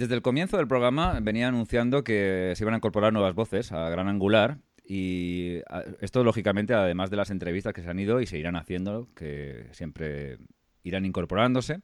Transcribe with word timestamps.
Desde 0.00 0.14
el 0.14 0.22
comienzo 0.22 0.56
del 0.56 0.66
programa 0.66 1.20
venía 1.20 1.48
anunciando 1.48 2.02
que 2.04 2.54
se 2.56 2.64
iban 2.64 2.72
a 2.72 2.78
incorporar 2.78 3.12
nuevas 3.12 3.34
voces 3.34 3.70
a 3.70 3.90
Gran 3.90 4.08
Angular 4.08 4.56
y 4.82 5.58
esto 6.00 6.24
lógicamente 6.24 6.72
además 6.72 7.10
de 7.10 7.18
las 7.18 7.28
entrevistas 7.28 7.74
que 7.74 7.82
se 7.82 7.90
han 7.90 7.98
ido 7.98 8.22
y 8.22 8.26
se 8.26 8.38
irán 8.38 8.56
haciendo, 8.56 9.08
que 9.14 9.66
siempre 9.72 10.38
irán 10.84 11.04
incorporándose. 11.04 11.82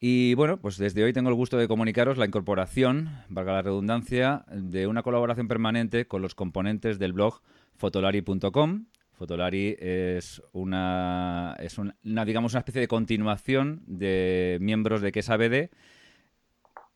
Y 0.00 0.34
bueno, 0.34 0.60
pues 0.60 0.76
desde 0.76 1.04
hoy 1.04 1.12
tengo 1.12 1.28
el 1.28 1.36
gusto 1.36 1.56
de 1.56 1.68
comunicaros 1.68 2.18
la 2.18 2.26
incorporación, 2.26 3.10
valga 3.28 3.52
la 3.52 3.62
redundancia, 3.62 4.44
de 4.50 4.88
una 4.88 5.04
colaboración 5.04 5.46
permanente 5.46 6.08
con 6.08 6.22
los 6.22 6.34
componentes 6.34 6.98
del 6.98 7.12
blog 7.12 7.42
fotolari.com. 7.76 8.86
Fotolari 9.12 9.76
es 9.78 10.42
una, 10.50 11.54
es 11.60 11.78
una, 11.78 12.24
digamos, 12.24 12.54
una 12.54 12.58
especie 12.58 12.80
de 12.80 12.88
continuación 12.88 13.84
de 13.86 14.58
miembros 14.60 15.00
de 15.00 15.12
QSABD 15.12 15.70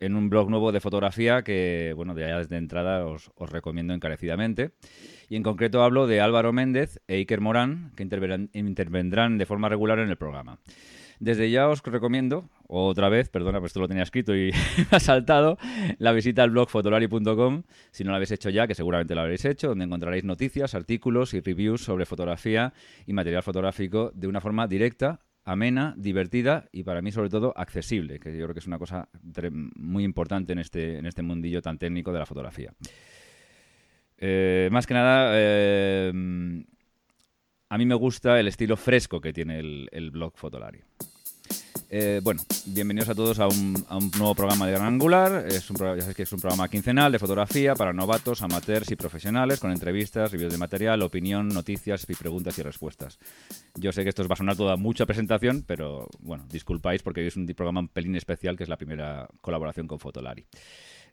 en 0.01 0.17
un 0.17 0.30
blog 0.30 0.51
nuevo 0.51 0.73
de 0.73 0.80
fotografía 0.80 1.43
que, 1.43 1.93
bueno, 1.95 2.15
de 2.15 2.24
allá 2.24 2.38
desde 2.38 2.56
entrada 2.56 3.06
os, 3.06 3.30
recomiendo 3.38 3.95
encarecidamente. 3.95 4.73
Y 5.29 5.37
en 5.37 5.43
concreto 5.43 5.83
hablo 5.83 6.07
de 6.07 6.20
Álvaro 6.20 6.52
Méndez 6.52 7.01
e 7.07 7.16
Iker 7.16 7.41
Morán, 7.41 7.93
que 7.95 8.02
intervendrán 8.02 9.38
de 9.38 9.47
forma 9.47 9.69
regular 9.69 9.98
en 9.98 10.09
el 10.09 10.16
programa. 10.16 10.59
Desde 11.21 11.51
ya 11.51 11.69
os 11.69 11.83
recomiendo, 11.83 12.48
otra 12.66 13.10
vez, 13.10 13.29
perdona, 13.29 13.60
pues 13.60 13.71
esto 13.71 13.80
lo 13.80 13.88
tenía 13.88 14.05
escrito 14.05 14.34
y 14.34 14.52
me 14.91 14.97
ha 14.97 15.01
saltado, 15.01 15.59
la 15.98 16.12
visita 16.12 16.43
al 16.43 16.51
blog 16.51 16.71
fotolari.com, 16.71 17.65
si 17.91 18.05
no 18.05 18.10
lo 18.10 18.16
habéis 18.16 18.30
hecho 18.30 18.48
ya, 18.48 18.66
que 18.66 18.74
seguramente 18.74 19.15
lo 19.15 19.21
habréis 19.21 19.45
hecho, 19.45 19.69
donde 19.69 19.85
encontraréis 19.85 20.24
noticias, 20.24 20.74
artículos 20.74 21.35
y 21.35 21.41
reviews 21.41 21.85
sobre 21.85 22.07
fotografía 22.07 22.73
y 23.07 23.12
material 23.12 23.43
fotográfico 23.43 24.12
de 24.15 24.29
una 24.29 24.41
forma 24.41 24.66
directa, 24.66 25.21
amena, 25.45 25.95
divertida 25.97 26.69
y 26.73 26.85
para 26.85 27.03
mí 27.03 27.12
sobre 27.12 27.30
todo 27.30 27.53
accesible, 27.57 28.19
que 28.21 28.37
yo 28.37 28.45
creo 28.45 28.55
que 28.55 28.61
es 28.61 28.67
una 28.67 28.79
cosa 28.79 29.09
muy 29.77 30.05
importante 30.05 30.53
en 30.53 30.59
este, 30.59 30.99
en 30.99 31.07
este 31.07 31.23
mundillo 31.23 31.63
tan 31.63 31.79
técnico 31.79 32.13
de 32.13 32.19
la 32.19 32.27
fotografía. 32.27 32.73
Eh, 34.19 34.69
más 34.71 34.87
que 34.87 34.95
nada, 34.95 35.32
eh, 35.35 36.13
a 37.69 37.79
mí 37.79 37.87
me 37.87 37.95
gusta 37.95 38.38
el 38.38 38.49
estilo 38.49 38.77
fresco 38.77 39.21
que 39.21 39.32
tiene 39.32 39.59
el, 39.59 40.10
blog 40.10 40.37
Fotolari. 40.37 40.80
Eh, 41.93 42.21
bueno, 42.23 42.40
bienvenidos 42.66 43.09
a 43.09 43.15
todos 43.15 43.40
a 43.40 43.49
un, 43.49 43.73
nuevo 44.16 44.35
programa 44.35 44.66
de 44.66 44.73
Gran 44.73 44.87
Angular. 44.87 45.45
Es 45.49 45.68
un, 45.71 45.76
ya 45.76 46.01
sabéis 46.01 46.15
que 46.15 46.23
es 46.23 46.32
un 46.32 46.40
programa 46.40 46.68
quincenal 46.68 47.10
de 47.10 47.18
fotografía 47.18 47.74
para 47.74 47.93
novatos, 47.93 48.43
amateurs 48.43 48.90
y 48.90 48.96
profesionales, 48.96 49.59
con 49.59 49.73
entrevistas, 49.73 50.30
reviews 50.30 50.52
de 50.52 50.59
material, 50.59 51.02
opinión, 51.02 51.48
noticias 51.48 52.07
y 52.09 52.15
preguntas 52.15 52.59
y 52.59 52.63
respuestas. 52.63 53.18
Yo 53.74 53.91
sé 53.93 54.04
que 54.04 54.10
esto 54.10 54.23
os 54.23 54.29
va 54.29 54.35
a 54.35 54.37
sonar 54.37 54.57
toda 54.57 54.76
mucha 54.76 55.04
presentación, 55.04 55.65
pero 55.66 56.09
bueno, 56.21 56.46
disculpáis 56.48 57.02
porque 57.02 57.26
es 57.26 57.37
un 57.37 57.46
programa 57.46 57.80
un 57.80 57.88
pelín 57.88 58.15
especial, 58.15 58.57
que 58.57 58.63
es 58.63 58.68
la 58.68 58.76
primera 58.76 59.29
colaboración 59.41 59.88
con 59.88 59.98
Fotolari. 59.98 60.46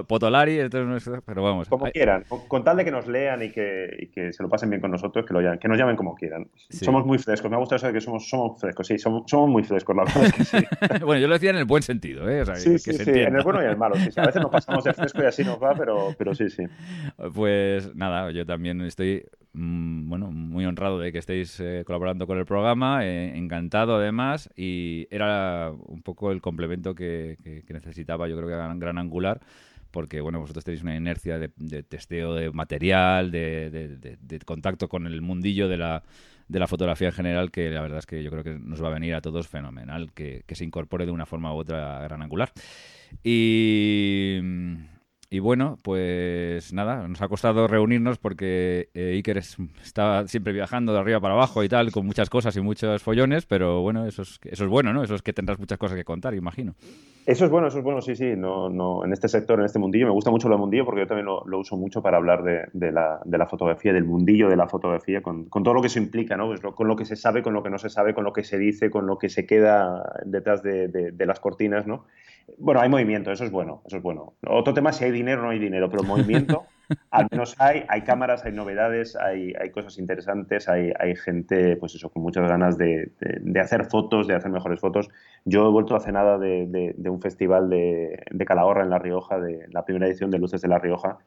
Potolari, 0.07 0.59
pero 0.69 1.43
vamos. 1.43 1.67
Como 1.67 1.85
quieran, 1.91 2.23
con, 2.47 2.63
tal 2.63 2.77
de 2.77 2.85
que 2.85 2.91
nos 2.91 3.05
lean 3.05 3.43
y 3.43 3.51
que, 3.51 4.09
que, 4.13 4.31
se 4.31 4.41
lo 4.41 4.49
pasen 4.49 4.69
bien 4.69 4.81
con 4.81 4.91
nosotros, 4.91 5.25
que, 5.25 5.33
lo 5.33 5.41
llamen, 5.41 5.59
que 5.59 5.67
nos 5.67 5.77
llamen 5.77 5.97
como 5.97 6.15
quieran. 6.15 6.47
Somos 6.69 7.05
muy 7.05 7.17
frescos, 7.17 7.51
me 7.51 7.57
gusta 7.57 7.75
eso 7.75 7.87
de 7.87 7.93
que 7.93 7.99
somos, 7.99 8.29
somos 8.29 8.61
frescos, 8.61 8.87
sí, 8.87 8.97
somos, 8.97 9.23
somos 9.27 9.49
muy 9.49 9.63
frescos, 9.63 9.93
la 9.93 10.05
verdad 10.05 10.23
es 10.23 10.33
que 10.33 10.43
sí. 10.45 10.57
bueno, 11.05 11.19
yo 11.19 11.27
lo 11.27 11.33
decía 11.33 11.49
en 11.49 11.57
el 11.57 11.65
buen 11.65 11.83
sentido, 11.83 12.29
¿eh? 12.29 12.45
sí, 12.55 12.79
sí, 12.79 12.93
sí, 12.93 13.09
en 13.09 13.35
el 13.35 13.43
bueno 13.43 13.61
y 13.61 13.65
en 13.65 13.71
el 13.71 13.77
malo. 13.77 13.95
Sí, 13.95 14.09
A 14.15 14.25
veces 14.25 14.41
nos 14.41 14.51
pasamos 14.51 14.83
de 14.85 14.93
fresco 14.93 15.21
y 15.21 15.25
así 15.25 15.43
nos 15.43 15.61
va, 15.61 15.75
pero, 15.75 16.15
pero 16.17 16.33
sí, 16.33 16.49
sí. 16.49 16.63
Pues 17.33 17.93
nada, 17.93 18.31
yo 18.31 18.45
también 18.45 18.79
estoy 18.81 19.25
bueno, 19.55 20.31
muy 20.31 20.65
honrado 20.65 20.99
de 20.99 21.11
que 21.11 21.19
estéis 21.19 21.59
eh, 21.59 21.83
colaborando 21.85 22.27
con 22.27 22.37
el 22.37 22.45
programa, 22.45 23.05
eh, 23.05 23.37
encantado 23.37 23.95
además, 23.95 24.49
y 24.55 25.07
era 25.11 25.71
un 25.71 26.01
poco 26.01 26.31
el 26.31 26.41
complemento 26.41 26.93
que, 26.93 27.37
necesitaba, 27.69 28.27
yo 28.27 28.35
creo 28.35 28.49
que 28.49 28.55
Gran, 28.55 28.79
gran 28.79 28.97
Angular, 28.97 29.41
porque 29.91 30.19
bueno, 30.19 30.39
vosotros 30.39 30.65
tenéis 30.65 30.83
una 30.83 30.95
inercia 30.95 31.39
de, 31.39 31.83
testeo 31.83 32.33
de 32.33 32.51
material, 32.51 33.31
de, 33.31 34.39
contacto 34.45 34.89
con 34.89 35.07
el 35.07 35.21
mundillo 35.21 35.69
de 35.69 35.77
la, 35.77 36.03
de 36.49 36.59
la 36.59 36.67
fotografía 36.67 37.07
en 37.07 37.13
general, 37.13 37.51
que 37.51 37.69
la 37.69 37.81
verdad 37.81 37.99
es 37.99 38.05
que 38.05 38.21
yo 38.21 38.29
creo 38.31 38.43
que 38.43 38.59
nos 38.59 38.83
va 38.83 38.89
a 38.89 38.93
venir 38.93 39.15
a 39.15 39.21
todos 39.21 39.47
fenomenal, 39.47 40.11
que, 40.11 40.43
que 40.45 40.55
se 40.55 40.65
incorpore 40.65 41.05
de 41.05 41.11
una 41.11 41.25
forma 41.25 41.53
u 41.53 41.57
otra 41.57 41.99
a 41.99 42.03
Gran 42.03 42.21
Angular. 42.21 42.51
Y 43.23 44.39
y 45.35 45.39
bueno, 45.39 45.77
pues 45.83 46.71
nada, 46.71 47.05
nos 47.09 47.21
ha 47.21 47.27
costado 47.27 47.67
reunirnos 47.67 48.17
porque 48.17 48.87
eh, 48.93 49.15
Iker 49.15 49.35
está 49.35 50.25
siempre 50.29 50.53
viajando 50.53 50.93
de 50.93 50.99
arriba 50.99 51.19
para 51.19 51.33
abajo 51.33 51.61
y 51.61 51.67
tal, 51.67 51.91
con 51.91 52.05
muchas 52.05 52.29
cosas 52.29 52.55
y 52.55 52.61
muchos 52.61 53.03
follones, 53.03 53.45
pero 53.45 53.81
bueno, 53.81 54.05
eso 54.05 54.21
es, 54.21 54.39
eso 54.45 54.63
es 54.63 54.69
bueno, 54.69 54.93
¿no? 54.93 55.03
Eso 55.03 55.13
es 55.13 55.21
que 55.21 55.33
tendrás 55.33 55.59
muchas 55.59 55.77
cosas 55.77 55.97
que 55.97 56.05
contar, 56.05 56.35
imagino. 56.35 56.75
Eso 57.25 57.43
es 57.43 57.51
bueno, 57.51 57.67
eso 57.67 57.79
es 57.79 57.83
bueno, 57.83 57.99
sí, 57.99 58.15
sí. 58.15 58.33
No, 58.37 58.69
no, 58.69 59.03
en 59.03 59.11
este 59.11 59.27
sector, 59.27 59.59
en 59.59 59.65
este 59.65 59.77
mundillo, 59.77 60.05
me 60.05 60.13
gusta 60.13 60.31
mucho 60.31 60.47
el 60.47 60.57
mundillo 60.57 60.85
porque 60.85 61.01
yo 61.01 61.07
también 61.07 61.25
lo, 61.25 61.59
uso 61.59 61.75
mucho 61.75 62.01
para 62.01 62.15
hablar 62.15 62.41
de, 62.41 62.91
la, 62.93 63.19
de, 63.25 63.37
la, 63.37 63.45
fotografía, 63.45 63.91
del 63.91 64.05
mundillo 64.05 64.47
de 64.47 64.55
la 64.55 64.69
fotografía, 64.69 65.21
con, 65.21 65.49
con 65.49 65.63
todo 65.63 65.73
lo 65.73 65.81
que 65.81 65.87
eso 65.87 65.99
implica, 65.99 66.37
¿no? 66.37 66.47
Pues 66.47 66.61
con 66.61 66.87
lo 66.87 66.95
que 66.95 67.03
se 67.03 67.17
sabe, 67.17 67.43
con 67.43 67.53
lo 67.53 67.61
que 67.61 67.69
no 67.69 67.77
se 67.77 67.89
sabe, 67.89 68.13
con 68.13 68.23
lo 68.23 68.31
que 68.31 68.45
se 68.45 68.57
dice, 68.57 68.89
con 68.89 69.05
lo 69.05 69.17
que 69.17 69.27
se 69.27 69.45
queda 69.45 70.01
detrás 70.25 70.63
de, 70.63 70.87
de 70.87 71.25
las 71.25 71.41
cortinas, 71.41 71.85
¿no? 71.85 72.05
Bueno, 72.57 72.81
hay 72.81 72.89
movimiento, 72.89 73.31
eso 73.31 73.43
es 73.43 73.51
bueno, 73.51 73.81
eso 73.85 73.97
es 73.97 74.03
bueno. 74.03 74.33
Otro 74.47 74.73
tema 74.73 74.91
es 74.91 74.97
si 74.97 75.05
hay 75.05 75.11
dinero 75.11 75.41
o 75.41 75.45
no 75.45 75.49
hay 75.51 75.59
dinero, 75.59 75.89
pero 75.89 76.03
movimiento 76.03 76.65
al 77.11 77.27
menos 77.31 77.55
hay, 77.59 77.83
hay 77.87 78.01
cámaras, 78.01 78.45
hay 78.45 78.51
novedades, 78.53 79.15
hay, 79.15 79.53
hay 79.59 79.71
cosas 79.71 79.97
interesantes, 79.97 80.69
hay, 80.69 80.91
hay, 80.99 81.15
gente, 81.15 81.75
pues 81.77 81.95
eso, 81.95 82.09
con 82.09 82.21
muchas 82.21 82.47
ganas 82.47 82.77
de, 82.77 83.11
de, 83.19 83.59
hacer 83.59 83.85
fotos, 83.85 84.27
de 84.27 84.35
hacer 84.35 84.51
mejores 84.51 84.79
fotos. 84.79 85.09
Yo 85.43 85.67
he 85.67 85.71
vuelto 85.71 85.95
hace 85.95 86.11
nada 86.11 86.37
de, 86.37 86.93
de 86.95 87.09
un 87.09 87.21
festival 87.21 87.69
de, 87.69 88.45
Calahorra 88.45 88.83
en 88.83 88.89
La 88.89 88.99
Rioja, 88.99 89.39
de 89.39 89.67
la 89.71 89.85
primera 89.85 90.07
edición 90.07 90.29
de 90.29 90.39
Luces 90.39 90.61
de 90.61 90.67
La 90.67 90.79
Rioja, 90.79 91.17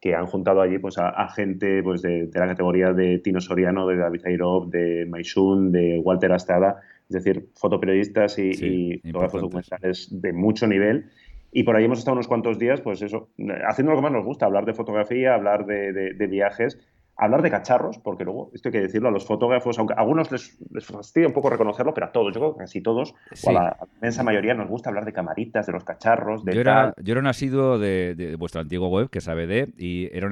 que 0.00 0.14
han 0.14 0.26
juntado 0.26 0.62
allí 0.62 0.78
pues, 0.78 0.96
a, 0.98 1.28
gente 1.28 1.82
pues, 1.82 2.00
de, 2.00 2.30
la 2.32 2.46
categoría 2.46 2.92
de 2.92 3.18
Tino 3.18 3.40
Soriano, 3.40 3.86
de 3.86 3.96
David 3.96 4.22
Airov, 4.24 4.70
de 4.70 5.06
Maisun, 5.06 5.72
de 5.72 6.00
Walter 6.02 6.32
Astrada, 6.32 6.80
es 7.08 7.14
decir, 7.14 7.50
fotoperiodistas 7.54 8.38
y, 8.38 8.98
fotógrafos 9.04 9.42
documentales 9.42 10.08
de 10.10 10.32
mucho 10.32 10.66
nivel. 10.66 11.10
Y 11.52 11.64
por 11.64 11.76
ahí 11.76 11.84
hemos 11.84 11.98
estado 11.98 12.14
unos 12.14 12.28
cuantos 12.28 12.58
días, 12.58 12.80
pues 12.80 13.02
eso, 13.02 13.28
haciendo 13.68 13.92
lo 13.92 13.98
que 13.98 14.02
más 14.02 14.12
nos 14.12 14.24
gusta, 14.24 14.46
hablar 14.46 14.64
de 14.64 14.72
fotografía, 14.72 15.34
hablar 15.34 15.66
de, 15.66 16.26
viajes, 16.30 16.78
hablar 17.20 17.42
de 17.42 17.50
cacharros, 17.50 17.98
porque 17.98 18.24
luego, 18.24 18.50
esto 18.54 18.68
hay 18.68 18.72
que 18.72 18.80
decirlo, 18.80 19.08
a 19.08 19.12
los 19.12 19.26
fotógrafos, 19.26 19.78
aunque 19.78 19.94
a 19.94 19.98
algunos 19.98 20.32
les, 20.32 20.58
les 20.72 20.84
fastidia 20.86 21.28
un 21.28 21.34
poco 21.34 21.50
reconocerlo, 21.50 21.92
pero 21.92 22.06
a 22.06 22.12
todos, 22.12 22.34
yo 22.34 22.40
creo 22.40 22.52
que 22.54 22.60
casi 22.60 22.80
todos, 22.80 23.14
o 23.44 23.50
a 23.50 23.52
la 23.52 23.76
inmensa 23.96 24.22
mayoría 24.22 24.54
nos 24.54 24.68
gusta 24.68 24.88
hablar 24.88 25.04
de 25.04 25.12
camaritas, 25.12 25.66
de 25.66 25.72
los 25.72 25.84
cacharros, 25.84 26.44
de 26.44 26.54
yo 26.54 26.60
era, 26.60 26.94
Yo 27.02 27.12
era 27.12 27.20
un 27.20 27.26
asiduo 27.26 27.78
de, 27.78 28.36
vuestra 28.38 28.62
antigua 28.62 28.88
web, 28.88 29.10
que 29.10 29.18
es 29.18 29.28
ABD, 29.28 29.68
y 29.76 30.08
era 30.12 30.28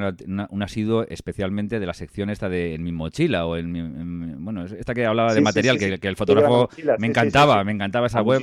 un 0.50 0.62
asiduo 0.62 1.04
especialmente 1.08 1.78
de 1.78 1.86
la 1.86 1.94
sección 1.94 2.30
esta 2.30 2.48
de 2.48 2.74
en 2.74 2.82
mi 2.82 2.92
mochila, 2.92 3.46
o 3.46 3.56
en, 3.56 4.42
bueno, 4.44 4.64
esta 4.64 4.94
que 4.94 5.04
hablaba 5.04 5.34
de 5.34 5.40
material, 5.40 5.78
que, 5.78 6.08
el 6.08 6.16
fotógrafo 6.16 6.70
me 6.98 7.06
encantaba, 7.06 7.62
me 7.64 7.72
encantaba 7.72 8.06
esa 8.06 8.22
web. 8.22 8.40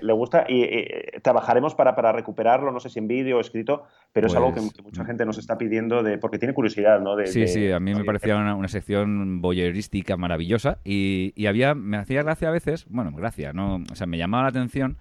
le, 0.00 0.12
gusta 0.12 0.44
y, 0.48 1.20
trabajaremos 1.22 1.74
para, 1.74 1.94
para 1.94 2.12
recuperarlo, 2.12 2.72
no 2.72 2.80
sé 2.80 2.88
si 2.88 2.98
en 2.98 3.06
vídeo 3.06 3.38
o 3.38 3.40
escrito, 3.40 3.84
pero 4.12 4.26
es 4.26 4.34
algo 4.34 4.52
que, 4.52 4.60
pues, 4.60 4.82
mucha 4.82 5.04
gente 5.04 5.24
nos 5.24 5.38
está 5.38 5.56
pidiendo 5.56 6.02
de, 6.02 6.18
porque 6.18 6.38
tiene 6.38 6.54
curiosidad, 6.54 6.95
¿no? 7.02 7.16
sí, 7.26 7.46
sí, 7.48 7.70
a 7.70 7.80
mí 7.80 7.94
me 7.94 8.04
parecía 8.04 8.36
una, 8.36 8.68
sección 8.68 9.40
boyerística 9.40 10.16
maravillosa 10.16 10.78
y, 10.84 11.46
había, 11.46 11.74
me 11.74 11.96
hacía 11.96 12.22
gracia 12.22 12.48
a 12.48 12.52
veces, 12.52 12.86
bueno, 12.88 13.12
gracia, 13.12 13.52
no, 13.52 13.82
o 13.90 13.94
sea, 13.94 14.06
me 14.06 14.18
llamaba 14.18 14.44
la 14.44 14.48
atención 14.50 14.96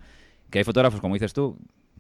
que 0.50 0.59
hay 0.59 0.63
fotógrafos, 0.63 1.01
como 1.01 1.15
dices 1.15 1.33
tú, 1.33 1.57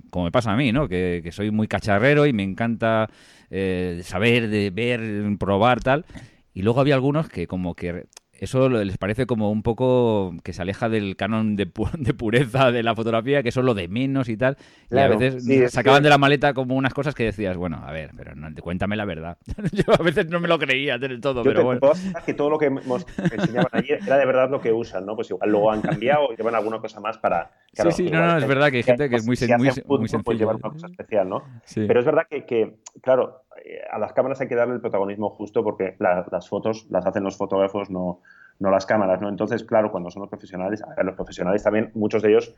como 0.09 0.25
me 0.25 0.31
pasa 0.31 0.51
a 0.51 0.55
mí, 0.55 0.71
¿no? 0.71 0.87
Que, 0.87 1.27
soy 1.31 1.51
muy 1.51 1.67
cacharrero 1.67 2.25
y 2.25 2.33
me 2.33 2.43
encanta 2.43 3.09
eh, 3.49 4.01
saber, 4.03 4.49
de 4.49 4.69
ver, 4.69 5.01
probar, 5.37 5.81
tal. 5.81 6.05
Y 6.53 6.61
luego 6.61 6.79
había 6.79 6.95
algunos 6.95 7.27
que 7.27 7.47
como 7.47 7.75
que 7.75 8.05
eso 8.39 8.69
les 8.69 8.97
parece 8.97 9.25
como 9.25 9.51
un 9.51 9.63
poco 9.63 10.33
que 10.43 10.53
se 10.53 10.61
aleja 10.61 10.89
del 10.89 11.15
canon 11.15 11.55
de, 11.55 11.65
pureza 12.17 12.71
de 12.71 12.83
la 12.83 12.95
fotografía, 12.95 13.43
que 13.43 13.51
son 13.51 13.65
lo 13.65 13.73
de 13.73 13.87
menos 13.87 14.29
y 14.29 14.37
tal. 14.37 14.57
y 14.89 14.97
a 14.97 15.07
veces 15.07 15.71
sacaban 15.71 16.03
de 16.03 16.09
la 16.09 16.17
maleta 16.17 16.53
como 16.53 16.75
unas 16.75 16.93
cosas 16.93 17.15
que 17.15 17.23
decías, 17.23 17.57
bueno, 17.57 17.81
a 17.85 17.91
ver, 17.91 18.11
pero 18.15 18.35
no, 18.35 18.49
cuéntame 18.61 18.95
la 18.95 19.05
verdad. 19.05 19.37
Yo 19.71 19.93
a 19.93 20.03
veces 20.03 20.29
no 20.29 20.39
me 20.39 20.47
lo 20.47 20.59
creía 20.59 20.97
del 20.97 21.21
todo, 21.21 21.43
pero 21.43 21.63
bueno. 21.63 21.81
que 22.25 22.33
todo 22.33 22.49
lo 22.49 22.57
que 22.57 22.69
nos 22.69 23.05
enseñaban 23.17 23.69
ayer 23.71 23.99
era 24.05 24.17
de 24.17 24.25
verdad 24.25 24.49
lo 24.49 24.59
que 24.59 24.71
usan, 24.73 25.05
¿no? 25.05 25.15
Pues 25.15 25.29
igual 25.29 25.49
luego 25.49 25.71
han 25.71 25.81
cambiado 25.81 26.33
y 26.33 26.35
llevan 26.35 26.55
alguna 26.55 26.79
cosa 26.79 26.99
más 26.99 27.17
para... 27.17 27.51
sí, 27.71 27.91
sí, 27.91 28.09
no, 28.09 28.25
no, 28.25 28.37
es 28.37 28.47
verdad 28.47 28.69
que 28.69 28.77
hay 28.77 28.83
gente 28.83 29.09
que 29.09 29.17
es 29.17 29.25
muy, 29.25 29.37
muy, 29.57 29.99
muy 29.99 30.09
sencilla. 30.09 30.37
llevar 30.37 30.55
una 30.55 30.69
cosa 30.69 30.87
especial, 30.87 31.29
¿no? 31.29 31.43
Pero 31.73 31.99
es 31.99 32.05
verdad 32.05 32.23
que, 32.29 32.45
que, 32.45 32.75
claro, 33.01 33.43
eh, 33.43 33.44
a 33.91 33.99
las 33.99 34.13
cámaras 34.13 34.41
hay 34.41 34.47
que 34.47 34.55
darle 34.55 34.75
el 34.75 34.81
protagonismo 34.81 35.29
justo 35.29 35.63
porque 35.63 35.95
las 35.99 36.49
fotos 36.49 36.87
las 36.89 37.05
hacen 37.05 37.23
los 37.23 37.37
fotógrafos, 37.37 37.89
no, 37.89 38.21
no 38.59 38.71
las 38.71 38.85
cámaras, 38.85 39.21
¿no? 39.21 39.29
Entonces, 39.29 39.63
claro, 39.63 39.91
cuando 39.91 40.09
son 40.09 40.21
los 40.21 40.29
profesionales, 40.29 40.81
a 40.83 40.95
ver, 40.95 41.05
los 41.05 41.15
profesionales 41.15 41.63
también, 41.63 41.91
muchos 41.93 42.21
de 42.21 42.29
ellos 42.29 42.55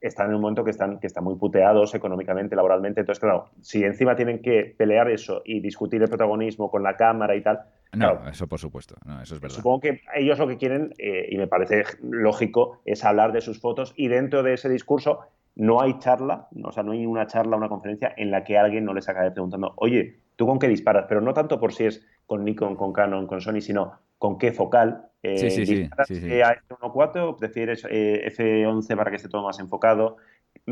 están 0.00 0.28
en 0.28 0.36
un 0.36 0.42
momento 0.42 0.64
que 0.64 0.70
están, 0.70 1.00
que 1.00 1.06
están 1.06 1.24
muy 1.24 1.34
puteados 1.36 1.94
económicamente, 1.94 2.54
laboralmente. 2.54 3.00
Entonces, 3.00 3.20
claro, 3.20 3.50
si 3.60 3.82
encima 3.82 4.14
tienen 4.14 4.40
que 4.40 4.74
pelear 4.76 5.10
eso 5.10 5.42
y 5.44 5.60
discutir 5.60 6.02
el 6.02 6.08
protagonismo 6.08 6.70
con 6.70 6.82
la 6.82 6.96
cámara 6.96 7.34
y 7.34 7.42
tal. 7.42 7.60
No, 7.92 8.28
eso 8.28 8.46
por 8.46 8.58
supuesto, 8.58 8.96
no, 9.04 9.20
eso 9.22 9.34
es 9.34 9.40
verdad. 9.40 9.56
Supongo 9.56 9.80
que 9.80 10.00
ellos 10.14 10.38
lo 10.38 10.46
que 10.46 10.58
quieren, 10.58 10.92
eh, 10.98 11.26
y 11.30 11.36
me 11.36 11.46
parece 11.46 11.84
lógico, 12.02 12.80
es 12.84 13.04
hablar 13.04 13.32
de 13.32 13.40
sus 13.40 13.60
fotos 13.60 13.94
y 13.96 14.08
dentro 14.08 14.42
de 14.42 14.54
ese 14.54 14.68
discurso 14.68 15.20
no 15.56 15.80
hay 15.80 15.98
charla, 15.98 16.48
o 16.62 16.70
sea, 16.70 16.84
no 16.84 16.92
hay 16.92 17.04
una 17.04 17.26
charla, 17.26 17.56
una 17.56 17.68
conferencia 17.68 18.14
en 18.16 18.30
la 18.30 18.44
que 18.44 18.56
alguien 18.56 18.84
no 18.84 18.94
les 18.94 19.08
acabe 19.08 19.32
preguntando, 19.32 19.72
oye, 19.76 20.20
¿tú 20.38 20.46
con 20.46 20.60
qué 20.60 20.68
disparas? 20.68 21.06
Pero 21.08 21.20
no 21.20 21.34
tanto 21.34 21.58
por 21.58 21.74
si 21.74 21.84
es 21.84 22.06
con 22.24 22.44
Nikon, 22.44 22.76
con 22.76 22.92
Canon, 22.92 23.26
con 23.26 23.40
Sony, 23.40 23.60
sino 23.60 23.98
con 24.18 24.38
qué 24.38 24.52
focal. 24.52 25.10
Eh, 25.24 25.50
sí, 25.50 25.66
sí, 25.66 25.90
a 25.90 26.54
F1.4, 26.68 27.36
prefieres 27.36 27.84
eh, 27.90 28.32
F11 28.32 28.96
para 28.96 29.10
que 29.10 29.16
esté 29.16 29.28
todo 29.28 29.42
más 29.42 29.58
enfocado, 29.58 30.16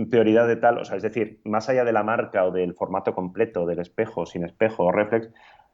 prioridad 0.08 0.46
de 0.46 0.54
tal, 0.54 0.78
o 0.78 0.84
sea, 0.84 0.96
es 0.96 1.02
decir, 1.02 1.40
más 1.44 1.68
allá 1.68 1.84
de 1.84 1.92
la 1.92 2.04
marca 2.04 2.44
o 2.44 2.52
del 2.52 2.74
formato 2.74 3.12
completo, 3.12 3.66
del 3.66 3.80
espejo, 3.80 4.24
sin 4.24 4.44
espejo 4.44 4.84
o 4.84 4.92
reflex, 4.92 5.30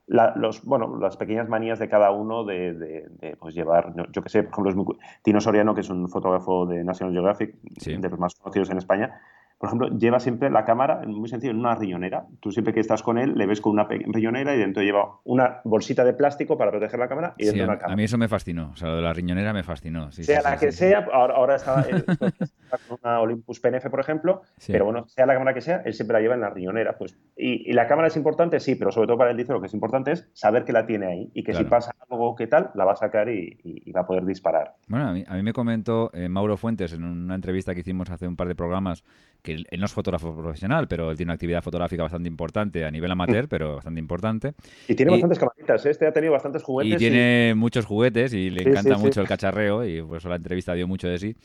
los, 0.07 0.65
bueno, 0.65 0.99
las 0.99 1.19
pequeñas 1.19 1.51
manías 1.51 1.79
de 1.79 1.91
cada 1.91 2.11
uno 2.13 2.45
de, 2.45 3.37
pues 3.39 3.55
llevar, 3.55 3.93
yo, 4.11 4.23
que 4.23 4.29
sé, 4.31 4.43
por 4.43 4.67
ejemplo, 4.67 4.97
Tino 5.23 5.41
Soriano, 5.41 5.75
que 5.75 5.83
es 5.83 5.91
un 5.91 6.09
fotógrafo 6.09 6.65
de 6.65 6.83
National 6.83 7.13
Geographic, 7.13 7.55
de 7.61 8.09
los 8.09 8.19
más 8.19 8.35
conocidos 8.35 8.71
en 8.71 8.79
España, 8.79 9.21
por 9.63 9.69
ejemplo, 9.69 9.97
lleva 9.97 10.19
siempre 10.19 10.51
la 10.51 10.65
cámara, 10.65 11.03
muy 11.07 11.29
sencillo, 11.29 11.53
en 11.53 11.61
una 11.61 11.77
riñonera. 11.77 12.27
Tú 12.41 12.51
siempre 12.51 12.75
que 12.75 12.81
estás 12.81 13.01
con 13.01 13.17
él, 13.17 13.35
le 13.37 13.47
ves 13.47 13.61
con 13.61 13.71
una 13.71 13.87
riñonera 13.87 14.57
y 14.57 14.59
dentro 14.59 14.83
lleva 14.83 15.21
una 15.23 15.61
bolsita 15.63 16.03
de 16.03 16.15
plástico 16.15 16.59
para 16.59 16.73
proteger 16.73 16.99
la 16.99 17.07
cámara 17.07 17.35
y 17.39 17.45
dentro 17.45 17.67
una 17.67 17.79
cámara. 17.79 17.93
A 17.93 17.97
mí 17.97 18.03
eso 18.03 18.19
me 18.19 18.27
fascinó, 18.27 18.71
o 18.73 18.77
sea, 18.77 18.89
lo 18.89 18.97
de 18.97 19.03
la 19.03 19.13
riñonera 19.13 19.53
me 19.53 19.63
fascinó. 19.63 20.11
sea 20.11 20.43
la 20.43 20.57
que 20.57 20.73
sea, 20.73 21.07
ahora, 21.13 21.55
está, 21.55 21.87
con 22.89 22.99
una 23.05 23.21
Olympus 23.21 23.61
PNF, 23.61 23.89
por 23.89 24.01
ejemplo, 24.01 24.43
pero 24.67 24.85
bueno, 24.85 25.07
sea 25.07 25.27
la 25.27 25.35
cámara 25.35 25.55
que 25.55 25.61
sea, 25.61 25.81
él 25.85 25.95
siempre 25.95 26.15
la 26.15 26.23
lleva 26.23 26.35
en 26.35 26.41
la 26.41 26.51
riñonera. 26.51 26.99
Pues, 26.99 27.17
y, 27.37 27.73
la 27.73 27.87
cámara 27.87 28.09
es 28.09 28.17
importante, 28.17 28.59
sí, 28.59 28.75
pero 28.75 28.91
sobre 28.91 29.07
todo 29.07 29.17
para 29.17 29.31
él 29.31 29.37
dice 29.37 29.53
lo 29.53 29.61
que 29.61 29.69
es 29.69 29.75
importante 29.75 30.11
es 30.11 30.29
saber 30.33 30.65
que 30.65 30.73
la 30.73 30.87
tiene 30.87 31.07
ahí 31.07 31.31
y 31.35 31.45
que 31.45 31.55
si 31.55 31.63
pasa 31.63 31.95
algo 32.11 32.35
que 32.35 32.49
tal, 32.49 32.73
la 32.75 32.85
va 32.85 32.95
a 32.95 32.97
sacar 32.97 33.29
y, 33.29 33.93
va 33.95 34.01
a 34.01 34.07
poder 34.09 34.25
disparar. 34.25 34.75
Bueno, 34.89 35.07
a 35.07 35.13
mí, 35.13 35.25
a 35.25 35.35
mí 35.37 35.43
me 35.45 35.53
comentó 35.53 36.11
eh, 36.15 36.29
Mauro 36.29 36.57
Fuentes 36.57 36.93
en 36.95 37.05
una 37.05 37.37
entrevista 37.37 37.75
que 37.75 37.83
hicimos 37.83 38.11
hace 38.11 38.27
un 38.27 38.35
par 38.35 38.49
de 38.49 38.57
programas 38.57 39.05
que 39.43 39.53
él 39.55 39.67
no 39.79 39.87
es 39.87 39.93
fotógrafo 39.93 40.35
profesional, 40.35 40.87
pero 40.89 41.11
él 41.11 41.17
tiene 41.17 41.31
una 41.31 41.35
actividad 41.35 41.63
fotográfica 41.63 42.03
bastante 42.05 42.29
importante 42.29 42.85
a 42.85 42.91
nivel 42.91 43.11
amateur, 43.11 43.49
pero 43.49 43.77
bastante 43.77 44.01
importante. 44.01 44.55
Y 44.87 44.95
tiene 44.95 45.13
bastantes 45.13 45.39
camaritas, 45.39 45.85
¿eh? 45.85 45.91
este 45.91 46.07
ha 46.07 46.13
tenido 46.13 46.33
bastantes 46.33 46.63
juguetes. 46.63 46.95
Y 46.95 46.97
tiene 46.97 47.55
muchos 47.57 47.85
juguetes 47.85 48.33
y 48.35 48.51
le 48.51 48.63
encanta 48.63 48.97
mucho 48.99 49.21
el 49.21 49.27
cacharreo 49.27 49.85
y 49.85 50.01
por 50.03 50.19
eso 50.19 50.29
la 50.29 50.37
entrevista 50.37 50.75
dio 50.75 50.87
mucho 50.87 51.09
de 51.09 51.19
sí. 51.19 51.37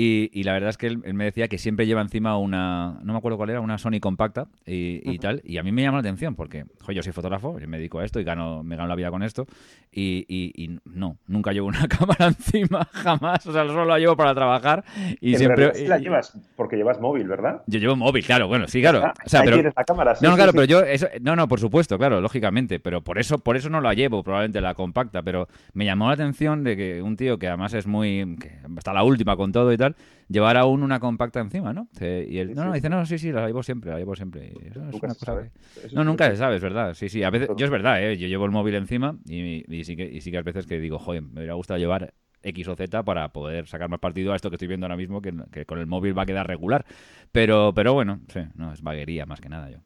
Y, 0.00 0.44
la 0.44 0.52
verdad 0.52 0.70
es 0.70 0.76
que 0.76 0.86
él, 0.86 0.98
me 1.14 1.24
decía 1.24 1.48
que 1.48 1.58
siempre 1.58 1.84
lleva 1.84 2.00
encima 2.00 2.38
una, 2.38 3.00
no 3.02 3.14
me 3.14 3.18
acuerdo 3.18 3.36
cuál 3.36 3.50
era, 3.50 3.60
una 3.60 3.78
Sony 3.78 3.98
compacta 4.00 4.46
y, 4.64 5.18
tal. 5.18 5.40
Y 5.42 5.58
a 5.58 5.64
mí 5.64 5.72
me 5.72 5.82
llama 5.82 5.96
la 5.96 6.00
atención 6.00 6.36
porque, 6.36 6.66
joder, 6.80 6.96
yo 6.96 7.02
soy 7.02 7.12
fotógrafo, 7.12 7.58
yo 7.58 7.66
me 7.66 7.78
dedico 7.78 7.98
a 7.98 8.04
esto 8.04 8.20
y 8.20 8.24
gano, 8.24 8.62
me 8.62 8.76
gano 8.76 8.88
la 8.88 8.94
vida 8.94 9.10
con 9.10 9.24
esto. 9.24 9.46
Y, 9.90 10.78
no, 10.84 11.16
nunca 11.26 11.52
llevo 11.52 11.66
una 11.66 11.88
cámara 11.88 12.28
encima, 12.28 12.84
jamás. 12.92 13.44
O 13.46 13.52
sea, 13.52 13.66
solo 13.66 13.86
la 13.86 13.98
llevo 13.98 14.16
para 14.16 14.34
trabajar. 14.34 14.84
Y 15.20 15.34
siempre. 15.34 15.72
la 15.88 15.98
llevas 15.98 16.38
porque 16.54 16.76
llevas 16.76 17.00
móvil, 17.00 17.26
¿verdad? 17.26 17.37
Yo 17.66 17.78
llevo 17.78 17.96
móvil, 17.96 18.24
claro, 18.24 18.48
bueno, 18.48 18.66
sí, 18.68 18.80
claro. 18.80 19.00
o 19.00 19.28
sea, 19.28 19.42
pero, 19.42 19.56
tienes 19.56 19.74
la 19.76 19.84
cámara, 19.84 20.14
No, 20.20 20.34
claro, 20.34 20.52
pero 20.52 20.64
yo. 20.64 20.82
no, 21.20 21.36
no, 21.36 21.48
por 21.48 21.60
supuesto, 21.60 21.98
claro, 21.98 22.20
lógicamente. 22.20 22.80
Pero 22.80 23.02
por 23.02 23.18
eso, 23.18 23.38
por 23.38 23.56
eso 23.56 23.68
no 23.70 23.80
la 23.80 23.94
llevo, 23.94 24.22
probablemente 24.22 24.60
la 24.60 24.74
compacta. 24.74 25.22
Pero 25.22 25.48
me 25.72 25.84
llamó 25.84 26.08
la 26.08 26.14
atención 26.14 26.64
de 26.64 26.76
que 26.76 27.02
un 27.02 27.16
tío 27.16 27.38
que 27.38 27.48
además 27.48 27.74
es 27.74 27.86
muy. 27.86 28.36
Que 28.40 28.60
está 28.76 28.92
la 28.92 29.02
última 29.02 29.36
con 29.36 29.52
todo 29.52 29.72
y 29.72 29.76
tal 29.76 29.96
llevar 30.28 30.56
aún 30.56 30.82
una 30.82 31.00
compacta 31.00 31.40
encima, 31.40 31.72
¿no? 31.72 31.88
Y 32.00 32.38
él, 32.38 32.54
no, 32.54 32.66
no, 32.66 32.72
dice, 32.72 32.88
no, 32.88 33.04
sí, 33.06 33.18
sí, 33.18 33.32
la 33.32 33.46
llevo 33.46 33.62
siempre, 33.62 33.90
la 33.90 33.98
llevo 33.98 34.14
siempre. 34.14 34.52
Eso 34.62 34.80
es 34.88 35.02
una 35.02 35.14
cosa 35.14 35.50
No, 35.92 36.04
nunca 36.04 36.30
se 36.30 36.36
sabe, 36.36 36.56
es 36.56 36.62
verdad. 36.62 36.94
Sí, 36.94 37.08
sí, 37.08 37.22
a 37.22 37.30
veces, 37.30 37.48
yo 37.56 37.64
es 37.64 37.70
verdad, 37.70 38.02
¿eh? 38.02 38.16
Yo 38.16 38.28
llevo 38.28 38.44
el 38.44 38.50
móvil 38.50 38.74
encima 38.74 39.16
y, 39.26 39.64
sí 39.84 39.96
que, 39.96 40.04
y 40.04 40.20
sí 40.20 40.30
que 40.30 40.38
a 40.38 40.42
veces 40.42 40.66
que 40.66 40.78
digo, 40.78 40.98
joder, 40.98 41.22
me 41.22 41.40
hubiera 41.40 41.54
gustado 41.54 41.78
llevar 41.78 42.12
X 42.42 42.68
o 42.68 42.76
Z 42.76 43.02
para 43.02 43.32
poder 43.32 43.66
sacar 43.66 43.88
más 43.88 44.00
partido 44.00 44.32
a 44.32 44.36
esto 44.36 44.50
que 44.50 44.56
estoy 44.56 44.68
viendo 44.68 44.86
ahora 44.86 44.96
mismo, 44.96 45.20
que, 45.20 45.66
con 45.66 45.78
el 45.78 45.86
móvil 45.86 46.16
va 46.16 46.22
a 46.22 46.26
quedar 46.26 46.46
regular. 46.46 46.84
Pero, 47.32 47.72
pero 47.74 47.94
bueno, 47.94 48.20
sí, 48.28 48.40
no, 48.54 48.72
es 48.72 48.82
vaguería 48.82 49.26
más 49.26 49.40
que 49.40 49.48
nada 49.48 49.70
yo. 49.70 49.78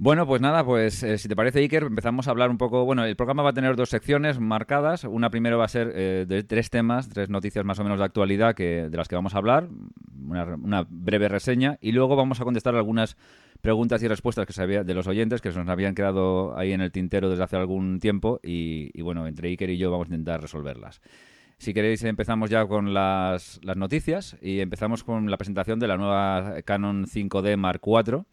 Bueno, 0.00 0.28
pues 0.28 0.40
nada, 0.40 0.64
pues 0.64 1.02
eh, 1.02 1.18
si 1.18 1.26
te 1.26 1.34
parece, 1.34 1.58
Iker, 1.58 1.82
empezamos 1.82 2.28
a 2.28 2.30
hablar 2.30 2.50
un 2.50 2.56
poco. 2.56 2.84
Bueno, 2.84 3.04
el 3.04 3.16
programa 3.16 3.42
va 3.42 3.50
a 3.50 3.52
tener 3.52 3.74
dos 3.74 3.88
secciones 3.88 4.38
marcadas. 4.38 5.02
Una 5.02 5.28
primero 5.28 5.58
va 5.58 5.64
a 5.64 5.68
ser 5.68 5.92
eh, 5.92 6.24
de 6.28 6.44
tres 6.44 6.70
temas, 6.70 7.08
tres 7.08 7.28
noticias 7.30 7.64
más 7.64 7.80
o 7.80 7.82
menos 7.82 7.98
de 7.98 8.04
actualidad 8.04 8.54
que, 8.54 8.88
de 8.88 8.96
las 8.96 9.08
que 9.08 9.16
vamos 9.16 9.34
a 9.34 9.38
hablar, 9.38 9.68
una, 10.28 10.86
breve 10.88 11.28
reseña, 11.28 11.78
y 11.80 11.90
luego 11.90 12.14
vamos 12.14 12.40
a 12.40 12.44
contestar 12.44 12.76
algunas 12.76 13.16
preguntas 13.60 14.02
y 14.02 14.08
respuestas 14.08 14.46
que 14.46 14.52
se 14.52 14.66
de 14.66 14.94
los 14.94 15.06
oyentes 15.06 15.40
que 15.40 15.52
se 15.52 15.58
nos 15.58 15.68
habían 15.68 15.94
quedado 15.94 16.56
ahí 16.56 16.72
en 16.72 16.80
el 16.80 16.92
tintero 16.92 17.30
desde 17.30 17.44
hace 17.44 17.56
algún 17.56 17.98
tiempo. 18.00 18.40
Y, 18.42 18.90
y 18.94 19.02
bueno, 19.02 19.26
entre 19.26 19.48
Iker 19.48 19.70
y 19.70 19.78
yo 19.78 19.90
vamos 19.90 20.08
a 20.08 20.14
intentar 20.14 20.40
resolverlas. 20.40 21.00
Si 21.58 21.74
queréis, 21.74 22.04
empezamos 22.04 22.50
ya 22.50 22.66
con 22.66 22.94
las, 22.94 23.58
las 23.64 23.76
noticias 23.76 24.36
y 24.40 24.60
empezamos 24.60 25.02
con 25.02 25.30
la 25.30 25.36
presentación 25.36 25.80
de 25.80 25.88
la 25.88 25.96
nueva 25.96 26.62
Canon 26.64 27.06
5D 27.06 27.56
Mark 27.56 27.80
IV 27.84 28.24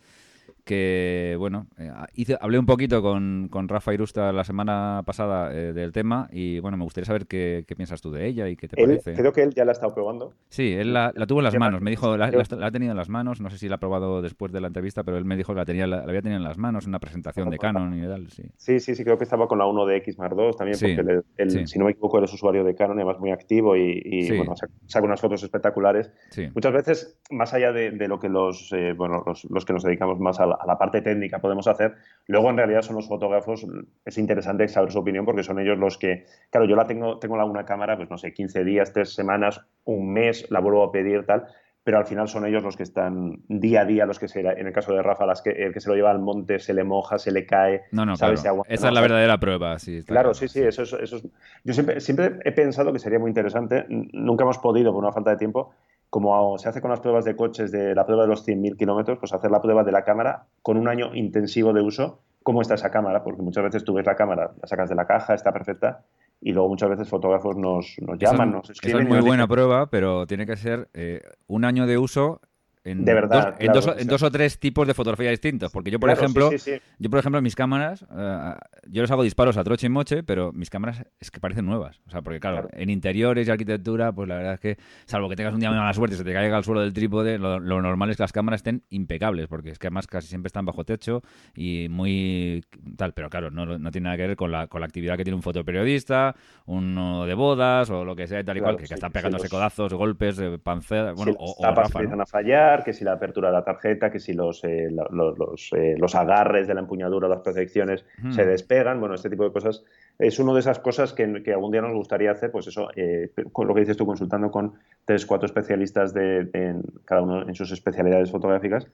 que, 0.66 1.36
bueno, 1.38 1.68
eh, 1.78 1.92
hice, 2.16 2.38
hablé 2.42 2.58
un 2.58 2.66
poquito 2.66 3.02
con, 3.02 3.48
con 3.52 3.70
Rafa 3.70 3.94
Irusta 3.94 4.34
la 4.34 4.44
semana 4.44 5.04
pasada 5.06 5.54
eh, 5.54 5.74
del 5.74 5.92
tema 5.92 6.28
y, 6.32 6.60
bueno, 6.60 6.76
me 6.76 6.84
gustaría 6.84 7.06
saber 7.06 7.28
qué, 7.28 7.64
piensas 7.78 8.02
tú 8.02 8.12
de 8.12 8.26
ella 8.26 8.50
y 8.50 8.56
qué 8.56 8.68
te 8.68 8.76
parece. 8.76 9.14
Creo 9.14 9.32
que 9.32 9.44
él 9.44 9.54
ya 9.54 9.64
la 9.64 9.72
ha 9.72 9.74
estado 9.74 9.94
probando. 9.94 10.34
Sí, 10.50 10.74
él 10.74 10.94
la, 10.94 11.14
tuvo 11.28 11.40
en 11.40 11.46
las 11.46 11.58
manos, 11.58 11.82
me 11.82 11.92
dijo, 11.92 12.18
la, 12.18 12.26
ha 12.26 12.72
tenido 12.72 12.92
en 12.92 12.98
las 12.98 13.10
manos, 13.10 13.42
no 13.42 13.50
sé 13.52 13.60
si 13.60 13.70
la 13.70 13.76
ha 13.76 13.80
probado 13.80 14.24
después 14.24 14.52
de 14.52 14.60
la 14.60 14.68
entrevista, 14.68 15.04
pero 15.04 15.18
él 15.18 15.26
me 15.26 15.38
dijo 15.38 15.54
que 15.54 15.60
la, 15.60 15.66
tenía, 15.66 15.86
la, 15.86 16.00
había 16.00 16.22
tenido 16.22 16.38
en 16.38 16.44
las 16.44 16.58
manos 16.58 16.86
en 16.86 16.90
una 16.90 17.00
presentación 17.00 17.50
de 17.52 17.60
Canon 17.60 17.94
y 18.04 18.08
tal, 18.08 18.30
sí. 18.32 18.44
Sí, 18.58 18.80
sí, 18.80 18.96
sí, 18.96 19.04
creo 19.04 19.20
que 19.20 19.26
estaba 19.26 19.48
con 19.48 19.60
la 19.60 19.68
1 19.68 19.86
de 19.86 19.98
X 19.98 20.18
2 20.18 20.58
también, 20.58 20.78
porque 20.80 21.22
él, 21.38 21.68
si 21.68 21.78
no 21.78 21.86
me 21.86 21.92
equivoco, 21.92 22.18
eres 22.18 22.34
usuario 22.34 22.64
de 22.64 22.74
Canon 22.74 22.98
y 22.98 23.02
además 23.02 23.20
muy 23.20 23.32
activo 23.32 23.76
y, 23.76 24.36
bueno, 24.36 24.56
saca 24.88 25.06
unas 25.06 25.22
fotos 25.22 25.44
espectaculares. 25.44 26.12
Muchas 26.56 26.74
veces, 26.74 27.20
más 27.30 27.54
allá 27.54 27.72
de, 27.72 28.08
lo 28.08 28.20
que 28.20 28.30
los, 28.30 28.74
eh, 28.74 28.94
bueno, 28.94 29.24
los, 29.28 29.46
los, 29.46 29.64
que 29.64 29.74
nos 29.74 29.84
dedicamos 29.84 30.20
más 30.20 30.40
a 30.40 30.55
a 30.60 30.66
la 30.66 30.78
parte 30.78 31.02
técnica 31.02 31.40
podemos 31.40 31.68
hacer. 31.68 31.96
Luego, 32.28 32.50
en 32.50 32.58
realidad, 32.58 32.82
son 32.82 32.96
los 32.96 33.08
fotógrafos. 33.08 33.66
Es 34.06 34.18
interesante 34.18 34.68
saber 34.68 34.92
su 34.92 35.00
opinión 35.00 35.26
porque 35.26 35.44
son 35.44 35.60
ellos 35.60 35.78
los 35.78 35.98
que. 35.98 36.26
Claro, 36.50 36.66
yo 36.66 36.76
la 36.76 36.86
tengo, 36.86 37.20
tengo 37.20 37.38
la 37.38 37.46
una 37.46 37.66
cámara, 37.66 37.98
pues 37.98 38.10
no 38.10 38.18
sé, 38.18 38.34
15 38.34 38.64
días, 38.64 38.94
3 38.94 39.14
semanas, 39.14 39.62
un 39.84 40.14
mes, 40.14 40.50
la 40.50 40.60
vuelvo 40.60 40.84
a 40.84 40.92
pedir, 40.92 41.26
tal. 41.26 41.46
pero 41.86 42.00
al 42.00 42.08
final 42.08 42.28
son 42.28 42.48
ellos 42.48 42.64
los 42.64 42.76
que 42.76 42.82
están 42.82 43.44
día 43.48 43.82
a 43.82 43.86
día, 43.86 44.08
los 44.08 44.18
que 44.18 44.28
se, 44.28 44.40
en 44.40 44.66
el 44.66 44.74
caso 44.74 44.92
de 44.92 45.04
Rafa, 45.04 45.28
las 45.28 45.44
que, 45.44 45.52
el 45.52 45.72
que 45.72 45.80
se 45.80 45.88
lo 45.88 45.94
lleva 45.94 46.10
al 46.10 46.18
monte, 46.18 46.58
se 46.58 46.74
le 46.74 46.84
moja, 46.84 47.20
se 47.20 47.32
le 47.32 47.46
cae. 47.46 47.84
No, 47.92 48.08
no, 48.08 48.18
¿sabes? 48.18 48.44
Esa 48.68 48.88
es 48.88 48.94
la 48.94 49.02
verdadera 49.02 49.38
prueba, 49.40 49.78
sí. 49.78 50.02
Claro, 50.04 50.34
sí, 50.34 50.48
sí, 50.48 50.62
eso 50.62 50.82
es, 50.82 50.94
eso 50.94 51.22
Yo 51.64 51.74
siempre, 51.76 52.00
siempre 52.00 52.40
he 52.44 52.52
pensado 52.54 52.92
que 52.92 52.98
sería 52.98 53.20
muy 53.20 53.30
interesante, 53.30 53.86
nunca 53.88 54.44
hemos 54.44 54.58
podido 54.58 54.92
por 54.92 55.04
una 55.04 55.14
falta 55.14 55.30
de 55.30 55.38
tiempo, 55.38 55.76
como 56.10 56.58
se 56.58 56.70
hace 56.70 56.82
con 56.82 56.92
las 56.92 57.00
pruebas 57.00 57.26
de 57.26 57.36
coches 57.36 57.72
de 57.72 57.94
la 57.96 58.06
prueba 58.06 58.24
de 58.24 58.30
los 58.30 58.48
100.000 58.48 58.78
kilómetros, 58.78 59.20
pues 59.20 59.34
hacer 59.34 59.52
la 59.52 59.62
prueba 59.62 59.84
de 59.84 59.92
la 59.92 60.04
cámara 60.04 60.46
con 60.62 60.78
un 60.78 60.88
año 60.88 61.14
intensivo 61.14 61.74
de 61.74 61.82
uso, 61.82 62.20
cómo 62.44 62.62
está 62.62 62.76
esa 62.76 62.92
cámara, 62.92 63.24
porque 63.24 63.42
muchas 63.42 63.64
veces 63.64 63.84
tú 63.84 63.94
ves 63.94 64.06
la 64.06 64.16
cámara, 64.16 64.52
la 64.62 64.68
sacas 64.68 64.90
de 64.90 64.96
la 64.96 65.06
caja, 65.08 65.34
está 65.34 65.52
perfecta, 65.52 66.04
y 66.42 66.54
luego 66.54 66.70
muchas 66.70 66.90
veces 66.90 67.10
fotógrafos 67.10 67.58
nos, 67.58 67.96
nos 68.02 68.18
llaman, 68.20 68.52
nos 68.52 68.70
escriben. 68.70 69.04
Es 69.04 69.10
muy 69.10 69.22
buena 69.22 69.48
prueba, 69.48 69.90
pero 69.90 70.28
tiene 70.28 70.46
que 70.46 70.56
ser 70.56 70.90
eh, 70.94 71.22
un 71.48 71.66
año 71.66 71.88
de 71.88 71.98
uso 71.98 72.42
en, 72.86 73.04
de 73.04 73.14
verdad, 73.16 73.56
dos, 73.56 73.56
en, 73.60 73.74
dos, 73.74 73.96
en, 73.98 74.08
dos, 74.08 74.22
o 74.22 74.32
tres 74.32 74.60
tipos 74.60 74.86
de 74.86 74.94
fotografía 74.94 75.32
distintos. 75.32 75.72
Porque 75.72 75.90
yo, 75.90 76.00
por 76.00 76.12
ejemplo, 76.12 76.52
yo 77.00 77.10
por 77.10 77.20
ejemplo, 77.20 77.42
mis 77.42 77.56
cámaras, 77.56 78.04
uh, 78.04 78.56
yo 78.88 79.02
les 79.02 79.10
hago 79.10 79.24
disparos 79.24 79.58
a 79.58 79.64
troche 79.64 79.88
y 79.88 79.90
moche, 79.90 80.22
pero 80.22 80.54
mis 80.54 80.70
cámaras 80.70 81.04
es 81.20 81.32
que 81.32 81.40
parecen 81.40 81.66
nuevas. 81.66 82.00
O 82.06 82.12
sea, 82.12 82.22
porque 82.22 82.40
claro, 82.40 82.68
en 82.74 82.92
interiores 82.92 83.48
y 83.48 83.52
arquitectura, 83.52 84.12
pues 84.12 84.30
la 84.30 84.36
verdad 84.36 84.54
es 84.54 84.60
que, 84.60 84.78
salvo 85.06 85.28
que 85.30 85.36
tengas 85.36 85.56
un 85.56 85.62
día 85.62 85.72
de 85.72 85.78
mala 85.78 85.94
suerte, 85.94 86.16
se 86.16 86.24
te 86.24 86.32
caiga 86.32 86.56
al 86.58 86.64
suelo 86.64 86.82
del 86.82 86.94
trípode, 86.94 87.40
lo, 87.40 87.60
lo, 87.60 87.82
normal 87.82 88.12
es 88.12 88.18
que 88.18 88.24
las 88.24 88.32
cámaras 88.32 88.60
estén 88.60 88.84
impecables, 88.90 89.48
porque 89.48 89.72
es 89.72 89.80
que 89.80 89.88
además 89.88 90.06
casi 90.06 90.28
siempre 90.28 90.48
están 90.48 90.66
bajo 90.66 90.84
techo 90.84 91.24
y 91.56 91.88
muy 91.90 92.64
tal. 92.98 93.14
Pero 93.14 93.32
claro, 93.32 93.50
no, 93.50 93.66
no 93.66 93.92
tiene 93.92 94.06
nada 94.06 94.18
que 94.18 94.28
ver 94.28 94.36
con 94.36 94.52
la, 94.52 94.68
con 94.68 94.82
la 94.82 94.86
actividad 94.86 95.18
que 95.18 95.24
tiene 95.24 95.38
un 95.38 95.42
fotoperiodista, 95.44 96.36
uno 96.68 97.26
de 97.26 97.34
bodas 97.34 97.90
o 97.90 98.06
lo 98.06 98.16
que 98.16 98.28
sea 98.28 98.42
y 98.42 98.44
tal 98.44 98.58
y 98.58 98.62
cual, 98.62 98.78
que, 98.78 98.86
que 98.86 98.94
está 98.94 99.10
pegándose 99.10 99.50
codazos, 99.50 99.92
golpes, 99.96 100.40
panzer, 100.62 101.16
bueno, 101.16 101.34
o, 101.40 101.54
o 101.54 101.66
empiezan 101.68 102.22
a 102.22 102.26
fallar 102.28 102.75
que 102.84 102.94
si 102.94 103.04
la 103.04 103.14
apertura 103.14 103.50
de 103.50 103.54
la 103.54 103.64
tarjeta, 103.64 104.12
que 104.12 104.20
si 104.20 104.34
los, 104.34 104.64
eh, 104.64 104.90
los, 104.90 105.38
los, 105.38 105.72
eh, 105.74 105.96
los, 105.98 106.16
agarres 106.16 106.68
de 106.68 106.74
la 106.74 106.82
empuñadura, 106.82 107.28
las 107.28 107.42
protecciones 107.42 108.06
se 108.32 108.46
despegan, 108.46 109.00
bueno, 109.00 109.16
este 109.16 109.30
tipo 109.30 109.44
de 109.44 109.52
cosas. 109.52 109.84
Es 110.18 110.40
una 110.40 110.54
de 110.54 110.60
esas 110.60 110.80
cosas 110.80 111.12
que, 111.12 111.44
que, 111.44 111.52
algún 111.52 111.72
día 111.72 111.82
nos 111.82 111.94
gustaría 111.94 112.32
hacer, 112.32 112.52
pues 112.52 112.68
eso, 112.68 112.90
eh, 112.96 113.32
con 113.52 113.68
lo 113.68 113.74
que 113.74 113.82
dices 113.82 113.98
tú, 113.98 114.06
consultando 114.06 114.50
con 114.50 114.74
tres, 115.04 115.26
cuatro 115.26 115.46
especialistas 115.46 116.14
de, 116.14 116.50
en, 116.54 116.84
cada 117.04 117.22
uno 117.22 117.48
en 117.48 117.54
sus 117.54 117.72
especialidades 117.72 118.32
fotográficas. 118.32 118.88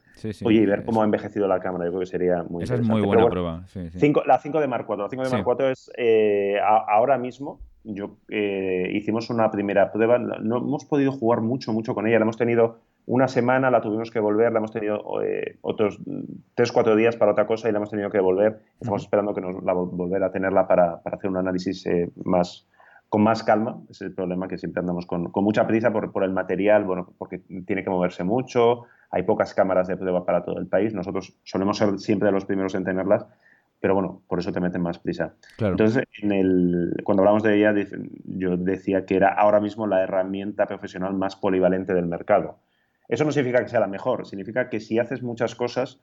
Oye, 0.44 0.62
y 0.62 0.66
ver 0.66 0.84
cómo 0.84 1.02
ha 1.02 1.06
envejecido 1.06 1.48
la 1.48 1.60
cámara, 1.60 1.86
yo 1.86 1.92
creo 1.92 2.00
que 2.02 2.08
sería 2.08 2.44
muy 2.44 2.64
Esa 2.64 2.76
es 2.76 2.82
muy 2.82 3.02
buena 3.02 3.28
prueba. 3.28 3.66
Cinco, 3.98 4.24
la 4.26 4.40
5 4.40 4.60
de 4.60 4.68
Mark 4.68 4.86
IV. 4.90 4.98
La 4.98 5.10
5 5.10 5.24
de 5.24 5.30
Mark 5.30 5.46
IV 5.48 5.72
es 5.72 5.92
ahora 6.64 7.18
mismo, 7.18 7.60
yo 7.84 8.18
hicimos 8.30 9.30
una 9.30 9.52
primera 9.52 9.92
prueba, 9.92 10.18
no 10.18 10.58
hemos 10.58 10.86
podido 10.86 11.12
jugar 11.12 11.42
mucho, 11.42 11.72
mucho 11.72 11.94
con 11.94 12.08
ella, 12.08 12.18
la 12.18 12.24
hemos 12.24 12.38
tenido 12.38 12.80
una 13.12 13.28
semana, 13.28 13.70
la 13.70 13.82
tuvimos 13.82 14.10
que 14.10 14.22
volver, 14.22 14.54
la 14.54 14.60
hemos 14.60 14.72
tenido 14.72 15.22
eh, 15.22 15.58
otros 15.60 16.00
tres, 16.56 16.72
cuatro 16.72 16.96
días 16.96 17.18
para 17.18 17.34
otra 17.34 17.46
cosa 17.46 17.68
y 17.68 17.74
la 17.74 17.80
hemos 17.80 17.90
tenido 17.90 18.10
que 18.10 18.22
volver. 18.22 18.62
Estamos 18.80 19.02
esperando 19.02 19.34
que 19.34 19.42
nos 19.42 19.62
la 19.66 19.74
volver 19.74 20.24
a 20.24 20.32
tenerla 20.32 20.66
para, 20.66 21.02
para 21.02 21.18
hacer 21.18 21.30
un 21.30 21.36
análisis 21.36 21.86
eh, 21.88 22.10
más 22.24 22.66
con 23.10 23.22
más 23.22 23.44
calma, 23.44 23.82
es 23.90 24.02
el 24.02 24.14
problema 24.14 24.48
que 24.48 24.58
siempre 24.58 24.80
andamos 24.80 25.06
con, 25.06 25.30
con 25.30 25.44
mucha 25.44 25.68
prisa 25.68 25.92
por, 25.92 26.14
por, 26.14 26.24
el 26.24 26.32
material, 26.32 26.86
bueno, 26.86 27.14
porque 27.18 27.40
tiene 27.68 27.84
que 27.84 27.90
moverse 27.90 28.24
mucho, 28.24 28.84
hay 29.10 29.24
pocas 29.24 29.54
cámaras 29.54 29.90
de 29.90 29.98
prueba 29.98 30.24
para 30.26 30.46
todo 30.46 30.58
el 30.58 30.68
país, 30.68 30.94
nosotros 30.94 31.38
solemos 31.44 31.78
ser 31.78 32.00
siempre 32.00 32.28
de 32.28 32.32
los 32.32 32.46
primeros 32.46 32.74
en 32.76 32.86
tenerlas, 32.86 33.26
pero 33.82 33.96
bueno, 33.96 34.22
por 34.30 34.40
eso 34.40 34.54
te 34.54 34.62
meten 34.62 34.84
más 34.84 35.00
prisa. 35.00 35.34
Entonces, 35.58 36.06
en 36.22 36.32
el, 36.32 36.94
cuando 37.04 37.24
hablamos 37.24 37.44
de 37.44 37.58
ella, 37.58 37.74
yo 38.24 38.56
decía 38.56 39.06
que 39.06 39.18
era 39.18 39.34
ahora 39.34 39.60
mismo 39.60 39.86
la 39.86 40.02
herramienta 40.02 40.66
profesional 40.66 41.14
más 41.14 41.36
polivalente 41.36 41.94
del 41.94 42.06
mercado. 42.06 42.60
Eso 43.12 43.26
no 43.26 43.32
significa 43.34 43.62
que 43.62 43.68
sea 43.70 43.82
la 43.82 43.88
mejor, 43.88 44.26
significa 44.26 44.70
que 44.70 44.80
si 44.80 44.98
haces 44.98 45.22
muchas 45.22 45.54
cosas 45.54 46.00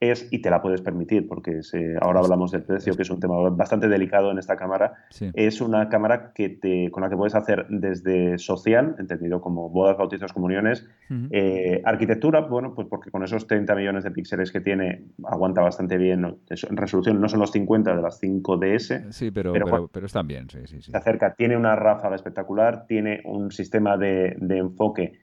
es, 0.00 0.26
y 0.32 0.42
te 0.42 0.50
la 0.50 0.60
puedes 0.60 0.80
permitir, 0.80 1.28
porque 1.28 1.60
ahora 2.00 2.18
hablamos 2.18 2.50
del 2.50 2.64
precio, 2.64 2.96
que 2.96 3.02
es 3.02 3.10
un 3.10 3.20
tema 3.20 3.48
bastante 3.50 3.86
delicado 3.86 4.32
en 4.32 4.38
esta 4.38 4.56
cámara, 4.56 4.94
es 5.34 5.60
una 5.60 5.88
cámara 5.88 6.32
que 6.34 6.48
te, 6.48 6.90
con 6.90 7.04
la 7.04 7.08
que 7.08 7.16
puedes 7.16 7.36
hacer 7.36 7.66
desde 7.68 8.36
social, 8.38 8.96
entendido 8.98 9.40
como 9.40 9.70
bodas, 9.70 9.96
bautizos, 9.96 10.32
comuniones, 10.32 10.84
eh, 11.30 11.80
arquitectura, 11.84 12.40
bueno, 12.40 12.74
pues 12.74 12.88
porque 12.88 13.12
con 13.12 13.22
esos 13.22 13.46
30 13.46 13.76
millones 13.76 14.02
de 14.02 14.10
píxeles 14.10 14.50
que 14.50 14.60
tiene, 14.60 15.04
aguanta 15.22 15.62
bastante 15.62 15.96
bien, 15.96 16.24
en 16.24 16.76
resolución 16.76 17.20
no 17.20 17.28
son 17.28 17.38
los 17.38 17.52
50 17.52 17.94
de 17.94 18.02
las 18.02 18.20
5DS. 18.20 19.12
Sí, 19.12 19.30
pero, 19.30 19.52
pero, 19.52 19.86
pero, 19.86 20.06
están 20.06 20.26
bien, 20.26 20.50
sí, 20.50 20.66
sí, 20.66 20.82
Se 20.82 20.96
acerca, 20.96 21.34
tiene 21.34 21.56
una 21.56 21.76
ráfaga 21.76 22.16
espectacular, 22.16 22.86
tiene 22.88 23.20
un 23.26 23.52
sistema 23.52 23.96
de, 23.96 24.34
de 24.40 24.58
enfoque 24.58 25.22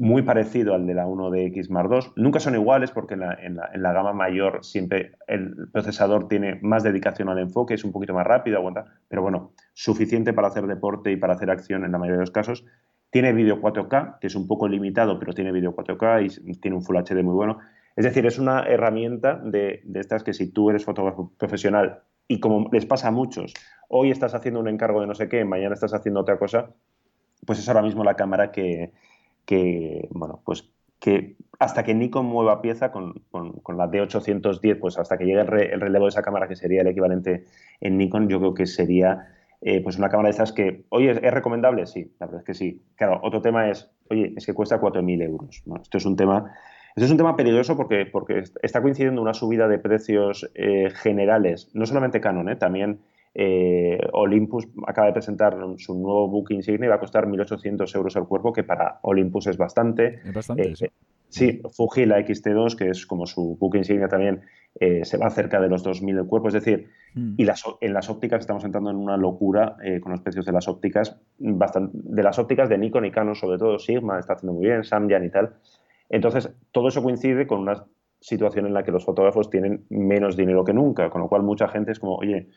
muy 0.00 0.22
parecido 0.22 0.74
al 0.74 0.86
de 0.86 0.94
la 0.94 1.06
1DX 1.06 1.68
Mark 1.68 1.90
II. 1.92 2.12
Nunca 2.16 2.40
son 2.40 2.54
iguales 2.54 2.90
porque 2.90 3.14
en 3.14 3.20
la, 3.20 3.34
en, 3.34 3.82
la, 3.82 3.92
gama 3.92 4.14
mayor 4.14 4.64
siempre 4.64 5.12
el 5.28 5.68
procesador 5.70 6.26
tiene 6.26 6.58
más 6.62 6.82
dedicación 6.82 7.28
al 7.28 7.38
enfoque, 7.38 7.74
es 7.74 7.84
un 7.84 7.92
poquito 7.92 8.14
más 8.14 8.26
rápido, 8.26 8.56
aguanta, 8.56 8.86
pero 9.08 9.20
bueno, 9.20 9.52
suficiente 9.74 10.32
para 10.32 10.48
hacer 10.48 10.66
deporte 10.66 11.12
y 11.12 11.16
para 11.16 11.34
hacer 11.34 11.50
acción 11.50 11.84
en 11.84 11.92
la 11.92 11.98
mayoría 11.98 12.16
de 12.16 12.22
los 12.22 12.30
casos. 12.30 12.64
Tiene 13.10 13.34
vídeo 13.34 13.60
4K, 13.60 14.20
que 14.20 14.28
es 14.28 14.34
un 14.34 14.46
poco 14.48 14.68
limitado, 14.68 15.18
pero 15.18 15.34
tiene 15.34 15.52
vídeo 15.52 15.76
4K 15.76 16.40
y 16.46 16.54
tiene 16.54 16.78
un 16.78 16.82
Full 16.82 16.96
HD 16.96 17.22
muy 17.22 17.34
bueno. 17.34 17.58
Es 17.94 18.06
decir, 18.06 18.24
es 18.24 18.38
una 18.38 18.62
herramienta 18.62 19.36
de, 19.36 19.82
de 19.84 20.00
estas 20.00 20.24
que 20.24 20.32
si 20.32 20.50
tú 20.50 20.70
eres 20.70 20.82
fotógrafo 20.82 21.30
profesional 21.36 22.04
y 22.26 22.40
como 22.40 22.70
les 22.72 22.86
pasa 22.86 23.08
a 23.08 23.10
muchos, 23.10 23.52
hoy 23.88 24.10
estás 24.10 24.34
haciendo 24.34 24.60
un 24.60 24.68
encargo 24.68 25.02
de 25.02 25.08
no 25.08 25.14
sé 25.14 25.28
qué, 25.28 25.44
mañana 25.44 25.74
estás 25.74 25.92
haciendo 25.92 26.20
otra 26.20 26.38
cosa, 26.38 26.70
pues 27.44 27.58
es 27.58 27.68
ahora 27.68 27.82
mismo 27.82 28.02
la 28.02 28.14
cámara 28.14 28.50
que, 28.50 28.92
que, 29.50 30.06
bueno, 30.12 30.42
pues 30.44 30.70
que 31.00 31.34
hasta 31.58 31.82
que 31.82 31.92
Nikon 31.92 32.24
mueva 32.24 32.62
pieza 32.62 32.92
con, 32.92 33.14
con, 33.32 33.76
la 33.76 33.90
D810, 33.90 34.78
pues 34.78 34.96
hasta 34.96 35.18
que 35.18 35.24
llegue 35.24 35.40
el, 35.40 35.80
relevo 35.80 36.04
de 36.04 36.10
esa 36.10 36.22
cámara, 36.22 36.46
que 36.46 36.54
sería 36.54 36.82
el 36.82 36.86
equivalente 36.86 37.46
en 37.80 37.98
Nikon, 37.98 38.28
yo 38.28 38.38
creo 38.38 38.54
que 38.54 38.66
sería 38.66 39.26
eh, 39.60 39.82
pues 39.82 39.98
una 39.98 40.08
cámara 40.08 40.28
de 40.28 40.34
esas 40.34 40.52
que, 40.52 40.84
oye, 40.90 41.10
¿es, 41.10 41.34
recomendable? 41.34 41.84
Sí, 41.86 42.14
la 42.20 42.26
verdad 42.26 42.42
es 42.42 42.46
que 42.46 42.54
sí. 42.54 42.80
Claro, 42.94 43.18
otro 43.24 43.42
tema 43.42 43.68
es, 43.68 43.90
oye, 44.08 44.32
es 44.36 44.46
que 44.46 44.54
cuesta 44.54 44.80
4.000 44.80 45.22
euros. 45.24 45.64
Esto 45.82 45.98
es 45.98 46.06
un 46.06 46.14
tema... 46.14 46.52
Esto 46.94 47.06
es 47.06 47.10
un 47.10 47.18
tema 47.18 47.36
peligroso 47.36 47.76
porque, 47.76 48.06
porque 48.06 48.44
está 48.62 48.82
coincidiendo 48.82 49.20
una 49.22 49.34
subida 49.34 49.68
de 49.68 49.78
precios 49.78 50.48
eh, 50.54 50.90
generales, 50.90 51.70
no 51.72 51.86
solamente 51.86 52.20
Canon, 52.20 52.48
eh, 52.48 52.56
también 52.56 53.00
eh, 53.34 53.98
Olympus 54.12 54.68
acaba 54.86 55.06
de 55.06 55.12
presentar 55.12 55.56
su 55.76 55.94
nuevo 55.94 56.28
book 56.28 56.50
insignia 56.50 56.86
y 56.86 56.88
va 56.88 56.96
a 56.96 57.00
costar 57.00 57.26
1.800 57.26 57.94
euros 57.94 58.16
el 58.16 58.24
cuerpo, 58.24 58.52
que 58.52 58.64
para 58.64 58.98
Olympus 59.02 59.46
es 59.46 59.56
bastante. 59.56 60.20
Es 60.24 60.34
bastante, 60.34 60.72
eh, 60.72 60.90
sí. 61.28 61.60
Fuji, 61.70 62.06
la 62.06 62.18
XT2, 62.18 62.76
que 62.76 62.88
es 62.88 63.06
como 63.06 63.26
su 63.26 63.56
book 63.56 63.76
insignia 63.76 64.08
también, 64.08 64.42
eh, 64.80 65.04
se 65.04 65.16
va 65.16 65.30
cerca 65.30 65.60
de 65.60 65.68
los 65.68 65.84
2.000 65.84 66.18
el 66.18 66.26
cuerpo. 66.26 66.48
Es 66.48 66.54
decir, 66.54 66.88
mm. 67.14 67.34
y 67.36 67.44
las, 67.44 67.62
en 67.80 67.94
las 67.94 68.10
ópticas 68.10 68.40
estamos 68.40 68.64
entrando 68.64 68.90
en 68.90 68.96
una 68.96 69.16
locura 69.16 69.76
con 70.00 70.10
los 70.10 70.20
precios 70.22 70.44
de 70.44 70.52
las 70.52 70.66
ópticas, 70.66 71.16
bastante, 71.38 71.96
de 72.02 72.22
las 72.22 72.38
ópticas 72.40 72.68
de 72.68 72.78
Nikon 72.78 73.04
y 73.04 73.12
Canon, 73.12 73.36
sobre 73.36 73.58
todo 73.58 73.78
Sigma 73.78 74.18
está 74.18 74.32
haciendo 74.32 74.54
muy 74.54 74.66
bien, 74.66 74.82
Samyang 74.82 75.24
y 75.24 75.30
tal. 75.30 75.54
Entonces, 76.08 76.50
todo 76.72 76.88
eso 76.88 77.00
coincide 77.00 77.46
con 77.46 77.60
una 77.60 77.84
situación 78.20 78.66
en 78.66 78.74
la 78.74 78.84
que 78.84 78.92
los 78.92 79.04
fotógrafos 79.04 79.50
tienen 79.50 79.86
menos 79.88 80.36
dinero 80.36 80.64
que 80.64 80.72
nunca, 80.72 81.10
con 81.10 81.22
lo 81.22 81.28
cual 81.28 81.42
mucha 81.42 81.68
gente 81.68 81.92
es 81.92 81.98
como, 81.98 82.16
oye, 82.16 82.48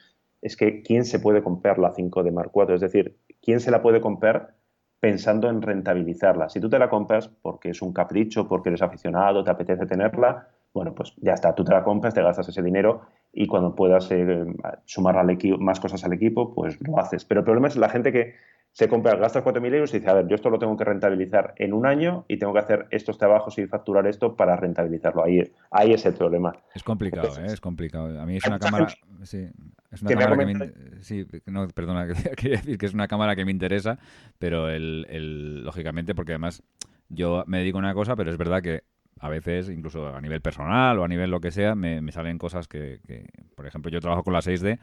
es 0.42 0.58
que 0.58 0.82
¿quién 0.82 1.06
se 1.06 1.20
puede 1.20 1.42
comprar 1.42 1.80
la 1.80 1.94
5 1.94 2.22
de 2.24 2.32
Mark 2.32 2.52
IV? 2.54 2.76
Es 2.76 2.82
decir, 2.82 3.18
¿quién 3.42 3.60
se 3.60 3.72
la 3.72 3.82
puede 3.82 4.02
comprar 4.02 4.56
pensando 5.00 5.50
en 5.50 5.62
rentabilizarla? 5.62 6.50
Si 6.50 6.60
tú 6.60 6.70
te 6.70 6.78
la 6.78 6.90
compras 6.90 7.30
porque 7.30 7.70
es 7.70 7.82
un 7.82 7.94
capricho, 7.94 8.48
porque 8.48 8.70
eres 8.70 8.82
aficionado, 8.82 9.44
te 9.44 9.52
apetece 9.52 9.86
tenerla, 9.86 10.50
bueno, 10.74 10.94
pues 10.94 11.14
ya 11.18 11.34
está, 11.34 11.56
tú 11.56 11.64
te 11.64 11.72
la 11.72 11.84
compras, 11.84 12.14
te 12.14 12.22
gastas 12.22 12.50
ese 12.50 12.62
dinero 12.62 13.02
y 13.32 13.48
cuando 13.48 13.74
puedas 13.74 14.12
eh, 14.12 14.46
sumar 14.86 15.18
al 15.18 15.38
más 15.60 15.80
cosas 15.80 16.04
al 16.04 16.14
equipo, 16.14 16.54
pues 16.54 16.78
lo 16.82 17.00
haces. 17.00 17.24
Pero 17.24 17.40
el 17.40 17.46
problema 17.46 17.68
es 17.68 17.78
la 17.78 17.90
gente 17.90 18.12
que 18.12 18.34
se 18.74 18.90
compra, 18.90 19.16
gasta 19.16 19.44
4.000 19.44 19.74
euros 19.76 19.94
y 19.94 20.00
dice, 20.00 20.10
a 20.10 20.16
ver, 20.16 20.28
yo 20.28 20.34
esto 20.34 20.50
lo 20.50 20.58
tengo 20.58 20.76
que 20.76 20.84
rentabilizar 20.84 21.54
en 21.58 21.74
un 21.74 21.86
año 21.86 22.26
y 22.28 22.38
tengo 22.38 22.54
que 22.54 22.60
hacer 22.60 22.88
estos 22.90 23.20
trabajos 23.20 23.56
y 23.60 23.68
facturar 23.68 24.08
esto 24.08 24.36
para 24.36 24.56
rentabilizarlo. 24.56 25.24
Ahí, 25.24 25.44
ahí 25.70 25.94
es 25.94 26.04
el 26.08 26.16
problema. 26.16 26.56
Es 26.74 26.84
complicado, 26.84 27.30
¿eh? 27.40 27.46
es 27.46 27.62
complicado. 27.62 28.20
A 28.20 28.26
mí 28.26 28.38
es 28.38 28.48
una 28.48 28.58
cámara... 28.58 28.88
Sí, 29.22 29.48
es 29.92 30.02
una 30.02 30.16
cámara 30.16 30.38
que 30.38 30.54
me... 30.56 31.04
Sí, 31.04 31.28
no, 31.46 31.68
perdona, 31.68 32.08
quería 32.36 32.58
decir 32.58 32.80
que 32.80 32.88
es 32.88 32.96
una 32.96 33.08
cámara 33.08 33.36
que 33.36 33.46
me 33.46 33.52
interesa, 33.52 34.00
pero 34.40 34.68
el, 34.70 35.06
el, 35.08 35.64
lógicamente, 35.64 36.16
porque 36.16 36.32
además 36.32 36.64
yo 37.10 37.44
me 37.46 37.60
dedico 37.60 37.78
a 37.78 37.80
una 37.80 37.94
cosa, 37.94 38.16
pero 38.16 38.32
es 38.32 38.38
verdad 38.38 38.64
que 38.64 38.82
a 39.20 39.30
veces, 39.30 39.70
incluso 39.70 40.08
a 40.08 40.20
nivel 40.20 40.42
personal 40.42 40.98
o 40.98 41.04
a 41.04 41.08
nivel 41.08 41.30
lo 41.30 41.42
que 41.42 41.52
sea, 41.52 41.76
me, 41.76 42.02
me 42.02 42.12
salen 42.12 42.40
cosas 42.40 42.68
que, 42.68 43.02
que, 43.06 43.28
por 43.56 43.68
ejemplo, 43.68 43.92
yo 43.92 44.02
trabajo 44.02 44.24
con 44.24 44.34
la 44.34 44.40
6D 44.40 44.80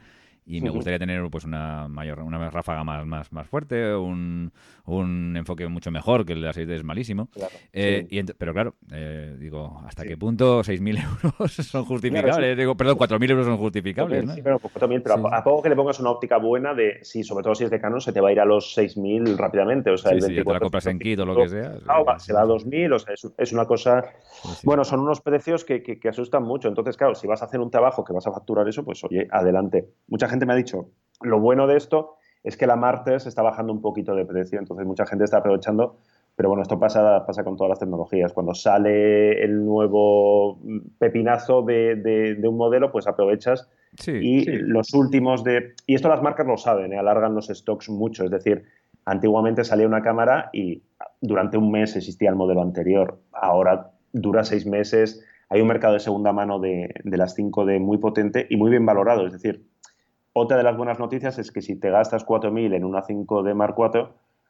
y 0.51 0.61
me 0.61 0.69
gustaría 0.69 0.99
tener 0.99 1.27
pues 1.29 1.45
una 1.45 1.87
mayor 1.87 2.19
una 2.19 2.49
ráfaga 2.49 2.83
más 2.83 3.05
más, 3.05 3.31
más 3.31 3.47
fuerte 3.47 3.95
un, 3.95 4.51
un 4.85 5.35
enfoque 5.37 5.67
mucho 5.67 5.91
mejor 5.91 6.25
que 6.25 6.33
el 6.33 6.41
de 6.41 6.47
la 6.47 6.53
6 6.53 6.69
es 6.69 6.83
malísimo. 6.83 7.29
Eh, 7.73 8.07
pero 8.37 8.53
claro 8.53 8.75
eh, 8.91 9.35
digo 9.39 9.81
hasta 9.85 10.03
qué 10.03 10.17
punto 10.17 10.61
6.000 10.61 11.03
euros 11.33 11.53
son 11.53 11.85
justificables 11.85 12.57
digo 12.57 12.75
perdón 12.75 12.97
4.000 12.97 13.31
euros 13.31 13.45
son 13.45 13.57
justificables 13.57 14.29
sí 14.31 14.41
pero, 14.43 14.59
pues, 14.59 14.73
pero 14.73 15.27
a, 15.33 15.43
poco 15.43 15.61
que 15.63 15.69
le 15.69 15.75
pongas 15.75 15.99
una 15.99 16.11
óptica 16.11 16.37
buena 16.37 16.73
de 16.73 16.99
sí 17.03 17.23
sobre 17.23 17.43
todo 17.43 17.55
si 17.55 17.63
es 17.63 17.71
de 17.71 17.79
Canon 17.79 18.01
se 18.01 18.11
te 18.11 18.19
va 18.19 18.29
a 18.29 18.31
ir 18.31 18.39
a 18.39 18.45
los 18.45 18.77
6.000 18.77 19.37
rápidamente 19.37 19.89
o 19.89 19.97
sea 19.97 20.11
el 20.11 20.19
24, 20.19 20.43
te 20.43 20.53
la 20.53 20.59
compras 20.59 20.85
en 20.87 20.99
kit 20.99 21.19
o 21.19 21.25
lo 21.25 21.35
que 21.35 21.47
sea 21.47 21.79
se 22.19 22.33
va 22.33 22.41
a 22.41 22.45
2.000 22.45 22.93
o 22.93 22.99
sea 22.99 23.13
es, 23.37 23.53
una 23.53 23.65
cosa 23.65 24.03
bueno 24.63 24.83
son 24.83 24.99
unos 24.99 25.21
precios 25.21 25.63
que, 25.65 25.81
que, 25.81 25.99
que 25.99 26.09
asustan 26.09 26.43
mucho. 26.43 26.67
Entonces 26.67 26.97
claro 26.97 27.15
si 27.15 27.27
vas 27.27 27.41
a 27.41 27.45
hacer 27.45 27.59
un 27.59 27.71
trabajo 27.71 28.03
que 28.03 28.13
vas 28.13 28.27
a 28.27 28.31
facturar 28.31 28.67
eso 28.67 28.83
pues 28.83 29.03
oye 29.03 29.27
adelante. 29.31 29.87
Mucha 30.07 30.27
gente 30.27 30.40
me 30.45 30.53
ha 30.53 30.55
dicho 30.55 30.89
lo 31.21 31.39
bueno 31.39 31.67
de 31.67 31.77
esto 31.77 32.15
es 32.43 32.57
que 32.57 32.67
la 32.67 32.75
Martes 32.75 33.27
está 33.27 33.41
bajando 33.41 33.71
un 33.71 33.81
poquito 33.81 34.15
de 34.15 34.25
precio, 34.25 34.59
entonces 34.59 34.85
mucha 34.85 35.05
gente 35.05 35.25
está 35.25 35.37
aprovechando, 35.37 35.97
pero 36.35 36.49
bueno, 36.49 36.63
esto 36.63 36.79
pasa, 36.79 37.25
pasa 37.25 37.43
con 37.43 37.55
todas 37.55 37.69
las 37.69 37.79
tecnologías. 37.79 38.33
Cuando 38.33 38.55
sale 38.55 39.43
el 39.43 39.63
nuevo 39.63 40.59
pepinazo 40.97 41.61
de, 41.61 42.39
un 42.43 42.57
modelo, 42.57 42.91
pues 42.91 43.05
aprovechas 43.05 43.69
y 44.07 44.45
los 44.45 44.93
últimos 44.93 45.43
de... 45.43 45.75
Y 45.85 45.95
esto 45.95 46.09
las 46.09 46.23
marcas 46.23 46.47
lo 46.47 46.57
saben, 46.57 46.93
¿eh? 46.93 46.97
alargan 46.97 47.35
los 47.35 47.47
stocks 47.47 47.89
mucho, 47.89 48.23
es 48.23 48.31
decir, 48.31 48.63
antiguamente 49.05 49.63
salía 49.63 49.85
una 49.85 50.01
cámara 50.01 50.49
y 50.51 50.81
durante 51.19 51.57
un 51.57 51.69
mes 51.71 51.95
existía 51.95 52.29
el 52.29 52.35
modelo 52.35 52.61
anterior, 52.61 53.19
ahora 53.33 53.91
dura 54.13 54.43
seis 54.43 54.65
meses, 54.65 55.23
hay 55.49 55.61
un 55.61 55.67
mercado 55.67 55.93
de 55.93 55.99
segunda 55.99 56.31
mano 56.31 56.59
de, 56.59 56.89
de 57.03 57.17
las 57.17 57.37
5D 57.37 57.79
muy 57.79 57.97
potente 57.97 58.47
y 58.49 58.55
muy 58.55 58.71
bien 58.71 58.85
valorado, 58.85 59.27
es 59.27 59.33
decir, 59.33 59.65
otra 60.33 60.57
de 60.57 60.63
las 60.63 60.77
buenas 60.77 60.99
noticias 60.99 61.37
es 61.39 61.51
que 61.51 61.61
si 61.61 61.75
te 61.75 61.89
gastas 61.89 62.25
4.000 62.25 62.75
en 62.75 62.85
una 62.85 63.03
5D 63.03 63.53
Mark 63.53 63.75
IV, 63.77 64.09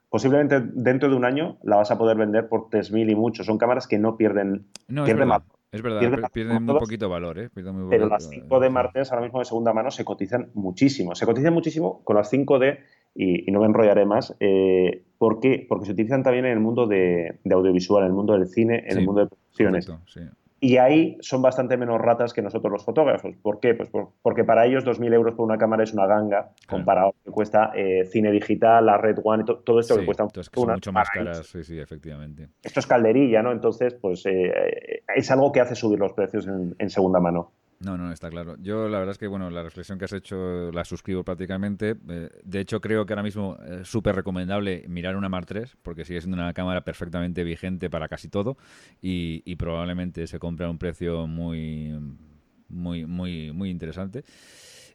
posiblemente 0.10 0.62
dentro 0.74 1.10
de 1.10 1.16
un 1.16 1.26
año 1.26 1.58
la 1.64 1.78
vas 1.78 1.92
a 1.92 1.98
poder 1.98 2.18
vender 2.18 2.48
por 2.48 2.70
3.000 2.70 3.12
y 3.12 3.16
mucho. 3.16 3.44
Son 3.44 3.58
cámaras 3.58 3.88
que 3.88 3.98
no 3.98 4.18
pierden, 4.18 4.68
no, 4.88 5.06
es 5.06 5.16
verdad, 5.16 5.44
Es 5.72 5.82
verdad, 5.82 6.30
pierden, 6.32 6.64
muy 6.64 6.80
poquito 6.80 7.10
valor. 7.10 7.40
¿eh? 7.40 7.50
pero 7.54 8.08
las 8.08 8.30
5D 8.32 8.70
Mark 8.70 8.92
ahora 8.96 9.22
mismo 9.22 9.40
de 9.40 9.46
segunda 9.46 9.74
mano 9.74 9.90
se 9.90 10.06
cotizan 10.06 10.52
muchísimo. 10.54 11.16
Se 11.16 11.26
cotizan 11.26 11.54
muchísimo 11.54 12.04
con 12.04 12.16
las 12.16 12.32
5D 12.32 12.80
y, 13.16 13.52
no 13.52 13.62
me 13.62 13.66
enrollaré 13.66 14.06
más. 14.06 14.36
Eh, 14.40 15.04
¿Por 15.18 15.40
qué? 15.40 15.66
Porque 15.68 15.86
se 15.86 15.94
utilizan 15.94 16.24
también 16.24 16.46
en 16.46 16.52
el 16.52 16.60
mundo 16.60 16.88
de, 16.88 17.40
audiovisual, 17.52 18.04
en 18.04 18.10
el 18.10 18.14
mundo 18.14 18.34
del 18.34 18.48
cine, 18.48 18.84
en 18.88 18.98
el 18.98 19.06
mundo 19.06 19.22
de 19.22 19.28
producciones. 19.28 19.92
sí. 20.06 20.22
Y 20.64 20.78
ahí 20.78 21.18
son 21.22 21.42
bastante 21.42 21.76
menos 21.76 22.00
ratas 22.00 22.34
que 22.34 22.44
nosotros 22.44 22.72
los 22.72 22.86
fotógrafos. 22.86 23.36
¿Por 23.42 23.60
qué? 23.60 23.74
Pues 23.74 23.90
porque 24.22 24.44
para 24.44 24.68
ellos 24.68 24.86
2.000 24.86 25.12
euros 25.12 25.34
por 25.34 25.44
una 25.44 25.58
cámara 25.58 25.84
es 25.84 25.92
una 25.92 26.06
ganga 26.06 26.52
comparado 26.70 27.10
a 27.10 27.24
que 27.26 27.32
cuesta 27.32 27.72
eh, 27.76 28.06
cine 28.06 28.32
digital, 28.32 28.86
la 28.86 29.00
Red 29.00 29.18
One, 29.24 29.44
y 29.44 29.64
todo 29.64 29.80
esto 29.80 29.98
que 29.98 30.06
cuesta 30.06 30.28
son 30.54 30.74
mucho 30.74 30.92
más 30.94 31.10
caras, 31.10 31.48
sí, 31.48 31.64
sí, 31.64 31.80
efectivamente. 31.80 32.50
Esto 32.62 32.80
es 32.80 32.86
calderilla, 32.86 33.42
¿no? 33.42 33.52
Entonces, 33.52 33.96
pues 33.96 34.24
eh, 34.28 35.02
es 35.16 35.32
algo 35.32 35.52
que 35.52 35.62
hace 35.62 35.74
subir 35.74 35.98
los 35.98 36.14
precios 36.14 36.48
en 36.48 36.90
segunda 36.92 37.20
mano. 37.20 37.54
No, 37.84 37.98
no, 37.98 38.12
está 38.12 38.30
claro. 38.30 38.58
Yo 38.60 38.88
la 38.88 39.00
verdad 39.00 39.14
es 39.14 39.18
que, 39.18 39.26
bueno, 39.26 39.50
la 39.50 39.64
reflexión 39.64 39.98
que 39.98 40.06
has 40.06 40.14
hecho 40.14 40.72
la 40.72 40.86
suscribo 40.86 41.24
prácticamente. 41.24 41.96
Eh, 42.10 42.30
de 42.44 42.60
hecho, 42.60 42.80
creo 42.80 43.08
que 43.08 43.14
ahora 43.14 43.24
mismo 43.24 43.58
es 43.58 43.88
súper 43.88 44.16
recomendable 44.16 44.86
mirar 44.88 45.16
una 45.16 45.30
Mark 45.30 45.48
III, 45.50 45.64
porque 45.82 46.06
sigue 46.06 46.22
siendo 46.22 46.38
una 46.38 46.54
cámara 46.54 46.84
perfectamente 46.84 47.44
vigente 47.44 47.90
para 47.90 48.08
casi 48.08 48.30
todo 48.30 48.56
y, 49.02 49.42
y 49.46 49.56
probablemente 49.56 50.28
se 50.28 50.38
compra 50.38 50.68
a 50.68 50.70
un 50.70 50.78
precio 50.78 51.26
muy, 51.26 51.92
muy, 52.70 53.08
muy, 53.08 53.52
muy 53.52 53.72
interesante. 53.72 54.24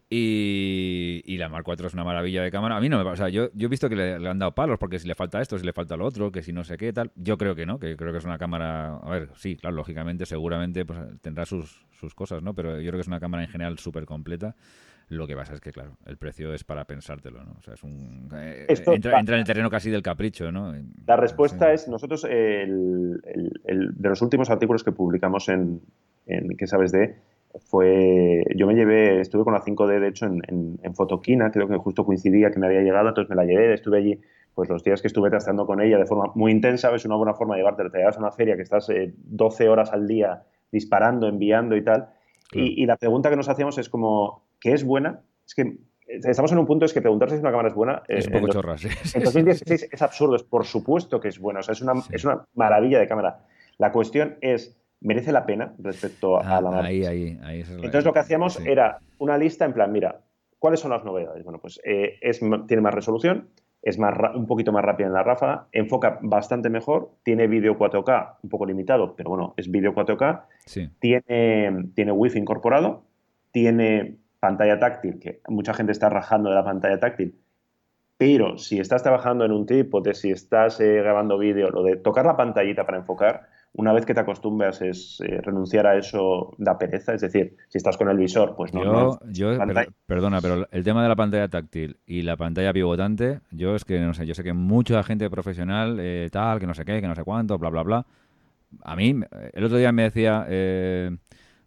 Y, 0.09 1.37
la 1.37 1.49
Mark 1.49 1.65
IV 1.67 1.85
es 1.85 1.93
una 1.93 2.05
maravilla 2.05 2.41
de 2.41 2.49
cámara. 2.49 2.77
A 2.77 2.81
mí 2.81 2.87
no 2.87 3.03
me 3.03 3.09
o 3.09 3.15
sea, 3.15 3.27
yo, 3.27 3.49
yo 3.53 3.67
he 3.67 3.69
visto 3.69 3.89
que 3.89 3.95
le, 3.95 4.27
han 4.27 4.39
dado 4.39 4.53
palos 4.53 4.79
porque 4.79 4.99
si 4.99 5.07
le 5.07 5.15
falta 5.15 5.41
esto, 5.41 5.57
si 5.57 5.65
le 5.65 5.73
falta 5.73 5.97
lo 5.97 6.05
otro, 6.05 6.31
que 6.31 6.41
si 6.41 6.53
no 6.53 6.63
sé 6.63 6.77
qué 6.77 6.93
tal. 6.93 7.11
Yo 7.15 7.37
creo 7.37 7.55
que 7.55 7.65
no, 7.65 7.77
que 7.77 7.97
creo 7.97 8.11
que 8.13 8.19
es 8.19 8.25
una 8.25 8.37
cámara. 8.37 8.95
A 8.97 9.09
ver, 9.09 9.29
sí, 9.35 9.57
claro, 9.57 9.75
lógicamente, 9.75 10.25
seguramente 10.25 10.85
pues, 10.85 10.99
tendrá 11.21 11.45
sus, 11.45 11.85
sus 11.91 12.15
cosas, 12.15 12.41
¿no? 12.41 12.53
Pero 12.53 12.79
yo 12.79 12.89
creo 12.89 12.93
que 12.93 13.01
es 13.01 13.07
una 13.07 13.19
cámara 13.19 13.43
en 13.43 13.49
general 13.49 13.77
súper 13.79 14.05
completa. 14.05 14.55
Lo 15.09 15.25
que 15.25 15.35
pasa 15.35 15.53
es 15.53 15.61
que, 15.61 15.71
claro, 15.71 15.97
el 16.05 16.17
precio 16.17 16.53
es 16.53 16.65
para 16.65 16.85
pensártelo, 16.85 17.43
¿no? 17.43 17.55
O 17.57 17.61
sea, 17.61 17.75
es 17.75 17.83
un. 17.83 18.29
Eh, 18.33 18.65
entra, 18.67 19.19
en 19.19 19.33
el 19.33 19.45
terreno 19.45 19.69
casi 19.69 19.89
del 19.89 20.01
capricho, 20.01 20.51
¿no? 20.51 20.73
La 21.05 21.15
respuesta 21.15 21.71
es: 21.71 21.87
nosotros, 21.87 22.25
el, 22.25 23.21
el, 23.63 23.91
de 23.95 24.09
los 24.09 24.21
últimos 24.21 24.49
artículos 24.49 24.83
que 24.83 24.91
publicamos 24.91 25.47
en, 25.47 25.81
en 26.25 26.57
¿Qué 26.57 26.67
sabes 26.67 26.91
de? 26.91 27.15
Fue, 27.65 28.43
yo 28.55 28.67
me 28.67 28.75
llevé, 28.75 29.21
estuve 29.21 29.43
con 29.43 29.53
la 29.53 29.61
5D 29.61 29.99
de 29.99 30.07
hecho 30.07 30.25
en, 30.25 30.79
en, 30.81 30.95
Fotoquina, 30.95 31.51
creo 31.51 31.67
que 31.67 31.77
justo 31.77 32.05
coincidía 32.05 32.51
que 32.51 32.59
me 32.59 32.67
había 32.67 32.81
llegado, 32.81 33.09
entonces 33.09 33.29
me 33.29 33.35
la 33.35 33.45
llevé, 33.45 33.73
estuve 33.73 33.97
allí 33.97 34.19
pues 34.55 34.69
los 34.69 34.83
días 34.83 35.01
que 35.01 35.07
estuve 35.07 35.29
testeando 35.29 35.67
con 35.67 35.81
ella 35.81 35.97
de 35.99 36.05
forma 36.05 36.31
muy 36.33 36.51
intensa, 36.51 36.93
es 36.95 37.05
una 37.05 37.15
buena 37.15 37.33
forma 37.33 37.55
de 37.55 37.61
llevarte, 37.61 37.89
te 37.89 37.99
llevas 37.99 38.17
a 38.17 38.19
una 38.19 38.31
feria 38.31 38.55
que 38.55 38.63
estás 38.63 38.87
12 38.89 39.63
eh, 39.63 39.69
horas 39.69 39.93
al 39.93 40.07
día 40.07 40.43
disparando, 40.71 41.27
enviando 41.27 41.75
y 41.75 41.83
tal, 41.83 42.09
y, 42.53 42.85
la 42.85 42.97
pregunta 42.97 43.29
que 43.29 43.35
nos 43.35 43.49
hacíamos 43.49 43.77
es 43.77 43.89
como, 43.89 44.45
¿qué 44.59 44.73
es 44.73 44.83
buena? 44.83 45.21
Es 45.45 45.53
que 45.53 45.61
eh, 45.61 46.19
estamos 46.23 46.51
en 46.51 46.59
un 46.59 46.65
punto 46.65 46.85
es 46.85 46.93
que 46.93 47.01
preguntarse 47.01 47.35
si 47.35 47.41
una 47.41 47.51
cámara 47.51 47.69
es 47.69 47.75
buena. 47.75 48.03
Es 48.07 48.25
eh, 48.25 48.31
un 48.33 48.41
poco 48.41 48.53
chorra, 48.53 48.77
sí. 48.77 48.87
En 49.13 49.23
2016 49.23 49.89
es 49.91 50.01
absurdo, 50.01 50.35
es 50.35 50.43
por 50.43 50.65
supuesto 50.65 51.19
que 51.19 51.27
es 51.27 51.39
buena, 51.39 51.59
o 51.59 51.63
sea, 51.63 51.73
es 51.73 51.81
una, 51.81 51.93
es 52.11 52.23
una 52.23 52.45
maravilla 52.55 52.99
de 52.99 53.07
cámara. 53.07 53.45
La 53.77 53.91
cuestión 53.91 54.37
es, 54.41 54.77
merece 55.01 55.31
la 55.31 55.45
pena 55.45 55.73
respecto 55.79 56.39
a, 56.39 56.61
la 56.61 56.71
marca. 56.71 56.87
Ahí, 56.87 57.05
ahí, 57.05 57.39
ahí 57.43 57.63
Entonces 57.67 58.05
lo 58.05 58.13
que 58.13 58.19
hacíamos 58.19 58.59
era 58.65 58.99
una 59.19 59.37
lista 59.37 59.65
en 59.65 59.73
plan, 59.73 59.91
mira, 59.91 60.21
¿cuáles 60.59 60.79
son 60.79 60.91
las 60.91 61.03
novedades? 61.03 61.43
Bueno, 61.43 61.59
pues 61.59 61.79
eh, 61.83 62.17
es, 62.21 62.39
tiene 62.67 62.81
más 62.81 62.93
resolución, 62.93 63.49
es 63.81 63.99
más, 63.99 64.15
un 64.35 64.47
poquito 64.47 64.71
más 64.71 64.83
rápida 64.83 65.07
en 65.07 65.13
la 65.13 65.23
ráfaga, 65.23 65.67
enfoca 65.71 66.19
bastante 66.21 66.69
mejor, 66.69 67.11
tiene 67.23 67.47
vídeo 67.47 67.77
4K, 67.77 68.35
un 68.41 68.49
poco 68.49 68.65
limitado, 68.65 69.15
pero 69.15 69.29
bueno, 69.29 69.53
es 69.57 69.69
vídeo 69.69 69.93
4K, 69.93 70.43
tiene, 70.99 71.89
tiene 71.93 72.11
Wi-Fi 72.11 72.39
incorporado, 72.39 73.03
tiene 73.51 74.17
pantalla 74.39 74.79
táctil, 74.79 75.19
que 75.19 75.41
mucha 75.47 75.73
gente 75.73 75.91
está 75.91 76.09
rajando 76.09 76.49
de 76.49 76.55
la 76.55 76.65
pantalla 76.65 76.99
táctil, 76.99 77.35
pero 78.17 78.57
si 78.57 78.79
estás 78.79 79.03
trabajando 79.03 79.45
en 79.45 79.51
un 79.51 79.65
trípode, 79.65 80.15
si 80.15 80.31
estás 80.31 80.79
eh, 80.79 80.95
grabando 80.95 81.37
vídeo, 81.37 81.69
lo 81.69 81.83
de 81.83 81.97
tocar 81.97 82.25
la 82.25 82.35
pantallita 82.35 82.85
para 82.85 82.97
enfocar, 82.97 83.47
una 83.73 83.93
vez 83.93 84.05
que 84.05 84.13
te 84.13 84.19
acostumbras 84.19 84.81
es 84.81 85.21
eh, 85.21 85.39
renunciar 85.41 85.85
a 85.85 85.97
eso 85.97 86.55
da 86.57 86.77
pereza. 86.77 87.13
Es 87.13 87.21
decir, 87.21 87.55
si 87.67 87.77
estás 87.77 87.97
con 87.97 88.09
el 88.09 88.17
visor, 88.17 88.55
pues 88.55 88.73
no. 88.73 89.19
Yo, 89.29 89.57
perdona, 90.05 90.41
pero 90.41 90.67
el 90.71 90.83
tema 90.83 91.03
de 91.03 91.09
la 91.09 91.15
pantalla 91.15 91.47
táctil 91.47 91.97
y 92.05 92.23
la 92.23 92.37
pantalla 92.37 92.73
pivotante, 92.73 93.41
yo 93.51 93.75
es 93.75 93.85
que 93.85 93.99
no 93.99 94.13
sé, 94.13 94.25
yo 94.25 94.33
sé 94.33 94.43
que 94.43 94.53
mucha 94.53 95.03
gente 95.03 95.29
profesional, 95.29 95.97
eh, 95.99 96.29
tal, 96.31 96.59
que 96.59 96.67
no 96.67 96.73
sé 96.73 96.85
qué, 96.85 97.01
que 97.01 97.07
no 97.07 97.15
sé 97.15 97.23
cuánto, 97.23 97.57
bla, 97.57 97.69
bla, 97.69 97.83
bla. 97.83 98.05
A 98.83 98.95
mí, 98.95 99.15
el 99.53 99.63
otro 99.63 99.77
día 99.77 99.91
me 99.91 100.03
decía. 100.03 100.45
Eh, 100.49 101.15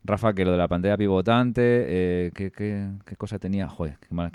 Rafa, 0.03 0.33
que 0.33 0.45
lo 0.45 0.53
de 0.53 0.59
la 0.59 0.69
pantalla 0.69 0.97
pivotante, 0.97 1.63
eh, 1.63 2.31
¿qué, 2.35 2.51
qué, 2.51 3.17
cosa 3.17 3.39
tenía? 3.39 3.69
Joder, 3.69 3.97
qué 4.01 4.09
mala, 4.15 4.31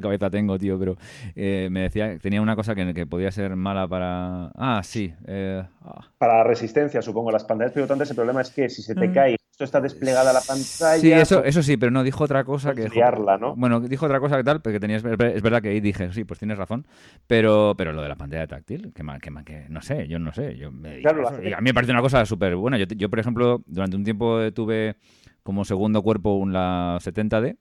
cabeza 0.00 0.28
tengo, 0.30 0.58
tío, 0.58 0.78
pero 0.78 0.96
eh, 1.34 1.68
me 1.70 1.80
decía, 1.80 2.18
tenía 2.18 2.42
una 2.42 2.54
cosa 2.54 2.74
que, 2.74 2.92
que, 2.92 3.06
podía 3.06 3.30
ser 3.30 3.56
mala 3.56 3.88
para... 3.88 4.52
Ah, 4.56 4.82
sí. 4.84 5.14
Eh, 5.26 5.62
ah. 5.82 6.06
Para 6.18 6.38
la 6.38 6.44
resistencia, 6.44 7.00
supongo. 7.00 7.30
Las 7.30 7.44
pantallas 7.44 7.72
pivotantes, 7.72 8.10
el 8.10 8.16
problema 8.16 8.42
es 8.42 8.50
que 8.50 8.68
si 8.68 8.82
se 8.82 8.94
te 8.94 9.08
mm. 9.08 9.12
cae 9.12 9.36
esto 9.56 9.64
está 9.64 9.80
desplegada 9.80 10.34
la 10.34 10.42
pantalla. 10.42 11.00
Sí, 11.00 11.10
eso, 11.10 11.42
eso 11.42 11.62
sí, 11.62 11.78
pero 11.78 11.90
no, 11.90 12.04
dijo 12.04 12.22
otra 12.22 12.44
cosa 12.44 12.74
que. 12.74 12.90
¿no? 13.40 13.56
Bueno, 13.56 13.80
dijo 13.80 14.04
otra 14.04 14.20
cosa 14.20 14.36
que 14.36 14.44
tal, 14.44 14.60
porque 14.60 14.78
tenías. 14.78 15.02
Es 15.02 15.40
verdad 15.40 15.62
que 15.62 15.70
ahí 15.70 15.80
dije, 15.80 16.12
sí, 16.12 16.24
pues 16.24 16.38
tienes 16.38 16.58
razón. 16.58 16.86
Pero, 17.26 17.74
pero 17.74 17.94
lo 17.94 18.02
de 18.02 18.08
la 18.10 18.16
pantalla 18.16 18.46
táctil, 18.46 18.92
que, 18.92 19.02
que, 19.02 19.44
que 19.46 19.66
no 19.70 19.80
sé, 19.80 20.08
yo 20.08 20.18
no 20.18 20.30
sé. 20.34 20.58
Yo 20.58 20.70
me, 20.70 21.00
claro, 21.00 21.26
a 21.26 21.30
mí 21.32 21.48
me 21.62 21.72
parece 21.72 21.90
una 21.90 22.02
cosa 22.02 22.26
súper 22.26 22.54
buena. 22.54 22.76
Yo, 22.76 22.84
yo, 22.84 23.08
por 23.08 23.18
ejemplo, 23.18 23.62
durante 23.64 23.96
un 23.96 24.04
tiempo 24.04 24.52
tuve 24.52 24.96
como 25.42 25.64
segundo 25.64 26.02
cuerpo 26.02 26.34
una 26.34 26.98
70D 26.98 27.56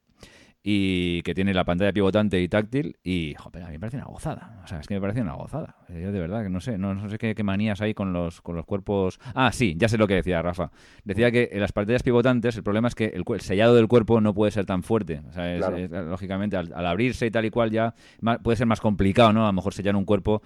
y 0.67 1.21
que 1.21 1.36
tiene 1.36 1.54
la 1.54 1.63
pantalla 1.63 1.93
pivotante 1.93 2.41
y 2.41 2.47
táctil 2.47 2.97
y 3.04 3.36
joder, 3.38 3.62
a 3.62 3.67
mí 3.67 3.73
me 3.73 3.80
parece 3.80 3.97
una 3.97 4.08
gozada. 4.08 4.62
O 4.63 4.67
sea, 4.67 4.80
es 4.80 4.88
que 4.88 4.95
me 4.95 5.01
parece 5.01 5.21
una 5.21 5.34
gozada. 5.34 5.75
Yo 5.89 6.12
de 6.12 6.19
verdad 6.19 6.41
que 6.41 6.49
no 6.49 6.60
sé, 6.60 6.80
no, 6.80 6.95
no 6.95 7.08
sé 7.08 7.19
qué, 7.19 7.43
manías 7.43 7.82
hay 7.82 7.93
con 7.93 8.13
los, 8.13 8.41
con 8.41 8.56
los 8.56 8.65
cuerpos. 8.65 9.19
Ah, 9.36 9.51
sí, 9.51 9.75
ya 9.78 9.88
sé 9.88 9.99
lo 9.99 10.08
que 10.08 10.15
decía 10.15 10.41
Rafa. 10.41 10.71
Decía 11.04 11.30
que 11.30 11.49
en 11.51 11.62
las 11.62 11.71
pantallas 11.71 12.01
pivotantes 12.01 12.58
el 12.58 12.63
problema 12.63 12.88
es 12.88 12.95
que 12.95 13.13
el, 13.13 13.23
sellado 13.41 13.75
del 13.75 13.88
cuerpo 13.88 14.19
no 14.21 14.34
puede 14.34 14.51
ser 14.51 14.65
tan 14.65 14.82
fuerte. 14.82 15.21
O 15.30 15.34
sea, 15.34 15.56
lógicamente 16.01 16.58
al, 16.58 16.73
abrirse 16.84 17.28
y 17.28 17.32
tal 17.32 17.45
y 17.45 17.51
cual 17.51 17.69
ya 17.69 17.93
puede 18.41 18.58
ser 18.58 18.65
más 18.65 18.82
complicado, 18.82 19.34
¿no? 19.34 19.43
A 19.43 19.49
lo 19.49 19.54
mejor 19.54 19.71
sellar 19.71 19.95
un 19.95 20.06
cuerpo 20.06 20.41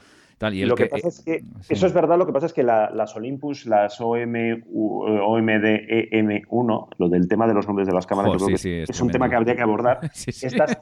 y, 0.52 0.66
lo 0.66 0.76
que, 0.76 0.86
pasa 0.86 1.10
es 1.10 1.22
que, 1.22 1.44
eso 1.68 1.86
es 1.86 1.94
verdad, 1.94 2.18
lo 2.18 2.26
que 2.26 2.32
pasa 2.32 2.46
es 2.46 2.54
que 2.54 2.64
las 2.64 3.16
Olympus, 3.16 3.66
las 3.66 4.00
OM, 4.00 4.34
OMD 4.72 5.66
EM1, 6.12 6.88
lo 6.98 7.10
del 7.10 7.28
tema 7.28 7.46
de 7.46 7.54
los 7.54 7.68
nombres 7.68 7.88
de 7.88 7.94
las 7.94 8.08
cámaras, 8.08 8.42
es, 8.48 9.02
un 9.02 9.10
tema 9.10 9.30
que 9.30 9.36
habría 9.36 9.56
que 9.56 9.62
abordar. 9.62 10.00
Estas 10.26 10.80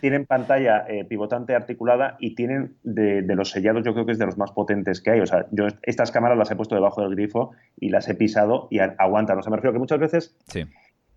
tienen, 0.00 0.26
pantalla 0.26 0.86
eh, 0.88 1.04
pivotante 1.04 1.54
articulada 1.54 2.16
y 2.18 2.34
tienen 2.34 2.76
de, 2.82 3.22
los 3.34 3.50
sellados, 3.50 3.84
yo 3.84 3.92
creo 3.92 4.06
que 4.06 4.12
es 4.12 4.18
de 4.18 4.26
los 4.26 4.38
más 4.38 4.52
potentes 4.52 5.02
que 5.02 5.10
hay. 5.10 5.20
O 5.20 5.26
sea, 5.26 5.46
yo 5.50 5.66
estas 5.82 6.10
cámaras 6.10 6.38
las 6.38 6.50
he 6.50 6.56
puesto 6.56 6.74
debajo 6.74 7.02
del 7.02 7.14
grifo 7.14 7.50
y 7.78 7.90
las 7.90 8.08
he 8.08 8.14
pisado 8.14 8.68
y 8.70 8.78
aguantan. 8.78 9.38
O 9.38 9.42
sea, 9.42 9.50
me 9.50 9.56
refiero 9.56 9.74
que 9.74 9.80
muchas 9.80 9.98
veces 9.98 10.36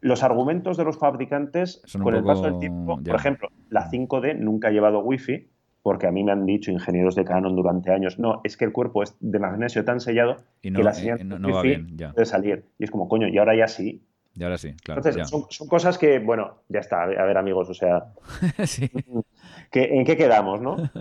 los 0.02 0.24
argumentos 0.24 0.76
de 0.76 0.84
los 0.84 0.98
fabricantes 0.98 1.82
con 2.02 2.16
el 2.16 2.24
paso 2.24 2.44
del 2.44 2.60
tiempo, 2.60 3.00
por 3.02 3.16
ejemplo, 3.16 3.50
la 3.70 3.90
5D 3.90 4.38
nunca 4.38 4.68
ha 4.68 4.72
llevado 4.72 5.00
Wi-Fi 5.00 5.48
porque 5.88 6.06
a 6.06 6.12
mí 6.12 6.22
me 6.22 6.34
han 6.34 6.46
dicho 6.46 6.70
ingenieros 6.70 7.16
de 7.16 7.24
Canon 7.24 7.56
durante 7.56 7.94
años, 7.94 8.20
no, 8.20 8.42
es 8.44 8.58
que 8.58 8.66
el 8.66 8.74
cuerpo 8.74 9.04
es 9.04 9.16
de 9.22 9.40
magnesio 9.40 9.86
tan 9.86 10.02
sellado 10.02 10.36
que 10.62 10.70
la 10.70 10.94
señal 10.94 11.26
no, 11.26 11.50
va 11.50 11.62
bien, 11.62 11.96
puede 12.14 12.26
salir. 12.26 12.66
Y 12.78 12.84
es 12.84 12.92
como, 12.92 13.08
coño, 13.08 13.30
y 13.30 13.38
ahora 13.38 13.56
ya 13.56 13.70
sí. 13.70 14.02
Y 14.36 14.44
ahora 14.44 14.58
sí, 14.58 14.74
claro. 14.84 15.00
Entonces, 15.00 15.30
son, 15.30 15.68
cosas 15.70 15.98
que, 15.98 16.20
bueno, 16.20 16.58
ya 16.68 16.82
está, 16.82 17.04
a 17.04 17.06
ver, 17.06 17.38
amigos, 17.38 17.70
o 17.70 17.74
sea, 17.74 18.04
¿en 19.72 20.04
qué 20.04 20.18
quedamos, 20.18 20.60
no? 20.62 20.76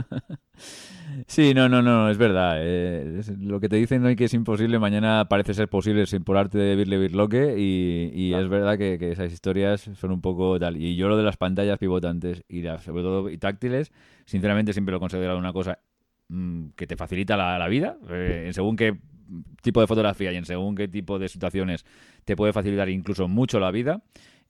Sí, 1.26 1.54
no, 1.54 1.68
no, 1.68 1.82
no, 1.82 2.10
es 2.10 2.18
verdad. 2.18 2.56
Eh, 2.58 3.22
lo 3.38 3.60
que 3.60 3.68
te 3.68 3.76
dicen 3.76 4.04
hoy 4.04 4.16
que 4.16 4.24
es 4.24 4.34
imposible, 4.34 4.78
mañana 4.78 5.26
parece 5.28 5.54
ser 5.54 5.68
posible 5.68 6.06
sin 6.06 6.24
por 6.24 6.36
arte 6.36 6.58
de 6.58 6.76
Birle 6.76 6.98
Birloque 6.98 7.54
y, 7.58 8.10
y 8.14 8.34
es 8.34 8.48
verdad 8.48 8.76
que, 8.76 8.98
esas 9.12 9.32
historias 9.32 9.90
son 9.94 10.10
un 10.10 10.20
poco 10.20 10.58
tal. 10.58 10.76
Y 10.76 10.96
yo 10.96 11.08
lo 11.08 11.16
de 11.16 11.22
las 11.22 11.36
pantallas 11.36 11.78
pivotantes 11.78 12.44
y 12.48 12.62
las, 12.62 12.82
sobre 12.84 13.02
todo 13.02 13.30
y 13.30 13.38
táctiles, 13.38 13.92
sinceramente 14.24 14.72
siempre 14.72 14.92
lo 14.92 14.98
he 14.98 15.00
considerado 15.00 15.38
una 15.38 15.52
cosa 15.52 15.78
mm, 16.28 16.68
que 16.76 16.86
te 16.86 16.96
facilita 16.96 17.36
la, 17.36 17.68
vida, 17.68 17.96
eh, 18.10 18.44
en 18.46 18.54
según 18.54 18.76
qué 18.76 18.98
tipo 19.62 19.80
de 19.80 19.86
fotografía 19.86 20.32
y 20.32 20.36
en 20.36 20.44
según 20.44 20.74
qué 20.74 20.88
tipo 20.88 21.18
de 21.18 21.28
situaciones 21.28 21.84
te 22.24 22.36
puede 22.36 22.52
facilitar 22.52 22.88
incluso 22.88 23.28
mucho 23.28 23.60
la 23.60 23.70
vida. 23.70 24.02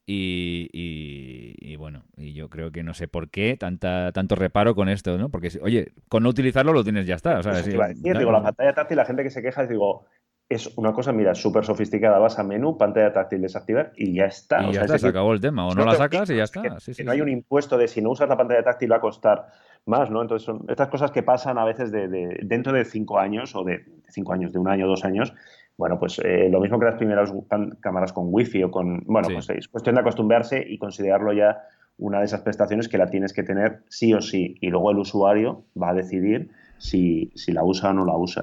Y, 0.08 0.70
y, 0.72 1.74
bueno, 1.76 2.04
y 2.16 2.32
yo 2.32 2.48
creo 2.48 2.70
que 2.70 2.84
no 2.84 2.94
sé 2.94 3.08
por 3.08 3.28
qué 3.28 3.56
tanta, 3.58 4.12
tanto 4.12 4.36
reparo 4.36 4.76
con 4.76 4.88
esto, 4.88 5.18
¿no? 5.18 5.30
Porque, 5.30 5.50
oye, 5.60 5.92
con 6.08 6.22
no 6.22 6.28
utilizarlo 6.28 6.72
lo 6.72 6.84
tienes 6.84 7.08
ya 7.08 7.16
está. 7.16 7.40
O 7.40 7.42
sea, 7.42 7.60
digo, 7.60 8.30
la 8.30 8.42
pantalla 8.42 8.72
táctil, 8.72 8.98
la 8.98 9.04
gente 9.04 9.24
que 9.24 9.30
se 9.30 9.42
queja, 9.42 9.64
es 9.64 9.68
digo, 9.68 10.06
es 10.48 10.72
una 10.76 10.92
cosa, 10.92 11.12
mira, 11.12 11.34
súper 11.34 11.64
sofisticada, 11.64 12.18
vas 12.18 12.38
a 12.38 12.44
menú, 12.44 12.78
pantalla 12.78 13.12
táctil, 13.12 13.42
desactivar 13.42 13.92
y 13.96 14.14
ya 14.14 14.26
está. 14.26 14.62
Y 14.62 14.74
ya 14.74 14.82
está, 14.82 14.96
se 14.98 15.08
acabó 15.08 15.32
el 15.32 15.40
tema. 15.40 15.66
O 15.66 15.74
no 15.74 15.84
la 15.84 15.96
sacas 15.96 16.30
y 16.30 16.36
ya 16.36 16.44
está. 16.44 16.62
Que, 16.62 17.04
no 17.04 17.10
hay 17.10 17.20
un 17.20 17.28
impuesto 17.28 17.76
de 17.76 17.88
si 17.88 18.00
no 18.00 18.10
usas 18.10 18.28
la 18.28 18.36
pantalla 18.36 18.62
táctil 18.62 18.92
va 18.92 18.96
a 18.96 19.00
costar 19.00 19.46
más, 19.86 20.08
¿no? 20.08 20.22
Entonces 20.22 20.46
son 20.46 20.64
estas 20.68 20.88
cosas 20.88 21.10
que 21.10 21.24
pasan 21.24 21.58
a 21.58 21.64
veces 21.64 21.90
de, 21.90 22.38
dentro 22.44 22.72
de 22.72 22.84
cinco 22.84 23.18
años 23.18 23.56
o 23.56 23.64
de 23.64 23.84
cinco 24.08 24.32
años, 24.32 24.52
de 24.52 24.60
un 24.60 24.68
año, 24.68 24.86
dos 24.86 25.04
años, 25.04 25.34
bueno, 25.76 25.98
pues 25.98 26.18
eh, 26.24 26.48
lo 26.50 26.60
mismo 26.60 26.78
que 26.78 26.86
las 26.86 26.94
primeras 26.94 27.32
cámaras 27.80 28.12
con 28.12 28.28
wifi 28.30 28.62
o 28.62 28.70
con... 28.70 29.02
Bueno, 29.06 29.28
pues 29.30 29.50
es 29.50 29.68
cuestión 29.68 29.94
de 29.96 30.00
acostumbrarse 30.00 30.64
y 30.66 30.78
considerarlo 30.78 31.32
ya 31.34 31.64
una 31.98 32.20
de 32.20 32.24
esas 32.24 32.40
prestaciones 32.40 32.88
que 32.88 32.98
la 32.98 33.08
tienes 33.08 33.32
que 33.32 33.42
tener 33.42 33.82
sí 33.88 34.14
o 34.14 34.22
sí. 34.22 34.56
Y 34.60 34.68
luego 34.68 34.90
el 34.90 34.98
usuario 34.98 35.64
va 35.80 35.90
a 35.90 35.94
decidir 35.94 36.50
si, 36.78 37.30
la 37.48 37.62
usa 37.62 37.90
o 37.90 37.92
no 37.92 38.06
la 38.06 38.16
usa. 38.16 38.42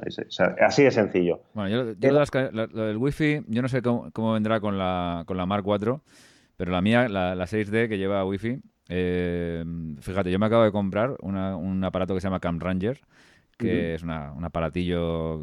así 0.61 0.83
de 0.83 0.91
sencillo. 0.91 1.41
Bueno, 1.53 1.69
yo, 1.69 1.93
yo 1.93 2.11
lo 2.11 2.85
del 2.85 2.97
wifi, 2.97 3.41
yo 3.47 3.61
no 3.61 3.67
sé 3.67 3.81
cómo, 3.81 4.33
vendrá 4.33 4.59
con 4.59 4.77
la, 4.77 5.23
con 5.25 5.37
la 5.37 5.47
Mark 5.47 5.63
4, 5.63 6.01
pero 6.55 6.71
la 6.71 6.81
mía, 6.81 7.09
la, 7.09 7.35
6D 7.35 7.89
que 7.89 7.97
lleva 7.97 8.25
wifi, 8.25 8.59
eh, 8.89 9.63
fíjate, 10.01 10.31
yo 10.31 10.37
me 10.37 10.45
acabo 10.45 10.63
de 10.63 10.71
comprar 10.71 11.15
un 11.21 11.83
aparato 11.83 12.13
que 12.13 12.21
se 12.21 12.27
llama 12.27 12.39
Cam 12.39 12.59
Ranger, 12.59 12.99
que 13.57 13.95
es 13.95 14.03
un 14.03 14.11
aparatillo 14.11 15.39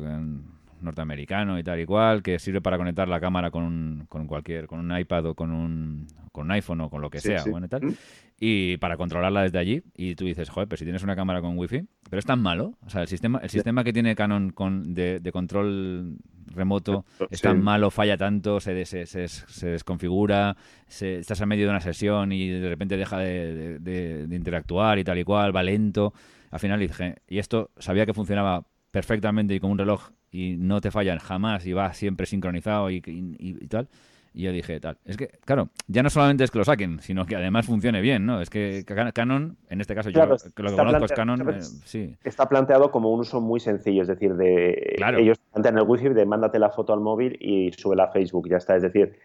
norteamericano 0.83 1.59
y 1.59 1.63
tal 1.63 1.81
y 1.81 1.87
cual, 1.87 2.23
que 2.23 2.39
sirve 2.39 2.61
para 2.61 2.79
conectar 2.79 3.09
la 3.09 3.21
cámara 3.21 3.51
con, 3.51 4.07
con 4.09 4.27
cualquier, 4.27 4.67
con 4.67 4.81
un 4.81 4.97
iPad 4.97 5.27
o 5.27 5.35
con 5.35 5.51
un, 5.51 6.07
con 6.33 6.47
un 6.47 6.51
iPhone 6.53 6.81
o 6.83 6.91
con 6.91 7.01
lo 7.01 7.11
que 7.11 7.21
sea, 7.21 7.45
Bueno, 7.45 7.67
y 7.67 7.69
tal, 7.69 7.83
mm. 7.83 7.95
y 8.39 8.77
para 8.79 8.97
controlarla 8.97 9.43
desde 9.43 9.59
allí. 9.59 9.83
Y 9.97 10.15
tú 10.15 10.25
dices, 10.25 10.49
joder, 10.49 10.69
pero 10.69 10.79
si 10.79 10.85
tienes 10.85 11.03
una 11.03 11.17
cámara 11.17 11.41
con 11.41 11.59
wifi, 11.59 11.83
pero 12.09 12.19
es 12.19 12.27
tan 12.27 12.41
malo, 12.41 12.79
o 12.85 12.91
sea, 12.91 13.03
el 13.03 13.09
sistema, 13.09 13.39
el 13.43 13.51
sistema 13.51 13.85
que 13.85 13.93
tiene 13.93 14.15
Canon 14.15 14.51
con, 14.51 14.95
de, 14.95 15.21
de 15.21 15.33
control 15.33 16.19
remoto 16.53 17.05
es 17.31 17.41
tan 17.41 17.63
malo, 17.63 17.91
falla 17.91 18.17
tanto, 18.17 18.61
se, 18.61 18.85
se, 18.85 19.07
se, 19.07 19.69
desconfigura, 19.69 20.57
se, 20.89 21.19
estás 21.19 21.41
a 21.41 21.47
medio 21.47 21.67
de 21.67 21.71
una 21.71 21.81
sesión 21.81 22.33
y 22.33 22.49
de 22.49 22.69
repente 22.69 22.97
deja 22.97 23.19
de, 23.19 23.79
de, 23.79 24.27
de 24.27 24.37
interactuar 24.37 24.99
y 24.99 25.05
tal 25.05 25.19
y 25.19 25.25
cual, 25.25 25.55
va 25.55 25.63
lento. 25.63 26.13
Al 26.51 26.59
final 26.59 26.81
dije, 26.81 27.17
y 27.29 27.39
esto 27.39 27.71
sabía 27.79 28.07
que 28.07 28.15
funcionaba 28.15 28.67
perfectamente 28.91 29.55
y 29.55 29.61
como 29.61 29.73
un 29.73 29.79
reloj 29.79 30.11
y 30.33 30.57
no 30.57 30.81
te 30.81 30.91
fallan 30.91 31.19
jamás 31.19 31.67
y 31.67 31.73
va 31.73 31.93
siempre 31.93 32.27
sincronizado 32.27 32.91
y, 32.91 33.01
tal. 33.69 33.89
Y 34.33 34.43
yo 34.43 34.53
dije, 34.53 34.79
tal. 34.79 34.97
Es 35.05 35.17
que, 35.17 35.29
claro, 35.45 35.71
ya 35.89 36.05
no 36.05 36.11
solamente 36.11 36.45
es 36.45 36.53
que 36.53 36.59
lo 36.59 36.65
saquen, 36.65 37.01
sino 37.01 37.27
que 37.27 37.35
además 37.35 37.67
funcione 37.67 38.01
bien, 38.01 38.27
¿no? 38.27 38.41
Es 38.41 38.49
que 38.49 38.85
Canon, 39.13 39.57
en 39.69 39.81
este 39.81 39.95
caso, 39.95 40.11
yo 40.11 40.25
lo 40.25 40.37
que 40.37 40.77
conozco 40.77 41.05
es 41.05 41.13
Canon, 41.13 41.51
eh, 41.51 41.63
sí. 41.63 42.15
Está 42.23 42.49
planteado 42.49 42.93
como 42.93 43.13
un 43.13 43.21
uso 43.21 43.41
muy 43.41 43.59
sencillo, 43.59 44.03
es 44.03 44.09
decir, 44.09 44.35
de 44.35 44.97
ellos 45.19 45.39
plantean 45.53 45.79
el 45.79 45.85
wifi 45.85 46.11
de 46.11 46.25
mándate 46.27 46.61
la 46.61 46.71
foto 46.71 46.93
al 46.93 47.01
móvil 47.01 47.37
y 47.41 47.73
sube 47.73 48.01
a 48.01 48.07
Facebook, 48.09 48.49
ya 48.49 48.59
está. 48.59 48.77
Es 48.77 48.83
decir, 48.83 49.17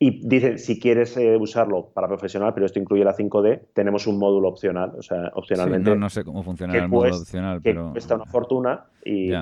y 0.00 0.26
dicen, 0.26 0.58
si 0.58 0.78
quieres 0.78 1.16
eh, 1.16 1.36
usarlo 1.36 1.90
para 1.94 2.08
profesional, 2.08 2.52
pero 2.52 2.66
esto 2.66 2.78
incluye 2.78 3.04
la 3.04 3.14
5D, 3.16 3.60
tenemos 3.72 4.06
un 4.06 4.18
módulo 4.18 4.48
opcional, 4.48 4.92
o 4.96 5.02
sea, 5.02 5.30
opcionalmente. 5.34 5.94
no, 5.96 6.10
sé 6.10 6.24
cómo 6.24 6.42
funciona 6.42 6.76
el 6.76 6.88
módulo 6.88 7.16
opcional, 7.16 7.60
pero... 7.62 7.92
Cuesta 7.92 8.16
una 8.16 8.26
fortuna 8.26 8.84
y 9.04 9.32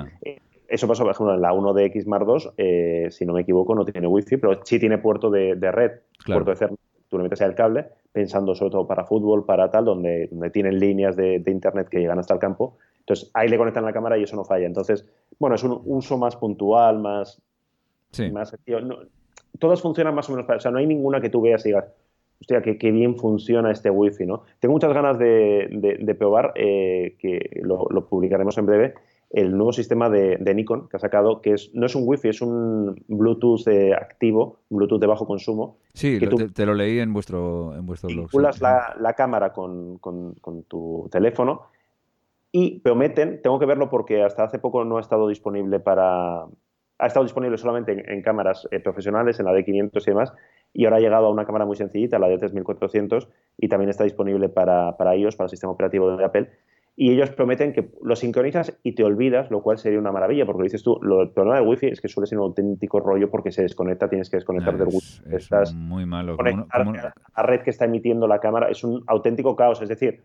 eso 0.67 0.87
pasó, 0.87 1.03
por 1.03 1.11
ejemplo, 1.11 1.33
en 1.33 1.41
la 1.41 1.53
1DX 1.53 2.05
Mark 2.05 2.25
II, 2.27 2.51
eh, 2.57 3.07
si 3.09 3.25
no 3.25 3.33
me 3.33 3.41
equivoco, 3.41 3.73
no 3.73 3.85
tiene 3.85 4.07
wifi, 4.07 4.37
pero 4.37 4.59
sí 4.63 4.79
tiene 4.79 4.97
puerto 4.97 5.29
de, 5.29 5.55
red, 5.71 5.91
puerto 6.25 6.51
de 6.51 6.55
Ethernet. 6.55 6.79
Tú 7.09 7.17
le 7.17 7.23
metes 7.23 7.39
el 7.39 7.55
cable, 7.55 7.85
pensando 8.11 8.53
sobre 8.53 8.71
todo 8.71 8.87
para 8.87 9.05
fútbol, 9.05 9.45
para 9.45 9.71
tal, 9.71 9.85
donde, 9.85 10.27
donde 10.27 10.49
tienen 10.49 10.77
líneas 10.77 11.15
de, 11.15 11.41
internet 11.47 11.87
que 11.89 11.99
llegan 11.99 12.19
hasta 12.19 12.33
el 12.33 12.39
campo. 12.39 12.77
Entonces, 12.99 13.31
ahí 13.33 13.47
le 13.47 13.57
conectan 13.57 13.85
la 13.85 13.93
cámara 13.93 14.17
y 14.17 14.23
eso 14.23 14.35
no 14.35 14.43
falla. 14.43 14.65
Entonces, 14.65 15.05
bueno, 15.39 15.55
es 15.55 15.63
un 15.63 15.81
uso 15.85 16.17
más 16.17 16.35
puntual, 16.35 16.99
más... 16.99 17.41
Sí. 18.11 18.29
más 18.31 18.55
todas 19.59 19.81
funcionan 19.81 20.15
más 20.15 20.27
o 20.29 20.33
menos 20.33 20.45
para... 20.45 20.57
O 20.57 20.59
sea, 20.59 20.71
no 20.71 20.79
hay 20.79 20.87
ninguna 20.87 21.21
que 21.21 21.29
tú 21.29 21.41
veas 21.41 21.65
y 21.65 21.69
digas, 21.69 21.85
hostia, 22.41 22.61
qué, 22.61 22.91
bien 22.91 23.15
funciona 23.15 23.71
este 23.71 23.89
wifi, 23.89 24.25
¿no? 24.25 24.43
Tengo 24.59 24.73
muchas 24.73 24.93
ganas 24.93 25.17
de, 25.17 25.97
de, 25.99 26.15
probar, 26.15 26.51
eh, 26.55 27.15
que 27.19 27.61
lo, 27.63 27.87
lo 27.89 28.05
publicaremos 28.07 28.57
en 28.57 28.65
breve, 28.65 28.93
el 29.29 29.51
nuevo 29.51 29.73
sistema 29.73 30.09
de, 30.09 30.37
Nikon 30.53 30.87
que 30.87 30.97
ha 30.97 30.99
sacado, 30.99 31.41
que 31.41 31.53
es, 31.53 31.71
no 31.73 31.85
es 31.85 31.95
un 31.95 32.03
Wi-Fi, 32.05 32.29
es 32.29 32.41
un 32.41 33.03
Bluetooth 33.07 33.67
eh, 33.67 33.93
activo, 33.93 34.59
Bluetooth 34.69 35.01
de 35.01 35.07
bajo 35.07 35.25
consumo. 35.25 35.77
Sí, 35.93 36.17
te, 36.53 36.65
lo 36.65 36.73
leí 36.73 36.99
en 36.99 37.13
vuestro, 37.13 37.75
en 37.75 37.85
vuestro 37.85 38.07
blog. 38.07 38.25
Vinculas 38.25 38.61
la, 38.61 39.13
cámara 39.17 39.51
con, 39.51 39.99
tu 40.67 41.09
teléfono 41.11 41.63
y 42.51 42.79
prometen, 42.79 43.41
tengo 43.41 43.59
que 43.59 43.65
verlo 43.65 43.89
porque 43.89 44.23
hasta 44.23 44.45
hace 44.45 44.59
poco 44.59 44.85
no 44.85 44.97
ha 44.97 45.01
estado 45.01 45.27
disponible 45.27 45.79
para... 45.79 46.45
Ha 46.99 47.05
estado 47.05 47.25
disponible 47.25 47.59
solamente 47.59 48.11
en, 48.11 48.21
cámaras 48.23 48.67
eh, 48.71 48.79
profesionales, 48.79 49.39
en 49.39 49.45
la 49.45 49.51
D500 49.51 50.01
y 50.01 50.05
demás, 50.05 50.33
y 50.73 50.85
ahora 50.85 50.97
ha 50.97 50.99
llegado 50.99 51.27
a 51.27 51.29
una 51.29 51.45
cámara 51.45 51.63
muy 51.63 51.75
sencillita, 51.75 52.17
la 52.17 52.27
D3400, 52.27 53.27
y 53.59 53.67
también 53.67 53.89
está 53.89 54.03
disponible 54.03 54.49
para, 54.49 54.97
para 54.97 55.15
iOS, 55.15 55.35
para 55.35 55.45
el 55.45 55.51
sistema 55.51 55.73
operativo 55.73 56.17
de 56.17 56.25
Apple 56.25 56.49
y 56.99 57.11
ellos 57.11 57.29
prometen 57.29 57.73
que 57.73 57.91
lo 58.01 58.15
sincronizas 58.15 58.75
y 58.81 58.93
te 58.93 59.03
olvidas, 59.03 59.51
lo 59.51 59.61
cual 59.61 59.77
sería 59.77 59.99
una 59.99 60.11
maravilla, 60.11 60.47
porque 60.47 60.63
dices 60.63 60.81
tú, 60.81 60.97
lo, 61.03 61.21
el 61.21 61.29
problema 61.29 61.59
del 61.59 61.67
wifi 61.67 61.85
es 61.85 62.01
que 62.01 62.07
suele 62.07 62.25
ser 62.25 62.39
un 62.39 62.45
auténtico 62.45 62.99
rollo 62.99 63.29
porque 63.29 63.51
se 63.51 63.61
desconecta, 63.61 64.09
tienes 64.09 64.31
que 64.31 64.37
desconectar 64.37 64.75
del 64.79 64.87
wifi. 64.87 65.21
Estás 65.31 65.75
muy 65.75 66.07
malo. 66.07 66.35
A 67.35 67.43
red 67.43 67.61
que 67.61 67.69
está 67.69 67.85
emitiendo 67.85 68.27
la 68.27 68.39
cámara 68.39 68.69
es 68.69 68.83
un 68.83 69.03
auténtico 69.05 69.55
caos, 69.55 69.79
es 69.79 69.89
decir, 69.89 70.23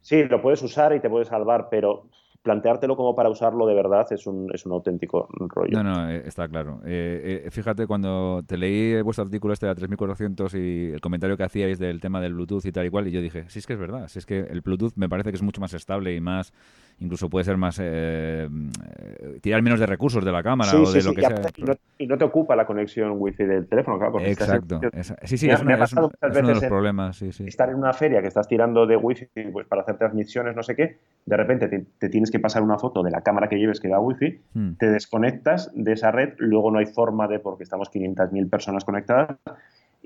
sí, 0.00 0.22
lo 0.22 0.40
puedes 0.40 0.62
usar 0.62 0.94
y 0.94 1.00
te 1.00 1.10
puedes 1.10 1.26
salvar, 1.26 1.66
pero 1.68 2.04
planteártelo 2.46 2.96
como 2.96 3.16
para 3.16 3.28
usarlo 3.28 3.66
de 3.66 3.74
verdad 3.74 4.06
es 4.12 4.24
un, 4.24 4.48
es 4.54 4.64
un 4.66 4.72
auténtico 4.72 5.28
rollo. 5.48 5.82
No, 5.82 5.82
no, 5.82 6.08
eh, 6.08 6.22
está 6.24 6.46
claro. 6.46 6.80
Eh, 6.84 7.42
eh, 7.44 7.50
fíjate, 7.50 7.88
cuando 7.88 8.44
te 8.46 8.56
leí 8.56 9.02
vuestro 9.02 9.24
artículo 9.24 9.52
este 9.52 9.66
de 9.66 9.74
3400 9.74 10.54
y 10.54 10.92
el 10.92 11.00
comentario 11.00 11.36
que 11.36 11.42
hacíais 11.42 11.80
del 11.80 12.00
tema 12.00 12.20
del 12.20 12.34
Bluetooth 12.34 12.64
y 12.64 12.70
tal 12.70 12.86
y 12.86 12.90
cual, 12.90 13.08
y 13.08 13.10
yo 13.10 13.20
dije, 13.20 13.46
sí 13.48 13.58
es 13.58 13.66
que 13.66 13.72
es 13.72 13.80
verdad, 13.80 14.06
sí 14.06 14.20
es 14.20 14.26
que 14.26 14.38
el 14.38 14.60
Bluetooth 14.60 14.92
me 14.94 15.08
parece 15.08 15.30
que 15.30 15.36
es 15.36 15.42
mucho 15.42 15.60
más 15.60 15.74
estable 15.74 16.14
y 16.14 16.20
más 16.20 16.52
incluso 17.00 17.28
puede 17.28 17.44
ser 17.44 17.56
más 17.56 17.78
eh, 17.78 18.48
eh, 18.48 19.38
tirar 19.40 19.62
menos 19.62 19.78
de 19.78 19.86
recursos 19.86 20.24
de 20.24 20.32
la 20.32 20.42
cámara 20.42 20.72
o 20.72 20.90
de 20.90 21.02
lo 21.02 21.14
que 21.14 21.20
sea. 21.20 21.76
Y 21.98 22.06
no, 22.06 22.16
te 22.18 22.24
ocupa 22.24 22.56
la 22.56 22.66
conexión 22.66 23.14
wifi 23.16 23.44
del 23.44 23.66
teléfono, 23.66 23.98
claro. 23.98 24.20
Exacto. 24.20 24.80
sí, 25.22 25.38
sí, 25.38 25.48
es, 25.48 25.60
uno 25.60 25.76
de 26.20 26.42
los 26.42 26.64
problemas. 26.64 27.22
Estar 27.22 27.68
en 27.70 27.76
una 27.76 27.92
feria 27.92 28.20
que 28.20 28.28
estás 28.28 28.48
tirando 28.48 28.86
de 28.86 28.96
wifi 28.96 29.26
pues, 29.52 29.66
para 29.66 29.82
hacer 29.82 29.98
transmisiones, 29.98 30.56
no 30.56 30.62
sé 30.62 30.74
qué, 30.74 30.98
de 31.24 31.36
repente 31.36 31.68
te, 31.68 32.08
tienes 32.08 32.30
que 32.30 32.38
pasar 32.38 32.62
una 32.62 32.78
foto 32.78 33.02
de 33.02 33.10
la 33.10 33.20
cámara 33.22 33.48
que 33.48 33.56
lleves 33.56 33.80
que 33.80 33.88
da 33.88 34.00
wifi, 34.00 34.40
hmm. 34.54 34.72
te 34.78 34.90
desconectas 34.90 35.70
de 35.74 35.92
esa 35.92 36.10
red, 36.10 36.34
luego 36.38 36.70
no 36.70 36.78
hay 36.78 36.86
forma 36.86 37.28
de, 37.28 37.38
porque 37.38 37.64
estamos 37.64 37.90
500.000 37.90 38.50
personas 38.50 38.84
conectadas, 38.84 39.36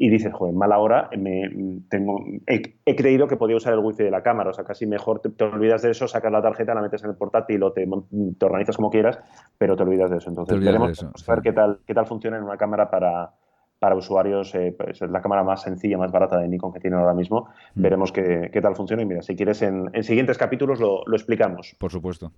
y 0.03 0.09
dices, 0.09 0.33
joder, 0.33 0.55
mala 0.55 0.79
hora, 0.79 1.11
me, 1.19 1.83
tengo, 1.91 2.25
he, 2.47 2.97
creído 2.97 3.29
que 3.29 3.37
podía 3.37 3.57
usar 3.57 3.75
el 3.75 3.81
wifi 3.81 4.03
de 4.03 4.11
la 4.11 4.23
cámara, 4.23 4.49
o 4.49 4.53
sea, 4.55 4.65
casi 4.65 4.87
mejor 4.87 5.21
te, 5.21 5.45
olvidas 5.45 5.83
de 5.83 5.91
eso, 5.91 6.09
sacas 6.09 6.33
la 6.33 6.41
tarjeta, 6.41 6.73
la 6.73 6.81
metes 6.81 7.05
en 7.05 7.11
el 7.11 7.17
portátil 7.17 7.63
o 7.63 7.73
te, 7.73 7.87
te 8.39 8.47
organizas 8.47 8.77
como 8.77 8.89
quieras, 8.89 9.19
pero 9.59 9.77
te 9.77 9.83
olvidas 9.83 10.11
de 10.11 10.17
eso. 10.17 10.31
Entonces, 10.31 10.59
veremos 10.59 11.07
ver 11.29 11.43
qué 11.43 11.53
tal, 11.53 11.81
qué 11.87 11.93
tal 11.93 12.07
funciona 12.07 12.39
en 12.39 12.45
una 12.45 12.57
cámara 12.57 12.91
para, 12.91 13.35
para 13.79 13.95
usuarios, 13.95 14.55
eh, 14.55 14.75
pues 14.75 15.03
es 15.03 15.11
la 15.11 15.21
cámara 15.21 15.45
más 15.45 15.61
sencilla, 15.61 15.99
más 15.99 16.11
barata 16.11 16.39
de 16.39 16.49
Nikon 16.49 16.73
que 16.73 16.81
tienen 16.81 16.99
ahora 16.99 17.13
mismo. 17.13 17.51
Mm. 17.75 17.83
Veremos 17.83 18.11
qué, 18.11 18.49
qué, 18.51 18.63
tal 18.63 18.77
funciona 18.77 19.03
y 19.03 19.07
mira, 19.07 19.21
si 19.21 19.37
quieres 19.37 19.61
en, 19.61 19.91
en 19.93 20.03
siguientes 20.03 20.39
capítulos 20.39 20.81
lo, 20.81 21.03
lo, 21.05 21.15
explicamos. 21.15 21.77
Por 21.79 21.93
supuesto. 21.93 22.33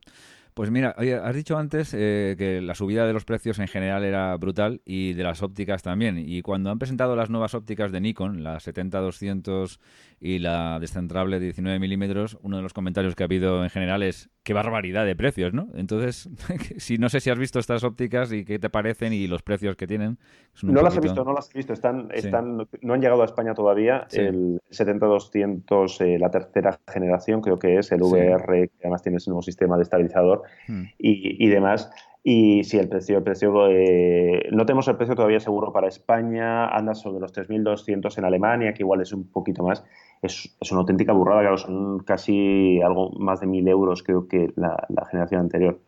Pues 0.55 0.71
mira, 0.71 0.91
has 0.91 1.35
dicho 1.35 1.57
antes 1.57 1.95
eh, 1.95 2.35
que 2.37 2.61
la 2.61 2.75
subida 2.75 3.07
de 3.07 3.15
los 3.15 3.25
precios 3.25 3.59
en 3.59 3.69
general 3.69 4.05
era 4.05 4.37
brutal 4.37 4.83
y 4.85 5.15
de 5.15 5.23
las 5.23 5.43
ópticas 5.43 5.83
también. 5.83 6.19
Y 6.19 6.43
cuando 6.43 6.71
han 6.71 6.79
presentado 6.79 7.17
las 7.17 7.31
nuevas 7.31 7.55
ópticas 7.55 7.91
de 7.91 8.01
Nikon, 8.03 8.45
la 8.45 8.59
70-200 8.59 9.79
y 10.21 10.41
la 10.41 10.79
descentrable 10.79 11.41
de 11.41 11.47
19 11.47 11.79
milímetros, 11.79 12.39
uno 12.43 12.59
de 12.59 12.63
los 12.63 12.75
comentarios 12.75 13.15
que 13.15 13.23
ha 13.23 13.27
habido 13.27 13.65
en 13.65 13.71
general 13.71 14.03
es 14.03 14.31
qué 14.43 14.53
barbaridad 14.53 15.07
de 15.07 15.17
precios, 15.17 15.55
¿no? 15.55 15.69
Entonces, 15.75 16.29
si 16.77 16.99
no 16.99 17.09
sé 17.09 17.21
si 17.21 17.31
has 17.31 17.39
visto 17.39 17.59
estas 17.59 17.83
ópticas 17.83 18.31
y 18.33 18.45
qué 18.45 18.59
te 18.59 18.69
parecen 18.69 19.15
y 19.15 19.27
los 19.29 19.43
precios 19.43 19.77
que 19.77 19.87
tienen. 19.87 20.19
No 20.63 20.83
las 20.83 20.97
he 20.97 21.01
visto, 21.01 21.25
no 21.25 21.33
las 21.33 21.49
he 21.55 21.59
visto. 21.59 21.73
Están, 21.73 22.09
están, 22.13 22.69
no 22.83 22.95
han 22.95 23.01
llegado 23.01 23.23
a 23.23 23.25
España 23.25 23.55
todavía. 23.55 24.07
El 24.13 24.61
70-200, 24.71 26.01
eh, 26.05 26.19
la 26.19 26.31
tercera 26.31 26.79
generación, 26.87 27.41
creo 27.41 27.59
que 27.59 27.79
es 27.79 27.91
el 27.91 28.03
VR, 28.03 28.69
que 28.69 28.81
además 28.83 29.03
tiene 29.03 29.17
ese 29.17 29.31
nuevo 29.31 29.43
sistema 29.43 29.77
de 29.77 29.85
estabilizador 29.85 30.42
Hmm. 30.69 30.85
y, 30.99 31.49
demás. 31.49 31.91
Y 32.25 32.63
si 32.65 32.79
el 32.79 32.89
precio, 32.89 33.19
el 33.19 33.25
precio 33.25 33.69
eh, 33.69 34.49
no 34.53 34.65
tenemos 34.65 34.87
el 34.87 34.97
precio 34.97 35.17
todavía 35.17 35.41
seguro 35.41 35.73
para 35.73 35.89
España, 35.89 36.69
anda 36.69 36.95
sobre 36.95 37.21
los 37.21 37.35
3.200 37.35 38.17
en 38.17 38.25
Alemania, 38.25 38.75
que 38.75 38.83
igual 38.85 39.01
es 39.01 39.13
un 39.13 39.29
poquito 39.29 39.65
más. 39.65 39.85
Es, 40.23 40.57
una 40.71 40.83
auténtica 40.83 41.13
burrada, 41.13 41.41
claro, 41.41 41.59
son 41.59 41.99
casi 42.01 42.81
algo 42.81 43.11
más 43.19 43.41
de 43.41 43.49
1.000 43.49 43.69
euros, 43.69 44.05
creo 44.05 44.29
que 44.29 44.53
la, 44.55 44.87
generación 45.11 45.41
anterior. 45.41 45.81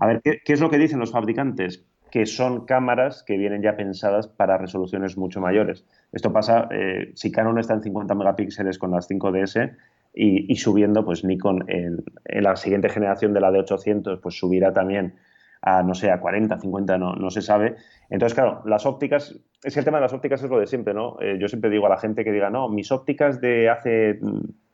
A 0.00 0.06
ver, 0.06 0.20
¿qué, 0.22 0.52
es 0.52 0.60
lo 0.60 0.68
que 0.68 0.76
dicen 0.76 0.98
los 0.98 1.12
fabricantes? 1.12 1.86
Que 2.10 2.26
son 2.26 2.66
cámaras 2.66 3.22
que 3.22 3.38
vienen 3.38 3.62
ya 3.62 3.76
pensadas 3.76 4.28
para 4.28 4.58
resoluciones 4.58 5.16
mucho 5.16 5.40
mayores. 5.40 5.86
Esto 6.12 6.30
pasa, 6.30 6.68
eh, 6.72 7.12
si 7.14 7.32
Canon 7.32 7.58
está 7.58 7.72
en 7.72 7.82
50 7.82 8.14
megapíxeles 8.14 8.78
con 8.78 8.90
las 8.90 9.08
5DS, 9.08 9.74
y, 10.12 10.56
subiendo, 10.56 11.04
pues 11.04 11.24
Nikon 11.24 11.64
en, 11.68 12.04
la 12.42 12.56
siguiente 12.56 12.88
generación 12.88 13.32
de 13.32 13.40
la 13.40 13.50
de 13.50 13.60
800, 13.60 14.18
pues 14.20 14.36
subirá 14.36 14.72
también 14.72 15.14
a, 15.62 15.82
no 15.82 15.94
sé, 15.94 16.10
a 16.10 16.20
40, 16.20 16.58
50, 16.58 16.98
no, 16.98 17.14
no 17.14 17.30
se 17.30 17.42
sabe. 17.42 17.76
Entonces, 18.08 18.34
claro, 18.34 18.62
las 18.64 18.86
ópticas, 18.86 19.38
es 19.62 19.74
que 19.74 19.80
el 19.80 19.84
tema 19.84 19.98
de 19.98 20.02
las 20.02 20.12
ópticas 20.12 20.42
es 20.42 20.50
lo 20.50 20.58
de 20.58 20.66
siempre, 20.66 20.94
¿no? 20.94 21.16
Eh, 21.20 21.38
yo 21.40 21.48
siempre 21.48 21.70
digo 21.70 21.86
a 21.86 21.90
la 21.90 21.98
gente 21.98 22.24
que 22.24 22.32
diga, 22.32 22.50
no, 22.50 22.68
mis 22.68 22.90
ópticas 22.90 23.40
de 23.40 23.68
hace 23.68 24.18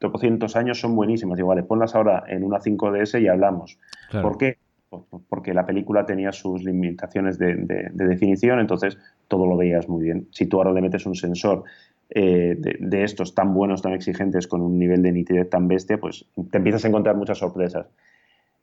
200 0.01 0.55
mm, 0.55 0.59
años 0.59 0.81
son 0.81 0.96
buenísimas, 0.96 1.38
igual, 1.38 1.64
ponlas 1.66 1.94
ahora 1.94 2.25
en 2.29 2.44
una 2.44 2.59
5DS 2.59 3.20
y 3.20 3.29
hablamos. 3.29 3.79
¿Por 4.22 4.38
qué? 4.38 4.59
Pues, 4.88 5.03
pues 5.11 5.22
porque 5.29 5.53
la 5.53 5.66
película 5.66 6.07
tenía 6.07 6.33
sus 6.33 6.62
limitaciones 6.62 7.38
de, 7.38 7.57
de, 7.57 8.07
definición, 8.07 8.61
entonces 8.61 8.96
todo 9.29 9.46
lo 9.46 9.57
veías 9.57 9.88
muy 9.88 10.05
bien. 10.05 10.29
Si 10.31 10.46
tú 10.46 10.59
ahora 10.59 10.72
le 10.72 10.81
metes 10.81 11.05
un 11.07 11.14
sensor 11.14 11.64
eh, 12.11 12.57
de, 12.59 13.05
estos 13.05 13.35
tan 13.35 13.53
buenos, 13.53 13.83
tan 13.83 13.92
exigentes, 13.92 14.47
con 14.47 14.62
un 14.62 14.79
nivel 14.79 15.03
de 15.03 15.12
nitidez 15.12 15.51
tan 15.51 15.69
bestia, 15.69 15.99
pues 15.99 16.27
te 16.51 16.59
empiezas 16.59 16.85
a 16.85 16.88
encontrar 16.88 17.16
muchas 17.16 17.38
sorpresas. 17.38 17.87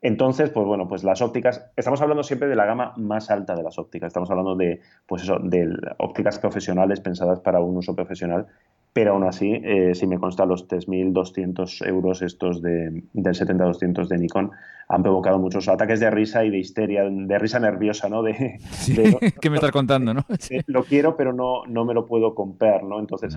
Entonces, 0.00 0.50
pues 0.50 0.66
bueno, 0.66 0.86
pues 0.86 1.02
las 1.02 1.22
ópticas, 1.22 1.64
estamos 1.76 2.00
hablando 2.02 2.22
siempre 2.22 2.48
de 2.48 2.56
la 2.56 2.66
gama 2.66 2.92
más 2.96 3.30
alta 3.30 3.54
de 3.54 3.62
las 3.62 3.78
ópticas, 3.78 4.08
estamos 4.08 4.30
hablando 4.30 4.54
de, 4.54 4.80
pues 5.06 5.26
de 5.42 5.76
ópticas 5.98 6.38
profesionales 6.38 7.00
pensadas 7.00 7.40
para 7.40 7.60
un 7.60 7.76
uso 7.76 7.94
profesional, 7.94 8.46
pero 8.94 9.12
aún 9.12 9.24
así, 9.24 9.60
eh, 9.64 9.92
si 9.96 10.06
me 10.06 10.20
consta, 10.20 10.46
los 10.46 10.68
3.200 10.68 11.86
euros 11.88 12.22
estos 12.22 12.62
de, 12.62 13.02
del 13.12 13.34
70-200 13.34 14.06
de 14.06 14.18
Nikon 14.18 14.52
han 14.86 15.02
provocado 15.02 15.40
muchos 15.40 15.66
ataques 15.68 15.98
de 15.98 16.10
risa 16.12 16.44
y 16.44 16.50
de 16.50 16.58
histeria, 16.58 17.02
de 17.04 17.38
risa 17.40 17.58
nerviosa, 17.58 18.08
¿no? 18.08 18.22
De, 18.22 18.60
¿Qué 19.40 19.50
me 19.50 19.56
estás 19.56 19.72
contando, 19.72 20.14
no? 20.14 20.24
lo 20.66 20.84
quiero, 20.84 21.16
pero 21.16 21.32
no, 21.32 21.66
no 21.66 21.84
me 21.84 21.92
lo 21.92 22.06
puedo 22.06 22.36
comprar, 22.36 22.84
¿no? 22.84 23.00
Entonces, 23.00 23.36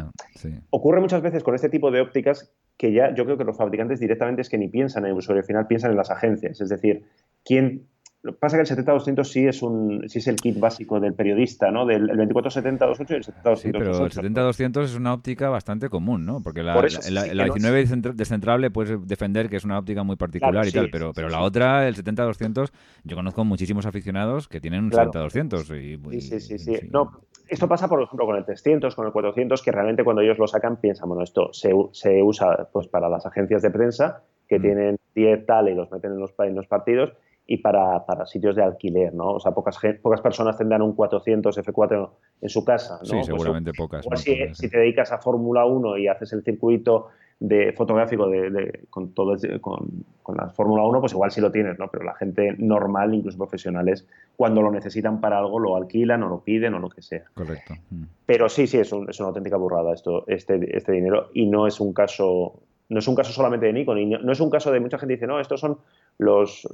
ocurre 0.70 1.02
muchas 1.02 1.24
veces 1.24 1.44
con 1.44 1.56
este 1.56 1.70
tipo 1.70 1.90
de 1.90 2.02
ópticas 2.02 2.52
que 2.78 2.94
ya 2.94 3.16
yo 3.16 3.26
creo 3.26 3.40
que 3.40 3.44
los 3.44 3.58
fabricantes 3.58 4.00
directamente 4.00 4.44
es 4.44 4.50
que 4.50 4.60
ni 4.60 4.68
piensan 4.68 5.06
en 5.06 5.12
el 5.12 5.18
usuario 5.18 5.44
final, 5.44 5.66
piensan 5.66 5.90
en 5.90 5.98
las 5.98 6.12
agencias. 6.12 6.62
Es 6.62 6.70
decir, 6.70 7.04
¿quién 7.44 7.88
lo 8.24 8.34
que 8.34 8.40
pasa 8.40 8.60
es 8.60 8.68
que 8.68 8.74
el 8.74 8.86
70-200 8.86 9.24
sí 9.24 9.46
es 9.46 9.62
un 9.62 10.10
sí 10.10 10.20
es 10.20 10.28
el 10.28 10.38
kit 10.38 10.60
básico 10.60 11.00
del 11.00 11.14
periodista, 11.14 11.70
¿no? 11.72 11.86
Del 11.86 12.10
24-70-28 12.10 13.10
y 13.10 13.14
el 13.14 13.24
70-200. 13.24 13.56
Sí, 13.58 13.72
pero 13.72 14.06
el 14.06 14.12
70-200 14.12 14.84
es 14.84 14.96
una 14.96 15.14
óptica 15.14 15.50
bastante 15.50 15.88
común, 15.90 16.26
¿no? 16.26 16.42
Porque 16.42 16.64
la, 16.64 16.76
la, 17.12 17.44
19 17.44 17.86
descentrable 18.16 18.72
puedes 18.72 19.08
defender 19.08 19.50
que 19.50 19.58
es 19.58 19.66
una 19.66 19.78
óptica 19.78 20.04
muy 20.04 20.16
particular 20.16 20.68
y 20.68 20.72
tal, 20.72 20.90
pero, 20.92 21.14
pero 21.14 21.30
la 21.30 21.42
otra, 21.42 21.88
el 21.88 21.96
70-200, 21.96 22.72
yo 23.04 23.16
conozco 23.16 23.46
muchísimos 23.46 23.86
aficionados 23.86 24.48
que 24.48 24.60
tienen 24.60 24.86
un 24.86 24.92
70-200. 24.92 26.12
Y, 26.12 26.22
sí, 26.22 26.40
sí, 26.40 26.58
sí, 26.58 26.74
No, 26.92 27.22
esto 27.48 27.68
pasa, 27.68 27.88
por 27.88 28.02
ejemplo, 28.02 28.26
con 28.26 28.36
el 28.36 28.46
300, 28.46 28.96
con 28.96 29.06
el 29.06 29.12
400, 29.12 29.62
que 29.62 29.72
realmente 29.72 30.04
cuando 30.04 30.24
ellos 30.24 30.40
lo 30.40 30.48
sacan 30.48 30.78
piensan, 30.78 31.08
bueno, 31.08 31.24
esto 31.24 31.54
se, 31.54 31.72
se 31.92 32.24
usa 32.24 32.68
pues 32.74 32.88
para 32.88 33.08
las 33.10 33.26
agencias 33.28 33.62
de 33.62 33.70
prensa 33.70 34.24
que 34.50 34.58
mm. 34.58 34.62
tienen 34.62 34.98
10 35.14 35.46
tal 35.46 35.70
y 35.70 35.76
los 35.76 35.92
meten 35.92 36.14
en 36.14 36.20
los, 36.20 36.34
en 36.40 36.56
los 36.56 36.68
partidos 36.68 37.14
y 37.48 37.58
para, 37.58 38.06
para, 38.06 38.26
sitios 38.26 38.56
de 38.58 38.64
alquiler, 38.64 39.14
¿no? 39.14 39.32
O 39.32 39.40
sea, 39.40 39.54
pocas, 39.54 39.80
pocas 40.02 40.20
personas 40.20 40.58
tendrán 40.58 40.82
un 40.82 40.94
400 40.94 41.58
F4 41.58 42.10
en 42.42 42.50
su 42.50 42.66
casa, 42.66 43.00
¿no? 43.00 43.06
Sí, 43.06 43.14
pues, 43.14 43.26
seguramente 43.26 43.72
pocas. 43.72 44.06
si, 44.16 44.70
te 44.70 44.78
dedicas 44.78 45.14
a 45.14 45.18
Fórmula 45.20 45.66
1 45.66 45.98
y 45.98 46.10
haces 46.10 46.34
el 46.34 46.44
circuito 46.44 47.08
de 47.40 47.72
fotográfico 47.72 48.28
de, 48.28 48.82
con 48.90 49.14
todo 49.14 49.38
con, 49.62 50.04
con 50.24 50.38
la 50.38 50.50
Fórmula 50.50 50.84
1, 50.84 51.00
pues 51.00 51.14
igual 51.14 51.32
sí 51.32 51.40
lo 51.40 51.52
tienes, 51.52 51.80
¿no? 51.80 51.88
Pero 51.88 52.04
la 52.04 52.16
gente 52.16 52.54
normal, 52.58 53.14
incluso 53.14 53.38
profesionales, 53.38 54.06
cuando 54.36 54.62
lo 54.62 54.72
necesitan 54.72 55.22
para 55.22 55.38
algo, 55.38 55.60
lo 55.60 55.78
alquilan 55.78 56.24
o 56.24 56.30
lo 56.30 56.42
piden 56.42 56.74
o 56.74 56.80
lo 56.80 56.90
que 56.90 57.02
sea. 57.02 57.24
Correcto. 57.34 57.76
Mm. 57.92 58.04
Pero 58.26 58.50
sí, 58.50 58.68
sí, 58.68 58.80
es, 58.80 58.92
es 58.92 59.20
una 59.20 59.30
auténtica 59.30 59.56
burrada 59.56 59.94
esto, 59.94 60.26
este, 60.28 60.76
este 60.76 60.92
dinero 60.92 61.30
y 61.34 61.46
no 61.46 61.66
es 61.66 61.80
un 61.80 61.94
caso 61.94 62.60
no 62.90 63.00
es 63.00 63.08
un 63.08 63.16
caso 63.16 63.32
solamente 63.32 63.66
de 63.66 63.74
Nikon, 63.74 63.98
y 63.98 64.06
no, 64.06 64.32
es 64.32 64.40
un 64.40 64.50
caso 64.50 64.72
de 64.72 64.80
mucha 64.80 64.98
gente 64.98 65.16
dice, 65.16 65.28
no, 65.28 65.40
estos 65.40 65.60
son 65.60 65.78
los, 66.18 66.68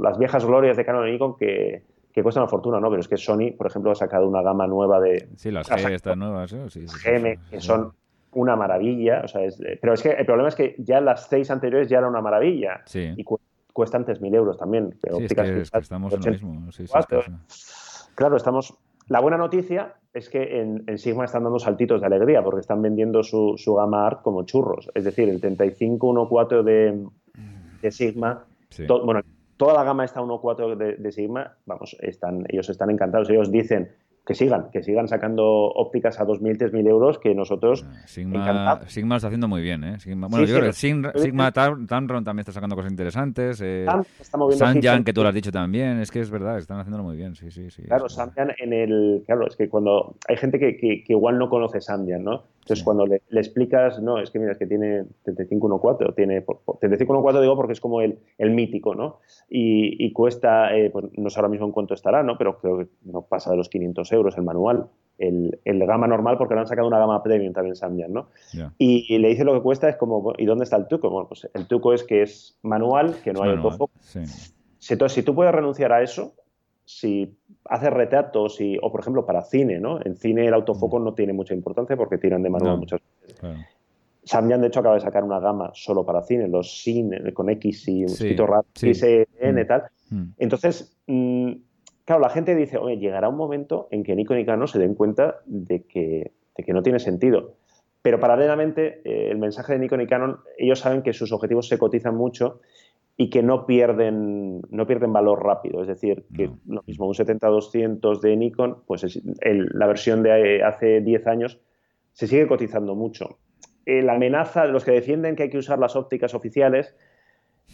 las 0.00 0.18
viejas 0.18 0.44
glorias 0.44 0.76
de 0.76 0.84
Canon 0.84 1.08
y 1.08 1.12
Nikon 1.12 1.36
que, 1.36 1.82
que 2.12 2.22
cuestan 2.22 2.42
una 2.42 2.50
fortuna, 2.50 2.80
¿no? 2.80 2.88
Pero 2.88 3.00
es 3.00 3.08
que 3.08 3.16
Sony, 3.16 3.52
por 3.56 3.66
ejemplo, 3.66 3.90
ha 3.90 3.94
sacado 3.94 4.26
una 4.26 4.42
gama 4.42 4.66
nueva 4.66 5.00
de... 5.00 5.28
Sí, 5.36 5.50
las 5.50 5.70
G 5.70 5.90
estas 5.90 6.16
nuevas, 6.16 6.52
¿eh? 6.52 6.68
sí, 6.68 6.86
GM, 6.86 7.38
que 7.50 7.60
son 7.60 7.92
una 8.32 8.56
maravilla, 8.56 9.22
o 9.24 9.28
sea, 9.28 9.42
pero 9.80 9.94
es 9.94 10.02
que 10.02 10.10
el 10.10 10.26
problema 10.26 10.48
es 10.48 10.54
que 10.54 10.74
ya 10.78 11.00
las 11.00 11.28
seis 11.28 11.50
anteriores 11.50 11.88
ya 11.88 11.98
eran 11.98 12.10
una 12.10 12.20
maravilla. 12.20 12.82
Sí. 12.84 13.12
Y 13.16 13.24
cuestan 13.72 14.04
3.000 14.04 14.34
euros 14.34 14.58
también. 14.58 14.94
Pero 15.00 15.16
sí, 15.18 15.24
es 15.24 15.34
que, 15.34 15.78
estamos 15.78 16.12
en 16.12 16.20
lo 16.20 16.30
mismo. 16.30 16.72
Sí, 16.72 16.84
claro, 18.14 18.36
estamos 18.36 18.76
la 19.08 19.20
buena 19.20 19.38
noticia 19.38 19.94
es 20.12 20.28
que 20.28 20.60
en, 20.60 20.98
Sigma 20.98 21.24
están 21.24 21.44
dando 21.44 21.58
saltitos 21.58 22.00
de 22.00 22.06
alegría 22.06 22.42
porque 22.42 22.60
están 22.60 22.82
vendiendo 22.82 23.22
su, 23.22 23.56
gama 23.74 24.06
ART 24.06 24.22
como 24.22 24.44
churros. 24.44 24.90
Es 24.94 25.04
decir, 25.04 25.28
el 25.28 25.40
3514 25.40 26.62
de, 26.62 27.06
de 27.80 27.90
Sigma, 27.90 28.44
bueno, 29.04 29.20
toda 29.56 29.74
la 29.74 29.84
gama 29.84 30.04
está 30.04 30.20
1.4 30.20 30.76
de, 30.76 30.96
de 30.96 31.12
Sigma, 31.12 31.56
vamos, 31.66 31.96
están, 32.00 32.44
ellos 32.48 32.68
están 32.68 32.90
encantados. 32.90 33.28
Ellos 33.30 33.50
dicen, 33.50 33.90
que 34.28 34.34
sigan, 34.34 34.70
que 34.70 34.82
sigan 34.82 35.08
sacando 35.08 35.42
ópticas 35.42 36.20
a 36.20 36.26
2.000, 36.26 36.58
3.000 36.58 36.86
euros, 36.86 37.18
que 37.18 37.34
nosotros 37.34 37.86
Sigma, 38.04 38.82
Sigma 38.86 39.16
está 39.16 39.28
haciendo 39.28 39.48
muy 39.48 39.62
bien, 39.62 39.82
¿eh? 39.84 39.96
bueno, 40.04 40.44
yo 40.44 40.54
creo 40.54 40.66
que 40.66 40.74
Sigma, 40.74 41.50
Tamron 41.50 42.24
también 42.24 42.40
está 42.40 42.52
sacando 42.52 42.76
cosas 42.76 42.90
interesantes. 42.90 43.58
Eh, 43.64 43.86
Sanjan, 44.50 45.02
que 45.02 45.14
tú 45.14 45.22
lo 45.22 45.30
has 45.30 45.34
dicho 45.34 45.50
también, 45.50 46.00
es 46.00 46.10
que 46.10 46.20
es 46.20 46.30
verdad, 46.30 46.58
están 46.58 46.78
haciéndolo 46.78 47.04
muy 47.04 47.16
bien, 47.16 47.34
sí, 47.36 47.50
sí, 47.50 47.70
sí. 47.70 47.84
Claro, 47.84 48.06
Sanjan 48.10 48.52
en 48.58 48.74
el... 48.74 49.22
Claro, 49.24 49.46
es 49.46 49.56
que 49.56 49.66
cuando... 49.70 50.16
Hay 50.28 50.36
gente 50.36 50.58
que, 50.58 50.76
que, 50.76 51.02
que 51.04 51.14
igual 51.14 51.38
no 51.38 51.48
conoce 51.48 51.80
Sanjan, 51.80 52.22
¿no? 52.22 52.44
Entonces, 52.68 52.84
cuando 52.84 53.06
le, 53.06 53.22
explicas, 53.32 53.98
no, 54.02 54.18
es 54.18 54.30
que 54.30 54.38
mira, 54.38 54.52
es 54.52 54.58
que 54.58 54.66
tiene 54.66 55.04
3514, 55.24 56.12
tiene 56.14 56.42
3514 56.42 57.40
digo 57.40 57.56
porque 57.56 57.72
es 57.72 57.80
como 57.80 58.02
el, 58.02 58.18
el 58.36 58.50
mítico, 58.50 58.94
¿no? 58.94 59.20
Y, 59.48 60.12
cuesta, 60.12 60.76
eh, 60.76 60.90
pues 60.90 61.06
no 61.16 61.30
sé 61.30 61.38
ahora 61.38 61.48
mismo 61.48 61.64
en 61.64 61.72
cuánto 61.72 61.94
estará, 61.94 62.22
¿no? 62.22 62.36
Pero 62.36 62.58
creo 62.58 62.78
que 62.80 62.88
no 63.04 63.22
pasa 63.22 63.50
de 63.50 63.56
los 63.56 63.70
500 63.70 64.12
euros 64.12 64.36
el 64.36 64.42
manual. 64.42 64.88
El, 65.16 65.58
el 65.64 65.84
gama 65.86 66.06
normal, 66.06 66.36
porque 66.36 66.52
le 66.52 66.60
han 66.60 66.66
sacado 66.66 66.86
una 66.86 66.98
gama 66.98 67.22
premium 67.22 67.54
también 67.54 67.74
Samyang, 67.74 68.12
¿no? 68.12 68.28
Y, 68.76 69.16
le 69.16 69.28
dice 69.28 69.44
lo 69.44 69.54
que 69.54 69.62
cuesta, 69.62 69.88
es 69.88 69.96
como, 69.96 70.34
¿y 70.36 70.44
dónde 70.44 70.64
está 70.64 70.76
el 70.76 70.88
truco? 70.88 71.08
Bueno, 71.08 71.26
pues 71.26 71.48
el 71.54 71.66
truco 71.66 71.94
es 71.94 72.04
que 72.04 72.20
es 72.20 72.58
manual, 72.62 73.16
que 73.24 73.32
no 73.32 73.42
hay 73.42 73.52
autofoco. 73.52 73.90
Sí. 74.00 74.20
Entonces, 74.90 75.14
si 75.14 75.22
tú 75.22 75.34
puedes 75.34 75.54
renunciar 75.54 75.90
a 75.92 76.02
eso, 76.02 76.34
si 76.88 77.36
haces 77.66 77.90
retratos 77.90 78.62
y, 78.62 78.78
o, 78.80 78.90
por 78.90 79.02
ejemplo, 79.02 79.26
para 79.26 79.42
cine, 79.42 79.78
¿no? 79.78 80.00
En 80.02 80.16
cine 80.16 80.46
el 80.46 80.54
autofoco 80.54 80.98
mm. 80.98 81.04
no 81.04 81.12
tiene 81.12 81.34
mucha 81.34 81.52
importancia 81.52 81.98
porque 81.98 82.16
tiran 82.16 82.42
de 82.42 82.48
manual 82.48 82.78
muchas 82.78 83.00
veces. 83.02 83.66
Samyang, 84.24 84.62
de 84.62 84.68
hecho, 84.68 84.80
acaba 84.80 84.94
de 84.94 85.02
sacar 85.02 85.22
una 85.22 85.38
gama 85.38 85.70
solo 85.74 86.06
para 86.06 86.22
cine, 86.22 86.48
los 86.48 86.82
cine 86.82 87.34
con 87.34 87.50
X 87.50 87.88
y 87.88 88.04
un 88.04 88.08
sí, 88.08 88.34
poquito 88.34 88.64
sí. 88.74 88.88
y 88.88 89.64
tal. 89.66 89.82
Mm. 90.08 90.24
Entonces, 90.38 90.96
mm, 91.06 91.52
claro, 92.06 92.22
la 92.22 92.30
gente 92.30 92.54
dice, 92.54 92.78
oye, 92.78 92.96
llegará 92.96 93.28
un 93.28 93.36
momento 93.36 93.88
en 93.90 94.02
que 94.02 94.16
Nikon 94.16 94.38
y 94.38 94.46
Canon 94.46 94.66
se 94.66 94.78
den 94.78 94.94
cuenta 94.94 95.40
de 95.44 95.82
que, 95.82 96.32
de 96.56 96.64
que 96.64 96.72
no 96.72 96.82
tiene 96.82 97.00
sentido. 97.00 97.56
Pero 98.00 98.18
paralelamente, 98.18 99.02
eh, 99.04 99.30
el 99.30 99.36
mensaje 99.36 99.74
de 99.74 99.80
Nikon 99.80 100.00
y 100.00 100.06
Canon, 100.06 100.38
ellos 100.56 100.78
saben 100.78 101.02
que 101.02 101.12
sus 101.12 101.32
objetivos 101.32 101.68
se 101.68 101.76
cotizan 101.76 102.16
mucho 102.16 102.60
y 103.20 103.30
que 103.30 103.42
no 103.42 103.66
pierden, 103.66 104.62
no 104.70 104.86
pierden 104.86 105.12
valor 105.12 105.44
rápido. 105.44 105.82
Es 105.82 105.88
decir, 105.88 106.24
que 106.36 106.52
lo 106.68 106.84
mismo 106.86 107.08
un 107.08 107.14
70-200 107.14 108.20
de 108.20 108.36
Nikon, 108.36 108.84
pues 108.86 109.20
la 109.42 109.86
versión 109.88 110.22
de 110.22 110.62
hace 110.62 111.00
10 111.00 111.26
años 111.26 111.60
se 112.12 112.28
sigue 112.28 112.46
cotizando 112.46 112.94
mucho. 112.94 113.40
Eh, 113.86 114.02
la 114.02 114.14
amenaza 114.14 114.66
de 114.66 114.72
los 114.72 114.84
que 114.84 114.92
defienden 114.92 115.34
que 115.34 115.42
hay 115.42 115.50
que 115.50 115.58
usar 115.58 115.80
las 115.80 115.96
ópticas 115.96 116.32
oficiales, 116.32 116.96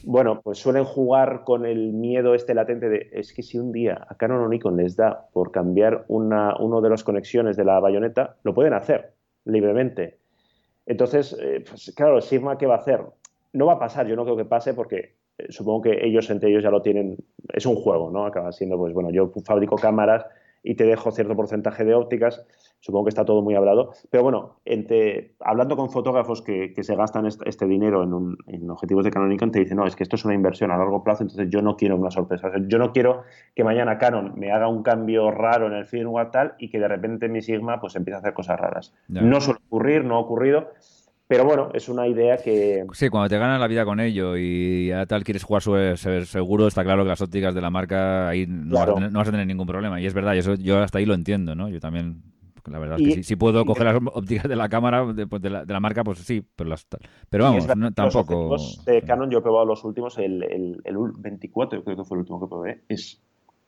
Bueno, 0.02 0.40
pues 0.42 0.58
suelen 0.58 0.84
jugar 0.84 1.44
con 1.44 1.66
el 1.66 1.92
miedo 1.92 2.34
este 2.34 2.54
latente 2.54 2.88
de 2.88 3.10
es 3.12 3.32
que 3.32 3.42
si 3.42 3.58
un 3.58 3.70
día 3.70 4.06
a 4.08 4.16
Canon 4.16 4.40
o 4.40 4.48
Nikon 4.48 4.76
les 4.76 4.96
da 4.96 5.28
por 5.32 5.52
cambiar 5.52 6.04
una, 6.08 6.56
uno 6.58 6.80
de 6.80 6.90
las 6.90 7.04
conexiones 7.04 7.56
de 7.56 7.64
la 7.64 7.78
bayoneta, 7.80 8.36
lo 8.42 8.54
pueden 8.54 8.72
hacer 8.72 9.12
libremente. 9.44 10.18
Entonces, 10.86 11.36
eh, 11.38 11.62
pues, 11.68 11.92
claro, 11.94 12.20
Sigma, 12.20 12.58
¿qué 12.58 12.66
va 12.66 12.74
a 12.74 12.78
hacer? 12.78 13.02
No 13.52 13.66
va 13.66 13.74
a 13.74 13.78
pasar, 13.78 14.06
yo 14.06 14.16
no 14.16 14.24
creo 14.24 14.36
que 14.36 14.44
pase 14.46 14.74
porque 14.74 15.14
supongo 15.48 15.82
que 15.82 16.06
ellos 16.06 16.30
entre 16.30 16.50
ellos 16.50 16.62
ya 16.62 16.70
lo 16.70 16.82
tienen, 16.82 17.16
es 17.52 17.66
un 17.66 17.76
juego, 17.76 18.10
¿no? 18.10 18.26
Acaba 18.26 18.52
siendo, 18.52 18.76
pues 18.78 18.92
bueno, 18.92 19.10
yo 19.10 19.32
fabrico 19.44 19.76
cámaras 19.76 20.26
y 20.64 20.74
te 20.74 20.84
dejo 20.84 21.10
cierto 21.12 21.36
porcentaje 21.36 21.84
de 21.84 21.94
ópticas, 21.94 22.44
supongo 22.80 23.04
que 23.04 23.08
está 23.10 23.24
todo 23.24 23.42
muy 23.42 23.54
hablado, 23.54 23.92
pero 24.10 24.22
bueno, 24.22 24.56
entre, 24.64 25.34
hablando 25.40 25.76
con 25.76 25.90
fotógrafos 25.90 26.40
que, 26.40 26.72
se 26.82 26.96
gastan 26.96 27.26
este, 27.26 27.66
dinero 27.66 28.02
en, 28.02 28.70
objetivos 28.70 29.04
de 29.04 29.10
Canon 29.10 29.36
te 29.50 29.58
dicen, 29.58 29.76
no, 29.76 29.86
es 29.86 29.94
que 29.94 30.02
esto 30.02 30.16
es 30.16 30.24
una 30.24 30.34
inversión 30.34 30.70
a 30.70 30.78
largo 30.78 31.04
plazo, 31.04 31.22
entonces 31.22 31.50
yo 31.50 31.60
no 31.60 31.76
quiero 31.76 31.96
una 31.96 32.10
sorpresa, 32.10 32.50
yo 32.66 32.78
no 32.78 32.92
quiero 32.92 33.24
que 33.54 33.62
mañana 33.62 33.98
Canon 33.98 34.32
me 34.36 34.52
haga 34.52 34.68
un 34.68 34.82
cambio 34.82 35.30
raro 35.30 35.66
en 35.66 35.74
el 35.74 35.84
firmware 35.84 36.30
tal 36.30 36.54
y 36.58 36.70
que 36.70 36.78
de 36.78 36.88
repente 36.88 37.28
mi 37.28 37.42
Sigma 37.42 37.78
pues 37.78 37.94
empiece 37.94 38.16
a 38.16 38.20
hacer 38.20 38.32
cosas 38.32 38.58
raras. 38.58 38.94
No 39.08 39.40
suele 39.42 39.60
ocurrir, 39.66 40.04
no 40.04 40.16
ha 40.16 40.20
ocurrido, 40.20 40.70
pero 41.26 41.44
bueno, 41.44 41.70
es 41.72 41.88
una 41.88 42.06
idea 42.06 42.36
que... 42.36 42.84
Sí, 42.92 43.08
cuando 43.08 43.30
te 43.30 43.38
ganas 43.38 43.58
la 43.58 43.66
vida 43.66 43.84
con 43.84 43.98
ello 43.98 44.36
y 44.36 44.88
ya 44.88 45.06
tal 45.06 45.24
quieres 45.24 45.42
jugar 45.42 45.62
seguro, 45.62 46.66
está 46.66 46.84
claro 46.84 47.02
que 47.02 47.08
las 47.08 47.20
ópticas 47.22 47.54
de 47.54 47.62
la 47.62 47.70
marca 47.70 48.28
ahí 48.28 48.46
no, 48.46 48.76
vas, 48.76 49.28
a 49.28 49.30
tener, 49.30 49.46
ningún 49.46 49.66
problema. 49.66 50.00
Y 50.00 50.06
es 50.06 50.12
verdad, 50.12 50.36
eso 50.36 50.54
yo 50.54 50.78
hasta 50.80 50.98
ahí 50.98 51.06
lo 51.06 51.14
entiendo, 51.14 51.54
¿no? 51.54 51.70
Yo 51.70 51.80
también, 51.80 52.22
la 52.66 52.78
verdad 52.78 53.00
es 53.00 53.16
que 53.16 53.22
si, 53.22 53.36
puedo 53.36 53.64
coger 53.64 53.86
las 53.86 54.02
ópticas 54.12 54.48
de 54.48 54.56
la 54.56 54.68
cámara, 54.68 55.12
de, 55.14 55.26
pues, 55.26 55.40
de, 55.40 55.48
la, 55.48 55.80
marca, 55.80 56.04
pues 56.04 56.18
sí, 56.18 56.46
pero, 56.54 56.68
las, 56.68 56.86
pero 57.30 57.44
vamos, 57.44 57.66
tampoco... 57.94 58.50
Los 58.50 58.84
de 58.84 59.00
Canon 59.00 59.30
yo 59.30 59.38
he 59.38 59.42
probado 59.42 59.64
los 59.64 59.82
últimos, 59.82 60.18
el, 60.18 60.42
el, 60.42 60.82
el 60.84 60.96
24 61.16 61.84
creo 61.84 61.96
que 61.96 62.04
fue 62.04 62.16
el 62.16 62.20
último 62.20 62.40
que 62.40 62.48
probé, 62.48 62.82
es 62.88 63.22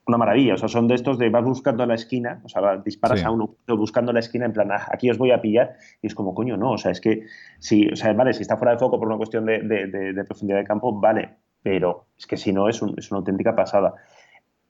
una 0.06 0.18
maravilla. 0.18 0.54
O 0.54 0.56
sea, 0.56 0.68
son 0.68 0.88
de 0.88 0.94
estos 0.94 1.18
de 1.18 1.30
vas 1.30 1.44
buscando 1.44 1.84
la 1.84 1.94
esquina, 1.94 2.40
o 2.44 2.48
sea, 2.48 2.76
disparas 2.78 3.24
a 3.24 3.30
uno 3.30 3.56
buscando 3.66 4.12
la 4.12 4.20
esquina 4.20 4.46
en 4.46 4.52
plan, 4.52 4.70
ah, 4.70 4.86
aquí 4.90 5.10
os 5.10 5.18
voy 5.18 5.32
a 5.32 5.40
pillar, 5.40 5.76
y 6.00 6.06
es 6.06 6.14
como, 6.14 6.34
coño, 6.34 6.56
no, 6.56 6.72
o 6.72 6.78
sea, 6.78 6.92
es 6.92 7.00
que 7.00 7.24
si, 7.58 7.88
o 7.88 7.96
sea, 7.96 8.12
vale, 8.12 8.32
si 8.32 8.42
está 8.42 8.56
fuera 8.56 8.72
de 8.72 8.78
foco 8.78 8.98
por 8.98 9.08
una 9.08 9.16
cuestión 9.16 9.44
de, 9.44 9.60
de, 9.60 10.24
profundidad 10.24 10.58
de 10.58 10.64
campo, 10.64 10.98
vale, 10.98 11.36
pero 11.62 12.06
es 12.16 12.26
que 12.26 12.36
si 12.36 12.52
no, 12.52 12.68
es, 12.68 12.80
es, 12.96 13.10
una 13.10 13.18
auténtica 13.18 13.54
pasada. 13.54 13.94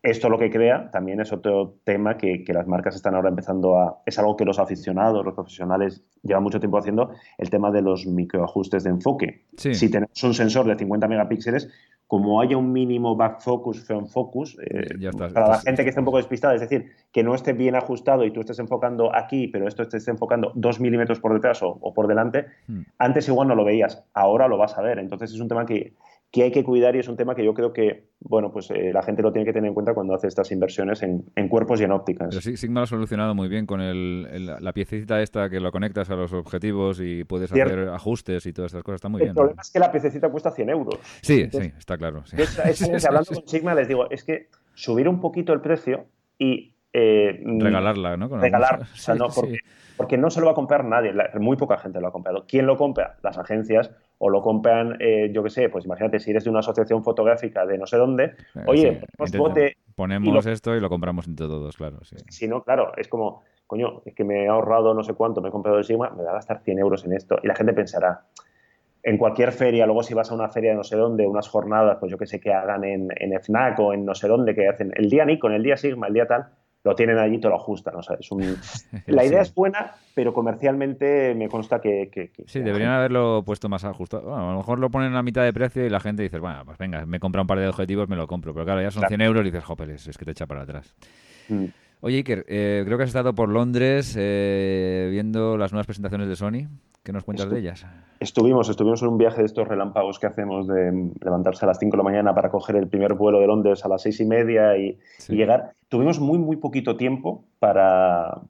Esto 0.02 0.28
lo 0.28 0.38
que 0.38 0.50
crea 0.50 0.90
también 0.92 1.20
es 1.20 1.32
otro 1.32 1.78
tema 1.82 2.16
que, 2.16 2.44
que, 2.44 2.52
las 2.52 2.68
marcas 2.68 2.94
están 2.94 3.16
ahora 3.16 3.28
empezando 3.28 3.76
a... 3.76 4.02
Es 4.06 4.18
algo 4.20 4.36
que 4.36 4.44
los 4.44 4.60
aficionados, 4.60 5.24
los 5.24 5.34
profesionales 5.34 6.04
llevan 6.22 6.44
mucho 6.44 6.60
tiempo 6.60 6.78
haciendo, 6.78 7.10
el 7.38 7.50
tema 7.50 7.72
de 7.72 7.82
los 7.82 8.06
microajustes 8.06 8.84
de 8.84 8.90
enfoque. 8.90 9.46
Si 9.56 9.90
tenemos 9.90 10.22
un 10.22 10.32
sensor 10.32 10.66
de 10.66 10.76
50 10.76 11.08
megapíxeles, 11.08 11.68
como 12.06 12.40
haya 12.40 12.56
un 12.56 12.72
mínimo 12.72 13.16
back 13.16 13.40
focus, 13.40 13.84
front 13.84 14.08
focus, 14.08 14.56
eh, 14.60 14.96
para 15.34 15.48
la 15.48 15.58
gente 15.58 15.82
que 15.82 15.88
esté 15.88 16.00
un 16.00 16.04
poco 16.04 16.18
despistada, 16.18 16.54
es 16.54 16.60
decir, 16.60 16.92
que 17.10 17.24
no 17.24 17.34
esté 17.34 17.52
bien 17.52 17.74
ajustado 17.74 18.24
y 18.24 18.30
tú 18.30 18.40
estés 18.40 18.58
enfocando 18.60 19.14
aquí, 19.14 19.48
pero 19.48 19.66
esto 19.66 19.82
esté 19.82 19.98
enfocando 20.10 20.52
dos 20.54 20.78
milímetros 20.78 21.18
por 21.18 21.34
detrás 21.34 21.60
o, 21.62 21.92
por 21.92 22.06
delante, 22.06 22.46
hmm. 22.68 22.82
antes 22.98 23.26
igual 23.26 23.48
no 23.48 23.56
lo 23.56 23.64
veías, 23.64 24.04
ahora 24.14 24.46
lo 24.46 24.56
vas 24.56 24.78
a 24.78 24.82
ver. 24.82 25.00
Entonces 25.00 25.32
es 25.32 25.40
un 25.40 25.48
tema 25.48 25.66
que, 25.66 25.94
que 26.30 26.42
hay 26.42 26.50
que 26.50 26.64
cuidar 26.64 26.96
y 26.96 26.98
es 26.98 27.08
un 27.08 27.16
tema 27.16 27.34
que 27.34 27.44
yo 27.44 27.54
creo 27.54 27.72
que, 27.72 28.10
bueno, 28.20 28.52
pues 28.52 28.70
eh, 28.70 28.90
la 28.92 29.02
gente 29.02 29.22
lo 29.22 29.32
tiene 29.32 29.46
que 29.46 29.52
tener 29.52 29.68
en 29.68 29.74
cuenta 29.74 29.94
cuando 29.94 30.14
hace 30.14 30.26
estas 30.26 30.50
inversiones 30.52 31.02
en, 31.02 31.48
cuerpos 31.48 31.80
y 31.80 31.84
en 31.84 31.92
ópticas. 31.92 32.28
Pero 32.30 32.40
sí, 32.40 32.56
Sigma 32.56 32.80
lo 32.80 32.84
ha 32.84 32.86
solucionado 32.86 33.34
muy 33.34 33.48
bien 33.48 33.66
con 33.66 33.80
el, 33.80 34.46
la 34.46 34.72
piececita 34.72 35.22
esta 35.22 35.48
que 35.48 35.60
lo 35.60 35.72
conectas 35.72 36.10
a 36.10 36.16
los 36.16 36.32
objetivos 36.32 37.00
y 37.00 37.24
puedes 37.24 37.52
hacer 37.52 37.88
ajustes 37.88 38.44
y 38.46 38.52
todas 38.52 38.70
estas 38.70 38.82
cosas, 38.82 38.96
está 38.96 39.08
muy 39.08 39.20
bien. 39.20 39.30
El 39.30 39.34
problema 39.34 39.62
es 39.62 39.70
que 39.70 39.78
la 39.78 39.90
piececita 39.90 40.28
cuesta 40.30 40.50
100 40.50 40.70
euros. 40.70 40.98
Sí, 41.22 41.48
sí, 41.50 41.72
está 41.78 41.96
claro. 41.96 42.24
hablando 43.06 43.30
con 43.32 43.48
Sigma 43.48 43.74
les 43.74 43.88
digo, 43.88 44.10
es 44.10 44.24
que 44.24 44.48
subir 44.74 45.08
un 45.08 45.20
poquito 45.20 45.52
el 45.52 45.60
precio 45.60 46.06
y... 46.38 46.75
Eh, 46.92 47.42
regalarla, 47.44 48.16
¿no? 48.16 48.28
regalar, 48.28 48.82
o 48.82 48.96
sea, 48.96 49.14
no, 49.14 49.28
porque, 49.28 49.58
porque 49.96 50.16
no 50.16 50.30
se 50.30 50.40
lo 50.40 50.46
va 50.46 50.52
a 50.52 50.54
comprar 50.54 50.84
nadie, 50.84 51.12
muy 51.38 51.56
poca 51.56 51.78
gente 51.78 52.00
lo 52.00 52.08
ha 52.08 52.12
comprado. 52.12 52.44
¿Quién 52.48 52.66
lo 52.66 52.76
compra? 52.76 53.16
Las 53.22 53.36
agencias 53.38 53.90
o 54.18 54.30
lo 54.30 54.40
compran, 54.40 54.96
eh, 55.00 55.30
yo 55.32 55.42
qué 55.42 55.50
sé, 55.50 55.68
pues 55.68 55.84
imagínate 55.84 56.18
si 56.18 56.30
eres 56.30 56.44
de 56.44 56.50
una 56.50 56.60
asociación 56.60 57.04
fotográfica 57.04 57.66
de 57.66 57.76
no 57.76 57.86
sé 57.86 57.98
dónde, 57.98 58.24
eh, 58.24 58.64
oye, 58.66 59.00
bote 59.36 59.76
ponemos 59.94 60.46
esto 60.46 60.74
y 60.76 60.80
lo 60.80 60.88
compramos 60.88 61.26
entre 61.26 61.46
todos, 61.46 61.76
claro. 61.76 61.98
Sí. 62.04 62.16
Si 62.28 62.48
no, 62.48 62.62
claro, 62.62 62.92
es 62.96 63.08
como, 63.08 63.42
coño, 63.66 64.02
es 64.04 64.14
que 64.14 64.24
me 64.24 64.44
he 64.44 64.48
ahorrado 64.48 64.94
no 64.94 65.02
sé 65.02 65.14
cuánto, 65.14 65.40
me 65.40 65.48
he 65.48 65.52
comprado 65.52 65.78
el 65.78 65.84
Sigma, 65.84 66.10
me 66.10 66.22
va 66.22 66.30
a 66.30 66.34
gastar 66.34 66.60
100 66.62 66.78
euros 66.78 67.04
en 67.04 67.14
esto. 67.14 67.38
Y 67.42 67.46
la 67.46 67.54
gente 67.54 67.72
pensará, 67.72 68.24
en 69.02 69.18
cualquier 69.18 69.52
feria, 69.52 69.86
luego 69.86 70.02
si 70.02 70.14
vas 70.14 70.30
a 70.30 70.34
una 70.34 70.48
feria 70.48 70.70
de 70.70 70.76
no 70.76 70.84
sé 70.84 70.96
dónde, 70.96 71.26
unas 71.26 71.48
jornadas, 71.48 71.96
pues 71.98 72.12
yo 72.12 72.18
que 72.18 72.26
sé, 72.26 72.40
que 72.40 72.52
hagan 72.52 72.84
en, 72.84 73.08
en 73.16 73.40
FNAC 73.40 73.78
o 73.80 73.92
en 73.92 74.04
no 74.04 74.14
sé 74.14 74.28
dónde, 74.28 74.54
que 74.54 74.68
hacen 74.68 74.92
el 74.96 75.08
día 75.08 75.24
Nikon, 75.24 75.52
el 75.52 75.62
día 75.62 75.76
Sigma, 75.76 76.08
el 76.08 76.14
día 76.14 76.26
tal, 76.26 76.46
lo 76.86 76.94
tienen 76.94 77.18
allí 77.18 77.34
y 77.34 77.40
te 77.40 77.48
lo 77.48 77.56
ajustan. 77.56 77.96
O 77.96 78.02
sea, 78.02 78.16
es 78.18 78.30
un... 78.30 78.42
La 79.06 79.24
idea 79.24 79.42
es 79.42 79.52
buena, 79.52 79.96
pero 80.14 80.32
comercialmente 80.32 81.34
me 81.34 81.48
consta 81.48 81.80
que... 81.80 82.30
sí, 82.46 82.60
deberían 82.60 82.92
haberlo 82.92 83.42
puesto 83.44 83.68
más 83.68 83.84
ajustado. 83.84 84.34
a 84.36 84.52
lo 84.52 84.58
mejor 84.58 84.78
lo 84.78 84.88
ponen 84.88 85.16
a 85.16 85.22
mitad 85.24 85.42
de 85.42 85.52
precio 85.52 85.84
y 85.84 85.90
la 85.90 85.98
gente 85.98 86.22
dice, 86.22 86.38
bueno, 86.38 86.62
pues 86.64 86.78
venga, 86.78 87.04
me 87.04 87.18
compra 87.18 87.42
un 87.42 87.48
par 87.48 87.58
de 87.58 87.66
objetivos, 87.66 88.08
me 88.08 88.14
lo 88.14 88.28
compro. 88.28 88.54
Pero 88.54 88.64
claro, 88.64 88.82
ya 88.82 88.92
son 88.92 89.02
100 89.08 89.20
euros 89.20 89.42
y 89.42 89.46
dices, 89.46 89.64
jopeles, 89.64 90.06
es 90.06 90.16
que 90.16 90.24
te 90.24 90.30
echa 90.30 90.46
para 90.46 90.62
atrás. 90.62 90.94
Mm. 91.48 91.64
Oye, 92.00 92.18
Iker, 92.18 92.44
eh, 92.48 92.82
creo 92.84 92.98
que 92.98 93.04
has 93.04 93.10
estado 93.10 93.34
por 93.34 93.48
Londres 93.48 94.14
eh, 94.18 95.08
viendo 95.10 95.56
las 95.56 95.72
nuevas 95.72 95.86
presentaciones 95.86 96.28
de 96.28 96.36
Sony. 96.36 96.68
¿Qué 97.02 97.12
nos 97.12 97.24
cuentas 97.24 97.48
de 97.48 97.58
ellas? 97.58 97.86
Estuvimos, 98.18 98.68
estuvimos 98.68 99.00
en 99.02 99.08
un 99.08 99.18
viaje 99.18 99.38
de 99.40 99.46
estos 99.46 99.66
relámpagos 99.68 100.18
que 100.18 100.26
hacemos 100.26 100.66
de 100.66 101.12
levantarse 101.20 101.64
a 101.64 101.68
las 101.68 101.78
5 101.78 101.92
de 101.92 101.96
la 101.98 102.02
mañana 102.02 102.34
para 102.34 102.50
coger 102.50 102.76
el 102.76 102.88
primer 102.88 103.14
vuelo 103.14 103.38
de 103.38 103.46
Londres 103.46 103.84
a 103.84 103.88
las 103.88 104.02
seis 104.02 104.20
y 104.20 104.26
media 104.26 104.76
y, 104.76 104.98
llegar. 105.28 105.72
Tuvimos 105.88 106.18
muy, 106.18 106.38
muy 106.38 106.56
poquito 106.56 106.96
tiempo 106.96 107.44
para, 107.60 108.40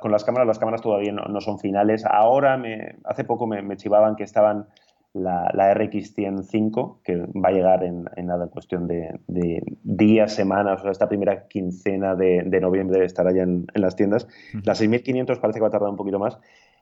con 0.00 0.12
las 0.12 0.24
cámaras. 0.24 0.46
Las 0.46 0.58
cámaras 0.60 0.80
todavía 0.80 1.12
no, 1.12 1.40
son 1.40 1.58
finales. 1.58 2.04
Ahora, 2.06 2.56
me, 2.56 2.96
hace 3.04 3.24
poco 3.24 3.48
me, 3.48 3.62
me 3.62 3.76
chivaban 3.76 4.14
que 4.14 4.22
estaban 4.22 4.66
la, 5.14 5.50
la 5.54 5.74
RX105, 5.74 7.02
que 7.02 7.16
va 7.16 7.48
a 7.48 7.52
llegar 7.52 7.84
en, 7.84 8.08
nada, 8.24 8.44
en 8.44 8.50
cuestión 8.50 8.86
de, 8.86 9.18
días, 9.82 10.34
semanas, 10.34 10.80
o 10.80 10.82
sea, 10.82 10.92
esta 10.92 11.08
primera 11.08 11.48
quincena 11.48 12.14
de, 12.14 12.60
noviembre 12.60 13.04
estará 13.04 13.32
ya 13.32 13.42
en, 13.42 13.66
las 13.74 13.96
tiendas. 13.96 14.28
La 14.64 14.74
6500 14.74 15.38
parece 15.38 15.58
que 15.58 15.62
va 15.62 15.68
a 15.68 15.70
tardar 15.70 15.90
un 15.90 15.96
poquito 15.96 16.18
más. 16.18 16.38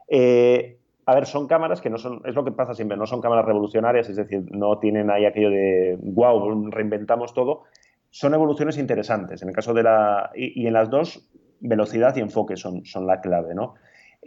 Eh, 0.09 0.79
a 1.07 1.15
ver, 1.15 1.27
son 1.27 1.47
cámaras 1.47 1.81
que 1.81 1.91
no 1.91 1.99
son, 1.99 2.21
es 2.25 2.35
lo 2.35 2.45
que 2.45 2.51
pasa 2.51 2.75
siempre, 2.75 2.97
no 2.97 3.07
son 3.07 3.21
cámaras 3.21 3.45
revolucionarias, 3.45 4.09
es 4.09 4.17
decir, 4.17 4.45
no 4.51 4.79
tienen 4.79 5.11
ahí 5.11 5.25
aquello 5.25 5.51
de, 5.51 5.97
wow, 6.01 6.71
reinventamos 6.71 7.33
todo. 7.33 7.63
Son 8.11 8.35
evoluciones 8.35 8.79
interesantes. 8.79 9.43
En 9.43 9.49
el 9.49 9.55
caso 9.55 9.73
de 9.73 9.83
la, 9.83 10.31
y, 10.35 10.63
y 10.63 10.67
en 10.67 10.73
las 10.73 10.91
dos, 10.91 11.29
velocidad 11.61 12.17
y 12.17 12.21
enfoque 12.21 12.57
son, 12.57 12.85
son 12.85 13.07
la 13.07 13.21
clave, 13.21 13.55
¿no? 13.55 13.75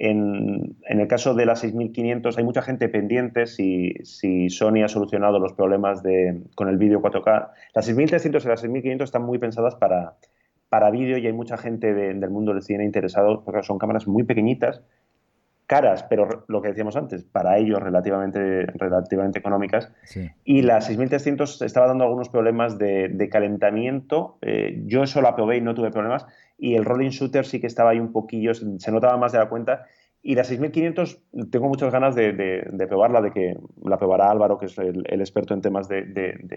En, 0.02 0.78
el 0.88 1.08
caso 1.10 1.34
de 1.34 1.46
la 1.46 1.58
6500 1.58 2.38
hay 2.38 2.44
mucha 2.46 2.62
gente 2.62 2.88
pendiente 2.88 3.46
si, 3.48 3.94
si 4.04 4.50
Sony 4.50 4.84
ha 4.86 4.88
solucionado 4.88 5.40
los 5.40 5.52
problemas 5.52 6.02
de, 6.02 6.42
con 6.56 6.70
el 6.70 6.78
vídeo 6.78 7.02
4K. 7.02 7.50
Las 7.76 7.86
6300 7.86 8.46
y 8.46 8.48
las 8.48 8.62
6500 8.62 9.06
están 9.06 9.24
muy 9.24 9.40
pensadas 9.40 9.76
para, 9.76 10.16
para 10.70 10.90
vídeo 10.90 11.18
y 11.18 11.28
hay 11.28 11.34
mucha 11.34 11.58
gente 11.58 11.94
del 11.94 12.30
mundo 12.30 12.54
del 12.54 12.64
cine 12.64 12.86
interesado 12.86 13.44
porque 13.44 13.62
son 13.64 13.78
cámaras 13.78 14.08
muy 14.08 14.24
pequeñitas, 14.24 14.82
caras, 15.70 16.02
pero 16.10 16.46
lo 16.48 16.64
que 16.64 16.70
decíamos 16.70 16.96
antes, 16.96 17.24
para 17.24 17.60
ellos 17.60 17.80
relativamente, 17.80 18.66
relativamente 18.74 19.38
económicas. 19.38 19.92
Y 20.44 20.64
la 20.64 20.82
6300 20.82 21.62
estaba 21.62 21.86
dando 21.86 22.06
algunos 22.06 22.28
problemas 22.30 22.80
de, 22.80 23.30
calentamiento. 23.32 24.40
Eh, 24.42 24.82
yo 24.88 25.04
eso 25.04 25.22
la 25.22 25.36
probé 25.36 25.58
y 25.58 25.62
no 25.62 25.76
tuve 25.76 25.92
problemas 25.92 26.26
y 26.58 26.74
el 26.74 26.86
rolling 26.86 27.10
shooter 27.10 27.46
sí 27.46 27.62
que 27.62 27.68
estaba 27.68 27.92
ahí 27.92 28.00
un 28.00 28.12
poquillo, 28.12 28.54
se 28.56 28.92
notaba 28.92 29.16
más 29.18 29.32
de 29.32 29.38
la 29.38 29.48
cuenta. 29.48 29.86
Y 30.22 30.36
la 30.36 30.44
6500 30.44 31.22
tengo 31.50 31.70
muchas 31.70 31.94
ganas 31.94 32.14
de, 32.14 32.88
probarla, 32.90 33.22
de 33.22 33.32
que 33.32 33.56
la 33.86 33.98
probará 33.98 34.30
Álvaro, 34.30 34.58
que 34.58 34.66
es 34.66 34.78
el, 34.78 35.06
experto 35.08 35.54
en 35.54 35.62
temas 35.62 35.88
de, 35.88 36.02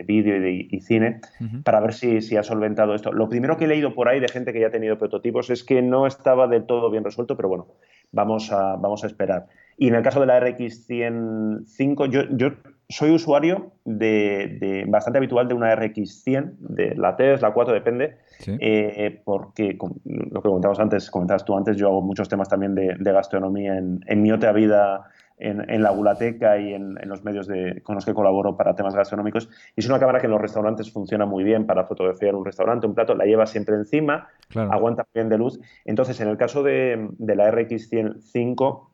vídeo 0.05 0.49
y, 0.49 0.81
cine, 0.81 1.21
para 1.63 1.79
ver 1.79 1.93
si, 1.93 2.23
si, 2.23 2.37
ha 2.37 2.43
solventado 2.43 2.95
esto. 2.95 3.13
Lo 3.13 3.29
primero 3.29 3.57
que 3.57 3.67
he 3.67 3.69
leído 3.69 3.95
por 3.95 4.09
ahí 4.09 4.19
de 4.19 4.29
gente 4.29 4.53
que 4.53 4.59
ya 4.59 4.67
ha 4.67 4.71
tenido 4.71 4.99
prototipos 4.99 5.49
es 5.51 5.63
que 5.63 5.81
no 5.81 6.09
estaba 6.09 6.49
del 6.49 6.65
todo 6.65 6.91
bien 6.91 7.05
resuelto, 7.05 7.37
pero 7.37 7.49
bueno, 7.49 7.69
vamos 8.13 8.53
a, 8.53 8.77
vamos 8.77 9.05
a 9.05 9.07
esperar. 9.07 9.47
Y 9.77 9.89
en 9.89 9.95
el 9.95 10.03
caso 10.03 10.21
de 10.21 10.27
la 10.27 10.39
RX 10.39 10.87
105, 10.87 12.07
yo, 12.07 12.23
yo 12.31 12.53
soy 12.93 13.11
usuario 13.11 13.73
de, 13.85 14.85
bastante 14.87 15.19
habitual 15.19 15.49
de 15.49 15.55
una 15.55 15.75
RX 15.75 16.23
100, 16.23 16.57
de 16.61 16.95
la 16.95 17.17
3, 17.17 17.41
la 17.41 17.53
4, 17.53 17.73
depende, 17.73 18.19
eh, 18.47 19.21
porque 19.25 19.79
lo 20.05 20.43
que 20.43 20.49
comentabas 20.49 20.79
antes, 20.79 21.11
comentabas 21.11 21.45
tú 21.45 21.57
antes, 21.57 21.77
yo 21.77 21.89
hago 21.89 22.03
muchos 22.03 22.29
temas 22.29 22.49
también 22.49 22.75
de, 22.75 23.13
gastronomía 23.13 23.77
en, 23.79 24.23
mi 24.23 24.31
otra 24.31 24.53
vida 24.53 25.05
en, 25.39 25.83
la 25.83 25.91
Gulateca 25.91 26.59
y 26.59 26.75
en, 26.75 26.95
los 27.07 27.25
medios 27.25 27.47
de, 27.47 27.81
con 27.83 27.95
los 27.95 28.05
que 28.05 28.15
colaboro 28.15 28.57
para 28.57 28.75
temas 28.75 28.95
gastronómicos. 28.95 29.49
Y 29.77 29.81
es 29.81 29.89
una 29.89 29.99
cámara 29.99 30.21
que 30.21 30.27
en 30.27 30.33
los 30.33 30.41
restaurantes 30.41 30.93
funciona 30.93 31.27
muy 31.27 31.45
bien 31.45 31.67
para 31.67 31.85
fotografiar 31.85 32.35
un 32.35 32.45
restaurante, 32.45 32.87
un 32.87 32.95
plato, 32.95 33.15
la 33.15 33.25
lleva 33.25 33.47
siempre 33.47 33.75
encima, 33.75 34.29
aguanta 34.55 35.07
bien 35.15 35.29
de 35.29 35.39
luz. 35.39 35.61
Entonces, 35.85 36.21
en 36.21 36.29
el 36.29 36.37
caso 36.37 36.63
de, 36.63 37.09
la 37.19 37.51
RX 37.51 37.89
105, 37.89 38.91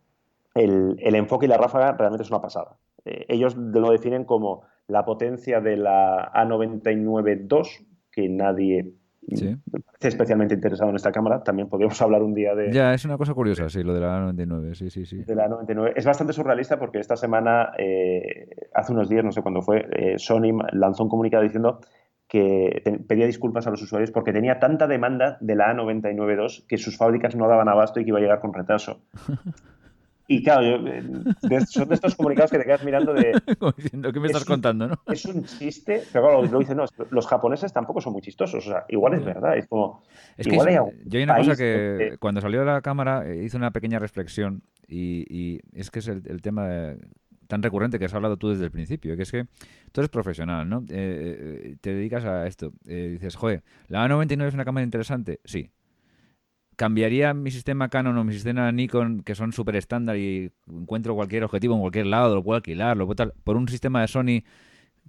el, 0.55 0.97
el 1.01 1.15
enfoque 1.15 1.47
y 1.47 1.49
la 1.49 1.59
ráfaga 1.59 1.93
realmente 1.93 2.23
es 2.23 2.31
una 2.31 2.41
pasada. 2.41 2.77
Eh, 3.05 3.27
ellos 3.29 3.57
lo 3.57 3.91
definen 3.91 4.25
como 4.25 4.63
la 4.87 5.05
potencia 5.05 5.61
de 5.61 5.77
la 5.77 6.33
A99 6.33 7.47
II, 7.51 7.87
que 8.11 8.29
nadie 8.29 8.95
me 9.31 9.81
parece 9.81 10.09
especialmente 10.09 10.55
interesado 10.55 10.91
en 10.91 10.97
esta 10.97 11.13
cámara. 11.13 11.43
También 11.43 11.69
podríamos 11.69 12.01
hablar 12.03 12.23
un 12.23 12.35
día 12.35 12.55
de. 12.55 12.73
Ya, 12.73 12.95
es 12.95 13.05
una 13.05 13.17
cosa 13.19 13.35
curiosa, 13.35 13.69
sí, 13.69 13.83
lo 13.83 13.95
de 13.95 14.01
la 14.01 14.19
A99, 14.19 14.75
sí, 14.75 14.91
sí, 14.91 15.07
sí. 15.07 15.25
De 15.25 15.35
la 15.35 15.49
A99. 15.49 15.93
Es 15.97 16.05
bastante 16.05 16.33
surrealista 16.33 16.79
porque 16.79 16.99
esta 16.99 17.17
semana, 17.17 17.73
eh, 17.79 18.49
hace 18.75 18.93
unos 18.93 19.09
días, 19.09 19.25
no 19.25 19.33
sé 19.33 19.43
cuándo 19.43 19.63
fue, 19.63 19.87
eh, 19.93 20.19
Sony 20.19 20.59
lanzó 20.73 21.05
un 21.05 21.11
comunicado 21.11 21.43
diciendo 21.43 21.81
que 22.29 22.83
pedía 23.09 23.27
disculpas 23.27 23.67
a 23.67 23.71
los 23.71 23.81
usuarios 23.83 24.11
porque 24.11 24.33
tenía 24.33 24.59
tanta 24.59 24.87
demanda 24.87 25.39
de 25.41 25.57
la 25.57 25.75
A99 25.75 26.37
II 26.39 26.65
que 26.69 26.77
sus 26.77 26.99
fábricas 26.99 27.35
no 27.35 27.49
daban 27.49 27.69
abasto 27.69 28.01
y 28.01 28.05
que 28.05 28.11
iba 28.11 28.19
a 28.19 28.23
llegar 28.23 28.41
con 28.41 28.53
retraso. 28.53 29.01
Y 30.31 30.43
claro, 30.43 30.87
eh, 30.87 31.03
son 31.67 31.89
de 31.89 31.95
estos 31.95 32.15
comunicados 32.15 32.51
que 32.51 32.59
te 32.59 32.65
quedas 32.65 32.85
mirando 32.85 33.15
de... 33.15 33.33
diciendo, 33.79 34.13
¿qué 34.13 34.21
me 34.21 34.27
estás 34.27 34.45
contando, 34.45 34.87
no? 34.87 35.01
Es 35.07 35.25
un 35.25 35.43
chiste, 35.45 36.03
pero 36.13 36.27
claro, 36.27 36.43
lo 36.43 36.59
dicen, 36.59 36.77
no, 36.77 36.85
los 37.11 37.27
japoneses 37.27 37.73
tampoco 37.73 38.03
son 38.03 38.13
muy 38.13 38.21
chistosos, 38.21 38.67
o 38.67 38.71
sea, 38.71 38.85
igual 38.91 39.15
es 39.15 39.25
verdad, 39.25 39.57
es 39.57 39.67
como... 39.67 40.03
Es 40.37 40.47
que 40.47 40.55
yo 40.55 41.19
hay 41.19 41.23
una 41.23 41.39
cosa 41.39 41.57
que 41.57 42.17
cuando 42.21 42.43
salió 42.43 42.61
de 42.61 42.67
la 42.67 42.83
cámara 42.83 43.27
eh, 43.27 43.43
hice 43.43 43.57
una 43.57 43.71
pequeña 43.71 43.99
reflexión 43.99 44.63
y, 44.87 45.61
es 45.73 45.91
que 45.91 46.01
es 46.01 46.09
el, 46.09 46.43
tema 46.43 46.95
tan 47.47 47.63
recurrente 47.63 47.99
que 47.99 48.05
has 48.05 48.15
hablado 48.15 48.37
tú 48.37 48.51
desde 48.51 48.65
el 48.65 48.71
principio, 48.71 49.17
que 49.17 49.23
es 49.23 49.33
que 49.33 49.47
tú 49.93 50.03
eres 50.03 50.11
profesional, 50.11 50.69
¿no? 50.69 50.85
Eh, 50.91 51.77
te 51.81 51.95
dedicas 51.95 52.27
a 52.27 52.47
esto, 52.47 52.75
dices, 52.85 53.35
joder, 53.35 53.63
¿la 53.87 54.07
A99 54.07 54.49
es 54.49 54.55
una 54.55 54.67
cámara 54.67 54.85
interesante? 54.85 55.41
Sí, 55.45 55.71
¿Cambiaría 56.79 57.35
mi 57.35 57.51
sistema 57.51 57.89
Canon 57.89 58.17
o 58.19 58.23
mi 58.23 58.33
sistema 58.33 58.71
Nikon, 58.71 59.25
que 59.25 59.35
son 59.35 59.53
súper 59.53 59.75
estándar 59.75 60.17
y 60.17 60.53
encuentro 60.71 61.17
cualquier 61.17 61.43
objetivo 61.43 61.75
en 61.75 61.81
cualquier 61.81 62.07
lado, 62.07 62.37
lo 62.37 62.45
puedo 62.45 62.55
alquilar, 62.55 62.97
lo 62.97 63.05
puedo 63.05 63.33
por 63.43 63.57
un 63.57 63.67
sistema 63.67 64.01
de 64.01 64.07
Sony 64.07 64.45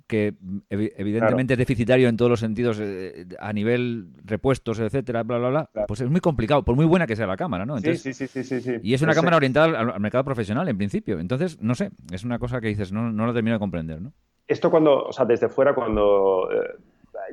que 0.07 0.33
evidentemente 0.71 1.53
es 1.53 1.59
deficitario 1.59 2.09
en 2.09 2.17
todos 2.17 2.31
los 2.31 2.39
sentidos 2.39 2.79
eh, 2.81 3.27
a 3.39 3.53
nivel 3.53 4.07
repuestos, 4.25 4.79
etcétera, 4.79 5.21
bla, 5.21 5.37
bla, 5.37 5.49
bla, 5.49 5.69
pues 5.87 6.01
es 6.01 6.09
muy 6.09 6.21
complicado, 6.21 6.63
por 6.63 6.75
muy 6.75 6.85
buena 6.87 7.05
que 7.05 7.15
sea 7.15 7.27
la 7.27 7.37
cámara, 7.37 7.67
¿no? 7.67 7.77
sí, 7.77 7.95
sí, 7.97 8.13
sí, 8.13 8.27
sí, 8.27 8.43
sí, 8.43 8.77
Y 8.81 8.95
es 8.95 9.03
una 9.03 9.13
cámara 9.13 9.37
orientada 9.37 9.79
al, 9.79 9.99
mercado 9.99 10.23
profesional, 10.23 10.67
en 10.69 10.77
principio. 10.77 11.19
Entonces, 11.19 11.61
no 11.61 11.75
sé, 11.75 11.91
es 12.11 12.23
una 12.23 12.39
cosa 12.39 12.59
que 12.61 12.69
dices, 12.69 12.91
no, 12.91 13.11
no 13.11 13.27
lo 13.27 13.33
termino 13.35 13.57
de 13.57 13.59
comprender, 13.59 14.01
¿no? 14.01 14.11
Esto 14.47 14.71
cuando, 14.71 15.03
o 15.03 15.13
sea, 15.13 15.25
desde 15.25 15.49
fuera, 15.49 15.75
cuando 15.75 16.49
eh, 16.51 16.79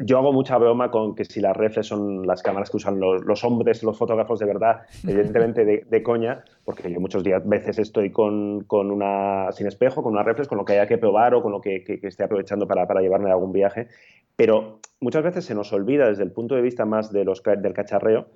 yo 0.00 0.18
hago 0.18 0.32
mucha 0.32 0.58
broma 0.58 0.90
con 0.90 1.14
que 1.14 1.24
si 1.24 1.40
las 1.40 1.56
reflex 1.56 1.86
son 1.88 2.26
las 2.26 2.42
cámaras 2.42 2.70
que 2.70 2.76
usan 2.76 3.00
los, 3.00 3.44
hombres, 3.44 3.82
los 3.82 3.96
fotógrafos 3.96 4.38
de 4.38 4.46
verdad, 4.46 4.82
evidentemente 5.04 5.64
de, 5.64 6.02
coña, 6.02 6.44
porque 6.64 6.92
yo 6.92 7.00
muchos 7.00 7.24
días, 7.24 7.46
veces 7.46 7.78
estoy 7.78 8.10
con, 8.10 8.64
con, 8.64 8.90
una 8.90 9.50
sin 9.52 9.66
espejo, 9.66 10.02
con 10.02 10.12
una 10.12 10.22
reflex, 10.22 10.48
con 10.48 10.58
lo 10.58 10.64
que 10.64 10.74
haya 10.74 10.86
que 10.86 10.98
probar 10.98 11.34
o 11.34 11.42
con 11.42 11.52
lo 11.52 11.60
que, 11.60 11.82
que, 11.84 11.98
esté 12.02 12.24
aprovechando 12.24 12.66
para, 12.66 12.86
para, 12.86 13.00
llevarme 13.00 13.30
a 13.30 13.34
algún 13.34 13.52
viaje. 13.52 13.88
Pero 14.36 14.80
muchas 15.00 15.24
veces 15.24 15.44
se 15.44 15.54
nos 15.54 15.72
olvida 15.72 16.08
desde 16.08 16.22
el 16.22 16.32
punto 16.32 16.54
de 16.54 16.62
vista 16.62 16.84
más 16.84 17.12
de 17.12 17.24
los, 17.24 17.42
del 17.42 17.72
cacharreo 17.72 18.26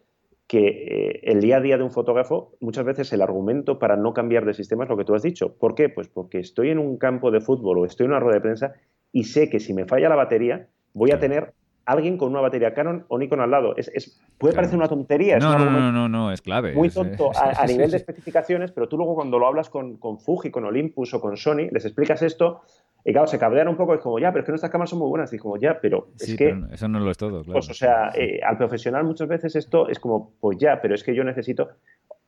que 0.50 0.66
eh, 0.66 1.20
el 1.22 1.40
día 1.40 1.58
a 1.58 1.60
día 1.60 1.76
de 1.76 1.84
un 1.84 1.92
fotógrafo, 1.92 2.56
muchas 2.58 2.84
veces 2.84 3.12
el 3.12 3.22
argumento 3.22 3.78
para 3.78 3.94
no 3.94 4.12
cambiar 4.12 4.44
de 4.44 4.52
sistema 4.52 4.82
es 4.82 4.90
lo 4.90 4.96
que 4.96 5.04
tú 5.04 5.14
has 5.14 5.22
dicho. 5.22 5.54
¿Por 5.54 5.76
qué? 5.76 5.88
Pues 5.88 6.08
porque 6.08 6.40
estoy 6.40 6.70
en 6.70 6.80
un 6.80 6.96
campo 6.96 7.30
de 7.30 7.40
fútbol 7.40 7.78
o 7.78 7.84
estoy 7.84 8.06
en 8.06 8.10
una 8.10 8.18
rueda 8.18 8.38
de 8.38 8.40
prensa 8.40 8.74
y 9.12 9.24
sé 9.24 9.48
que 9.48 9.60
si 9.60 9.72
me 9.74 9.86
falla 9.86 10.08
la 10.08 10.16
batería, 10.16 10.66
voy 10.92 11.10
a 11.12 11.18
tener 11.18 11.52
alguien 11.86 12.16
con 12.18 12.30
una 12.30 12.40
batería 12.40 12.72
Canon 12.72 13.04
o 13.08 13.18
Nikon 13.18 13.40
al 13.40 13.50
lado. 13.50 13.74
Es, 13.76 14.20
puede 14.38 14.54
parecer 14.54 14.76
una 14.76 14.88
tontería. 14.88 15.38
No, 15.38 15.58
no, 15.58 15.70
no, 15.70 15.92
no, 15.92 16.08
no, 16.08 16.32
es 16.32 16.40
clave. 16.40 16.72
Muy 16.72 16.90
tonto 16.90 17.30
a, 17.34 17.66
nivel 17.66 17.90
de 17.90 17.96
especificaciones, 17.96 18.70
pero 18.72 18.88
tú 18.88 18.96
luego 18.96 19.14
cuando 19.14 19.38
lo 19.38 19.46
hablas 19.46 19.70
con, 19.70 19.96
con, 19.96 20.18
Fuji, 20.18 20.50
con 20.50 20.64
Olympus 20.64 21.14
o 21.14 21.20
con 21.20 21.36
Sony, 21.36 21.68
les 21.70 21.84
explicas 21.84 22.22
esto 22.22 22.62
y 23.04 23.12
claro, 23.12 23.26
se 23.26 23.38
cabrean 23.38 23.68
un 23.68 23.76
poco, 23.76 23.94
es 23.94 24.00
como, 24.00 24.18
ya, 24.18 24.30
pero 24.30 24.40
es 24.40 24.46
que 24.46 24.52
nuestras 24.52 24.70
cámaras 24.70 24.90
son 24.90 24.98
muy 24.98 25.08
buenas. 25.08 25.32
Y 25.32 25.38
como, 25.38 25.56
ya, 25.56 25.80
pero 25.80 26.08
es 26.18 26.36
que... 26.36 26.54
eso 26.70 26.88
no 26.88 27.00
lo 27.00 27.10
es 27.10 27.16
todo, 27.16 27.42
claro. 27.42 27.52
Pues, 27.52 27.70
o 27.70 27.74
sea, 27.74 28.10
eh, 28.14 28.40
al 28.46 28.58
profesional 28.58 29.04
muchas 29.04 29.28
veces 29.28 29.56
esto 29.56 29.88
es 29.88 29.98
como, 29.98 30.34
pues 30.40 30.58
ya, 30.58 30.80
pero 30.80 30.94
es 30.94 31.02
que 31.02 31.14
yo 31.14 31.24
necesito... 31.24 31.70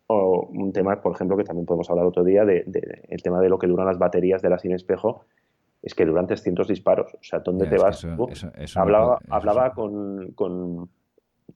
O 0.09 0.47
un 0.47 0.73
tema, 0.73 1.01
por 1.01 1.15
ejemplo, 1.15 1.37
que 1.37 1.45
también 1.45 1.65
podemos 1.65 1.89
hablar 1.89 2.05
otro 2.05 2.25
día, 2.25 2.45
de, 2.45 2.65
el 3.09 3.23
tema 3.23 3.41
de 3.41 3.49
lo 3.49 3.59
que 3.59 3.67
duran 3.67 3.87
las 3.87 3.99
baterías 3.99 4.43
de 4.43 4.51
la 4.51 4.59
sin 4.59 4.73
espejo 4.73 5.25
es 5.83 5.95
que 5.95 6.07
duran 6.07 6.27
300 6.27 6.69
disparos. 6.69 7.13
O 7.15 7.23
sea, 7.23 7.41
¿dónde 7.41 7.67
te 7.67 7.77
vas? 7.77 8.07
hablaba 8.77 9.19
hablaba 9.29 9.75
con, 9.75 10.33
con, 10.33 10.89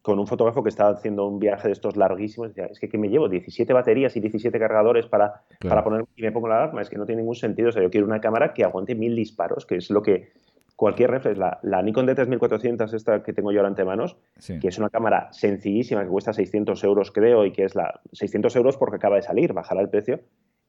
un 0.04 0.26
fotógrafo 0.26 0.62
que 0.62 0.68
estaba 0.68 0.90
haciendo 0.90 1.26
un 1.26 1.38
viaje 1.38 1.68
de 1.68 1.72
estos 1.72 1.96
larguísimos. 1.96 2.48
Decía, 2.48 2.66
es 2.66 2.80
que, 2.80 2.88
que 2.88 2.98
me 2.98 3.08
llevo 3.08 3.28
17 3.28 3.72
baterías 3.72 4.16
y 4.16 4.20
17 4.20 4.58
cargadores 4.58 5.06
para, 5.06 5.42
para 5.60 5.82
poner 5.82 6.04
y 6.16 6.22
me 6.22 6.32
pongo 6.32 6.48
la 6.48 6.56
alarma. 6.56 6.82
Es 6.82 6.90
que 6.90 6.96
no 6.96 7.06
tiene 7.06 7.22
ningún 7.22 7.36
sentido. 7.36 7.68
O 7.68 7.72
sea, 7.72 7.82
yo 7.82 7.90
quiero 7.90 8.06
una 8.06 8.20
cámara 8.20 8.52
que 8.52 8.64
aguante 8.64 8.94
mil 8.94 9.14
disparos, 9.14 9.64
que 9.64 9.76
es 9.76 9.90
lo 9.90 10.02
que 10.02 10.32
cualquier 10.76 11.10
reflex, 11.10 11.38
la, 11.38 11.58
la, 11.62 11.82
Nikon 11.82 12.06
D3400, 12.06 12.92
esta 12.92 13.22
que 13.22 13.32
tengo 13.32 13.50
yo 13.50 13.60
ahora 13.60 13.68
ante 13.68 13.84
manos, 13.84 14.16
que 14.60 14.68
es 14.68 14.78
una 14.78 14.90
cámara 14.90 15.28
sencillísima 15.32 16.02
que 16.02 16.10
cuesta 16.10 16.34
600 16.34 16.84
euros, 16.84 17.10
creo, 17.10 17.46
y 17.46 17.52
que 17.52 17.64
es 17.64 17.74
la 17.74 18.00
600 18.12 18.54
euros 18.56 18.76
porque 18.76 18.96
acaba 18.96 19.16
de 19.16 19.22
salir, 19.22 19.54
bajará 19.54 19.80
el 19.80 19.88
precio, 19.88 20.20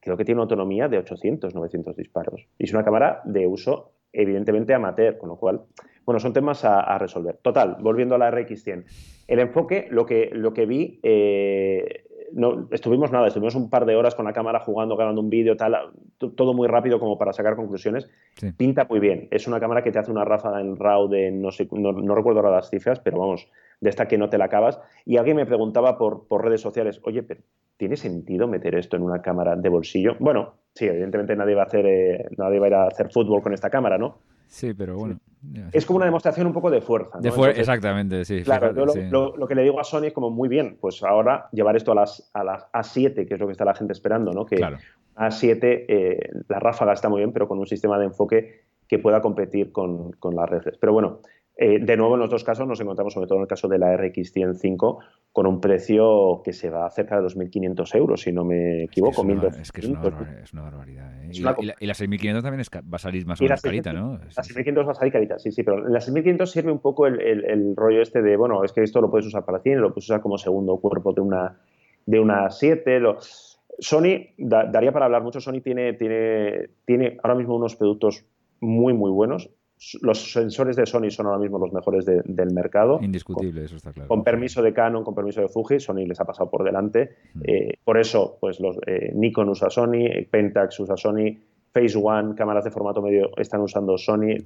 creo 0.08 0.18
que 0.18 0.26
tiene 0.26 0.40
una 0.40 0.44
autonomía 0.44 0.88
de 0.88 0.98
800, 0.98 1.54
900 1.54 1.96
disparos. 1.96 2.48
Y 2.58 2.64
es 2.64 2.74
una 2.74 2.84
cámara 2.84 3.22
de 3.26 3.46
uso 3.46 3.92
evidentemente 4.14 4.74
amateur, 4.74 5.18
con 5.18 5.30
lo 5.30 5.36
cual, 5.36 5.62
bueno, 6.06 6.20
son 6.20 6.34
temas 6.34 6.64
a, 6.64 6.98
resolver. 6.98 7.38
Total, 7.42 7.78
volviendo 7.82 8.16
a 8.16 8.18
la 8.18 8.32
RX100. 8.32 8.86
El 9.28 9.40
enfoque, 9.40 9.88
lo 9.92 10.06
que, 10.06 10.30
lo 10.32 10.54
que 10.54 10.66
vi, 10.66 11.00
eh, 11.04 12.06
no, 12.32 12.68
estuvimos 12.72 13.12
nada, 13.12 13.28
estuvimos 13.28 13.56
un 13.56 13.70
par 13.70 13.86
de 13.86 13.96
horas 13.96 14.16
con 14.16 14.26
la 14.26 14.34
cámara 14.34 14.60
jugando, 14.60 14.96
grabando 14.96 15.22
un 15.22 15.30
vídeo, 15.30 15.58
tal, 15.58 15.76
todo 16.18 16.54
muy 16.54 16.68
rápido 16.68 17.00
como 17.00 17.18
para 17.18 17.34
sacar 17.34 17.56
conclusiones. 17.56 18.10
Pinta 18.56 18.88
muy 18.90 19.00
bien. 19.00 19.28
Es 19.30 19.48
una 19.48 19.60
cámara 19.60 19.84
que 19.84 19.92
te 19.92 20.00
hace 20.00 20.12
una 20.12 20.26
ráfaga 20.26 20.62
en 20.62 20.78
RAW 20.78 21.10
de, 21.10 21.32
no 21.32 21.52
sé, 21.52 21.68
no, 21.72 22.16
recuerdo 22.16 22.40
ahora 22.40 22.56
las 22.56 22.70
cifras, 22.70 23.00
pero 23.02 23.20
vamos, 23.20 23.50
de 23.82 23.90
esta 23.90 24.08
que 24.08 24.18
no 24.18 24.30
te 24.30 24.38
la 24.38 24.46
acabas. 24.46 24.80
Y 25.06 25.18
alguien 25.18 25.36
me 25.36 25.46
preguntaba 25.46 25.98
por, 25.98 26.28
por 26.28 26.46
redes 26.46 26.62
sociales, 26.62 27.02
oye, 27.04 27.24
pero 27.24 27.42
¿tiene 27.78 27.96
sentido 27.96 28.48
meter 28.48 28.76
esto 28.76 28.98
en 28.98 29.04
una 29.04 29.22
cámara 29.22 29.56
de 29.56 29.70
bolsillo? 29.70 30.16
Bueno, 30.20 30.56
sí, 30.74 30.86
evidentemente 30.86 31.36
nadie 31.36 31.56
va 31.56 31.64
a 31.64 31.66
hacer, 31.66 31.86
eh, 31.86 32.26
nadie 32.38 32.60
va 32.60 32.66
a 32.66 32.70
ir 32.70 32.76
a 32.76 32.88
hacer 32.88 33.12
fútbol 33.12 33.42
con 33.42 33.54
esta 33.54 33.70
cámara, 33.70 33.98
¿no? 33.98 34.18
Sí, 34.48 34.74
pero 34.74 34.96
bueno. 34.96 35.20
Es 35.72 35.86
como 35.86 35.98
una 35.98 36.06
demostración 36.06 36.48
un 36.48 36.54
poco 36.54 36.72
de 36.72 36.82
fuerza. 36.82 37.20
exactamente, 37.56 38.26
sí. 38.26 38.44
Claro, 38.44 38.72
lo, 38.74 39.48
que 39.48 39.56
le 39.56 39.64
digo 39.64 39.80
a 39.80 39.84
Sony 39.84 40.06
es 40.06 40.14
como, 40.14 40.30
muy 40.30 40.50
bien, 40.50 40.78
pues 40.80 41.04
ahora 41.04 41.48
llevar 41.52 41.76
esto 41.76 41.92
a 41.92 41.96
las, 41.96 42.30
a 42.34 42.44
las 42.44 42.72
A7, 42.72 43.28
que 43.28 43.34
es 43.34 43.40
lo 43.40 43.46
que 43.46 43.52
está 43.52 43.66
la 43.66 43.76
gente 43.76 43.94
esperando, 43.94 44.32
¿no? 44.32 44.46
Que 44.46 44.56
claro. 44.56 44.78
A7, 45.16 45.86
eh, 45.88 46.30
la 46.48 46.60
ráfaga 46.60 46.94
está 46.94 47.10
muy 47.10 47.20
bien, 47.20 47.34
pero 47.34 47.48
con 47.48 47.60
un 47.60 47.68
sistema 47.68 48.00
de 48.00 48.06
enfoque 48.06 48.62
que 48.88 49.00
pueda 49.00 49.22
competir 49.22 49.72
con, 49.72 50.12
con 50.14 50.36
las 50.36 50.50
redes. 50.50 50.78
Pero 50.80 50.94
bueno, 50.94 51.20
eh, 51.60 51.80
de 51.82 51.98
nuevo, 51.98 52.14
en 52.14 52.20
los 52.20 52.30
dos 52.30 52.44
casos 52.44 52.68
nos 52.68 52.80
encontramos, 52.80 53.14
sobre 53.14 53.26
todo 53.26 53.40
en 53.40 53.42
el 53.42 53.48
caso 53.48 53.68
de 53.68 53.80
la 53.80 53.98
RX 53.98 54.32
105, 54.32 55.00
con 55.32 55.48
un 55.48 55.60
precio 55.60 56.44
que 56.46 56.54
se 56.54 56.70
va 56.70 56.88
cerca 56.92 57.20
de 57.20 57.26
2.500 57.26 57.96
euros, 57.96 58.22
si 58.22 58.32
no 58.32 58.46
me 58.46 58.84
equivoco. 58.84 59.26
Es 59.60 59.72
que 59.72 59.82
es, 59.82 59.88
una, 59.88 60.62
barbaridad. 60.62 61.24
¿eh? 61.24 61.30
y, 61.34 61.42
la, 61.42 61.56
6.500 61.56 62.44
también 62.44 62.64
va 62.64 62.96
a 62.96 63.00
salir 63.00 63.26
más 63.26 63.42
o 63.42 63.44
menos 63.44 63.60
carita, 63.60 63.92
¿no? 63.92 64.20
La 64.20 64.44
6.500 64.44 64.88
va 64.88 64.92
a 64.92 64.94
salir 64.94 65.12
carita, 65.12 65.40
sí, 65.40 65.52
sí, 65.52 65.64
pero 65.64 65.88
la 65.88 66.00
6.500 66.00 66.46
sirve 66.46 66.72
un 66.72 66.80
poco 66.80 67.08
el, 67.08 67.76
rollo 67.76 68.04
este 68.04 68.22
de, 68.22 68.38
bueno, 68.38 68.64
es 68.64 68.72
que 68.72 68.84
esto 68.84 69.02
lo 69.02 69.10
puedes 69.10 69.26
usar 69.26 69.44
para 69.44 69.60
cine, 69.60 69.78
lo 69.78 69.90
puedes 69.90 70.06
usar 70.06 70.22
como 70.22 70.38
segundo 70.38 70.78
cuerpo 70.78 71.12
de 71.12 71.22
una, 71.22 71.58
de 72.06 72.20
una 72.20 72.52
7. 72.52 73.02
Sony, 73.80 74.28
daría 74.38 74.92
para 74.92 75.06
hablar 75.06 75.24
mucho, 75.24 75.42
Sony 75.42 75.62
tiene, 75.64 75.94
tiene, 75.94 76.70
tiene 76.86 77.18
ahora 77.24 77.34
mismo 77.34 77.56
unos 77.56 77.76
productos 77.76 78.26
muy, 78.60 78.94
muy 78.94 79.10
buenos 79.10 79.50
los 80.02 80.32
sensores 80.32 80.76
de 80.76 80.86
Sony 80.86 81.10
son 81.10 81.28
ahora 81.28 81.38
mismo 81.38 81.60
los 81.60 81.72
mejores 81.72 82.06
del 82.06 82.52
mercado. 82.54 83.00
Indiscutible, 83.02 83.64
eso 83.64 83.76
está 83.76 83.94
claro. 83.94 84.08
Con 84.08 84.24
permiso 84.24 84.62
de 84.62 84.74
Canon, 84.74 85.04
con 85.04 85.14
permiso 85.14 85.42
de 85.42 85.50
Fuji, 85.50 85.80
Sony 85.80 86.06
les 86.08 86.20
ha 86.20 86.26
pasado 86.26 86.50
por 86.50 86.64
delante. 86.64 87.16
Mm. 87.36 87.42
Eh, 87.44 87.74
por 87.84 88.00
eso, 88.00 88.38
pues 88.40 88.60
los 88.60 88.78
eh, 88.88 89.12
Nikon 89.14 89.50
usa 89.50 89.70
Sony, 89.70 90.26
Pentax 90.30 90.80
usa 90.80 90.98
Sony, 90.98 91.38
Phase 91.72 91.98
One, 92.02 92.34
cámaras 92.34 92.64
de 92.64 92.72
formato 92.72 93.02
medio 93.02 93.30
están 93.38 93.62
usando 93.62 93.98
Sony, 93.98 94.38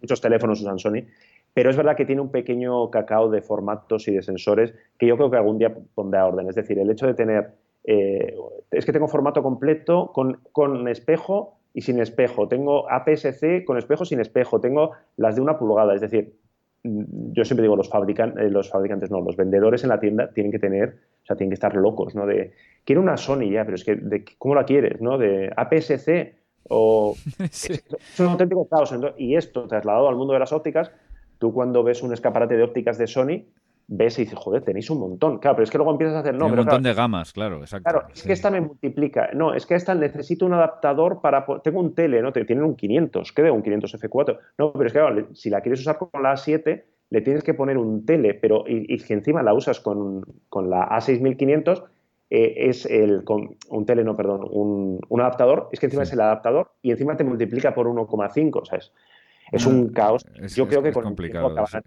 muchos 0.00 0.20
teléfonos 0.20 0.60
usan 0.60 0.78
Sony. 0.78 1.04
Pero 1.52 1.70
es 1.70 1.76
verdad 1.76 1.94
que 1.94 2.04
tiene 2.04 2.20
un 2.20 2.30
pequeño 2.30 2.90
cacao 2.90 3.30
de 3.30 3.42
formatos 3.42 4.08
y 4.08 4.12
de 4.12 4.22
sensores 4.22 4.74
que 4.98 5.06
yo 5.06 5.16
creo 5.16 5.30
que 5.30 5.36
algún 5.36 5.58
día 5.58 5.72
pondrá 5.94 6.26
orden. 6.26 6.48
Es 6.48 6.56
decir, 6.56 6.78
el 6.80 6.90
hecho 6.90 7.06
de 7.06 7.14
tener, 7.14 7.52
eh, 7.84 8.34
es 8.72 8.84
que 8.84 8.92
tengo 8.92 9.06
formato 9.06 9.40
completo 9.40 10.10
con, 10.12 10.40
con 10.50 10.88
espejo 10.88 11.58
y 11.74 11.82
sin 11.82 12.00
espejo, 12.00 12.46
tengo 12.48 12.88
APS-C 12.90 13.64
con 13.64 13.76
espejo 13.76 14.04
sin 14.04 14.20
espejo, 14.20 14.60
tengo 14.60 14.92
las 15.16 15.34
de 15.34 15.42
una 15.42 15.58
pulgada, 15.58 15.94
es 15.94 16.00
decir, 16.00 16.38
yo 16.84 17.44
siempre 17.44 17.62
digo, 17.62 17.76
los, 17.76 17.88
fabricantes, 17.88 18.44
eh, 18.44 18.50
los 18.50 18.70
fabricantes 18.70 19.10
no, 19.10 19.20
los 19.20 19.36
vendedores 19.36 19.82
en 19.82 19.88
la 19.88 19.98
tienda 19.98 20.30
tienen 20.32 20.52
que 20.52 20.58
tener, 20.58 20.96
o 21.22 21.26
sea, 21.26 21.34
tienen 21.34 21.50
que 21.50 21.54
estar 21.54 21.74
locos, 21.74 22.14
¿no? 22.14 22.26
De, 22.26 22.52
quiero 22.84 23.00
una 23.00 23.16
Sony 23.16 23.50
ya, 23.50 23.64
pero 23.64 23.74
es 23.74 23.84
que, 23.84 23.96
de, 23.96 24.24
¿cómo 24.38 24.54
la 24.54 24.64
quieres, 24.64 25.00
no? 25.00 25.18
De 25.18 25.50
APS-C 25.56 26.34
o... 26.68 27.16
Es, 27.38 28.20
un 28.20 28.26
auténtico 28.26 28.68
caos. 28.68 28.94
y 29.16 29.34
esto, 29.34 29.66
trasladado 29.66 30.08
al 30.08 30.16
mundo 30.16 30.34
de 30.34 30.38
las 30.38 30.52
ópticas, 30.52 30.92
tú 31.38 31.52
cuando 31.52 31.82
ves 31.82 32.02
un 32.02 32.12
escaparate 32.12 32.56
de 32.56 32.62
ópticas 32.62 32.98
de 32.98 33.06
Sony, 33.06 33.44
ves 33.86 34.18
y 34.18 34.22
dices, 34.22 34.38
joder, 34.38 34.62
tenéis 34.62 34.88
un 34.90 34.98
montón. 35.00 35.38
Claro, 35.38 35.56
pero 35.56 35.64
es 35.64 35.70
que 35.70 35.78
luego 35.78 35.92
empiezas 35.92 36.16
a 36.16 36.20
hacer, 36.20 36.34
no, 36.34 36.46
un 36.46 36.50
pero 36.52 36.62
montón 36.62 36.82
claro, 36.82 36.94
de 36.94 36.94
gamas, 36.94 37.32
claro, 37.32 37.60
exacto. 37.60 37.90
Claro, 37.90 38.06
es 38.14 38.22
que 38.22 38.32
esta 38.32 38.50
me 38.50 38.60
multiplica. 38.60 39.30
No, 39.34 39.54
es 39.54 39.66
que 39.66 39.74
esta 39.74 39.94
necesito 39.94 40.46
un 40.46 40.54
adaptador 40.54 41.20
para. 41.20 41.44
Tengo 41.62 41.80
un 41.80 41.94
tele, 41.94 42.22
¿no? 42.22 42.32
Te 42.32 42.44
tienen 42.44 42.64
un 42.64 42.76
500, 42.76 43.32
creo, 43.32 43.54
un 43.54 43.62
500 43.62 43.94
F4. 43.94 44.38
No, 44.58 44.72
pero 44.72 44.86
es 44.86 44.92
que 44.92 44.98
claro, 44.98 45.28
si 45.34 45.50
la 45.50 45.60
quieres 45.60 45.80
usar 45.80 45.98
con 45.98 46.22
la 46.22 46.32
A7, 46.34 46.82
le 47.10 47.20
tienes 47.20 47.44
que 47.44 47.54
poner 47.54 47.78
un 47.78 48.04
tele, 48.06 48.34
pero 48.34 48.64
y, 48.66 48.96
que 48.98 49.14
encima 49.14 49.42
la 49.42 49.52
usas 49.54 49.80
con, 49.80 50.22
con 50.48 50.70
la 50.70 50.88
A6500, 50.88 51.84
eh, 52.30 52.54
es 52.68 52.86
el. 52.86 53.22
Con, 53.24 53.56
un 53.68 53.86
tele, 53.86 54.02
no, 54.02 54.16
perdón, 54.16 54.46
un, 54.50 54.98
un 55.08 55.20
adaptador, 55.20 55.68
es 55.72 55.78
que 55.78 55.86
encima 55.86 56.04
Sí. 56.04 56.08
es 56.08 56.12
el 56.14 56.20
adaptador 56.22 56.70
y 56.82 56.90
encima 56.90 57.16
te 57.16 57.24
multiplica 57.24 57.74
por 57.74 57.86
1,5, 57.86 58.60
o 58.60 58.64
sea, 58.64 58.78
es, 58.78 59.66
No, 59.66 59.72
un 59.72 59.88
caos. 59.90 60.24
es- 60.42 60.56
Yo 60.56 60.64
es- 60.64 60.68
creo 60.70 60.82
que 60.82 60.88
es 60.88 60.94
con 60.94 61.04
complicado, 61.04 61.48
el 61.48 61.54
tiempo 61.54 61.62
acabarán 61.66 61.84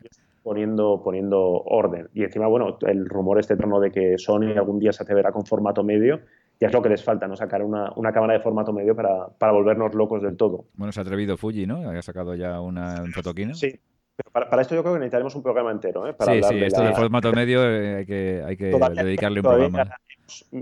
poniendo, 0.47 1.01
poniendo 1.03 1.41
orden. 1.65 2.07
Y 2.13 2.23
encima, 2.23 2.47
bueno, 2.47 2.77
el 2.87 3.05
rumor 3.09 3.37
este 3.37 3.55
eterno 3.55 3.81
de 3.81 3.91
que 3.91 4.17
Sony 4.17 4.53
algún 4.55 4.79
día 4.79 4.93
se 4.93 5.03
atreverá 5.03 5.33
con 5.33 5.45
formato 5.45 5.83
medio, 5.83 6.21
ya 6.57 6.67
es 6.67 6.73
lo 6.73 6.81
que 6.81 6.87
les 6.87 7.03
falta, 7.03 7.27
¿no? 7.27 7.35
Sacar 7.35 7.61
una, 7.63 7.91
una 7.97 8.13
cámara 8.13 8.33
de 8.33 8.39
formato 8.39 8.71
medio 8.71 8.95
para, 8.95 9.27
para 9.37 9.51
volvernos 9.51 9.93
locos 9.93 10.21
del 10.21 10.37
todo. 10.37 10.63
Bueno, 10.75 10.93
se 10.93 11.01
ha 11.01 11.03
atrevido 11.03 11.35
Fuji, 11.35 11.67
¿no? 11.67 11.89
Ha 11.89 12.01
sacado 12.01 12.33
ya 12.33 12.61
una 12.61 12.95
en 13.03 13.11
fotoquina. 13.11 13.53
Sí. 13.53 13.77
Pero 14.15 14.31
para, 14.31 14.49
para 14.49 14.61
esto 14.61 14.73
yo 14.73 14.81
creo 14.83 14.93
que 14.93 14.99
necesitaremos 14.99 15.35
un 15.35 15.43
programa 15.43 15.69
entero, 15.71 16.07
¿eh? 16.07 16.13
Para 16.13 16.31
sí, 16.33 16.41
sí, 16.41 16.55
de 16.55 16.65
esto 16.67 16.79
la- 16.81 16.87
del 16.87 16.95
formato 16.95 17.31
medio 17.33 17.61
eh, 17.69 17.95
hay 17.97 18.05
que, 18.05 18.41
hay 18.45 18.55
que 18.55 18.71
Todavía- 18.71 19.03
dedicarle 19.03 19.41
un 19.41 19.43
programa. 19.43 19.83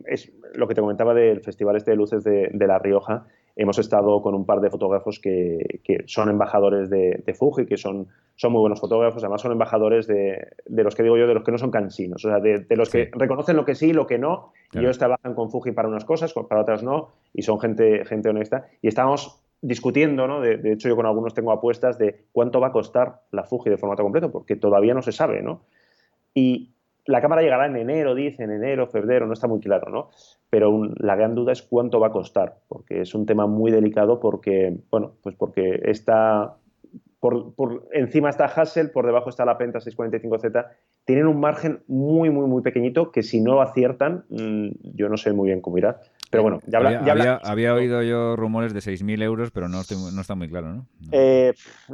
es 0.07 0.33
lo 0.55 0.67
que 0.67 0.73
te 0.75 0.81
comentaba 0.81 1.13
del 1.13 1.41
Festival 1.41 1.75
este 1.75 1.91
de 1.91 1.97
Luces 1.97 2.23
de, 2.23 2.49
de 2.51 2.67
La 2.67 2.79
Rioja. 2.79 3.27
Hemos 3.57 3.79
estado 3.79 4.21
con 4.21 4.35
un 4.35 4.45
par 4.45 4.59
de 4.59 4.69
fotógrafos 4.69 5.19
que, 5.19 5.79
que 5.83 6.03
son 6.07 6.29
embajadores 6.29 6.89
de, 6.89 7.23
de 7.25 7.33
Fuji, 7.33 7.65
que 7.65 7.77
son, 7.77 8.07
son 8.35 8.51
muy 8.51 8.59
buenos 8.59 8.81
fotógrafos, 8.81 9.23
además 9.23 9.41
son 9.41 9.53
embajadores 9.53 10.07
de, 10.07 10.47
de 10.65 10.83
los 10.83 10.93
que 10.93 11.03
digo 11.03 11.15
yo, 11.17 11.25
de 11.25 11.33
los 11.35 11.43
que 11.43 11.51
no 11.53 11.57
son 11.57 11.71
cansinos, 11.71 12.25
o 12.25 12.29
sea, 12.29 12.39
de, 12.39 12.59
de 12.59 12.75
los 12.75 12.89
Sí. 12.89 12.97
que 12.97 13.09
reconocen 13.13 13.55
lo 13.55 13.63
que 13.63 13.75
sí 13.75 13.87
y 13.87 13.93
lo 13.93 14.07
que 14.07 14.17
no, 14.17 14.51
y 14.65 14.69
Claro. 14.71 14.87
ellos 14.87 14.97
trabajan 14.97 15.33
con 15.35 15.49
Fuji 15.49 15.71
para 15.71 15.87
unas 15.87 16.03
cosas, 16.03 16.33
para 16.33 16.61
otras 16.61 16.83
no, 16.83 17.11
y 17.33 17.43
son 17.43 17.59
gente, 17.59 18.03
gente 18.05 18.27
honesta. 18.29 18.67
Y 18.81 18.89
estábamos 18.89 19.41
discutiendo, 19.61 20.27
¿no? 20.27 20.41
De, 20.41 20.57
de 20.57 20.73
hecho, 20.73 20.89
yo 20.89 20.95
con 20.97 21.05
algunos 21.05 21.33
tengo 21.33 21.51
apuestas 21.53 21.97
de 21.97 22.25
cuánto 22.33 22.59
va 22.59 22.67
a 22.67 22.71
costar 22.73 23.21
la 23.31 23.45
Fuji 23.45 23.69
de 23.69 23.77
formato 23.77 24.03
completo, 24.03 24.31
porque 24.31 24.57
todavía 24.57 24.93
no 24.93 25.01
se 25.01 25.13
sabe, 25.13 25.41
¿no? 25.41 25.61
Y 26.33 26.74
la 27.07 27.21
cámara 27.21 27.41
llegará 27.41 27.67
en 27.67 27.75
enero, 27.75 28.15
dicen, 28.15 28.51
enero, 28.51 28.87
febrero, 28.87 29.27
no 29.27 29.33
está 29.33 29.47
muy 29.47 29.59
claro, 29.59 29.91
¿no? 29.91 30.09
Pero 30.49 30.69
un- 30.71 30.95
la 30.97 31.15
gran 31.15 31.35
duda 31.35 31.51
es 31.51 31.61
cuánto 31.61 31.99
va 31.99 32.07
a 32.07 32.11
costar, 32.11 32.57
porque 32.67 33.01
es 33.01 33.13
un 33.13 33.25
tema 33.25 33.45
muy 33.47 33.71
delicado 33.71 34.19
porque, 34.19 34.77
bueno, 34.89 35.13
pues 35.21 35.35
porque 35.35 35.81
está, 35.85 36.55
por, 37.19 37.53
por 37.55 37.87
encima 37.91 38.29
está 38.29 38.45
Hassel, 38.45 38.91
por 38.91 39.05
debajo 39.05 39.29
está 39.29 39.45
la 39.45 39.57
Penta 39.57 39.79
645Z, 39.79 40.67
tienen 41.05 41.27
un 41.27 41.39
margen 41.39 41.83
muy, 41.87 42.29
muy, 42.29 42.47
muy 42.47 42.61
pequeñito 42.63 43.11
que 43.11 43.21
si 43.23 43.41
no 43.41 43.61
aciertan, 43.61 44.25
mm, 44.29 44.69
yo 44.95 45.09
no 45.09 45.17
sé 45.17 45.31
muy 45.33 45.47
bien 45.47 45.61
cómo 45.61 45.77
irá. 45.77 46.01
Pero 46.35 46.43
bueno, 46.43 46.59
ya 46.67 46.77
habla- 46.79 46.89
había, 46.89 47.05
ya 47.05 47.11
habla- 47.13 47.23
había- 47.35 47.51
había 47.51 47.73
oído 47.75 48.03
yo 48.03 48.35
rumores 48.35 48.73
de 48.73 48.81
6.000 48.81 49.21
euros, 49.21 49.51
pero 49.51 49.69
no, 49.69 49.79
estoy- 49.81 49.97
no 50.13 50.21
está 50.21 50.35
muy 50.35 50.49
claro, 50.49 50.67
¿no? 50.69 50.75
No. 50.99 51.07
Eh, 51.11 51.53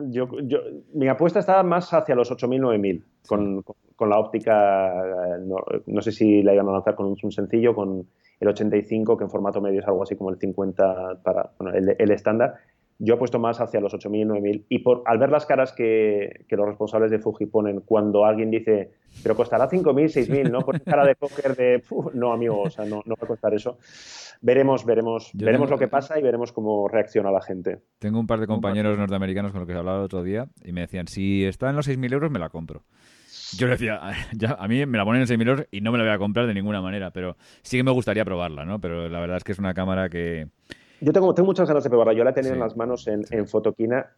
yo, 0.09 0.27
yo- 0.43 0.61
mi 0.93 1.07
apuesta 1.07 1.39
está 1.39 1.61
más 1.63 1.93
hacia 1.93 2.15
los 2.15 2.31
8.000, 2.31 2.59
9.000, 2.61 3.03
con, 3.27 3.61
con, 3.61 3.75
con 3.95 4.09
la 4.09 4.17
óptica, 4.17 4.93
eh, 4.93 5.39
no, 5.45 5.57
no 5.85 6.01
sé 6.01 6.11
si 6.11 6.41
la 6.43 6.53
iban 6.53 6.67
a 6.69 6.71
lanzar 6.71 6.95
con 6.95 7.05
un, 7.05 7.17
un 7.21 7.31
sencillo, 7.31 7.75
con 7.75 8.07
el 8.39 8.47
85, 8.47 9.17
que 9.17 9.23
en 9.25 9.29
formato 9.29 9.61
medio 9.61 9.79
es 9.81 9.87
algo 9.87 10.01
así 10.03 10.15
como 10.15 10.31
el 10.31 10.37
50 10.39 11.19
para 11.23 11.51
bueno, 11.59 11.77
el, 11.77 11.95
el 11.99 12.11
estándar. 12.11 12.55
Yo 13.03 13.15
he 13.15 13.17
puesto 13.17 13.39
más 13.39 13.59
hacia 13.59 13.79
los 13.81 13.93
8.000, 13.95 14.27
9.000 14.27 14.65
y 14.69 14.79
por, 14.79 15.01
al 15.07 15.17
ver 15.17 15.31
las 15.31 15.47
caras 15.47 15.73
que, 15.73 16.45
que 16.47 16.55
los 16.55 16.67
responsables 16.67 17.09
de 17.09 17.17
Fuji 17.17 17.47
ponen 17.47 17.81
cuando 17.81 18.25
alguien 18.25 18.51
dice, 18.51 18.91
pero 19.23 19.35
costará 19.35 19.67
5.000, 19.67 20.05
6.000, 20.27 20.51
¿no? 20.51 20.59
Ponen 20.61 20.83
cara 20.85 21.03
de 21.03 21.15
póker 21.15 21.55
de, 21.55 21.79
"Puf, 21.79 22.13
no 22.13 22.31
amigo, 22.31 22.61
o 22.61 22.69
sea, 22.69 22.85
no, 22.85 23.01
no 23.05 23.15
va 23.15 23.23
a 23.23 23.27
costar 23.27 23.53
eso. 23.55 23.79
Veremos, 24.43 24.85
veremos, 24.85 25.31
Yo 25.33 25.45
veremos 25.45 25.67
tengo- 25.67 25.75
lo 25.75 25.79
que 25.79 25.87
pasa 25.87 26.19
y 26.19 26.21
veremos 26.21 26.51
cómo 26.51 26.87
reacciona 26.87 27.31
la 27.31 27.41
gente. 27.41 27.79
Tengo 27.99 28.19
un 28.19 28.27
par 28.27 28.39
de 28.39 28.47
compañeros 28.47 28.97
norteamericanos 28.97 29.51
con 29.51 29.61
los 29.61 29.67
que 29.67 29.73
hablaba 29.75 29.97
el 29.97 30.03
otro 30.05 30.21
día 30.23 30.45
y 30.63 30.71
me 30.71 30.81
decían, 30.81 31.07
si 31.07 31.43
está 31.45 31.69
en 31.71 31.75
los 31.77 31.87
6.000 31.87 32.13
euros 32.13 32.29
me 32.31 32.39
la 32.39 32.49
compro. 32.49 32.83
Yo 33.57 33.65
le 33.67 33.73
decía, 33.73 33.99
ya, 34.37 34.57
a 34.59 34.67
mí 34.67 34.85
me 34.85 34.97
la 34.97 35.05
ponen 35.05 35.21
en 35.21 35.27
6.000 35.27 35.47
euros 35.49 35.67
y 35.71 35.81
no 35.81 35.91
me 35.91 35.97
la 35.97 36.03
voy 36.03 36.13
a 36.13 36.17
comprar 36.17 36.45
de 36.47 36.53
ninguna 36.53 36.81
manera, 36.81 37.11
pero 37.11 37.35
sí 37.63 37.77
que 37.77 37.83
me 37.83 37.91
gustaría 37.91 38.23
probarla, 38.25 38.63
¿no? 38.65 38.79
Pero 38.79 39.09
la 39.09 39.19
verdad 39.19 39.37
es 39.37 39.43
que 39.43 39.51
es 39.53 39.59
una 39.59 39.73
cámara 39.73 40.07
que... 40.09 40.47
Yo 41.01 41.11
tengo, 41.13 41.33
tengo 41.33 41.47
muchas 41.47 41.67
ganas 41.67 41.83
de 41.83 41.89
probarla. 41.89 42.13
Yo 42.13 42.23
la 42.23 42.29
he 42.29 42.33
tenido 42.33 42.53
Sí, 42.53 42.57
en 42.57 42.63
las 42.63 42.77
manos 42.77 43.07
en, 43.07 43.25
sí. 43.25 43.35
en 43.35 43.47
Fotoquina. 43.47 44.11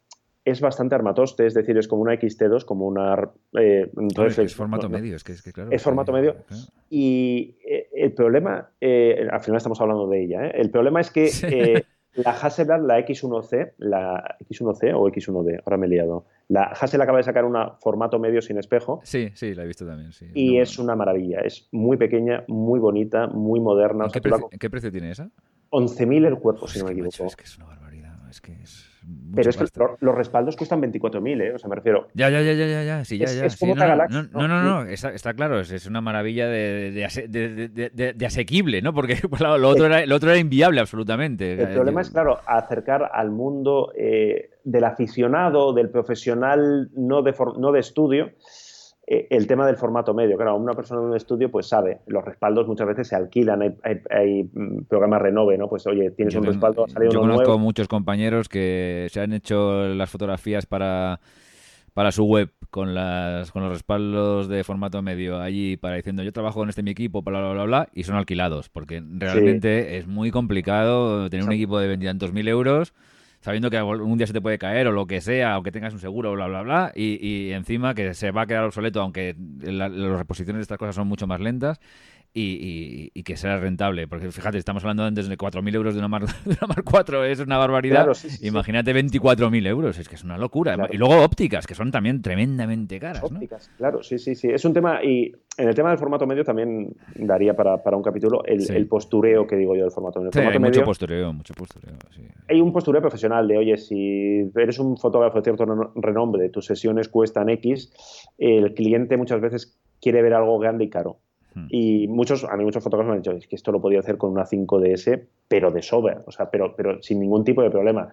Es 0.45 0.59
bastante 0.59 0.93
armatoste, 0.93 1.45
es 1.45 1.53
decir, 1.53 1.77
es 1.77 1.87
como 1.87 2.01
una 2.01 2.13
XT2, 2.15 2.65
como 2.65 2.85
una. 2.85 3.31
eh, 3.57 3.89
es, 4.37 4.53
formato 4.55 4.89
no- 4.89 4.97
medio, 4.97 5.15
es 5.15 5.23
que, 5.23 5.31
es 5.31 5.41
que 5.41 5.53
claro. 5.53 5.71
Es 5.71 5.81
formato 5.81 6.11
que- 6.11 6.19
medio. 6.19 6.35
claro. 6.45 6.63
Y 6.89 7.55
eh, 7.65 7.87
el 7.93 8.11
problema, 8.11 8.69
eh, 8.81 9.25
al 9.31 9.41
final 9.41 9.57
estamos 9.57 9.79
hablando 9.79 10.07
de 10.09 10.21
ella, 10.23 10.47
¿eh? 10.47 10.51
el 10.55 10.69
problema 10.69 10.99
es 10.99 11.09
que 11.11 11.85
la 12.15 12.31
Hasselblad, 12.31 12.81
la 12.85 12.99
X1C, 12.99 13.73
la 13.77 14.37
X1C 14.49 14.93
o 14.95 15.07
X1D, 15.09 15.61
ahora 15.65 15.77
me 15.77 15.87
he 15.87 15.89
liado. 15.89 16.25
La 16.47 16.63
Hasselblad 16.63 17.03
acaba 17.03 17.17
de 17.19 17.23
sacar 17.23 17.45
un 17.45 17.55
formato 17.79 18.19
medio 18.19 18.41
sin 18.41 18.57
espejo 18.57 19.01
Sí, 19.03 19.29
sí, 19.33 19.53
la 19.55 19.63
he 19.63 19.67
visto 19.67 19.85
también, 19.85 20.11
sí. 20.11 20.27
y 20.33 20.55
No, 20.57 20.61
es 20.61 20.77
una 20.79 20.95
maravilla. 20.95 21.39
Es 21.41 21.67
muy 21.71 21.97
pequeña, 21.97 22.43
muy 22.47 22.79
bonita, 22.79 23.27
muy 23.27 23.59
moderna. 23.59 24.05
¿En 24.05 24.11
qué, 24.11 24.19
la 24.19 24.21
precio, 24.21 24.49
en 24.51 24.59
qué 24.59 24.69
precio 24.69 24.91
tiene 24.91 25.11
esa? 25.11 25.29
11.000 25.71 26.27
el 26.27 26.37
cuerpo, 26.37 26.67
si 26.67 26.79
no 26.79 26.85
me 26.85 26.91
macho, 26.91 27.07
equivoco. 27.07 27.27
es 27.27 27.35
que 27.35 27.43
es 27.45 27.57
una 27.57 27.65
barbaridad, 27.65 28.29
es 28.29 28.41
que 28.41 28.53
es 28.61 28.92
Pero 29.35 29.49
es 29.49 29.57
que 29.57 29.65
lo- 29.75 29.97
los 29.99 30.15
respaldos 30.15 30.55
cuestan 30.55 30.79
24.000, 30.81 31.41
¿eh? 31.41 31.53
O 31.55 31.57
sea, 31.59 31.67
me 31.69 31.75
refiero. 31.75 32.07
Ya, 32.13 32.29
ya, 32.29 32.41
ya, 32.41 32.53
ya, 32.53 32.67
ya, 32.67 32.83
ya, 32.83 33.05
sí, 33.05 33.17
ya, 33.17 33.25
Es- 33.25 33.37
ya. 33.37 33.45
es 33.47 33.53
sí, 33.53 33.59
como 33.59 33.75
no, 33.75 34.07
no, 34.07 34.47
no, 34.47 34.63
no, 34.63 34.83
está, 34.83 35.09
está 35.09 35.33
claro, 35.33 35.59
es, 35.59 35.71
es 35.71 35.87
una 35.87 36.01
maravilla 36.01 36.47
de, 36.47 36.91
de, 36.91 37.05
ase- 37.05 37.27
de- 37.27 37.67
de- 37.67 37.89
de- 37.89 38.13
de 38.13 38.25
asequible, 38.25 38.81
¿no? 38.81 38.93
Porque 38.93 39.15
lo, 39.59 39.67
otro 39.69 39.87
era, 39.87 40.05
lo 40.05 40.15
otro 40.15 40.29
era 40.29 40.39
inviable 40.39 40.79
absolutamente. 40.79 41.53
El 41.53 41.69
problema 41.69 42.01
es, 42.01 42.11
claro, 42.11 42.39
acercar 42.45 43.09
al 43.13 43.31
mundo 43.31 43.91
eh, 43.97 44.51
del 44.63 44.83
aficionado, 44.83 45.73
del 45.73 45.89
profesional 45.89 46.89
no 46.95 47.21
de, 47.23 47.33
no 47.57 47.71
de 47.71 47.79
estudio, 47.79 48.31
eh, 49.05 49.27
el 49.31 49.47
tema 49.47 49.67
del 49.67 49.75
formato 49.77 50.13
medio. 50.13 50.35
Claro, 50.37 50.55
una 50.55 50.73
persona 50.73 51.01
en 51.01 51.07
un 51.07 51.15
estudio 51.17 51.51
pues 51.51 51.67
sabe, 51.67 51.99
los 52.07 52.23
respaldos 52.23 52.67
muchas 52.67 52.87
veces 52.87 53.07
se 53.09 53.15
alquilan, 53.15 53.61
hay, 53.61 53.75
hay- 53.83 54.01
hay, 54.09 54.43
mm, 54.53 54.83
programas 54.89 55.21
renove, 55.21 55.57
¿no? 55.57 55.67
Pues 55.67 55.85
oye, 55.87 56.11
tienes 56.11 56.33
Yo 56.33 56.39
un 56.39 56.45
tengo- 56.45 56.53
respaldo, 56.53 56.85
ha 56.85 56.87
salido 56.89 57.11
yo 57.11 57.19
uno 57.19 57.33
conozco 57.33 57.47
nuevo. 57.51 57.59
muchos 57.59 57.87
compañeros 57.87 58.47
que 58.49 59.07
se 59.11 59.19
han 59.19 59.33
hecho 59.33 59.89
las 59.89 60.09
fotografías 60.09 60.65
para, 60.65 61.19
para 61.93 62.11
su 62.11 62.23
web 62.25 62.49
con 62.71 62.95
las 62.95 63.51
con 63.51 63.61
los 63.61 63.71
respaldos 63.71 64.47
de 64.47 64.63
formato 64.63 65.01
medio 65.03 65.39
allí 65.39 65.77
para 65.77 65.95
diciendo 65.97 66.23
yo 66.23 66.31
trabajo 66.33 66.59
con 66.59 66.69
este 66.69 66.81
mi 66.81 66.89
equipo, 66.91 67.21
bla, 67.21 67.39
bla, 67.39 67.51
bla, 67.53 67.63
bla, 67.65 67.89
y 67.93 68.03
son 68.05 68.15
alquilados, 68.15 68.69
porque 68.69 69.03
realmente 69.17 69.97
es 69.97 70.07
muy 70.07 70.31
complicado 70.31 71.29
tener 71.29 71.45
un 71.45 71.51
equipo 71.51 71.77
de 71.77 71.87
veintitantos 71.89 72.33
mil 72.33 72.47
euros 72.47 72.93
sabiendo 73.43 73.69
que 73.69 73.77
algún 73.77 74.17
día 74.17 74.25
se 74.27 74.33
te 74.33 74.41
puede 74.41 74.57
caer 74.57 74.87
o 74.87 74.91
lo 74.91 75.05
que 75.05 75.21
sea, 75.21 75.59
o 75.59 75.63
que 75.63 75.71
tengas 75.71 75.93
un 75.93 75.99
seguro, 75.99 76.31
bla, 76.33 76.47
bla, 76.47 76.63
bla, 76.63 76.91
y, 76.95 77.19
y 77.27 77.51
encima 77.53 77.93
que 77.93 78.15
se 78.15 78.31
va 78.31 78.43
a 78.43 78.47
quedar 78.47 78.63
obsoleto, 78.63 79.01
aunque 79.01 79.35
la- 79.61 79.89
las 79.89 80.17
reposiciones 80.17 80.59
de 80.59 80.63
estas 80.63 80.79
cosas 80.79 80.95
son 80.95 81.07
mucho 81.07 81.27
más 81.27 81.39
lentas, 81.41 81.79
y, 82.33 82.41
y- 82.41 83.11
y 83.13 83.23
que 83.23 83.37
sea 83.37 83.57
rentable. 83.57 84.07
Porque 84.07 84.31
fíjate, 84.31 84.57
estamos 84.57 84.83
hablando 84.83 85.03
antes 85.03 85.27
de 85.27 85.37
4.000 85.37 85.75
euros 85.75 85.93
de 85.93 85.99
una, 85.99 86.07
Mar, 86.07 86.23
de 86.45 86.51
una 86.59 86.67
Mark 86.67 86.83
4, 86.83 87.25
es 87.25 87.39
una 87.39 87.57
barbaridad. 87.57 87.97
Claro, 87.97 88.13
sí, 88.15 88.29
sí, 88.29 88.37
sí. 88.37 88.47
Imagínate 88.47 88.93
24.000 88.93 89.67
euros, 89.67 89.97
es 89.99 90.09
que 90.09 90.15
es 90.15 90.23
una 90.23 90.37
locura. 90.37 90.75
Claro. 90.75 90.93
Y 90.93 90.97
luego 90.97 91.21
ópticas, 91.23 91.67
que 91.67 91.75
son 91.75 91.91
también 91.91 92.21
tremendamente 92.21 92.99
caras, 92.99 93.21
¿no? 93.31 93.37
Ópticas, 93.37 93.69
claro, 93.77 94.01
sí, 94.03 94.17
sí, 94.17 94.35
sí. 94.35 94.49
Es 94.49 94.65
un 94.65 94.73
tema, 94.73 95.03
y 95.03 95.31
en 95.57 95.67
el 95.69 95.75
tema 95.75 95.89
del 95.89 95.99
formato 95.99 96.25
medio 96.25 96.43
también 96.43 96.95
daría 97.15 97.55
para, 97.55 97.83
para 97.83 97.95
un 97.97 98.03
capítulo 98.03 98.43
el, 98.45 98.87
postureo 98.87 99.45
que 99.45 99.55
digo 99.55 99.75
yo 99.75 99.83
del 99.83 99.91
formato 99.91 100.19
medio. 100.19 100.29
El 100.29 100.33
Sí, 100.33 100.39
formato 100.39 100.53
hay 100.55 100.59
mucho 100.59 100.71
medio- 100.71 100.85
postureo, 100.85 101.33
mucho 101.33 101.53
postureo, 101.53 101.93
hay 102.49 102.59
un 102.61 102.73
postureo 102.73 103.01
profesional 103.01 103.47
de, 103.47 103.57
oye, 103.57 103.77
si 103.77 104.49
eres 104.55 104.79
un 104.79 104.97
fotógrafo 104.97 105.37
de 105.37 105.43
cierto 105.43 105.65
reno- 105.65 105.91
renombre, 105.95 106.49
tus 106.49 106.65
sesiones 106.65 107.09
cuestan 107.09 107.49
X, 107.49 107.91
el 108.37 108.73
cliente 108.73 109.17
muchas 109.17 109.39
veces 109.41 109.79
quiere 110.01 110.21
ver 110.21 110.33
algo 110.33 110.57
grande 110.59 110.83
y 110.85 110.89
caro. 110.89 111.19
Hmm. 111.53 111.67
Y 111.69 112.07
muchos, 112.07 112.43
a 112.43 112.55
mí 112.57 112.63
muchos 112.63 112.83
fotógrafos 112.83 113.09
me 113.09 113.15
han 113.17 113.21
dicho, 113.21 113.31
es 113.35 113.47
que 113.47 113.55
esto 113.55 113.71
lo 113.71 113.81
podía 113.81 113.99
hacer 113.99 114.17
con 114.17 114.31
una 114.31 114.45
5DS, 114.45 115.21
pero 115.47 115.71
de 115.71 115.81
sober, 115.81 116.21
o 116.25 116.31
sea, 116.31 116.49
pero, 116.49 116.75
pero 116.75 117.01
sin 117.01 117.19
ningún 117.19 117.43
tipo 117.43 117.61
de 117.61 117.69
problema. 117.69 118.09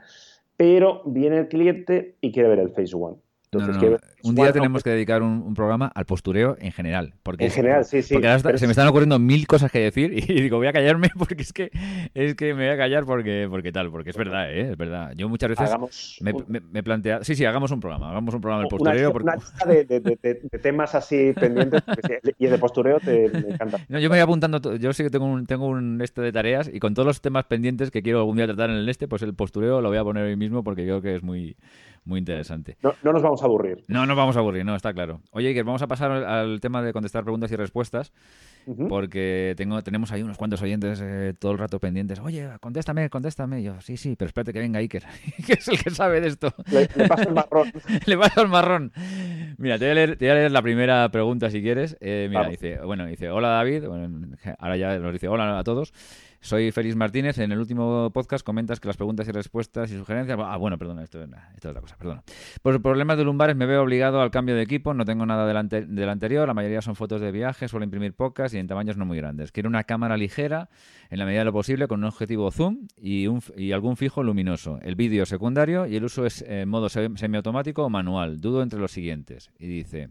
Pero 0.57 1.03
viene 1.07 1.39
el 1.39 1.49
cliente 1.49 2.17
y 2.21 2.33
quiere 2.33 2.51
ver 2.51 2.59
el 2.59 2.71
Phase 2.71 2.95
One. 2.95 3.17
Entonces, 3.45 3.75
no, 3.75 3.81
quiere 3.81 3.95
ver 3.95 4.01
Un 4.23 4.35
día 4.35 4.53
tenemos 4.53 4.83
que 4.83 4.91
dedicar 4.91 5.23
un, 5.23 5.43
un 5.43 5.55
programa 5.55 5.91
al 5.95 6.05
postureo 6.07 6.57
en 6.61 6.73
general. 6.73 7.15
Porque 7.23 7.47
En 7.47 7.51
general, 7.51 7.85
sí, 7.85 8.03
sí. 8.03 8.15
Porque 8.15 8.27
ahora 8.29 8.37
está- 8.37 8.59
se 8.59 8.67
me 8.67 8.73
es- 8.73 8.79
están 8.79 8.89
ocurriendo 8.89 9.19
mil 9.19 9.47
cosas 9.47 9.71
que 9.71 9.79
decir 9.81 10.13
y 10.31 10.41
digo, 10.41 10.57
voy 10.59 10.67
a 10.67 10.73
callarme 10.73 11.09
porque 11.19 11.35
es 11.43 11.53
que 11.53 11.71
es 12.15 12.35
que 12.35 12.55
me 12.55 12.65
voy 12.67 12.75
a 12.75 12.77
callar 12.77 13.05
porque, 13.05 13.47
porque 13.51 13.73
tal, 13.73 13.91
porque 13.91 14.11
es 14.11 14.17
verdad, 14.17 14.53
¿eh? 14.53 14.71
es 14.73 14.77
verdad. 14.77 15.13
Yo 15.17 15.29
muchas 15.29 15.51
veces 15.51 15.71
me, 16.21 16.33
un- 16.33 16.45
me, 16.49 16.61
me 16.61 16.83
plantea... 16.83 17.25
Sí, 17.25 17.35
sí, 17.35 17.45
hagamos 17.45 17.71
un 17.71 17.81
programa, 17.81 18.11
hagamos 18.11 18.35
un 18.35 18.41
programa 18.41 18.63
del 18.65 18.73
una, 18.73 18.79
postureo. 18.79 19.11
una 19.11 19.13
porque- 19.13 19.31
lista 19.45 19.69
de, 19.69 19.85
de- 19.85 20.01
de- 20.01 20.41
de 20.51 20.59
temas 20.59 20.95
así 20.95 21.33
pendientes 21.39 21.83
y 22.39 22.45
el 22.47 22.51
de 22.53 22.59
postureo 22.59 22.99
te, 23.01 23.29
me 23.31 23.55
encanta. 23.55 23.79
No, 23.89 23.99
yo 23.99 24.09
me 24.11 24.17
voy 24.17 24.21
apuntando, 24.21 24.77
yo 24.77 24.93
sí 24.93 25.03
que 25.03 25.11
tengo 25.11 25.27
un, 25.27 25.47
tengo 25.47 25.67
un 25.67 26.01
este 26.03 26.21
de 26.21 26.33
tareas 26.33 26.71
y 26.73 26.79
con 26.81 26.95
todos 26.95 27.07
los 27.07 27.21
temas 27.21 27.45
pendientes 27.45 27.91
que 27.91 28.03
quiero 28.03 28.19
algún 28.21 28.37
día 28.37 28.47
tratar 28.47 28.71
en 28.71 28.77
el 28.77 28.89
este, 28.89 29.09
pues 29.09 29.23
el 29.23 29.35
postureo 29.35 29.81
lo 29.81 29.89
voy 29.89 29.99
a 29.99 30.05
poner 30.05 30.25
hoy 30.25 30.37
mismo 30.37 30.63
porque 30.65 30.83
creo 30.85 31.01
que 31.03 31.15
es 31.17 31.23
muy, 31.23 31.57
muy 32.05 32.19
interesante. 32.19 32.77
No, 32.83 32.95
no 33.03 33.13
nos 33.13 33.23
vamos 33.23 33.43
a 33.43 33.47
aburrir. 33.47 33.85
No, 33.89 34.07
nos 34.11 34.17
vamos 34.17 34.37
a 34.37 34.41
aburrir, 34.41 34.65
no, 34.65 34.75
está 34.75 34.93
claro. 34.93 35.21
Oye, 35.31 35.49
Iker, 35.49 35.65
vamos 35.65 35.83
a 35.83 35.87
pasar 35.87 36.11
al 36.11 36.61
tema 36.61 36.83
de 36.83 36.93
contestar 36.93 37.23
preguntas 37.23 37.51
y 37.53 37.57
respuestas, 37.57 38.13
porque 38.89 39.55
tengo, 39.57 39.83
tenemos 39.83 40.11
ahí 40.11 40.23
unos 40.23 40.37
cuantos 40.37 40.61
oyentes 40.63 41.01
eh, 41.01 41.33
todo 41.39 41.53
el 41.53 41.59
rato 41.59 41.79
pendientes. 41.79 42.19
Oye, 42.19 42.49
contéstame, 42.61 43.09
contéstame. 43.09 43.63
yo, 43.63 43.81
sí, 43.81 43.97
sí, 43.97 44.17
pero 44.17 44.27
espérate 44.27 44.53
que 44.53 44.59
venga 44.59 44.81
Iker, 44.81 45.05
que 45.47 45.53
es 45.55 45.69
el 45.69 45.83
que 45.83 45.91
sabe 45.91 46.21
de 46.21 46.29
esto. 46.29 46.53
Le, 46.71 46.87
paso 47.07 47.29
el 47.29 47.35
marrón. 47.35 47.73
le 48.07 48.19
paso 48.19 48.43
el 48.43 48.49
marrón. 48.49 48.93
Mira, 49.57 49.79
te 49.79 49.85
voy, 49.85 49.93
a 49.93 49.95
leer, 49.95 50.17
te 50.17 50.25
voy 50.25 50.33
a 50.33 50.35
leer 50.35 50.51
la 50.51 50.63
primera 50.63 51.09
pregunta 51.11 51.49
si 51.49 51.63
quieres. 51.63 51.97
Eh, 52.01 52.27
mira, 52.29 52.49
dice, 52.49 52.81
bueno, 52.81 53.07
dice, 53.07 53.31
hola 53.31 53.49
David, 53.49 53.87
bueno, 53.87 54.37
ahora 54.59 54.77
ya 54.77 54.99
nos 54.99 55.13
dice 55.13 55.29
hola 55.29 55.59
a 55.59 55.65
todos. 55.65 55.93
Soy 56.43 56.73
Félix 56.73 56.97
Martínez. 56.97 57.37
En 57.37 57.53
el 57.53 57.59
último 57.59 58.11
podcast 58.15 58.45
comentas 58.45 58.81
que 58.81 58.89
las 58.89 58.97
preguntas 58.97 59.29
y 59.29 59.31
respuestas 59.31 59.93
y 59.93 59.99
sugerencias. 59.99 60.39
Ah, 60.43 60.57
bueno, 60.57 60.79
perdona, 60.79 61.03
esto, 61.03 61.23
es 61.23 61.67
otra 61.67 61.83
cosa, 61.83 61.97
perdona. 61.99 62.23
Por 62.63 62.81
problemas 62.81 63.19
de 63.19 63.25
lumbares 63.25 63.55
me 63.57 63.67
veo 63.67 63.83
obligado 63.83 64.23
al 64.23 64.31
cambio 64.31 64.55
de 64.55 64.63
equipo. 64.63 64.95
No 64.95 65.05
tengo 65.05 65.27
nada 65.27 65.47
del, 65.47 65.95
del 65.95 66.09
anterior. 66.09 66.49
La 66.49 66.55
mayoría 66.55 66.81
son 66.81 66.97
fotos 66.97 67.21
de 67.21 67.31
viaje. 67.31 67.69
Suelo 67.69 67.85
imprimir 67.85 68.15
pocas 68.15 68.55
y 68.55 68.59
en 68.59 68.67
tamaños 68.67 68.97
no 68.97 69.05
muy 69.05 69.19
grandes. 69.19 69.53
Quiero 69.53 69.69
una 69.69 69.85
cámara 69.85 70.17
ligera, 70.17 70.71
en 71.11 71.19
la 71.19 71.27
medida 71.27 71.41
de 71.41 71.45
lo 71.45 71.53
posible, 71.53 71.87
con 71.89 72.01
un 72.01 72.07
objetivo 72.07 72.51
zoom 72.51 72.89
y, 72.97 73.27
un, 73.27 73.43
y 73.55 73.73
algún 73.73 73.99
fijo 73.99 74.23
luminoso. 74.23 74.79
El 74.81 74.97
vídeo 74.97 75.27
secundario 75.27 75.87
y 75.87 75.97
el 75.97 76.05
uso 76.05 76.25
es 76.25 76.41
en 76.41 76.71
modo 76.71 76.89
semiautomático 76.89 77.85
o 77.85 77.91
manual. 77.91 78.41
Dudo 78.41 78.63
entre 78.63 78.81
los 78.81 78.93
siguientes. 78.93 79.51
Y 79.59 79.67
dice. 79.67 80.09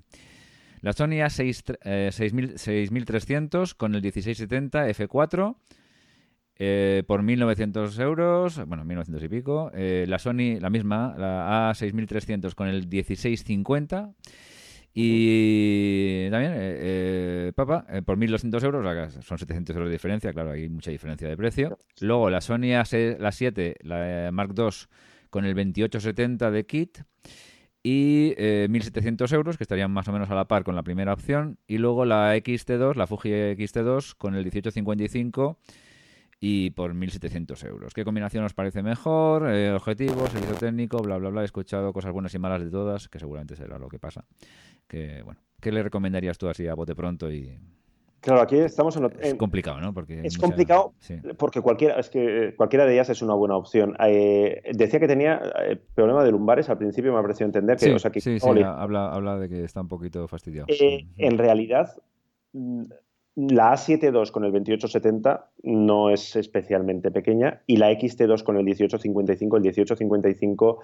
La 0.81 0.93
Sony 0.93 1.25
A6, 1.25 2.11
6300 2.11 3.73
con 3.73 3.95
el 3.95 4.01
1670 4.01 4.87
f4 4.89 5.55
eh, 6.61 7.03
por 7.07 7.23
1.900 7.23 7.97
euros, 8.01 8.65
bueno, 8.67 8.83
1.900 8.83 9.23
y 9.23 9.29
pico. 9.29 9.71
Eh, 9.73 10.05
la 10.09 10.19
Sony, 10.19 10.59
la 10.59 10.69
misma, 10.69 11.15
la 11.17 11.71
A6300 11.71 12.53
con 12.53 12.67
el 12.67 12.85
1650. 12.85 14.11
Y 14.93 16.29
también, 16.29 16.53
eh, 16.57 17.53
Papa, 17.55 17.85
por 18.05 18.17
1.200 18.17 18.63
euros, 18.63 19.13
son 19.23 19.37
700 19.37 19.73
euros 19.73 19.87
de 19.87 19.93
diferencia, 19.93 20.33
claro, 20.33 20.51
hay 20.51 20.67
mucha 20.67 20.91
diferencia 20.91 21.29
de 21.29 21.37
precio. 21.37 21.77
Luego 22.01 22.29
la 22.29 22.41
Sony 22.41 22.73
a 22.75 22.83
la 23.19 23.31
7, 23.31 23.75
la 23.83 24.29
Mark 24.33 24.53
II 24.57 24.65
con 25.29 25.45
el 25.45 25.55
2870 25.55 26.51
de 26.51 26.65
kit 26.65 26.97
y 27.83 28.33
1.700 28.35 29.31
euros, 29.33 29.57
que 29.57 29.63
estarían 29.63 29.91
más 29.91 30.09
o 30.09 30.11
menos 30.11 30.29
a 30.29 30.35
la 30.35 30.49
par 30.49 30.65
con 30.65 30.75
la 30.75 30.83
primera 30.83 31.13
opción. 31.13 31.57
Y 31.67 31.77
luego 31.77 32.03
la 32.03 32.35
XT2, 32.35 32.95
la 32.95 33.07
Fuji 33.07 33.29
XT2 33.29 34.15
con 34.17 34.33
el 34.35 34.43
1855 34.43 35.57
y 36.39 36.69
por 36.71 36.93
1.700 36.93 37.65
euros. 37.67 37.93
¿Qué 37.93 38.05
combinación 38.05 38.43
os 38.45 38.53
parece 38.53 38.81
mejor? 38.81 39.51
Eh, 39.51 39.71
objetivos, 39.71 40.29
servicio 40.29 40.55
técnico, 40.55 40.99
bla, 40.99 41.17
bla, 41.17 41.29
bla. 41.29 41.41
He 41.41 41.45
escuchado 41.45 41.91
cosas 41.91 42.13
buenas 42.13 42.33
y 42.33 42.39
malas 42.39 42.63
de 42.63 42.71
todas, 42.71 43.09
que 43.09 43.19
seguramente 43.19 43.55
será 43.55 43.77
lo 43.77 43.89
que 43.89 43.99
pasa. 43.99 44.25
Que, 44.87 45.21
bueno, 45.23 45.41
¿qué 45.59 45.71
le 45.71 45.83
recomendarías 45.83 46.37
tú 46.37 46.47
así 46.47 46.67
a 46.67 46.75
bote 46.75 46.95
pronto 46.95 47.31
y 47.31 47.57
Claro, 48.21 48.41
aquí 48.41 48.57
estamos 48.57 48.95
en... 48.97 49.09
Es 49.21 49.35
complicado, 49.35 49.79
¿no? 49.79 49.93
Porque 49.93 50.21
es 50.23 50.37
complicado 50.37 50.93
porque 51.37 51.61
cualquiera, 51.61 51.97
es 51.99 52.09
que 52.09 52.53
cualquiera 52.57 52.85
de 52.85 52.93
ellas 52.93 53.09
es 53.09 53.21
una 53.21 53.33
buena 53.33 53.55
opción. 53.55 53.95
Eh, 53.99 54.61
decía 54.73 54.99
que 54.99 55.07
tenía 55.07 55.41
eh, 55.63 55.77
problema 55.95 56.23
de 56.23 56.31
lumbares, 56.31 56.69
al 56.69 56.77
principio 56.77 57.13
me 57.13 57.19
ha 57.19 57.21
parecido 57.21 57.45
entender 57.45 57.77
que... 57.77 57.97
Sí, 57.97 58.19
sí, 58.19 58.39
sí 58.39 58.49
habla, 58.63 59.13
habla, 59.13 59.37
de 59.37 59.47
que 59.47 59.63
está 59.63 59.79
un 59.81 59.87
poquito 59.87 60.27
fastidiado. 60.27 60.67
en 60.69 61.37
realidad, 61.37 61.95
la 63.47 63.73
A72 63.73 64.31
con 64.31 64.43
el 64.43 64.51
2870 64.51 65.49
no 65.63 66.09
es 66.09 66.35
especialmente 66.35 67.09
pequeña 67.09 67.61
y 67.67 67.77
la 67.77 67.89
XT2 67.91 68.43
con 68.43 68.57
el 68.57 68.65
1855, 68.65 69.55
el 69.55 69.61
1855 69.61 70.79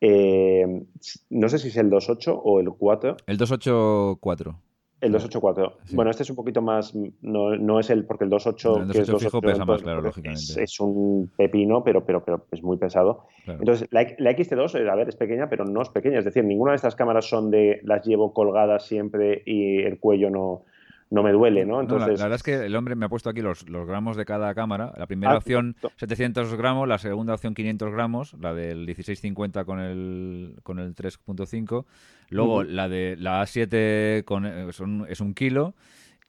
eh, 0.00 0.82
no 1.30 1.48
sé 1.48 1.58
si 1.58 1.68
es 1.68 1.76
el 1.76 1.88
28 1.88 2.34
o 2.34 2.60
el 2.60 2.70
4. 2.72 3.16
El 3.26 3.36
284. 3.36 4.56
El 5.00 5.12
284. 5.12 5.94
Bueno, 5.94 6.10
este 6.10 6.24
es 6.24 6.30
un 6.30 6.36
poquito 6.36 6.60
más. 6.60 6.94
No, 7.22 7.80
es 7.80 7.88
el. 7.88 8.04
Porque 8.04 8.24
el 8.24 8.30
28. 8.30 8.82
el 8.82 9.18
fijo 9.18 9.40
pesa 9.40 9.64
más, 9.64 9.80
claro, 9.80 10.02
lógicamente. 10.02 10.62
Es, 10.62 10.78
un 10.78 11.30
pepino, 11.36 11.82
pero, 11.82 12.04
pero, 12.04 12.22
pero 12.22 12.44
es 12.50 12.62
muy 12.62 12.76
pesado. 12.76 13.24
Entonces, 13.46 13.88
la, 13.92 14.02
la, 14.18 14.32
XT2, 14.32 14.78
eh, 14.78 14.90
a 14.90 14.94
ver, 14.96 15.08
es 15.08 15.16
pequeña, 15.16 15.48
pero 15.48 15.64
no 15.64 15.80
es 15.80 15.88
pequeña. 15.88 16.18
Es 16.18 16.26
decir, 16.26 16.44
ninguna 16.44 16.72
de 16.72 16.76
estas 16.76 16.96
cámaras 16.96 17.26
son 17.26 17.50
de. 17.50 17.80
Las 17.82 18.04
llevo 18.04 18.34
colgadas 18.34 18.86
siempre 18.86 19.42
y 19.46 19.78
el 19.78 19.98
cuello 19.98 20.28
no, 20.28 20.64
no 21.10 21.22
me 21.22 21.32
duele, 21.32 21.66
¿no? 21.66 21.80
Entonces... 21.80 22.18
la, 22.18 22.24
verdad 22.24 22.36
es 22.36 22.42
que 22.42 22.54
el 22.54 22.76
hombre 22.76 22.94
me 22.94 23.06
ha 23.06 23.08
puesto 23.08 23.28
aquí 23.28 23.40
los, 23.40 23.64
gramos 23.64 24.16
de 24.16 24.24
cada 24.24 24.54
cámara. 24.54 24.92
La 24.96 25.06
primera 25.06 25.32
ah, 25.32 25.38
opción 25.38 25.76
700 25.96 26.54
gramos, 26.54 26.88
la 26.88 26.98
segunda 26.98 27.34
opción 27.34 27.54
500 27.54 27.92
gramos, 27.92 28.34
la 28.40 28.54
del 28.54 28.86
1650 28.86 29.64
con 29.64 29.80
el, 29.80 30.54
con 30.62 30.78
el 30.78 30.94
3.5. 30.94 31.84
Luego 32.28 32.62
la 32.62 32.88
de 32.88 33.16
la 33.18 33.42
A7 33.42 34.24
con, 34.24 34.46
eh, 34.46 34.68
es 35.08 35.20
un 35.20 35.34
kilo 35.34 35.74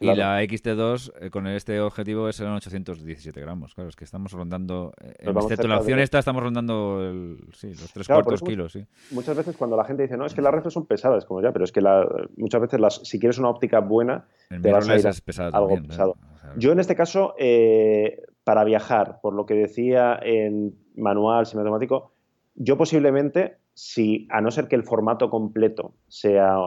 y 0.02 0.16
la 0.16 0.42
XT2 0.42 1.14
eh, 1.20 1.30
con 1.30 1.46
este 1.46 1.80
objetivo 1.80 2.28
es 2.28 2.42
817 2.42 3.40
gramos. 3.40 3.76
Claro, 3.76 3.90
es 3.90 3.96
que 3.96 4.04
estamos 4.04 4.32
rondando, 4.32 4.94
eh, 5.00 5.14
en 5.20 5.38
excepto 5.38 5.68
la 5.68 5.78
opción 5.78 6.00
esta, 6.00 6.18
estamos 6.18 6.42
rondando 6.42 7.08
el, 7.08 7.38
sí, 7.54 7.68
los 7.70 7.94
tres 7.94 8.08
cuartos 8.08 8.42
kilos. 8.42 8.74
Sí. 8.74 8.86
Muchas 9.12 9.38
veces 9.38 9.56
cuando 9.56 9.78
la 9.78 9.86
gente 9.86 10.04
dice, 10.04 10.18
no, 10.18 10.26
es 10.26 10.34
que 10.34 10.42
las 10.42 10.54
reflex 10.54 10.74
son 10.74 10.88
pesadas, 10.88 11.26
como 11.26 11.42
ya, 11.42 11.52
pero 11.52 11.66
es 11.66 11.72
que 11.72 11.82
la, 11.82 12.08
muchas 12.36 12.62
veces 12.62 12.80
las, 12.80 12.96
si 13.08 13.20
quieres 13.20 13.38
una 13.38 13.50
óptica 13.50 13.80
buena, 13.80 14.26
te 14.50 14.72
vas 14.72 14.90
a 14.90 14.98
ir 14.98 15.06
es 15.06 15.40
algo 15.40 15.78
pesado. 15.88 16.16
Yo 16.58 16.72
en 16.72 16.80
este 16.80 16.96
caso, 16.96 17.36
eh, 17.38 18.24
para 18.44 18.64
viajar, 18.64 19.20
por 19.22 19.34
lo 19.34 19.46
que 19.46 19.54
decía 19.54 20.20
en 20.22 20.76
manual 20.96 21.46
semiautomático, 21.46 22.12
yo 22.56 22.76
posiblemente, 22.76 23.58
si 23.76 24.28
a 24.32 24.42
no 24.42 24.50
ser 24.50 24.68
que 24.68 24.76
el 24.76 24.84
formato 24.84 25.30
completo 25.30 25.94
sea 26.08 26.58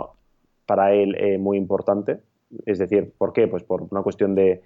para 0.66 0.94
él 0.94 1.38
muy 1.40 1.58
importante, 1.58 2.20
es 2.66 2.78
decir, 2.78 3.12
¿por 3.16 3.32
qué? 3.32 3.48
Pues 3.48 3.62
por 3.62 3.82
una 3.90 4.02
cuestión 4.02 4.34
de, 4.34 4.62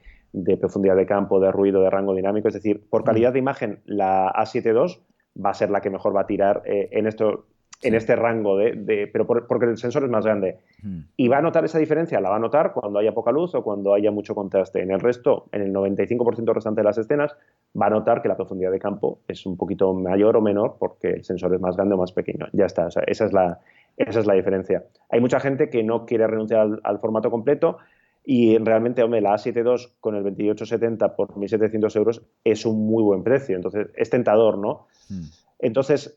profundidad 0.60 0.96
de 0.96 1.06
campo, 1.06 1.40
de 1.40 1.52
ruido, 1.52 1.82
de 1.82 1.90
rango 1.90 2.14
dinámico. 2.14 2.48
Es 2.48 2.54
decir, 2.54 2.82
por 2.88 3.04
calidad 3.04 3.32
de 3.32 3.38
imagen, 3.38 3.80
la 3.86 4.32
A7 4.32 4.64
II 4.64 5.42
va 5.44 5.50
a 5.50 5.54
ser 5.54 5.70
la 5.70 5.80
que 5.80 5.90
mejor 5.90 6.14
va 6.14 6.22
a 6.22 6.26
tirar 6.26 6.62
eh, 6.64 6.88
en 6.92 7.06
esto. 7.06 7.46
En 7.80 7.94
este 7.94 8.16
rango, 8.16 8.56
de, 8.56 9.08
pero 9.12 9.24
porque 9.24 9.66
el 9.66 9.78
sensor 9.78 10.02
es 10.02 10.10
más 10.10 10.24
grande. 10.24 10.58
¿Y 11.16 11.28
va 11.28 11.38
a 11.38 11.42
notar 11.42 11.64
esa 11.64 11.78
diferencia? 11.78 12.20
La 12.20 12.28
va 12.28 12.34
a 12.34 12.40
notar 12.40 12.72
cuando 12.72 12.98
haya 12.98 13.14
poca 13.14 13.30
luz 13.30 13.54
o 13.54 13.62
cuando 13.62 13.94
haya 13.94 14.10
mucho 14.10 14.34
contraste. 14.34 14.82
En 14.82 14.90
el 14.90 14.98
resto, 14.98 15.44
en 15.52 15.62
el 15.62 15.72
95% 15.72 16.52
restante 16.52 16.80
de 16.80 16.84
las 16.84 16.98
escenas, 16.98 17.36
va 17.80 17.86
a 17.86 17.90
notar 17.90 18.20
que 18.20 18.26
la 18.26 18.34
profundidad 18.34 18.72
de 18.72 18.80
campo 18.80 19.20
es 19.28 19.46
un 19.46 19.56
poquito 19.56 19.94
mayor 19.94 20.36
o 20.36 20.40
menor 20.40 20.74
porque 20.80 21.10
el 21.10 21.24
sensor 21.24 21.54
es 21.54 21.60
más 21.60 21.76
grande 21.76 21.94
o 21.94 21.98
más 21.98 22.10
pequeño. 22.10 22.48
Ya 22.52 22.66
está, 22.66 22.88
esa 22.88 23.24
es 23.24 23.32
la, 23.32 23.60
esa 23.98 24.20
es 24.20 24.26
la 24.26 24.34
diferencia. 24.34 24.84
Hay 25.10 25.20
mucha 25.20 25.40
gente 25.40 25.68
que 25.68 25.82
no 25.82 26.06
quiere 26.06 26.26
renunciar 26.26 26.80
al, 26.82 26.98
formato 27.00 27.30
completo 27.30 27.78
y 28.24 28.56
realmente, 28.58 29.02
hombre, 29.02 29.20
la 29.20 29.34
A7 29.34 29.56
II 29.56 29.92
con 30.00 30.14
el 30.14 30.22
2870 30.22 31.16
por 31.16 31.34
1.700 31.34 31.96
euros 31.96 32.22
es 32.44 32.64
un 32.64 32.86
muy 32.86 33.02
buen 33.02 33.24
precio. 33.24 33.56
Entonces, 33.56 33.88
es 33.96 34.08
tentador, 34.08 34.58
¿no? 34.58 34.86
Hmm. 35.08 35.24
Entonces, 35.58 36.16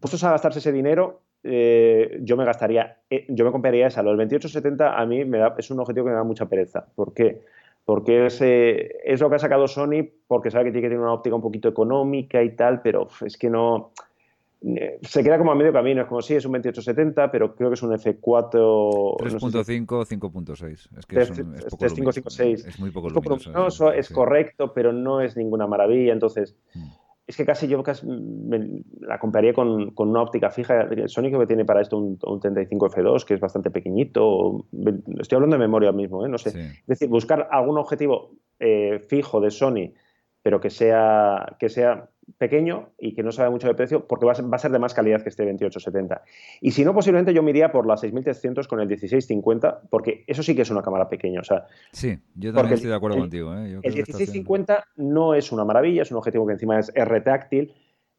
puestos 0.00 0.22
a 0.22 0.30
gastarse 0.30 0.60
ese 0.60 0.72
dinero, 0.72 1.22
eh, 1.42 2.18
yo 2.22 2.36
me 2.36 2.44
gastaría, 2.44 2.98
eh, 3.10 3.26
yo 3.30 3.44
me 3.44 3.50
compraría 3.50 3.88
esa. 3.88 4.02
Lo 4.02 4.10
del 4.10 4.18
2870 4.18 4.96
a 4.96 5.06
mí 5.06 5.24
me 5.24 5.38
da, 5.38 5.54
es 5.58 5.70
un 5.70 5.80
objetivo 5.80 6.06
que 6.06 6.10
me 6.10 6.16
da 6.16 6.24
mucha 6.24 6.46
pereza. 6.46 6.86
¿Por 6.94 7.14
qué? 7.14 7.42
Porque 7.84 8.26
es, 8.26 8.40
es 8.40 9.20
lo 9.20 9.28
que 9.28 9.36
ha 9.36 9.40
sacado 9.40 9.66
Sony, 9.66 10.08
porque 10.28 10.50
sabe 10.50 10.66
que 10.66 10.72
tiene 10.72 10.86
que 10.86 10.90
tener 10.90 11.02
una 11.02 11.14
óptica 11.14 11.34
un 11.34 11.42
poquito 11.42 11.68
económica 11.68 12.42
y 12.42 12.54
tal, 12.54 12.82
pero 12.82 13.08
es 13.24 13.36
que 13.36 13.48
no 13.50 13.92
se 15.02 15.22
queda 15.22 15.38
como 15.38 15.52
a 15.52 15.54
medio 15.54 15.72
camino, 15.72 16.02
es 16.02 16.08
como 16.08 16.20
si 16.22 16.34
es 16.34 16.44
un 16.44 16.52
2870, 16.52 17.30
pero 17.30 17.54
creo 17.54 17.70
que 17.70 17.74
es 17.74 17.82
un 17.82 17.92
F4 17.92 19.16
3.5 19.18 19.86
5.6. 19.86 20.88
Es 20.98 21.06
que 21.06 21.20
es, 21.20 21.30
es, 21.30 22.66
es 22.66 22.80
muy 22.80 22.90
poco 22.90 23.10
luminoso. 23.10 23.92
Es, 23.92 24.10
correcto, 24.10 24.72
pero 24.72 24.92
no 24.92 25.20
es 25.20 25.36
ninguna 25.36 25.68
maravilla. 25.68 26.12
Entonces, 26.12 26.56
hmm. 26.74 26.86
es 27.28 27.36
que 27.36 27.46
casi 27.46 27.68
yo 27.68 27.80
casi 27.84 28.06
la 29.00 29.20
compraría 29.20 29.52
con, 29.52 29.92
una 29.96 30.22
óptica 30.22 30.50
fija. 30.50 30.88
Sony 31.06 31.30
que 31.30 31.46
tiene 31.46 31.64
para 31.64 31.80
esto 31.80 31.98
un, 31.98 32.40
35 32.40 32.90
F2, 32.90 33.24
que 33.24 33.34
es 33.34 33.40
bastante 33.40 33.70
pequeñito. 33.70 34.66
Estoy 35.20 35.36
hablando 35.36 35.56
de 35.56 35.60
memoria 35.60 35.92
mismo, 35.92 36.26
¿eh? 36.26 36.28
no 36.28 36.38
sé. 36.38 36.48
Es 36.48 36.86
decir, 36.86 37.08
buscar 37.08 37.48
algún 37.52 37.78
objetivo 37.78 38.32
eh, 38.58 38.98
fijo 39.08 39.40
de 39.40 39.52
Sony, 39.52 39.92
pero 40.42 40.60
que 40.60 40.70
sea, 40.70 41.56
que 41.60 41.68
sea 41.68 42.10
pequeño 42.38 42.90
y 42.98 43.14
que 43.14 43.22
no 43.22 43.32
sabe 43.32 43.50
mucho 43.50 43.68
de 43.68 43.74
precio 43.74 44.06
porque 44.06 44.26
va 44.26 44.32
a, 44.32 44.58
ser, 44.58 44.70
de 44.70 44.78
más 44.78 44.94
calidad 44.94 45.22
que 45.22 45.28
este 45.28 45.44
2870. 45.44 46.22
Y 46.60 46.72
si 46.72 46.84
no, 46.84 46.94
posiblemente 46.94 47.32
yo 47.32 47.42
me 47.42 47.50
iría 47.50 47.70
por 47.70 47.86
la 47.86 47.96
6300 47.96 48.66
con 48.68 48.80
el 48.80 48.88
1650 48.88 49.82
porque 49.90 50.24
eso 50.26 50.42
sí 50.42 50.54
que 50.54 50.62
es 50.62 50.70
una 50.70 50.82
cámara 50.82 51.08
pequeña. 51.08 51.40
O 51.40 51.44
sea, 51.44 51.66
sí, 51.92 52.18
yo 52.34 52.52
también 52.52 52.74
estoy 52.74 52.90
de 52.90 52.96
acuerdo 52.96 53.18
contigo. 53.18 53.54
¿eh? 53.54 53.78
el 53.82 53.94
1650 53.94 54.84
no 54.96 55.34
es 55.34 55.52
una 55.52 55.64
maravilla, 55.64 56.02
es 56.02 56.10
un 56.10 56.18
objetivo 56.18 56.46
que 56.46 56.54
encima 56.54 56.78
es 56.78 56.92
retáctil. 56.94 57.74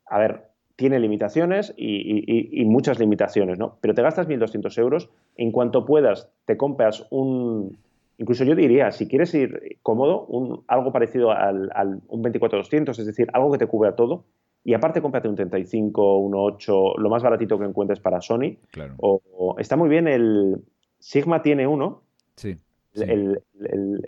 A 0.05 0.19
ver, 0.19 0.47
tiene 0.77 0.99
limitaciones 0.99 1.73
y, 1.75 2.61
y, 2.61 2.65
muchas 2.65 2.99
limitaciones, 2.99 3.57
¿no? 3.57 3.79
Pero 3.81 3.95
te 3.95 4.03
gastas 4.03 4.27
1.200 4.27 4.77
euros, 4.79 5.09
en 5.35 5.51
cuanto 5.51 5.85
puedas 5.85 6.29
te 6.45 6.55
compras 6.55 7.07
un, 7.09 7.79
Incluso 8.17 8.43
yo 8.43 8.55
diría, 8.55 8.91
si 8.91 9.07
quieres 9.07 9.33
ir 9.33 9.79
cómodo, 9.83 10.25
un, 10.25 10.63
algo 10.67 10.91
parecido 10.91 11.31
al, 11.31 12.01
un 12.07 12.23
24-200, 12.23 12.97
es 12.97 13.05
decir, 13.05 13.27
algo 13.33 13.51
que 13.51 13.59
te 13.59 13.67
cubra 13.67 13.95
todo, 13.95 14.25
y 14.63 14.73
aparte 14.73 15.01
cómprate 15.01 15.29
un 15.29 15.35
35, 15.35 16.17
un 16.17 16.33
8, 16.35 16.97
lo 16.97 17.09
más 17.09 17.23
baratito 17.23 17.59
que 17.59 17.65
encuentres 17.65 17.99
para 17.99 18.19
Sony. 18.19 18.57
Claro. 18.71 18.95
O, 18.97 19.55
está 19.59 19.75
muy 19.75 19.87
bien 19.87 20.07
el 20.07 20.57
Sigma 20.99 21.41
tiene 21.41 21.67
uno. 21.67 22.03
Sí. 22.35 22.57
El, 22.95 23.43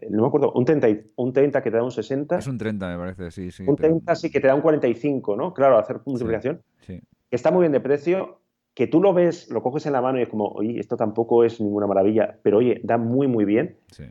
no 0.10 0.22
me 0.24 0.28
acuerdo, 0.28 0.52
un 0.54 0.66
30, 0.66 0.88
un 1.16 1.32
30 1.32 1.62
que 1.62 1.70
te 1.70 1.78
da 1.78 1.84
un 1.84 1.92
60. 1.92 2.40
Es 2.40 2.48
un 2.48 2.58
30, 2.58 2.90
me 2.90 2.98
parece, 2.98 3.30
sí, 3.30 3.52
sí. 3.52 3.64
Un 3.68 3.76
30 3.76 4.16
sí 4.16 4.32
que 4.32 4.40
te 4.40 4.48
da 4.48 4.56
un 4.56 4.62
45, 4.62 5.36
¿no? 5.36 5.54
Claro, 5.54 5.78
hacer 5.78 6.02
multiplicación. 6.06 6.62
Sí, 6.80 7.00
Está 7.30 7.52
muy 7.52 7.62
bien 7.62 7.72
de 7.72 7.80
precio, 7.80 8.39
que 8.80 8.88
tú 8.88 9.02
lo 9.02 9.14
ves, 9.14 9.50
lo 9.50 9.62
coges 9.62 9.86
en 9.88 9.92
la 9.92 10.02
mano 10.02 10.20
y 10.20 10.22
es 10.22 10.30
como, 10.30 10.46
oye, 10.46 10.80
esto 10.80 10.96
tampoco 10.96 11.44
es 11.44 11.60
ninguna 11.60 11.86
maravilla, 11.86 12.40
pero 12.42 12.60
oye, 12.60 12.80
da 12.82 12.98
muy, 12.98 13.28
muy 13.28 13.44
bien. 13.44 13.76
Sí. 13.92 14.06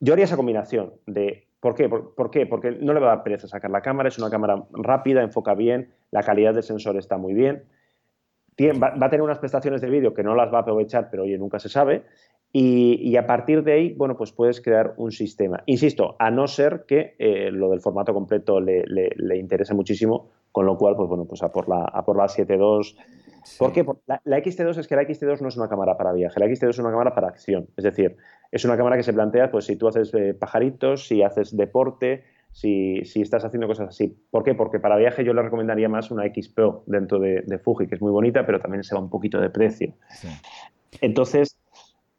Yo 0.00 0.14
haría 0.14 0.24
esa 0.24 0.38
combinación 0.38 0.94
de, 1.06 1.46
¿por 1.60 1.74
qué? 1.74 1.90
¿Por, 1.90 2.30
qué? 2.30 2.46
Porque 2.46 2.70
no 2.70 2.94
le 2.94 3.00
va 3.00 3.12
a 3.12 3.16
dar 3.16 3.22
pereza 3.22 3.48
sacar 3.48 3.70
la 3.70 3.82
cámara, 3.82 4.08
es 4.08 4.16
una 4.16 4.30
cámara 4.30 4.64
rápida, 4.72 5.20
enfoca 5.20 5.52
bien, 5.52 5.90
la 6.10 6.22
calidad 6.22 6.54
del 6.54 6.62
sensor 6.62 6.96
está 6.96 7.18
muy 7.18 7.34
bien. 7.34 7.64
va, 8.82 8.94
a 8.98 9.10
tener 9.10 9.20
unas 9.20 9.40
prestaciones 9.40 9.82
de 9.82 9.90
vídeo 9.90 10.14
que 10.14 10.22
no 10.22 10.34
las 10.34 10.50
va 10.50 10.56
a 10.56 10.60
aprovechar, 10.62 11.10
pero 11.10 11.24
oye, 11.24 11.36
nunca 11.36 11.58
se 11.58 11.68
sabe. 11.68 12.06
Y, 12.50 13.14
a 13.16 13.26
partir 13.26 13.62
de 13.62 13.72
ahí, 13.74 13.92
bueno, 13.92 14.16
pues 14.16 14.32
puedes 14.32 14.62
crear 14.62 14.94
un 14.96 15.12
sistema. 15.12 15.62
Insisto, 15.66 16.16
a 16.18 16.30
no 16.30 16.46
ser 16.46 16.86
que 16.88 17.14
eh, 17.18 17.50
lo 17.50 17.68
del 17.68 17.82
formato 17.82 18.14
completo 18.14 18.58
le, 18.58 18.84
le, 18.86 19.36
interese 19.36 19.74
muchísimo, 19.74 20.30
con 20.50 20.64
lo 20.64 20.78
cual, 20.78 20.96
pues 20.96 21.10
bueno, 21.10 21.26
pues 21.26 21.42
a 21.42 21.52
por 21.52 21.68
la, 21.68 21.84
a 21.84 22.06
por 22.06 22.16
la 22.16 22.24
7.2. 22.24 22.96
¿Por 23.58 23.72
qué? 23.72 23.84
Porque 23.84 24.02
la, 24.06 24.20
la, 24.24 24.38
XT2 24.38 24.78
es 24.78 24.88
que 24.88 24.96
la 24.96 25.02
XT2 25.02 25.40
no 25.40 25.48
es 25.48 25.56
una 25.56 25.68
cámara 25.68 25.96
para 25.96 26.12
viaje, 26.12 26.40
la 26.40 26.46
XT2 26.46 26.70
es 26.70 26.78
una 26.78 26.90
cámara 26.90 27.14
para 27.14 27.28
acción. 27.28 27.68
Es 27.76 27.84
decir, 27.84 28.16
es 28.50 28.64
una 28.64 28.76
cámara 28.76 28.96
que 28.96 29.02
se 29.02 29.12
plantea, 29.12 29.50
pues 29.50 29.66
si 29.66 29.76
tú 29.76 29.88
haces 29.88 30.12
eh, 30.14 30.34
pajaritos, 30.34 31.06
si 31.06 31.22
haces 31.22 31.56
deporte, 31.56 32.24
si, 32.52 33.04
si, 33.04 33.20
estás 33.20 33.44
haciendo 33.44 33.66
cosas 33.66 33.88
así. 33.88 34.16
¿Por 34.30 34.44
qué? 34.44 34.54
Porque 34.54 34.78
para 34.78 34.96
viaje 34.96 35.24
yo 35.24 35.34
le 35.34 35.42
recomendaría 35.42 35.88
más 35.88 36.10
una 36.10 36.24
X 36.26 36.48
Pro 36.48 36.84
dentro 36.86 37.18
de, 37.18 37.42
de 37.42 37.58
Fuji, 37.58 37.86
que 37.86 37.96
es 37.96 38.00
muy 38.00 38.12
bonita, 38.12 38.46
pero 38.46 38.60
también 38.60 38.84
se 38.84 38.94
va 38.94 39.00
un 39.00 39.10
poquito 39.10 39.40
de 39.40 39.50
precio. 39.50 39.94
Sí. 40.08 40.28
Entonces, 41.00 41.58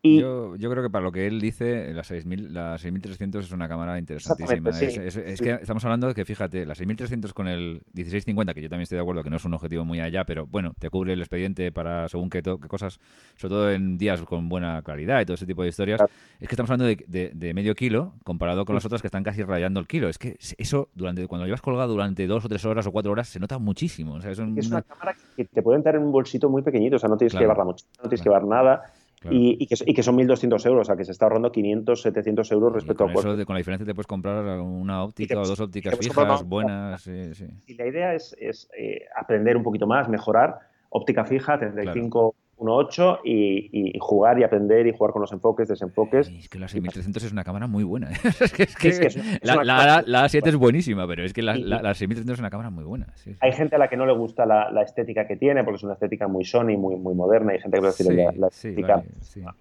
yo, 0.05 0.55
yo, 0.55 0.69
creo 0.69 0.83
que 0.83 0.89
para 0.89 1.03
lo 1.03 1.11
que 1.11 1.27
él 1.27 1.39
dice, 1.39 1.93
la, 1.93 2.03
6000, 2.03 2.53
la 2.53 2.77
6300 2.77 3.45
es 3.45 3.51
una 3.51 3.67
cámara 3.67 3.97
interesantísima. 3.97 4.69
Es, 4.69 5.41
que 5.41 5.51
estamos 5.51 5.83
hablando 5.85 6.07
de 6.07 6.13
que, 6.13 6.25
fíjate, 6.25 6.65
la 6.65 6.75
6300 6.75 7.33
con 7.33 7.47
el 7.47 7.81
1650, 7.93 8.53
que 8.53 8.61
yo 8.61 8.69
también 8.69 8.83
estoy 8.83 8.97
de 8.97 9.01
acuerdo 9.01 9.23
que 9.23 9.29
no 9.29 9.37
es 9.37 9.45
un 9.45 9.53
objetivo 9.53 9.85
muy 9.85 9.99
allá, 9.99 10.23
pero 10.25 10.45
bueno, 10.45 10.73
te 10.77 10.89
cubre 10.89 11.13
el 11.13 11.19
expediente 11.19 11.71
para 11.71 12.07
según 12.07 12.29
qué, 12.29 12.41
cosas, 12.67 12.99
sobre 13.35 13.53
todo 13.53 13.71
en 13.71 13.97
días 13.97 14.21
con 14.23 14.49
buena 14.49 14.81
claridad 14.81 15.21
y 15.21 15.25
todo 15.25 15.35
ese 15.35 15.45
tipo 15.45 15.63
de 15.63 15.69
historias. 15.69 16.01
Es 16.39 16.47
que 16.47 16.55
estamos 16.55 16.69
hablando 16.69 16.85
de, 17.07 17.53
medio 17.53 17.75
kilo 17.75 18.13
comparado 18.23 18.65
con 18.65 18.75
las 18.75 18.85
otras 18.85 19.01
que 19.01 19.07
están 19.07 19.23
casi 19.23 19.43
rayando 19.43 19.79
el 19.79 19.87
kilo. 19.87 20.09
Es 20.09 20.17
que 20.17 20.37
eso, 20.57 20.89
durante 20.93 21.27
cuando 21.27 21.43
lo 21.43 21.47
llevas 21.47 21.61
colgado 21.61 21.93
durante 21.93 22.27
dos 22.27 22.43
o 22.45 22.49
tres 22.49 22.65
horas 22.65 22.85
o 22.87 22.91
cuatro 22.91 23.11
horas, 23.11 23.29
se 23.29 23.39
nota 23.39 23.57
muchísimo. 23.59 24.17
es, 24.17 24.39
una... 24.39 24.81
cámara 24.81 25.15
que 25.35 25.45
te 25.45 25.61
puede 25.61 25.77
entrar 25.77 25.95
en 25.95 26.03
un 26.03 26.11
bolsito 26.11 26.49
muy 26.49 26.61
pequeñito, 26.61 26.97
o 26.97 26.99
sea, 26.99 27.09
no 27.09 27.17
tienes 27.17 27.33
que 27.33 27.39
llevarla 27.39 27.63
mucho, 27.63 27.85
no 27.97 28.09
tienes 28.09 28.21
que 28.21 28.29
llevar 28.29 28.45
nada 28.45 28.83
y, 29.31 29.67
que, 29.67 30.03
son 30.03 30.17
1.200 30.17 30.65
euros, 30.65 30.81
o 30.81 30.83
sea, 30.83 30.95
que 30.95 31.05
se 31.05 31.11
está 31.11 31.25
ahorrando 31.25 31.51
500, 31.51 32.01
700 32.01 32.51
euros 32.51 32.73
respecto 32.73 33.05
a 33.05 33.11
eso, 33.11 33.45
Con 33.45 33.55
la 33.55 33.57
diferencia 33.57 33.85
te 33.85 33.93
puedes 33.93 34.07
comprar 34.07 34.59
una 34.61 35.03
óptica 35.03 35.39
o 35.39 35.45
dos 35.45 35.59
ópticas 35.59 35.97
fijas 35.97 36.43
buenas. 36.43 37.07
Y 37.07 37.73
la 37.75 37.87
idea 37.87 38.13
es, 38.13 38.35
eh, 38.77 39.05
aprender 39.15 39.57
un 39.57 39.63
poquito 39.63 39.87
más, 39.87 40.09
mejorar. 40.09 40.59
Óptica 40.89 41.25
fija, 41.25 41.59
35 41.59 42.35
1.8 42.57 43.19
y, 43.25 43.69
y, 43.71 43.99
jugar 43.99 44.39
y 44.39 44.43
aprender 44.43 44.87
y 44.87 44.93
jugar 44.93 45.11
con 45.11 45.21
los 45.21 45.31
enfoques, 45.33 45.67
desenfoques. 45.67 46.29
es 46.29 46.47
que 46.47 46.57
la 46.57 46.67
6300 46.67 47.23
es 47.23 47.31
una 47.31 47.43
cámara 47.43 47.67
muy 47.67 47.83
buena. 47.83 48.09
es 48.57 48.75
que, 48.75 49.09
la, 49.41 49.63
la, 50.05 50.25
A7 50.25 50.47
es 50.47 50.55
buenísima, 50.55 51.05
pero 51.05 51.23
es 51.23 51.33
que 51.33 51.41
la, 51.41 51.55
la, 51.55 51.93
6300 51.93 52.33
es 52.33 52.39
una 52.39 52.49
cámara 52.49 52.69
muy 52.69 52.85
buena. 52.85 53.07
Hay 53.41 53.51
gente 53.51 53.75
a 53.75 53.79
la 53.79 53.89
que 53.89 53.97
no 53.97 54.05
le 54.05 54.13
gusta 54.13 54.45
la, 54.45 54.81
estética 54.81 55.27
que 55.27 55.35
tiene, 55.35 55.63
porque 55.63 55.77
es 55.77 55.83
una 55.83 55.93
estética 55.93 56.27
muy 56.27 56.45
Sony, 56.45 56.77
muy, 56.77 56.95
muy 56.95 57.13
moderna. 57.13 57.51
Hay 57.51 57.59
gente 57.59 57.77
que 57.77 57.81
prefiere 57.81 58.37
la, 58.37 58.47
estética 58.47 59.03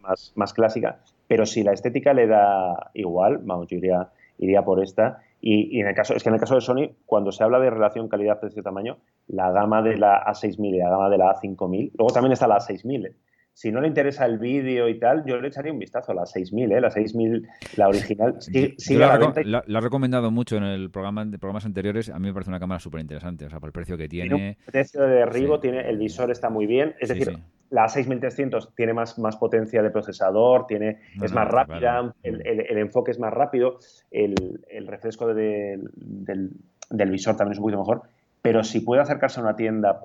más, 0.00 0.32
más 0.36 0.52
clásica. 0.52 1.00
Pero 1.26 1.46
si 1.46 1.62
la 1.62 1.72
estética 1.72 2.12
le 2.12 2.26
da 2.26 2.90
igual, 2.94 3.38
vamos, 3.42 3.66
yo 3.68 3.78
iría, 3.78 4.08
iría 4.38 4.62
por 4.62 4.82
esta. 4.82 5.22
Y, 5.46 5.78
en 5.78 5.88
el 5.88 5.94
caso, 5.94 6.14
es 6.14 6.22
que 6.22 6.30
en 6.30 6.36
el 6.36 6.40
caso 6.40 6.54
de 6.54 6.62
Sony, 6.62 6.96
cuando 7.04 7.30
se 7.30 7.44
habla 7.44 7.58
de 7.58 7.68
relación 7.68 8.08
calidad 8.08 8.40
precio-tamaño, 8.40 8.96
la 9.26 9.50
gama 9.50 9.82
de 9.82 9.98
la 9.98 10.24
A6000 10.24 10.74
y 10.74 10.78
la 10.78 10.88
gama 10.88 11.10
de 11.10 11.18
la 11.18 11.34
A5000, 11.34 11.92
luego 11.98 12.14
también 12.14 12.32
está 12.32 12.48
la 12.48 12.56
A6000. 12.56 13.14
Si 13.54 13.70
no 13.70 13.80
le 13.80 13.86
interesa 13.86 14.26
el 14.26 14.38
vídeo 14.40 14.88
y 14.88 14.98
tal, 14.98 15.24
yo 15.24 15.40
le 15.40 15.46
echaría 15.46 15.72
un 15.72 15.78
vistazo 15.78 16.10
a 16.10 16.14
la 16.16 16.26
6000, 16.26 16.72
¿eh? 16.72 16.80
la 16.80 16.90
6000, 16.90 17.48
la 17.76 17.88
original. 17.88 18.34
Sí, 18.40 18.96
la, 18.96 19.32
la, 19.64 19.78
he 19.78 19.80
recomendado 19.80 20.32
mucho 20.32 20.56
en 20.56 20.64
el 20.64 20.90
programa 20.90 21.24
de 21.24 21.38
programas 21.38 21.64
anteriores. 21.64 22.10
A 22.10 22.18
mí 22.18 22.26
me 22.26 22.34
parece 22.34 22.50
una 22.50 22.58
cámara 22.58 22.80
súper 22.80 23.00
interesante, 23.00 23.46
o 23.46 23.50
sea, 23.50 23.60
por 23.60 23.68
el 23.68 23.72
precio 23.72 23.96
que 23.96 24.08
tiene. 24.08 24.58
el 24.66 24.72
precio 24.72 25.02
de 25.02 25.14
derribo, 25.14 25.60
tiene, 25.60 25.88
el 25.88 25.98
visor 25.98 26.32
está 26.32 26.50
muy 26.50 26.66
bien. 26.66 26.96
Es 26.98 27.10
decir, 27.10 27.38
la 27.70 27.88
6300 27.88 28.74
tiene 28.74 28.92
más, 28.92 29.20
más 29.20 29.36
potencia 29.36 29.82
de 29.84 29.90
procesador, 29.90 30.66
tiene, 30.66 30.98
es 31.22 31.32
más 31.32 31.46
rápida, 31.46 32.12
el, 32.24 32.42
el, 32.44 32.78
enfoque 32.78 33.12
es 33.12 33.20
más 33.20 33.32
rápido, 33.32 33.78
el, 34.10 34.34
refresco 34.88 35.32
del, 35.32 35.90
del 35.94 37.10
visor 37.10 37.36
también 37.36 37.52
es 37.52 37.58
un 37.58 37.62
poquito 37.62 37.78
mejor 37.78 38.02
pero 38.44 38.62
si 38.62 38.80
puede 38.80 39.00
acercarse 39.00 39.40
a 39.40 39.42
una 39.42 39.56
tienda 39.56 40.02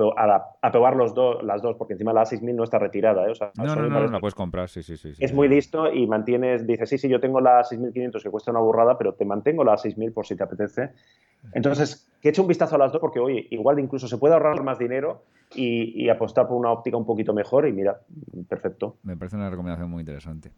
a, 0.62 0.72
probar 0.72 0.96
los 0.96 1.14
dos, 1.14 1.44
las 1.44 1.62
dos, 1.62 1.76
porque 1.76 1.92
encima 1.92 2.14
la 2.14 2.22
A6000 2.22 2.56
no 2.56 2.64
está 2.64 2.80
retirada. 2.80 3.30
¿eh? 3.30 3.34
no, 3.58 3.76
no, 3.76 3.90
no, 3.90 4.08
la 4.08 4.20
puedes 4.22 4.34
comprar, 4.34 4.70
sí, 4.70 4.82
sí, 4.82 4.96
sí. 4.96 5.12
Es 5.20 5.34
muy 5.34 5.50
listo 5.50 5.92
y 5.92 6.08
mantienes, 6.08 6.66
dices, 6.66 6.88
sí, 6.88 6.98
sí, 6.98 7.10
yo 7.10 7.20
tengo 7.20 7.42
la 7.42 7.66
6500 7.66 8.24
que 8.24 8.30
cuesta 8.30 8.52
una 8.52 8.62
burrada, 8.62 8.98
pero 8.98 9.14
te 9.14 9.26
mantengo 9.26 9.66
la 9.66 9.76
6000 9.76 10.14
por 10.14 10.26
si 10.26 10.38
te 10.38 10.44
apetece. 10.44 10.92
Entonces, 11.52 12.10
que 12.22 12.30
eche 12.30 12.40
un 12.40 12.48
vistazo 12.48 12.76
a 12.76 12.78
las 12.78 12.94
dos 12.94 13.02
porque, 13.02 13.20
oye, 13.20 13.46
igual 13.50 13.78
incluso 13.78 14.08
se 14.08 14.18
puede 14.18 14.36
ahorrar 14.36 14.64
más 14.64 14.80
dinero 14.80 15.24
y, 15.56 16.10
apostar 16.10 16.48
por 16.48 16.58
una 16.58 16.72
óptica 16.72 16.98
un 16.98 17.06
poquito 17.06 17.34
mejor 17.34 17.68
y 17.68 17.74
mira, 17.74 18.00
perfecto. 18.48 18.98
Me 19.04 19.18
parece 19.18 19.36
una 19.36 19.50
recomendación 19.50 19.90
muy 19.90 20.02
interesante. 20.02 20.52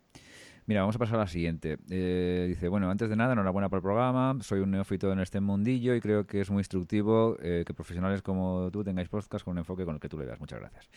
Mira, 0.67 0.81
vamos 0.81 0.95
a 0.95 0.99
pasar 0.99 1.15
a 1.15 1.19
la 1.19 1.27
siguiente. 1.27 1.79
Eh, 1.89 2.45
dice, 2.49 2.67
bueno, 2.67 2.89
antes 2.89 3.09
de 3.09 3.15
nada, 3.15 3.33
enhorabuena 3.33 3.67
por 3.67 3.77
el 3.77 3.83
programa. 3.83 4.37
Soy 4.41 4.59
un 4.59 4.71
neófito 4.71 5.11
en 5.11 5.19
este 5.19 5.41
mundillo 5.41 5.95
y 5.95 6.01
creo 6.01 6.27
que 6.27 6.39
es 6.39 6.51
muy 6.51 6.59
instructivo 6.59 7.35
eh, 7.41 7.63
que 7.65 7.73
profesionales 7.73 8.21
como 8.21 8.69
tú 8.71 8.83
tengáis 8.83 9.09
podcast 9.09 9.43
con 9.43 9.53
un 9.53 9.57
enfoque 9.59 9.85
con 9.85 9.95
el 9.95 9.99
que 9.99 10.07
tú 10.07 10.19
le 10.19 10.25
das. 10.25 10.39
Muchas 10.39 10.59
gracias. 10.59 10.89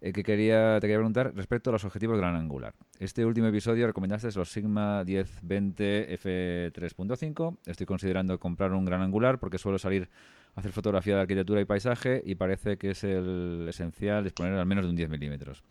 Eh, 0.00 0.12
que 0.12 0.22
quería, 0.22 0.76
te 0.76 0.86
quería 0.86 0.98
preguntar 0.98 1.34
respecto 1.34 1.70
a 1.70 1.72
los 1.72 1.84
objetivos 1.84 2.16
gran 2.16 2.36
angular. 2.36 2.74
Este 3.00 3.26
último 3.26 3.48
episodio 3.48 3.86
recomendaste 3.88 4.28
los 4.36 4.50
Sigma 4.50 5.02
1020 5.04 6.18
f3.5. 6.20 7.58
Estoy 7.66 7.86
considerando 7.86 8.38
comprar 8.38 8.72
un 8.72 8.84
gran 8.84 9.02
angular 9.02 9.40
porque 9.40 9.58
suelo 9.58 9.78
salir 9.78 10.08
hacer 10.54 10.72
fotografía 10.72 11.14
de 11.14 11.22
arquitectura 11.22 11.60
y 11.60 11.64
paisaje 11.64 12.22
y 12.24 12.34
parece 12.34 12.76
que 12.76 12.90
es 12.90 13.04
el 13.04 13.66
esencial 13.68 14.24
disponer 14.24 14.54
al 14.54 14.66
menos 14.66 14.84
de 14.84 14.90
un 14.90 14.96
10 14.96 15.08
milímetros. 15.08 15.62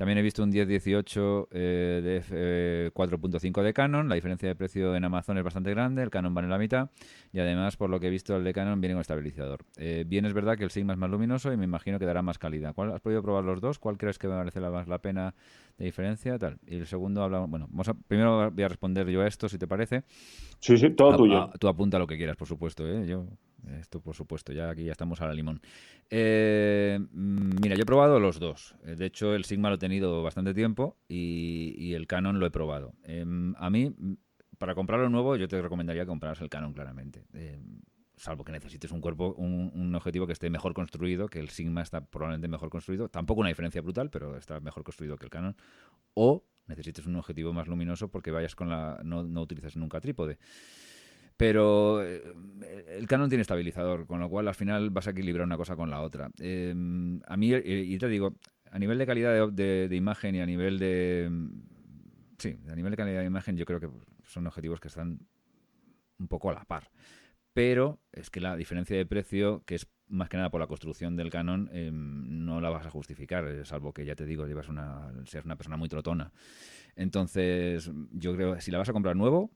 También 0.00 0.16
he 0.16 0.22
visto 0.22 0.42
un 0.42 0.48
1018 0.48 1.48
eh, 1.52 2.22
de 2.26 2.90
4.5 2.94 3.62
de 3.62 3.74
Canon. 3.74 4.08
La 4.08 4.14
diferencia 4.14 4.48
de 4.48 4.54
precio 4.54 4.96
en 4.96 5.04
Amazon 5.04 5.36
es 5.36 5.44
bastante 5.44 5.68
grande. 5.72 6.02
El 6.02 6.08
Canon 6.08 6.32
vale 6.32 6.48
la 6.48 6.56
mitad. 6.56 6.88
Y 7.34 7.38
además, 7.38 7.76
por 7.76 7.90
lo 7.90 8.00
que 8.00 8.06
he 8.06 8.10
visto, 8.10 8.34
el 8.34 8.42
de 8.42 8.54
Canon 8.54 8.80
viene 8.80 8.94
con 8.94 9.02
estabilizador. 9.02 9.66
Eh, 9.76 10.04
bien 10.06 10.24
es 10.24 10.32
verdad 10.32 10.56
que 10.56 10.64
el 10.64 10.70
Sigma 10.70 10.94
es 10.94 10.98
más 10.98 11.10
luminoso 11.10 11.52
y 11.52 11.58
me 11.58 11.64
imagino 11.64 11.98
que 11.98 12.06
dará 12.06 12.22
más 12.22 12.38
calidad. 12.38 12.74
¿Cuál, 12.74 12.94
¿Has 12.94 13.02
podido 13.02 13.22
probar 13.22 13.44
los 13.44 13.60
dos? 13.60 13.78
¿Cuál 13.78 13.98
crees 13.98 14.18
que 14.18 14.26
merece 14.26 14.60
más 14.60 14.88
la 14.88 15.00
pena 15.02 15.34
de 15.80 15.86
diferencia? 15.86 16.38
Tal. 16.38 16.58
Y 16.66 16.76
el 16.76 16.86
segundo, 16.86 17.22
hablamos, 17.22 17.48
bueno, 17.48 17.66
vamos 17.70 17.88
a, 17.88 17.94
primero 17.94 18.50
voy 18.50 18.62
a 18.62 18.68
responder 18.68 19.08
yo 19.08 19.22
a 19.22 19.26
esto, 19.26 19.48
si 19.48 19.58
te 19.58 19.66
parece. 19.66 20.04
Sí, 20.58 20.76
sí, 20.76 20.90
todo 20.90 21.16
tuyo. 21.16 21.50
tú 21.58 21.68
apunta 21.68 21.98
lo 21.98 22.06
que 22.06 22.18
quieras, 22.18 22.36
por 22.36 22.46
supuesto. 22.46 22.86
¿eh? 22.86 23.06
Yo 23.06 23.26
esto, 23.78 24.00
por 24.00 24.14
supuesto, 24.14 24.52
ya 24.52 24.68
aquí 24.68 24.84
ya 24.84 24.92
estamos 24.92 25.22
a 25.22 25.26
la 25.26 25.32
limón. 25.32 25.60
Eh, 26.10 26.98
mm, 27.00 27.50
mira, 27.62 27.76
yo 27.76 27.82
he 27.82 27.86
probado 27.86 28.20
los 28.20 28.38
dos. 28.38 28.74
Eh, 28.84 28.94
de 28.94 29.06
hecho, 29.06 29.34
el 29.34 29.44
Sigma 29.44 29.70
lo 29.70 29.76
he 29.76 29.78
tenido 29.78 30.22
bastante 30.22 30.52
tiempo 30.52 30.98
y, 31.08 31.94
el 31.94 32.06
Canon 32.06 32.38
lo 32.38 32.46
he 32.46 32.50
probado. 32.50 32.92
Em, 33.04 33.54
a 33.56 33.70
mí, 33.70 33.88
mm, 33.88 34.14
para 34.58 34.74
comprarlo 34.74 35.08
nuevo, 35.08 35.36
yo 35.36 35.48
te 35.48 35.60
recomendaría 35.62 36.04
que 36.04 36.12
el 36.12 36.50
Canon, 36.50 36.74
claramente. 36.74 37.24
Em, 37.32 37.80
salvo 38.20 38.44
que 38.44 38.52
necesites 38.52 38.90
un 38.90 39.00
cuerpo, 39.00 39.34
un, 39.34 39.94
objetivo 39.94 40.26
que 40.26 40.34
esté 40.34 40.50
mejor 40.50 40.74
construido, 40.74 41.28
que 41.28 41.40
el 41.40 41.48
Sigma 41.48 41.80
está 41.82 42.04
probablemente 42.04 42.48
mejor 42.48 42.68
construido. 42.68 43.08
Tampoco 43.08 43.40
una 43.40 43.48
diferencia 43.48 43.80
brutal, 43.80 44.10
pero 44.10 44.36
está 44.36 44.60
mejor 44.60 44.84
construido 44.84 45.16
que 45.16 45.24
el 45.24 45.30
Canon. 45.30 45.56
O 46.14 46.44
necesites 46.66 47.06
un 47.06 47.16
objetivo 47.16 47.52
más 47.52 47.66
luminoso 47.66 48.08
porque 48.08 48.30
vayas 48.30 48.54
con 48.54 48.68
la. 48.68 49.00
no, 49.04 49.24
no 49.24 49.40
utilices 49.40 49.76
nunca 49.76 50.00
trípode. 50.00 50.38
Pero 51.38 52.04
eh, 52.04 52.22
el 52.98 53.06
Canon 53.06 53.30
tiene 53.30 53.40
estabilizador, 53.40 54.06
con 54.06 54.20
lo 54.20 54.28
cual 54.28 54.46
al 54.46 54.54
final 54.54 54.90
vas 54.90 55.06
a 55.06 55.12
equilibrar 55.12 55.46
una 55.46 55.56
cosa 55.56 55.74
con 55.74 55.88
la 55.88 56.02
otra. 56.02 56.30
Em, 56.38 57.22
a 57.26 57.38
mí, 57.38 57.54
y 57.54 57.96
te 57.96 58.08
digo, 58.08 58.36
a 58.70 58.78
nivel 58.78 58.98
de 58.98 59.06
calidad 59.06 59.48
de, 59.48 59.88
imagen 59.90 60.34
y 60.34 60.40
a 60.40 60.46
nivel 60.46 60.78
de... 60.78 61.30
Sí, 62.36 62.58
a 62.70 62.74
nivel 62.74 62.90
de 62.90 62.96
calidad 62.98 63.20
de 63.20 63.26
imagen 63.26 63.56
yo 63.56 63.64
creo 63.64 63.80
que 63.80 63.88
son 64.24 64.46
objetivos 64.46 64.80
que 64.80 64.88
están 64.88 65.18
un 66.18 66.28
poco 66.28 66.50
a 66.50 66.52
la 66.52 66.64
par. 66.64 66.90
Pero 67.52 68.00
es 68.12 68.30
que 68.30 68.40
la 68.40 68.56
diferencia 68.56 68.96
de 68.96 69.06
precio, 69.06 69.64
que 69.66 69.74
es 69.74 69.88
más 70.08 70.28
que 70.28 70.36
nada 70.36 70.50
por 70.50 70.60
la 70.60 70.66
construcción 70.66 71.16
del 71.16 71.30
Canon, 71.30 71.68
em, 71.72 72.44
no 72.44 72.60
la 72.60 72.70
vas 72.70 72.86
a 72.86 72.90
justificar, 72.90 73.46
eh, 73.46 73.64
salvo 73.64 73.92
que 73.92 74.04
ya 74.04 74.14
te 74.14 74.26
digo, 74.26 74.46
llevas 74.46 74.68
una, 74.68 75.12
seas 75.24 75.44
una 75.44 75.56
persona 75.56 75.76
muy 75.76 75.88
trotona. 75.88 76.32
Entonces, 76.96 77.90
yo 78.12 78.34
creo 78.34 78.54
que 78.54 78.60
si 78.60 78.70
la 78.70 78.78
vas 78.78 78.88
a 78.88 78.92
comprar 78.92 79.16
nuevo, 79.16 79.50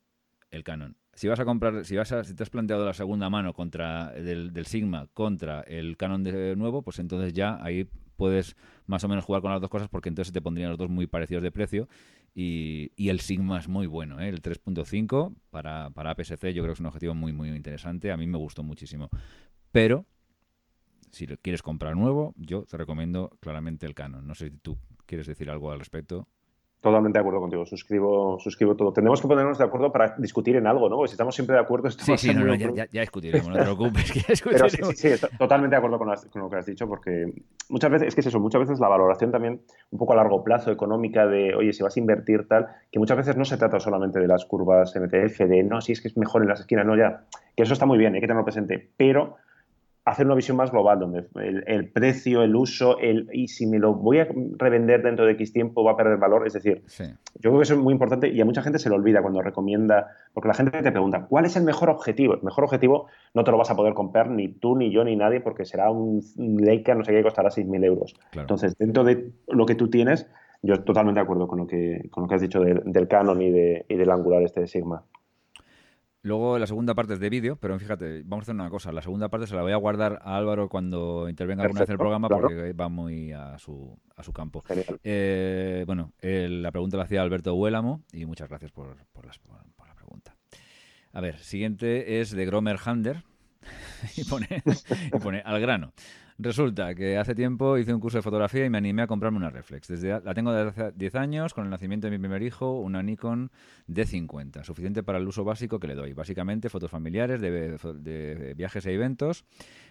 el 0.51 0.65
Canon. 0.65 0.97
si 1.15 1.29
vas 1.29 1.41
a 1.41 1.45
comprar, 1.45 1.85
si 1.85 1.97
vas 1.97 2.13
a, 2.13 2.25
si 2.25 2.35
te 2.35 2.43
has 2.43 2.51
planteado 2.51 2.85
la 2.85 2.93
segunda 2.93 3.29
mano 3.31 3.53
contra 3.55 4.13
del, 4.13 4.67
Sigma 4.67 5.09
contra 5.13 5.61
el 5.63 5.97
Canon 5.97 6.23
de 6.25 6.57
nuevo, 6.57 6.83
pues 6.83 6.99
entonces 6.99 7.33
ya 7.33 7.63
ahí 7.63 7.89
puedes 8.17 8.57
más 8.87 9.03
o 9.05 9.09
menos 9.09 9.25
jugar 9.25 9.43
con 9.43 9.51
las 9.51 9.61
dos 9.61 9.71
cosas 9.71 9.89
porque 9.89 10.09
entonces 10.09 10.33
te 10.33 10.41
pondrían 10.41 10.71
los 10.71 10.79
dos 10.79 10.89
muy 10.89 11.07
parecidos 11.07 11.43
de 11.43 11.51
precio 11.51 11.89
y, 12.35 12.91
el 12.97 13.21
Sigma 13.21 13.59
es 13.59 13.69
muy 13.69 13.87
bueno, 13.87 14.21
¿eh? 14.21 14.29
el 14.29 14.43
3.5 14.43 15.35
para, 15.51 15.91
para 15.91 16.11
APS-C 16.11 16.53
yo 16.53 16.63
creo 16.63 16.73
que 16.73 16.79
es 16.79 16.81
un 16.81 16.87
objetivo 16.87 17.15
muy 17.15 17.33
muy 17.33 17.49
interesante, 17.51 18.11
a 18.11 18.17
mí 18.17 18.27
me 18.27 18.39
gustó 18.39 18.63
muchísimo, 18.63 19.09
pero 19.71 20.07
si 21.15 21.27
quieres 21.27 21.63
comprar 21.63 21.97
nuevo, 21.97 22.35
yo 22.37 22.65
te 22.65 22.77
recomiendo 22.77 23.31
claramente 23.41 23.87
el 23.87 23.95
Canon. 23.95 24.27
No 24.27 24.35
sé 24.35 24.51
si 24.51 24.57
tú 24.57 24.79
quieres 25.07 25.27
decir 25.27 25.49
algo 25.49 25.71
al 25.71 25.79
respecto. 25.79 26.29
Totalmente 26.85 27.17
de 27.17 27.21
acuerdo 27.21 27.41
contigo, 27.41 27.65
suscribo, 27.65 28.39
suscribo 28.39 28.77
todo. 28.77 28.93
Tenemos 28.93 29.19
que 29.19 29.27
ponernos 29.27 29.57
de 29.57 29.65
acuerdo 29.65 29.91
para 29.91 30.17
discutir 30.19 30.57
en 30.57 30.67
algo, 30.67 30.91
¿no? 30.91 30.97
Porque 30.97 31.09
si 31.09 31.15
estamos 31.15 31.35
siempre 31.35 31.57
de 31.57 31.63
acuerdo, 31.63 31.89
esto 31.89 32.05
Sí, 32.05 32.19
sí, 32.19 32.35
no, 32.35 32.45
no, 32.45 32.55
ya, 32.55 32.87
ya, 32.93 33.01
discutiremos, 33.01 33.49
no 33.49 33.55
te 33.55 33.63
preocupes, 33.63 34.13
que. 34.13 34.21
Pero 34.51 34.69
sí, 34.69 34.83
sí, 34.93 35.17
sí, 35.17 35.27
totalmente 35.39 35.77
de 35.77 35.79
acuerdo 35.79 35.97
con, 35.97 36.09
lo 36.09 36.51
que 36.51 36.57
has 36.57 36.67
dicho, 36.67 36.87
porque 36.87 37.33
muchas 37.71 37.91
veces, 37.91 38.09
es 38.09 38.15
que 38.15 38.21
es 38.21 38.27
eso, 38.27 38.39
muchas 38.39 38.61
veces 38.61 38.81
la 38.81 38.89
valoración 38.89 39.33
también 39.33 39.63
un 39.93 39.99
poco 39.99 40.13
a 40.13 40.17
largo 40.17 40.45
plazo, 40.45 40.71
económica, 40.71 41.27
de, 41.27 41.55
oye, 41.55 41.73
si 41.73 41.83
vas 41.83 41.97
a 41.97 42.01
invertir 42.01 42.47
tal, 42.49 42.69
que 42.93 42.99
muchas 42.99 43.17
veces 43.17 43.39
no 43.39 43.47
se 43.47 43.57
trata 43.57 43.81
solamente 43.81 44.21
de 44.21 44.29
las 44.29 44.45
curvas 44.45 44.95
MTF, 44.95 45.39
de, 45.39 45.63
no, 45.63 45.81
si 45.81 45.93
es 45.93 46.03
que 46.03 46.09
es 46.09 46.19
mejor 46.19 46.43
en 46.43 46.49
las 46.49 46.61
esquinas, 46.61 46.85
no, 46.85 46.99
ya, 46.99 47.25
que 47.57 47.63
eso 47.63 47.73
está 47.73 47.87
muy 47.87 47.97
bien, 47.97 48.15
hay 48.15 48.21
que 48.21 48.27
tenerlo 48.27 48.45
presente, 48.45 48.91
pero 48.99 49.37
hacer 50.05 50.27
una 50.27 50.35
visión 50.35 50.57
más 50.57 50.71
global, 50.71 50.99
donde 50.99 51.25
el, 51.67 51.89
precio, 51.89 52.43
el 52.43 52.55
uso, 52.55 52.99
el 52.99 53.29
y 53.33 53.49
si 53.49 53.67
me 53.67 53.79
lo 53.79 53.95
voy 53.95 54.19
a 54.19 54.29
revender 54.59 55.03
dentro 55.03 55.25
de 55.25 55.33
X 55.33 55.53
tiempo 55.53 55.83
va 55.83 55.93
a 55.93 55.97
perder 55.97 56.19
valor. 56.19 56.47
Es 56.47 56.53
decir, 56.53 56.83
yo 56.99 57.41
creo 57.41 57.57
que 57.57 57.63
eso 57.63 57.75
es 57.75 57.81
muy 57.81 57.93
importante 57.93 58.29
y 58.29 58.41
a 58.41 58.45
mucha 58.45 58.63
gente 58.63 58.79
se 58.79 58.91
le 58.91 58.97
olvida 58.97 59.23
cuando 59.23 59.41
recomienda, 59.41 60.09
porque 60.35 60.49
la 60.49 60.55
gente 60.55 60.83
te 60.83 60.93
pregunta, 60.93 61.27
¿cuál 61.27 61.47
es 61.47 61.57
el 61.57 61.65
mejor 61.65 61.89
objetivo? 61.89 62.35
El 62.35 62.43
mejor 62.43 62.65
objetivo 62.65 63.07
no 63.33 63.45
te 63.45 63.51
lo 63.51 63.57
vas 63.57 63.71
a 63.71 63.77
poder 63.77 63.95
comprar 63.95 64.29
ni 64.29 64.49
tú, 64.49 64.77
ni 64.77 64.93
yo, 64.93 65.05
ni 65.05 65.17
nadie, 65.17 65.41
porque 65.41 65.65
será 65.65 65.91
un 65.91 66.23
Leica, 66.37 66.95
no 66.95 67.05
sé 67.05 67.13
qué, 67.13 67.23
costará 67.23 67.49
6.000 67.49 67.85
euros. 67.85 68.15
Entonces, 68.35 68.77
dentro 68.77 69.05
de 69.05 69.31
lo 69.49 69.65
que 69.65 69.75
tú 69.75 69.89
tienes, 69.89 70.29
yo 70.63 70.83
totalmente 70.83 71.21
de 71.21 71.25
acuerdo 71.25 71.49
con 71.49 71.59
lo 71.59 71.67
que, 71.67 72.09
con 72.11 72.25
lo 72.25 72.29
que 72.29 72.35
has 72.35 72.43
dicho 72.43 72.61
del 72.61 73.09
Canon 73.09 73.41
y, 73.41 73.51
de, 73.51 73.87
y 73.89 73.97
del 73.97 74.11
Angular 74.11 74.43
este 74.43 74.61
de 74.61 74.67
Sigma. 74.67 75.03
Luego 76.25 76.59
la 76.59 76.67
segunda 76.67 76.95
parte 76.95 77.13
es 77.13 77.21
de 77.21 77.29
vídeo, 77.29 77.57
pero 77.57 77.79
fíjate, 77.79 78.23
vamos 78.25 78.45
a 78.45 78.45
hacer 78.45 78.55
una 78.55 78.71
cosa. 78.71 78.91
La 78.93 79.03
segunda 79.03 79.29
parte 79.29 79.47
se 79.47 79.55
la 79.55 79.61
voy 79.61 79.73
a 79.73 79.77
guardar 79.77 80.21
a 80.23 80.39
Álvaro 80.39 80.71
cuando 80.71 81.29
intervenga 81.29 81.65
alguna 81.65 81.81
vez 81.81 81.91
en 81.91 81.93
el 81.93 81.99
programa 81.99 82.31
porque 82.31 82.73
va 82.73 82.89
muy 82.89 83.31
a 83.33 83.59
su, 83.59 83.95
a 84.17 84.23
su 84.23 84.33
campo. 84.33 84.65
Eh, 85.03 85.85
bueno, 85.87 86.15
la 86.23 86.73
pregunta 86.73 86.97
la 86.97 87.03
hacía 87.03 87.21
Alberto 87.21 87.55
Huélamo 87.55 88.05
y 88.11 88.25
muchas 88.25 88.49
gracias 88.49 88.73
por, 88.73 88.97
por, 89.13 89.27
la 89.27 89.95
pregunta. 89.95 90.35
A 91.13 91.21
ver, 91.21 91.39
siguiente 91.41 92.23
es 92.23 92.31
de 92.31 92.47
Gromer 92.47 92.79
Hander 92.83 93.23
y 94.17 94.25
pone, 94.25 94.49
y 95.13 95.19
pone 95.19 95.43
al 95.45 95.61
grano. 95.61 95.93
Resulta 96.37 96.97
que 96.97 97.17
hace 97.17 97.37
tiempo 97.37 97.79
hice 97.79 97.95
un 97.95 98.01
curso 98.01 98.19
de 98.19 98.23
fotografía 98.23 98.67
y 98.67 98.71
me 98.71 98.79
animé 98.79 99.03
a 99.03 99.07
comprarme 99.07 99.39
una 99.39 99.51
reflex. 99.51 99.87
Desde, 99.87 100.21
la 100.21 100.35
tengo 100.35 100.53
desde 100.53 100.69
hace 100.69 100.93
10 100.97 101.15
años, 101.15 101.55
con 101.55 101.63
el 101.63 101.71
nacimiento 101.71 102.09
de 102.09 102.11
mi 102.11 102.19
primer 102.19 102.43
hijo, 102.43 102.81
una 102.81 103.05
Nikon 103.05 103.53
D50, 103.87 104.65
suficiente 104.65 105.05
para 105.05 105.19
el 105.19 105.29
uso 105.29 105.45
básico 105.45 105.79
que 105.79 105.87
le 105.87 105.95
doy. 105.95 106.13
Básicamente 106.13 106.69
fotos 106.69 106.91
familiares, 106.91 107.41
de, 107.41 108.55
viajes 108.57 108.85
e 108.85 108.93
eventos 108.93 109.45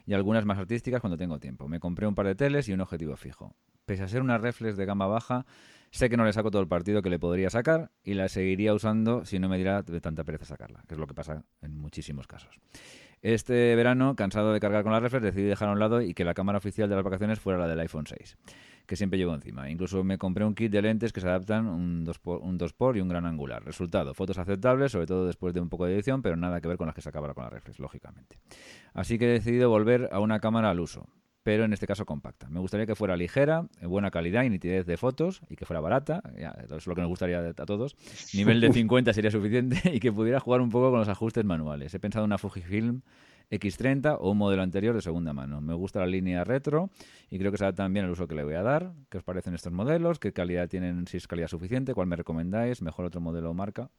y 0.06 0.14
algunas 0.14 0.44
más 0.44 0.58
artísticas 0.58 1.00
cuando 1.00 1.16
tengo 1.16 1.40
tiempo. 1.40 1.70
Me 1.70 1.80
compré 1.80 2.08
un 2.08 2.16
par 2.16 2.28
de 2.28 2.36
teles 2.36 2.68
y 2.68 2.74
un 2.74 2.82
objetivo 2.82 3.16
fijo. 3.16 3.56
Pese 3.86 4.04
a 4.04 4.10
ser 4.10 4.22
una 4.22 4.38
reflex 4.38 4.76
de 4.76 4.86
gama 4.86 5.08
baja, 5.08 5.46
sé 5.92 6.10
que 6.10 6.18
no 6.18 6.26
le 6.26 6.34
saco 6.34 6.52
todo 6.52 6.62
el 6.62 6.68
partido 6.68 7.02
que 7.02 7.10
le 7.10 7.20
podría 7.20 7.50
sacar 7.50 7.92
y 8.04 8.16
la 8.16 8.28
seguiría 8.28 8.74
usando 8.74 9.24
si 9.24 9.40
no 9.40 9.48
me 9.48 9.56
diera 9.56 9.82
de 9.82 10.02
tanta 10.02 10.26
pereza 10.26 10.46
sacarla, 10.46 10.84
que 10.90 10.96
es 10.96 11.00
lo 11.00 11.08
que 11.08 11.14
pasa 11.14 11.46
en 11.62 11.78
muchísimos 11.78 12.28
casos. 12.28 12.60
Este 13.24 13.74
verano, 13.78 14.18
cansado 14.18 14.52
de 14.52 14.60
cargar 14.60 14.84
con 14.84 14.92
la 14.92 15.00
reflex, 15.00 15.24
decidí 15.24 15.46
dejar 15.46 15.70
a 15.70 15.72
un 15.72 15.80
lado 15.80 16.02
y 16.02 16.14
que 16.14 16.26
la 16.26 16.34
cámara 16.34 16.58
oficial 16.58 16.90
de 16.90 16.96
las 16.96 17.06
vacaciones 17.06 17.40
fuera 17.40 17.58
la 17.58 17.70
del 17.70 17.80
iPhone 17.80 18.06
6, 18.06 18.38
que 18.86 18.98
siempre 18.98 19.18
llevo 19.18 19.34
encima. 19.34 19.70
Incluso 19.70 20.04
me 20.04 20.18
compré 20.18 20.44
un 20.44 20.54
kit 20.54 20.70
de 20.70 20.82
lentes 20.82 21.14
que 21.14 21.22
se 21.22 21.30
adaptan 21.30 21.68
un 21.68 22.06
2x, 22.06 22.42
un 22.42 22.58
2 22.58 22.74
y 22.96 23.00
un 23.00 23.08
gran 23.08 23.26
angular. 23.26 23.64
Resultado, 23.64 24.14
fotos 24.14 24.38
aceptables, 24.40 24.92
sobre 24.92 25.06
todo 25.06 25.26
después 25.26 25.54
de 25.54 25.62
un 25.62 25.70
poco 25.70 25.86
de 25.86 25.94
edición, 25.94 26.22
pero 26.22 26.36
nada 26.36 26.60
que 26.60 26.68
ver 26.68 26.76
con 26.76 26.88
las 26.88 26.96
que 26.96 27.02
sacaba 27.02 27.34
con 27.34 27.46
la 27.46 27.50
reflex, 27.50 27.80
lógicamente. 27.80 28.40
Así 28.94 29.18
que 29.18 29.30
he 29.30 29.32
decidido 29.32 29.70
volver 29.70 30.10
a 30.12 30.20
una 30.20 30.42
cámara 30.42 30.70
al 30.70 30.82
uso 30.82 31.08
pero 31.44 31.66
en 31.66 31.74
este 31.74 31.86
caso 31.86 32.06
compacta. 32.06 32.50
Me 32.50 32.60
gustaría 32.60 32.86
que 32.86 32.96
fuera 32.96 33.16
ligera, 33.18 33.68
en 33.82 33.90
buena 33.90 34.12
calidad 34.12 34.44
y 34.44 34.50
nitidez 34.50 34.86
de 34.86 34.98
fotos 34.98 35.42
y 35.50 35.56
que 35.56 35.66
fuera 35.66 35.82
barata, 35.82 36.24
eso 36.64 36.78
es 36.78 36.88
lo 36.88 36.96
que 36.96 37.02
nos 37.02 37.10
gustaría 37.10 37.40
a 37.40 37.66
todos. 37.66 37.96
Nivel 38.34 38.62
de 38.62 38.72
50 38.74 39.14
sería 39.14 39.30
suficiente 39.30 39.78
y 39.94 40.00
que 40.00 40.12
pudiera 40.12 40.40
jugar 40.40 40.62
un 40.62 40.70
poco 40.70 40.90
con 40.90 41.00
los 41.00 41.10
ajustes 41.10 41.44
manuales. 41.44 41.94
He 41.94 42.00
pensado 42.00 42.24
en 42.24 42.30
una 42.30 42.38
Fujifilm 42.38 43.02
X30 43.52 44.18
o 44.20 44.32
un 44.32 44.38
modelo 44.38 44.64
anterior 44.64 44.96
de 44.96 45.02
segunda 45.02 45.34
mano. 45.34 45.60
Me 45.62 45.74
gusta 45.74 46.00
la 46.00 46.08
línea 46.08 46.44
retro 46.44 46.90
y 47.30 47.38
creo 47.38 47.52
que 47.52 47.58
se 47.58 47.66
adaptan 47.66 47.94
bien 47.94 48.06
al 48.06 48.12
uso 48.12 48.28
que 48.28 48.36
le 48.36 48.44
voy 48.44 48.56
a 48.56 48.64
dar. 48.64 48.94
¿Qué 49.10 49.18
os 49.18 49.24
parecen 49.24 49.54
estos 49.54 49.74
modelos? 49.74 50.20
¿Qué 50.20 50.32
calidad 50.32 50.70
tienen? 50.70 51.06
Si 51.08 51.18
es 51.18 51.28
calidad 51.28 51.48
suficiente, 51.50 51.94
¿cuál 51.94 52.08
me 52.08 52.16
recomendáis? 52.16 52.82
¿Mejor 52.82 53.06
otro 53.06 53.22
modelo 53.22 53.52
o 53.52 53.54
marca? 53.54 53.90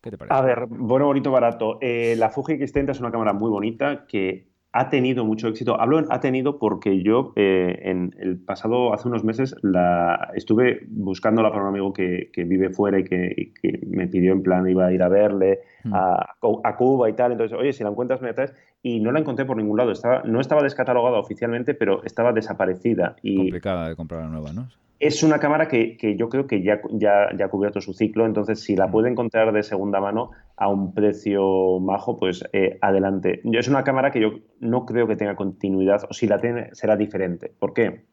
¿Qué 0.00 0.10
te 0.10 0.18
parece? 0.18 0.34
A 0.34 0.40
ver, 0.40 0.66
bueno, 0.66 1.06
bonito, 1.06 1.30
barato. 1.30 1.78
Eh, 1.80 2.14
la 2.16 2.30
Fuji 2.30 2.54
X30 2.54 2.90
es 2.90 3.00
una 3.00 3.10
cámara 3.10 3.32
muy 3.32 3.50
bonita 3.50 4.06
que 4.06 4.53
ha 4.76 4.90
tenido 4.90 5.24
mucho 5.24 5.46
éxito. 5.46 5.80
Hablo 5.80 6.00
en 6.00 6.06
ha 6.10 6.18
tenido 6.18 6.58
porque 6.58 7.00
yo 7.00 7.32
eh, 7.36 7.78
en 7.84 8.12
el 8.18 8.38
pasado, 8.38 8.92
hace 8.92 9.06
unos 9.06 9.22
meses, 9.22 9.54
la 9.62 10.32
estuve 10.34 10.80
buscándola 10.88 11.50
para 11.50 11.62
un 11.62 11.68
amigo 11.68 11.92
que, 11.92 12.28
vive 12.34 12.70
fuera 12.70 12.98
y 12.98 13.04
que, 13.04 13.52
me 13.86 14.08
pidió 14.08 14.32
en 14.32 14.42
plan, 14.42 14.68
iba 14.68 14.86
a 14.86 14.92
ir 14.92 15.00
a 15.04 15.08
verle 15.08 15.60
mm. 15.84 15.94
a, 15.94 16.76
Cuba 16.76 17.08
y 17.08 17.12
tal. 17.12 17.30
Entonces, 17.30 17.56
oye, 17.56 17.72
si 17.72 17.84
la 17.84 17.90
encuentras, 17.90 18.20
me 18.20 18.34
traes. 18.34 18.52
Y 18.82 18.98
no 18.98 19.12
la 19.12 19.20
encontré 19.20 19.44
por 19.44 19.56
ningún 19.56 19.78
lado. 19.78 19.92
Estaba, 19.92 20.22
no 20.24 20.40
estaba 20.40 20.60
descatalogada 20.62 21.18
oficialmente, 21.18 21.74
pero 21.74 22.02
estaba 22.02 22.32
desaparecida. 22.32 23.14
Y 23.22 23.36
Complicada 23.36 23.88
de 23.90 23.94
comprar 23.94 24.22
la 24.22 24.28
nueva, 24.28 24.52
¿no? 24.52 24.66
Es 25.04 25.22
una 25.22 25.38
cámara 25.38 25.68
que, 25.68 26.16
yo 26.16 26.30
creo 26.30 26.46
que 26.46 26.62
ya, 26.62 26.80
ya, 26.92 27.28
ya, 27.36 27.44
ha 27.44 27.48
cubierto 27.50 27.82
su 27.82 27.92
ciclo, 27.92 28.24
entonces 28.24 28.60
si 28.60 28.74
la 28.74 28.86
mm. 28.86 28.90
puede 28.90 29.10
encontrar 29.10 29.52
de 29.52 29.62
segunda 29.62 30.00
mano 30.00 30.30
a 30.56 30.68
un 30.68 30.94
precio 30.94 31.78
majo, 31.78 32.16
pues 32.16 32.42
eh, 32.54 32.78
adelante. 32.80 33.42
Es 33.52 33.68
una 33.68 33.84
cámara 33.84 34.10
que 34.10 34.22
yo 34.22 34.30
no 34.60 34.86
creo 34.86 35.06
que 35.06 35.16
tenga 35.16 35.36
continuidad, 35.36 36.04
o 36.08 36.14
si 36.14 36.26
la 36.26 36.40
tiene, 36.40 36.70
será 36.72 36.96
diferente. 36.96 37.52
¿Por 37.58 37.74
qué? 37.74 38.06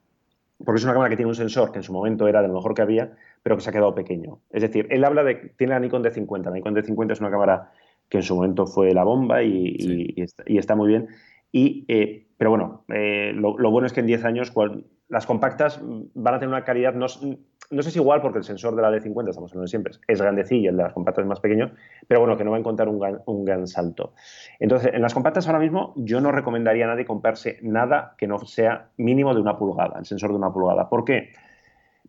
Porque 0.66 0.80
es 0.80 0.84
una 0.84 0.92
cámara 0.92 1.10
que 1.10 1.16
tiene 1.16 1.30
un 1.30 1.36
sensor 1.36 1.72
que 1.72 1.78
en 1.78 1.84
su 1.84 1.94
momento 1.94 2.28
era 2.28 2.42
de 2.42 2.50
lo 2.50 2.56
mejor 2.56 2.74
que 2.74 2.82
había, 2.82 3.14
pero 3.42 3.56
que 3.56 3.62
se 3.62 3.70
ha 3.70 3.74
quedado 3.74 3.96
pequeño. 3.96 4.40
Es 4.50 4.62
decir, 4.62 4.88
él 4.90 5.06
habla 5.06 5.24
de, 5.24 5.54
tiene 5.58 5.72
la 5.72 5.80
Nikon 5.80 6.04
D50, 6.04 6.44
la 6.44 6.52
Nikon 6.52 6.76
D50 6.76 7.14
es 7.14 7.22
una 7.22 7.32
cámara 7.32 7.72
que 8.10 8.18
en 8.18 8.24
su 8.24 8.36
momento 8.36 8.68
fue 8.68 8.94
la 8.94 9.06
bomba 9.06 9.42
y, 9.44 10.14
está, 10.46 10.76
muy 10.76 10.90
bien. 10.90 11.08
Eh, 11.54 12.28
pero 12.38 12.50
bueno, 12.50 12.86
eh, 12.94 13.32
lo, 13.36 13.58
lo, 13.58 13.72
bueno 13.72 13.88
es 13.88 13.94
que 13.94 14.00
en 14.00 14.08
10 14.08 14.26
años 14.26 14.54
las 15.10 15.26
compactas 15.26 15.80
van 15.82 16.34
a 16.34 16.40
tener 16.40 16.50
una 16.50 16.64
calidad, 16.64 16.94
no, 16.94 17.08
no 17.72 17.84
sé 17.84 17.92
si 17.92 18.00
igual 18.00 18.22
porque 18.22 18.40
el 18.40 18.44
sensor 18.44 18.76
de 18.76 18.82
la 18.82 18.90
D50, 18.90 19.30
estamos 19.30 19.52
hablando 19.52 19.62
de 19.62 19.68
siempre, 19.68 19.94
es 20.08 20.22
grandecillo, 20.22 20.72
el 20.72 20.78
de 20.78 20.84
las 20.84 20.94
compactas 20.94 21.24
es 21.24 21.30
más 21.30 21.40
pequeño, 21.40 21.72
pero 22.08 22.20
bueno, 22.20 22.38
que 22.38 22.44
no 22.44 22.52
va 22.52 22.58
a 22.58 22.60
encontrar 22.60 22.90
un 22.90 23.00
gran, 23.00 23.22
un 23.26 23.46
gran 23.46 23.68
salto. 23.68 24.14
Entonces, 24.60 24.92
en 24.94 25.02
las 25.02 25.14
compactas 25.14 25.48
ahora 25.48 25.60
mismo 25.60 25.94
yo 25.96 26.20
no 26.20 26.32
recomendaría 26.32 26.86
a 26.86 26.90
nadie 26.90 27.06
comprarse 27.06 27.60
nada 27.62 28.16
que 28.18 28.28
no 28.28 28.40
sea 28.40 28.90
mínimo 28.98 29.34
de 29.34 29.42
una 29.42 29.58
pulgada, 29.58 30.00
el 30.00 30.06
sensor 30.06 30.32
de 30.32 30.38
una 30.38 30.52
pulgada. 30.52 30.90
¿Por 30.90 31.06
qué? 31.06 31.34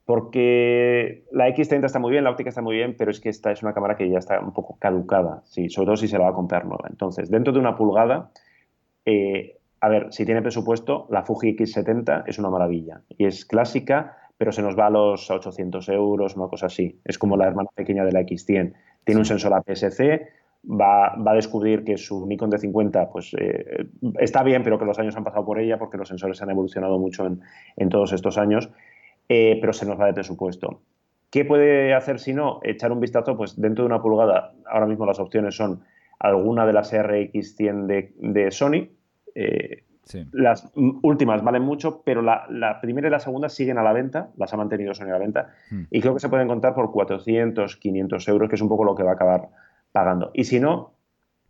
Porque 0.05 1.25
la 1.31 1.49
X30 1.49 1.85
está 1.85 2.01
muy 2.01 2.11
bien, 2.11 2.25
la 2.25 2.31
óptica 2.31 2.49
está 2.49 2.61
muy 2.61 2.75
bien, 2.75 2.97
pero 2.99 3.13
es 3.13 3.21
que 3.21 3.29
esta 3.29 3.53
es 3.53 3.63
una 3.63 3.73
cámara 3.73 3.97
que 3.97 4.09
ya 4.09 4.19
está 4.19 4.41
un 4.41 4.53
poco 4.53 4.77
caducada, 4.81 5.43
sí, 5.45 5.69
sobre 5.69 5.87
todo 5.87 5.97
si 5.97 6.09
se 6.09 6.19
la 6.19 6.25
va 6.25 6.31
a 6.31 6.35
comprar 6.35 6.65
nueva. 6.65 6.89
Entonces, 6.91 7.31
dentro 7.31 7.53
de 7.53 7.61
una 7.61 7.77
pulgada, 7.77 8.31
eh, 9.05 9.59
a 9.81 9.89
ver, 9.89 10.13
si 10.13 10.25
tiene 10.25 10.43
presupuesto, 10.43 11.07
la 11.11 11.25
Fuji 11.25 11.57
X70 11.57 12.25
es 12.27 12.39
una 12.39 12.51
maravilla 12.51 13.03
y 13.09 13.27
es 13.27 13.45
clásica, 13.45 14.17
pero 14.39 14.53
se 14.53 14.63
nos 14.63 14.79
va 14.79 14.87
a 14.87 14.91
los 14.91 15.31
800 15.31 15.89
euros, 15.89 16.37
una 16.37 16.49
cosa 16.49 16.67
así. 16.67 17.01
Es 17.05 17.19
como 17.19 17.37
la 17.37 17.47
hermana 17.47 17.69
pequeña 17.75 18.05
de 18.05 18.13
la 18.13 18.21
X100. 18.21 18.75
Tiene 19.05 19.19
un 19.19 19.25
sensor 19.25 19.53
APS-C, 19.55 20.29
va, 20.65 21.15
a 21.15 21.35
descubrir 21.35 21.85
que 21.85 21.97
su 21.97 22.27
Nikon 22.27 22.51
D50 22.51 23.11
pues, 23.11 23.35
eh, 23.39 23.87
está 24.21 24.43
bien, 24.43 24.63
pero 24.63 24.79
que 24.79 24.85
los 24.85 24.99
años 24.99 25.17
han 25.17 25.25
pasado 25.25 25.45
por 25.45 25.59
ella 25.59 25.79
porque 25.79 25.97
los 25.97 26.09
sensores 26.09 26.41
han 26.43 26.51
evolucionado 26.51 26.99
mucho 26.99 27.27
en, 27.27 27.89
todos 27.89 28.13
estos 28.13 28.39
años, 28.39 28.71
eh, 29.29 29.59
pero 29.61 29.73
se 29.73 29.87
nos 29.87 30.01
va 30.01 30.07
de 30.07 30.15
presupuesto. 30.15 30.81
¿Qué 31.31 31.45
puede 31.45 31.95
hacer 31.95 32.21
si 32.21 32.35
no? 32.35 32.61
Echar 32.63 32.93
un 32.93 33.01
vistazo, 33.01 33.37
pues 33.37 33.61
dentro 33.61 33.85
de 33.85 33.87
una 33.87 34.03
pulgada, 34.03 34.53
ahora 34.67 34.87
mismo 34.87 35.07
las 35.07 35.19
opciones 35.19 35.57
son 35.57 35.83
alguna 36.23 36.67
de 36.67 36.73
las 36.73 36.93
RX100 36.93 37.87
de, 37.87 38.15
de 38.17 38.51
Sony, 38.53 38.89
eh, 39.35 39.85
las 40.33 40.71
últimas 40.75 41.43
valen 41.43 41.63
mucho, 41.63 42.03
pero 42.05 42.23
la, 42.23 42.79
primera 42.81 43.09
y 43.09 43.11
la 43.11 43.19
segunda 43.19 43.49
siguen 43.49 43.79
a 43.79 43.83
la 43.83 43.93
venta, 43.93 44.31
las 44.37 44.53
ha 44.53 44.57
mantenido 44.57 44.95
Sony 44.95 45.07
a 45.07 45.13
la 45.13 45.19
venta, 45.19 45.55
hmm. 45.71 45.83
y 45.91 46.01
creo 46.01 46.15
que 46.15 46.21
se 46.21 46.29
pueden 46.29 46.49
contar 46.49 46.75
por 46.75 46.93
400, 46.93 47.77
500 47.77 48.29
euros, 48.29 48.49
que 48.49 48.57
es 48.57 48.63
un 48.63 48.69
poco 48.69 48.85
lo 48.85 48.95
que 48.95 49.03
va 49.03 49.13
a 49.13 49.15
acabar 49.15 49.49
pagando. 49.91 50.31
Y 50.35 50.45
si 50.45 50.61
no, 50.61 50.95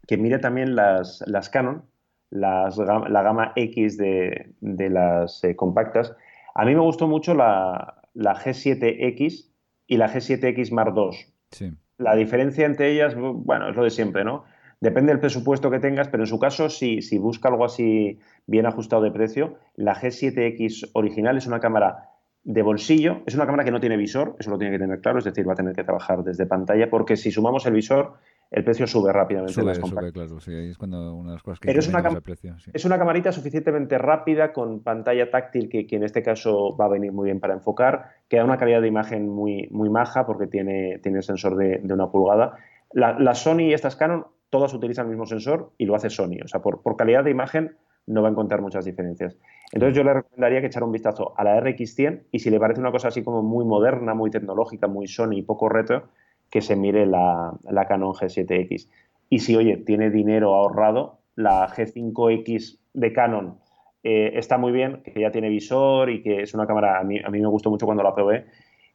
que 0.06 0.16
mire 0.16 0.38
también 0.38 0.74
las, 0.74 1.22
las 1.26 1.48
Canon, 1.48 1.84
las, 2.30 2.78
la 2.78 3.22
gama 3.22 3.52
X 3.56 3.98
de, 3.98 4.54
las 4.60 5.44
eh, 5.44 5.54
compactas. 5.54 6.16
A 6.54 6.64
mí 6.64 6.74
me 6.74 6.80
gustó 6.80 7.06
mucho 7.06 7.34
la, 7.34 8.02
la 8.14 8.34
G7X 8.34 9.50
y 9.86 9.96
la 9.96 10.08
G7X 10.08 10.72
Mark 10.72 10.94
II. 10.96 11.74
La 11.98 12.14
diferencia 12.14 12.66
entre 12.66 12.90
ellas, 12.90 13.14
bueno, 13.14 13.68
es 13.68 13.76
lo 13.76 13.84
de 13.84 13.90
siempre, 13.90 14.24
¿no? 14.24 14.44
Depende 14.82 15.12
del 15.12 15.20
presupuesto 15.20 15.70
que 15.70 15.78
tengas, 15.78 16.08
pero 16.08 16.24
en 16.24 16.26
su 16.26 16.38
caso, 16.38 16.68
si, 16.68 17.02
si 17.02 17.16
busca 17.16 17.48
algo 17.48 17.64
así 17.64 18.18
bien 18.46 18.66
ajustado 18.66 19.02
de 19.02 19.12
precio, 19.12 19.54
la 19.76 19.94
G7X 19.94 20.90
original 20.92 21.36
es 21.36 21.46
una 21.46 21.60
cámara 21.60 22.08
de 22.44 22.62
bolsillo, 22.62 23.22
es 23.24 23.36
una 23.36 23.46
cámara 23.46 23.64
que 23.64 23.70
no 23.70 23.78
tiene 23.78 23.96
visor, 23.96 24.34
eso 24.40 24.50
lo 24.50 24.58
tiene 24.58 24.72
que 24.72 24.80
tener 24.80 25.00
claro, 25.00 25.20
es 25.20 25.24
decir, 25.24 25.48
va 25.48 25.52
a 25.52 25.56
tener 25.56 25.76
que 25.76 25.84
trabajar 25.84 26.24
desde 26.24 26.46
pantalla, 26.46 26.90
porque 26.90 27.16
si 27.16 27.30
sumamos 27.30 27.64
el 27.66 27.74
visor, 27.74 28.14
el 28.50 28.64
precio 28.64 28.88
sube 28.88 29.12
rápidamente. 29.12 29.54
Sube, 29.54 29.74
sube 29.76 30.12
claro, 30.12 30.40
sí, 30.40 30.52
es 30.52 30.76
cuando 30.76 31.14
una 31.14 31.30
de 31.30 31.34
las 31.36 31.42
cosas 31.44 31.60
que 31.60 31.68
Pero 31.68 31.78
es 31.78 31.88
una, 31.88 32.00
el 32.00 32.20
precio, 32.20 32.56
es 32.72 32.84
una 32.84 32.98
camarita 32.98 33.30
suficientemente 33.30 33.96
rápida, 33.98 34.52
con 34.52 34.82
pantalla 34.82 35.30
táctil, 35.30 35.68
que, 35.68 35.86
en 35.88 36.02
este 36.02 36.24
caso 36.24 36.76
va 36.76 36.86
a 36.86 36.88
venir 36.88 37.12
muy 37.12 37.26
bien 37.26 37.38
para 37.38 37.54
enfocar, 37.54 38.10
que 38.28 38.38
da 38.38 38.44
una 38.44 38.58
calidad 38.58 38.82
de 38.82 38.88
imagen 38.88 39.28
muy, 39.28 39.68
muy 39.70 39.88
maja, 39.88 40.26
porque 40.26 40.48
tiene, 40.48 40.98
tiene 40.98 41.18
el 41.18 41.22
sensor 41.22 41.56
de, 41.56 41.80
una 41.84 42.10
pulgada. 42.10 42.56
La, 42.92 43.34
Sony 43.36 43.60
y 43.60 43.72
estas 43.72 43.94
Canon, 43.94 44.26
todas 44.52 44.74
utilizan 44.74 45.06
el 45.06 45.12
mismo 45.12 45.24
sensor 45.24 45.72
y 45.78 45.86
lo 45.86 45.94
hace 45.94 46.10
Sony. 46.10 46.36
O 46.44 46.46
sea, 46.46 46.60
por, 46.60 46.82
calidad 46.94 47.24
de 47.24 47.30
imagen 47.30 47.74
no 48.06 48.20
va 48.20 48.28
a 48.28 48.32
encontrar 48.32 48.60
muchas 48.60 48.84
diferencias. 48.84 49.34
Entonces 49.72 49.96
yo 49.96 50.04
le 50.04 50.12
recomendaría 50.12 50.60
que 50.60 50.66
echara 50.66 50.84
un 50.84 50.92
vistazo 50.92 51.32
a 51.38 51.42
la 51.42 51.58
RX100 51.58 52.24
y 52.30 52.38
si 52.38 52.50
le 52.50 52.60
parece 52.60 52.78
una 52.78 52.92
cosa 52.92 53.08
así 53.08 53.22
como 53.24 53.42
muy 53.42 53.64
moderna, 53.64 54.12
muy 54.12 54.30
tecnológica, 54.30 54.88
muy 54.88 55.08
Sony 55.08 55.36
y 55.36 55.42
poco 55.42 55.70
retro, 55.70 56.10
que 56.50 56.60
se 56.60 56.76
mire 56.76 57.06
la, 57.06 57.56
Canon 57.88 58.12
G7X. 58.12 58.90
Y 59.30 59.38
si, 59.38 59.56
oye, 59.56 59.78
tiene 59.78 60.10
dinero 60.10 60.54
ahorrado, 60.54 61.20
la 61.34 61.66
G5X 61.68 62.78
de 62.92 63.12
Canon 63.14 63.56
eh, 64.02 64.32
está 64.34 64.58
muy 64.58 64.72
bien, 64.72 65.02
que 65.02 65.18
ya 65.18 65.30
tiene 65.30 65.48
visor 65.48 66.10
y 66.10 66.22
que 66.22 66.42
es 66.42 66.52
una 66.52 66.66
cámara, 66.66 66.98
a 66.98 67.04
mí, 67.04 67.18
a 67.24 67.30
mí 67.30 67.40
me 67.40 67.48
gustó 67.48 67.70
mucho 67.70 67.86
cuando 67.86 68.02
la 68.02 68.14
probé. 68.14 68.44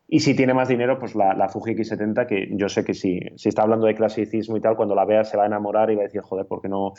Y 0.08 0.22
si 0.22 0.36
tiene 0.36 0.53
más 0.53 0.70
dinero, 0.70 0.97
pues 0.99 1.16
la, 1.16 1.34
la 1.34 1.49
Fuji 1.49 1.76
X70, 1.76 2.26
que 2.28 2.49
yo 2.51 2.70
sé 2.70 2.86
que 2.86 2.93
si, 2.93 3.20
si 3.36 3.49
está 3.49 3.64
hablando 3.64 3.88
de 3.88 3.95
clasicismo 3.95 4.55
y 4.55 4.62
tal, 4.62 4.78
cuando 4.78 4.95
la 4.95 5.05
vea 5.05 5.24
se 5.24 5.36
va 5.36 5.43
a 5.43 5.47
enamorar 5.47 5.91
y 5.91 5.95
va 5.95 6.01
a 6.01 6.05
decir, 6.05 6.22
joder, 6.22 6.45
¿por 6.45 6.62
qué 6.62 6.70
no? 6.70 6.93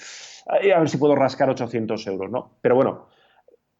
A 0.46 0.78
ver 0.78 0.88
si 0.88 0.98
puedo 0.98 1.14
rascar 1.14 1.48
800 1.48 2.06
euros, 2.06 2.30
¿no? 2.30 2.58
Pero 2.60 2.74
bueno, 2.74 3.06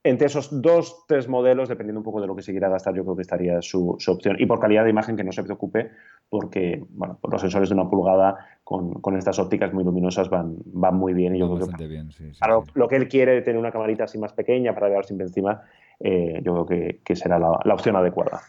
entre 0.05 0.27
esos 0.27 0.63
dos, 0.63 1.05
tres 1.07 1.29
modelos, 1.29 1.69
dependiendo 1.69 2.01
un 2.01 2.05
poco 2.05 2.21
de 2.21 2.27
lo 2.27 2.37
que 2.37 2.43
se 2.43 2.53
quiera 2.53 2.69
gastar, 2.69 2.95
yo 2.95 3.03
creo 3.03 3.17
que 3.17 3.23
estaría 3.23 3.61
su, 3.61 3.91
opción. 4.07 4.37
Y 4.39 4.47
por 4.47 4.61
calidad 4.61 4.85
de 4.85 4.91
imagen, 4.91 5.17
que 5.17 5.25
no 5.25 5.33
se 5.33 5.43
preocupe, 5.43 5.91
porque 6.29 6.83
bueno, 6.91 7.19
los 7.31 7.41
sensores 7.41 7.69
de 7.69 7.75
una 7.75 7.91
pulgada 7.91 8.37
con, 8.65 9.17
estas 9.17 9.39
ópticas 9.39 9.73
muy 9.73 9.85
luminosas 9.85 10.31
van, 10.31 10.57
van 10.67 10.97
muy 10.97 11.15
bien. 11.15 11.35
Y 11.35 11.41
yo 11.41 11.55
creo 11.55 11.69
que 11.69 11.87
bien, 11.87 12.11
sí, 12.13 12.31
Lo, 12.75 12.89
que 12.89 12.97
él 12.97 13.09
quiere, 13.09 13.43
tener 13.43 13.59
una 13.59 13.73
camarita 13.73 14.05
así 14.05 14.19
más 14.19 14.33
pequeña 14.33 14.73
para 14.73 14.89
ver 14.89 15.05
siempre 15.05 15.27
encima, 15.27 15.63
eh, 16.01 16.41
yo 16.43 16.65
creo 16.65 17.01
que, 17.05 17.17
será 17.17 17.39
la, 17.39 17.75
opción 17.75 17.97
adecuada. 17.97 18.41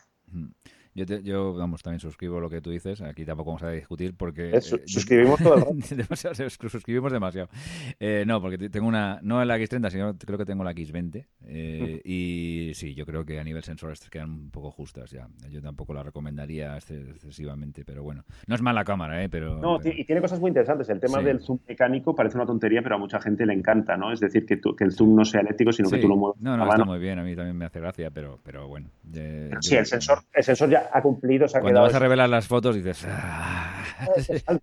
Yo, 1.06 1.20
yo, 1.20 1.54
vamos, 1.54 1.82
también 1.82 2.00
suscribo 2.00 2.40
lo 2.40 2.50
que 2.50 2.62
tú 2.62 2.72
dices. 2.72 3.02
Aquí 3.02 3.26
tampoco 3.26 3.52
vamos 3.52 3.64
a 3.64 3.72
discutir 3.72 4.16
porque... 4.16 4.52
Eh, 4.56 4.62
suscribimos 4.62 5.40
todo 5.40 5.56
el 5.56 5.62
rato. 5.62 5.74
demasiado, 5.96 6.50
suscribimos 6.50 7.12
demasiado. 7.12 7.50
Eh, 8.00 8.24
no, 8.26 8.42
porque 8.42 8.70
tengo 8.70 8.88
una... 8.88 9.20
No 9.22 9.44
la 9.46 9.58
X30, 9.58 9.90
sino 9.90 10.18
creo 10.18 10.38
que 10.38 10.46
tengo 10.46 10.64
la 10.64 10.74
X20. 10.74 11.26
Eh, 11.46 12.02
y 12.04 12.72
sí, 12.74 12.94
yo 12.94 13.06
creo 13.06 13.26
que 13.26 13.40
a 13.40 13.44
nivel 13.44 13.64
sensor 13.64 13.94
quedan 14.10 14.30
un 14.30 14.52
poco 14.52 14.72
justas 14.72 15.12
ya. 15.12 15.28
Yo 15.50 15.62
tampoco 15.62 15.94
la 15.94 16.04
recomendaría 16.04 16.78
excesivamente, 16.78 17.84
pero 17.86 18.04
bueno. 18.04 18.24
No 18.48 18.56
es 18.56 18.62
mala 18.62 18.84
cámara, 18.84 19.24
¿eh? 19.24 19.30
Pero, 19.30 19.60
no, 19.60 19.80
y 19.84 20.06
tiene 20.06 20.22
cosas 20.22 20.40
muy 20.40 20.50
interesantes. 20.50 20.90
El 20.90 21.00
tema 21.00 21.22
del 21.22 21.40
zoom 21.40 21.60
mecánico 21.68 22.16
parece 22.16 22.38
una 22.38 22.46
tontería, 22.46 22.82
pero 22.82 22.96
a 22.96 22.98
mucha 22.98 23.20
gente 23.20 23.46
le 23.46 23.54
encanta, 23.54 23.98
¿no? 23.98 24.12
Es 24.12 24.20
decir, 24.20 24.46
que, 24.46 24.60
que 24.60 24.84
el 24.84 24.92
zoom 24.92 25.16
no 25.16 25.26
sea 25.26 25.42
eléctrico, 25.42 25.72
sino 25.72 25.90
que 25.90 25.98
tú 25.98 26.08
lo 26.08 26.16
mueves. 26.16 26.42
No, 26.42 26.58
no, 26.58 26.70
está 26.70 26.86
muy 26.86 27.00
bien. 27.00 27.20
A 27.20 27.24
mí 27.24 27.36
también 27.36 27.58
me 27.58 27.66
hace 27.66 27.80
gracia, 27.80 28.12
pero, 28.12 28.40
pero 28.44 28.68
bueno. 28.68 28.90
sí, 29.62 29.76
el 29.76 29.86
sensor, 29.86 30.20
el 30.34 30.44
sensor 30.44 30.70
ya 30.70 30.89
ha 30.92 31.02
cumplido. 31.02 31.48
Cuando 31.62 31.82
vas 31.82 31.96
a 31.96 32.00
revelar 32.00 32.30
las 32.30 32.48
fotos 32.48 32.76
dices. 32.76 33.06
Ah". 33.10 33.76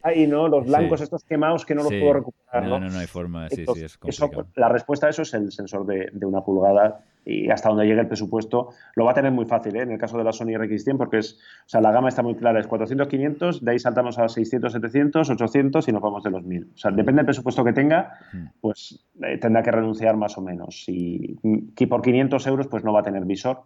Ahí, 0.03 0.27
¿no? 0.27 0.49
Los 0.49 0.67
blancos 0.67 1.01
estos 1.01 1.25
quemados 1.25 1.65
que 1.67 1.75
no 1.75 1.83
los 1.83 1.93
puedo 1.93 2.13
recuperar. 2.13 2.65
No, 2.65 2.81
no, 2.81 2.89
no, 2.89 2.99
hay 2.99 3.07
forma. 3.07 3.49
Sí, 3.49 3.65
sí, 3.75 3.85
es 3.85 3.99
complicado. 3.99 4.47
la 4.57 4.69
respuesta 4.69 5.07
a 5.07 5.11
eso 5.11 5.23
es 5.23 5.35
el 5.35 5.53
sensor 5.53 5.87
de, 5.87 6.11
una 6.27 6.41
pulgada 6.41 7.01
y 7.25 7.51
hasta 7.51 7.69
donde 7.69 7.87
llegue 7.87 8.01
el 8.01 8.07
presupuesto 8.07 8.71
lo 8.95 9.05
va 9.05 9.11
a 9.11 9.15
tener 9.15 9.33
muy 9.33 9.47
fácil 9.47 9.75
¿eh? 9.77 9.83
en 9.83 9.91
el 9.91 9.99
caso 9.99 10.17
de 10.17 10.23
la 10.23 10.33
Sony 10.33 10.55
RX100 10.55 10.97
porque 10.97 11.19
es, 11.19 11.35
o 11.35 11.69
sea, 11.69 11.81
la 11.81 11.91
gama 11.91 12.09
está 12.09 12.23
muy 12.23 12.37
clara, 12.37 12.61
es 12.61 12.69
400, 12.69 13.09
500, 13.09 13.65
de 13.65 13.71
ahí 13.71 13.79
saltamos 13.81 14.19
a 14.19 14.29
600, 14.29 14.73
700, 14.73 15.31
800 15.31 15.89
y 15.89 15.93
nos 15.93 16.03
vamos 16.03 16.23
de 16.23 16.31
los 16.31 16.45
1000. 16.45 16.71
O 16.75 16.79
sea, 16.79 16.91
depende 16.93 17.21
del 17.21 17.27
presupuesto 17.27 17.65
que 17.65 17.73
tenga, 17.73 18.19
hmm. 18.33 18.47
pues 18.61 19.05
eh, 19.23 19.39
tendrá 19.39 19.63
que 19.63 19.73
renunciar 19.73 20.17
más 20.17 20.39
o 20.39 20.41
menos. 20.41 20.85
Y, 20.89 21.37
y 21.43 21.87
por 21.87 22.03
500 22.03 22.47
euros 22.47 22.69
pues 22.69 22.85
no 22.85 22.93
va 22.93 23.01
a 23.01 23.05
tener 23.05 23.25
visor, 23.25 23.65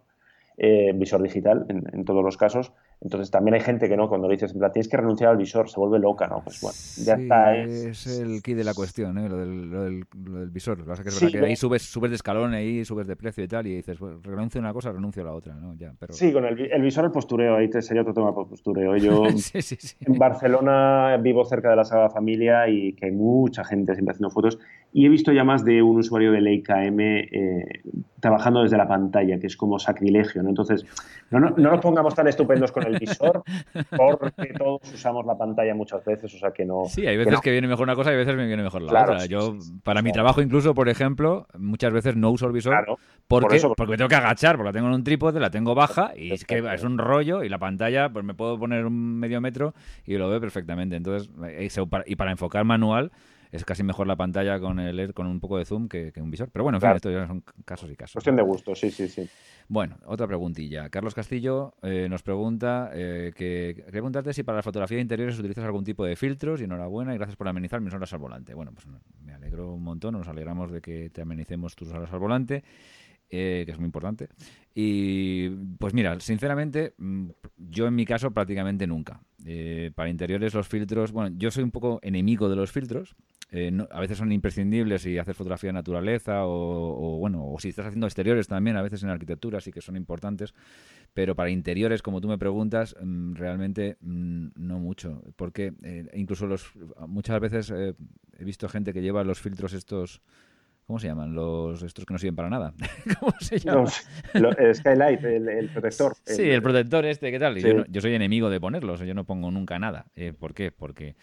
eh, 0.57 0.91
visor 0.93 1.21
digital 1.23 1.65
en, 1.69 2.05
todos 2.05 2.23
los 2.23 2.37
casos. 2.37 2.71
Entonces 2.99 3.31
también 3.31 3.55
hay 3.55 3.61
gente 3.61 3.89
que 3.89 3.97
no, 3.97 4.07
cuando 4.07 4.27
le 4.27 4.35
dices, 4.35 4.53
tienes 4.53 4.87
que 4.87 4.97
renunciar 4.97 5.31
al 5.31 5.37
visor, 5.37 5.69
se 5.69 5.79
vuelve 5.79 5.97
loca, 5.97 6.27
¿no? 6.27 6.43
Pues 6.43 6.61
bueno, 6.61 6.77
ya 7.03 7.15
está. 7.15 7.57
Es... 7.57 8.05
el 8.19 8.43
key 8.43 8.53
de 8.53 8.63
la 8.63 8.75
cuestión, 8.75 9.17
¿eh? 9.17 9.27
lo, 9.27 9.37
del, 9.37 10.05
visor. 10.51 10.77
Lo 10.77 10.83
que 10.83 10.89
pasa 10.89 11.01
es 11.01 11.03
que, 11.05 11.09
es 11.09 11.21
verdad 11.21 11.39
que 11.39 11.45
ahí 11.47 11.55
subes, 11.55 11.81
subes 11.81 12.11
de 12.11 12.15
escalón, 12.15 12.53
ahí 12.53 12.85
subes 12.85 13.07
de 13.07 13.15
precio 13.15 13.43
y 13.43 13.47
tal, 13.47 13.65
y 13.65 13.75
dices, 13.75 13.97
bueno, 13.97 14.19
renuncio 14.21 14.59
a 14.59 14.61
una 14.61 14.73
cosa, 14.73 14.91
renuncio 14.91 15.23
a 15.23 15.25
la 15.25 15.33
otra, 15.33 15.55
¿no? 15.55 15.73
Ya, 15.75 15.93
pero... 15.97 16.13
Sí, 16.13 16.31
con 16.31 16.45
el, 16.45 16.81
visor, 16.81 17.05
el 17.05 17.11
postureo, 17.11 17.55
ahí 17.55 17.67
te 17.67 17.81
sería 17.81 18.03
otro 18.03 18.13
tema 18.13 18.33
por 18.35 18.47
postureo. 18.47 18.95
Yo 18.97 19.23
en 20.01 20.19
Barcelona 20.19 21.17
vivo 21.17 21.43
cerca 21.43 21.71
de 21.71 21.77
la 21.77 21.85
Sagrada 21.85 22.09
Familia 22.09 22.67
y 22.69 22.93
que 22.93 23.07
hay 23.07 23.11
mucha 23.11 23.63
gente 23.63 23.93
siempre 23.93 24.11
haciendo 24.11 24.29
fotos 24.29 24.59
y 24.93 25.05
he 25.05 25.09
visto 25.09 25.31
ya 25.31 25.43
más 25.43 25.63
de 25.63 25.81
un 25.81 25.99
usuario 25.99 26.31
de 26.31 26.41
Leica 26.41 26.83
M 26.83 27.19
eh, 27.19 27.81
trabajando 28.19 28.61
desde 28.61 28.77
la 28.77 28.87
pantalla, 28.87 29.39
que 29.39 29.47
es 29.47 29.55
como 29.55 29.79
sacrilegio, 29.79 30.43
¿no? 30.43 30.49
Entonces, 30.49 30.85
no, 31.29 31.39
no, 31.39 31.51
nos 31.55 31.79
pongamos 31.79 32.13
tan 32.13 32.27
estupendos 32.27 32.71
con 32.71 32.85
el 32.85 32.99
visor, 32.99 33.41
porque 33.97 34.53
todos 34.57 34.81
usamos 34.93 35.25
la 35.25 35.37
pantalla 35.37 35.73
muchas 35.73 36.03
veces, 36.03 36.33
o 36.35 36.37
sea 36.37 36.51
que 36.51 36.65
no... 36.65 36.83
Sí, 36.87 37.07
hay 37.07 37.17
veces 37.17 37.39
que, 37.39 37.51
viene 37.51 37.67
mejor 37.67 37.83
una 37.83 37.95
cosa 37.95 38.11
y 38.11 38.13
hay 38.13 38.19
veces 38.19 38.35
me 38.35 38.45
viene 38.45 38.63
mejor 38.63 38.81
la 38.81 39.03
otra. 39.03 39.25
Yo, 39.25 39.57
para 39.83 40.01
mi 40.01 40.11
trabajo 40.11 40.41
incluso, 40.41 40.73
por 40.75 40.89
ejemplo, 40.89 41.47
muchas 41.57 41.93
veces 41.93 42.17
no 42.17 42.29
uso 42.29 42.47
el 42.47 42.51
visor 42.51 42.97
porque, 43.27 43.61
porque 43.77 43.91
me 43.91 43.97
tengo 43.97 44.09
que 44.09 44.15
agachar, 44.15 44.57
porque 44.57 44.69
la 44.69 44.73
tengo 44.73 44.87
en 44.87 44.93
un 44.93 45.03
trípode, 45.03 45.39
la 45.39 45.51
tengo 45.51 45.73
baja 45.73 46.11
y 46.17 46.33
es 46.33 46.43
que 46.45 46.63
es 46.73 46.83
un 46.83 46.97
rollo 46.97 47.43
y 47.43 47.49
la 47.49 47.59
pantalla, 47.59 48.09
pues 48.09 48.25
me 48.25 48.33
puedo 48.33 48.59
poner 48.59 48.85
un 48.85 49.19
medio 49.19 49.39
metro 49.39 49.73
y 50.05 50.17
lo 50.17 50.29
veo 50.29 50.41
perfectamente. 50.41 50.97
Entonces, 50.97 51.29
eh, 51.47 51.69
y 52.05 52.15
para 52.17 52.31
enfocar 52.31 52.65
manual 52.65 53.11
es 53.51 53.65
casi 53.65 53.83
mejor 53.83 54.07
la 54.07 54.15
pantalla 54.15 54.59
con 54.59 54.79
el 54.79 55.13
con 55.13 55.27
un 55.27 55.39
poco 55.39 55.57
de 55.57 55.65
zoom 55.65 55.87
que, 55.87 56.13
un 56.17 56.31
visor. 56.31 56.49
Pero 56.51 56.63
bueno, 56.63 56.77
en 56.77 56.81
fin, 56.81 56.91
esto 56.91 57.11
ya 57.11 57.27
son 57.27 57.43
casos 57.65 57.89
y 57.91 57.95
casos. 57.95 58.13
Cuestión 58.13 58.35
de 58.35 58.43
gusto, 58.43 58.75
sí, 58.75 58.89
sí, 58.91 59.07
sí. 59.07 59.29
Bueno, 59.67 59.97
otra 60.05 60.27
preguntilla. 60.27 60.89
Carlos 60.89 61.13
Castillo 61.13 61.75
eh, 61.81 62.07
nos 62.09 62.23
pregunta 62.23 62.91
eh, 62.93 63.31
que 63.35 63.85
preguntarte 63.89 64.33
si 64.33 64.43
para 64.43 64.57
la 64.57 64.63
fotografía 64.63 64.97
de 64.97 65.01
interiores 65.01 65.39
utilizas 65.39 65.63
algún 65.63 65.83
tipo 65.83 66.05
de 66.05 66.15
filtros 66.15 66.61
y 66.61 66.65
enhorabuena 66.65 67.13
y 67.13 67.17
gracias 67.17 67.35
por 67.35 67.47
amenizar 67.47 67.81
mis 67.81 67.93
horas 67.93 68.11
al 68.13 68.19
volante. 68.19 68.53
Bueno, 68.53 68.71
pues 68.73 68.85
me 69.23 69.33
alegro 69.33 69.73
un 69.73 69.83
montón, 69.83 70.13
nos 70.13 70.27
alegramos 70.27 70.71
de 70.71 70.81
que 70.81 71.09
te 71.09 71.21
amenicemos 71.21 71.75
tus 71.75 71.89
horas 71.89 72.11
al 72.11 72.19
volante. 72.19 72.63
Eh, 73.33 73.63
que 73.65 73.71
es 73.71 73.79
muy 73.79 73.85
importante. 73.85 74.27
Y 74.75 75.49
pues 75.79 75.93
mira, 75.93 76.19
sinceramente, 76.19 76.93
mm, 76.97 77.29
yo 77.57 77.87
en 77.87 77.95
mi 77.95 78.05
caso 78.05 78.31
prácticamente 78.31 78.87
nunca. 78.87 79.21
para 79.95 80.09
interiores 80.09 80.53
los 80.53 80.67
filtros, 80.67 81.11
bueno, 81.11 81.35
yo 81.39 81.49
soy 81.49 81.63
un 81.63 81.71
poco 81.71 81.99
enemigo 82.03 82.47
de 82.47 82.55
los 82.55 82.71
filtros, 82.71 83.15
eh, 83.53 83.69
a 83.91 83.99
veces 83.99 84.17
son 84.17 84.31
imprescindibles 84.31 85.01
si 85.01 85.17
haces 85.17 85.35
fotografía 85.35 85.67
de 85.69 85.73
naturaleza 85.73 86.45
o, 86.45 87.17
bueno, 87.19 87.45
o 87.45 87.59
si 87.59 87.69
estás 87.69 87.87
haciendo 87.87 88.07
exteriores 88.07 88.47
también, 88.47 88.77
a 88.77 88.81
veces 88.81 89.03
en 89.03 89.09
arquitectura 89.09 89.59
sí 89.59 89.73
que 89.73 89.81
son 89.81 89.97
importantes, 89.97 90.53
pero 91.13 91.35
para 91.35 91.49
interiores, 91.49 92.01
como 92.01 92.21
tú 92.21 92.29
me 92.29 92.37
preguntas, 92.37 92.95
mm, 93.01 93.33
realmente 93.33 93.97
mm, 93.99 94.47
no 94.55 94.79
mucho, 94.79 95.21
porque 95.35 95.73
eh, 95.83 96.07
incluso 96.13 96.47
los 96.47 96.71
muchas 97.07 97.41
veces 97.41 97.71
eh, 97.75 97.93
he 98.39 98.45
visto 98.45 98.69
gente 98.69 98.93
que 98.93 99.01
lleva 99.01 99.25
los 99.25 99.41
filtros 99.41 99.73
estos 99.73 100.21
¿Cómo 100.91 100.99
se 100.99 101.07
llaman? 101.07 101.33
Los 101.33 101.83
estos 101.83 102.05
que 102.05 102.13
no 102.13 102.17
sirven 102.17 102.35
para 102.35 102.49
nada. 102.49 102.73
¿Cómo 103.21 103.33
se 103.39 103.57
llaman? 103.57 103.87
el 104.33 104.75
skylight, 104.75 105.23
el, 105.23 105.69
protector. 105.69 106.17
Sí, 106.25 106.49
el, 106.49 106.61
protector 106.61 107.05
este, 107.05 107.31
¿qué 107.31 107.39
tal? 107.39 107.55
Yo, 107.55 107.85
yo, 107.87 108.01
soy 108.01 108.13
enemigo 108.13 108.49
de 108.49 108.59
ponerlos, 108.59 108.99
yo 108.99 109.13
no 109.13 109.23
pongo 109.23 109.51
nunca 109.51 109.79
nada. 109.79 110.07
¿Por 110.37 110.53
qué? 110.53 110.73
Porque 110.73 111.15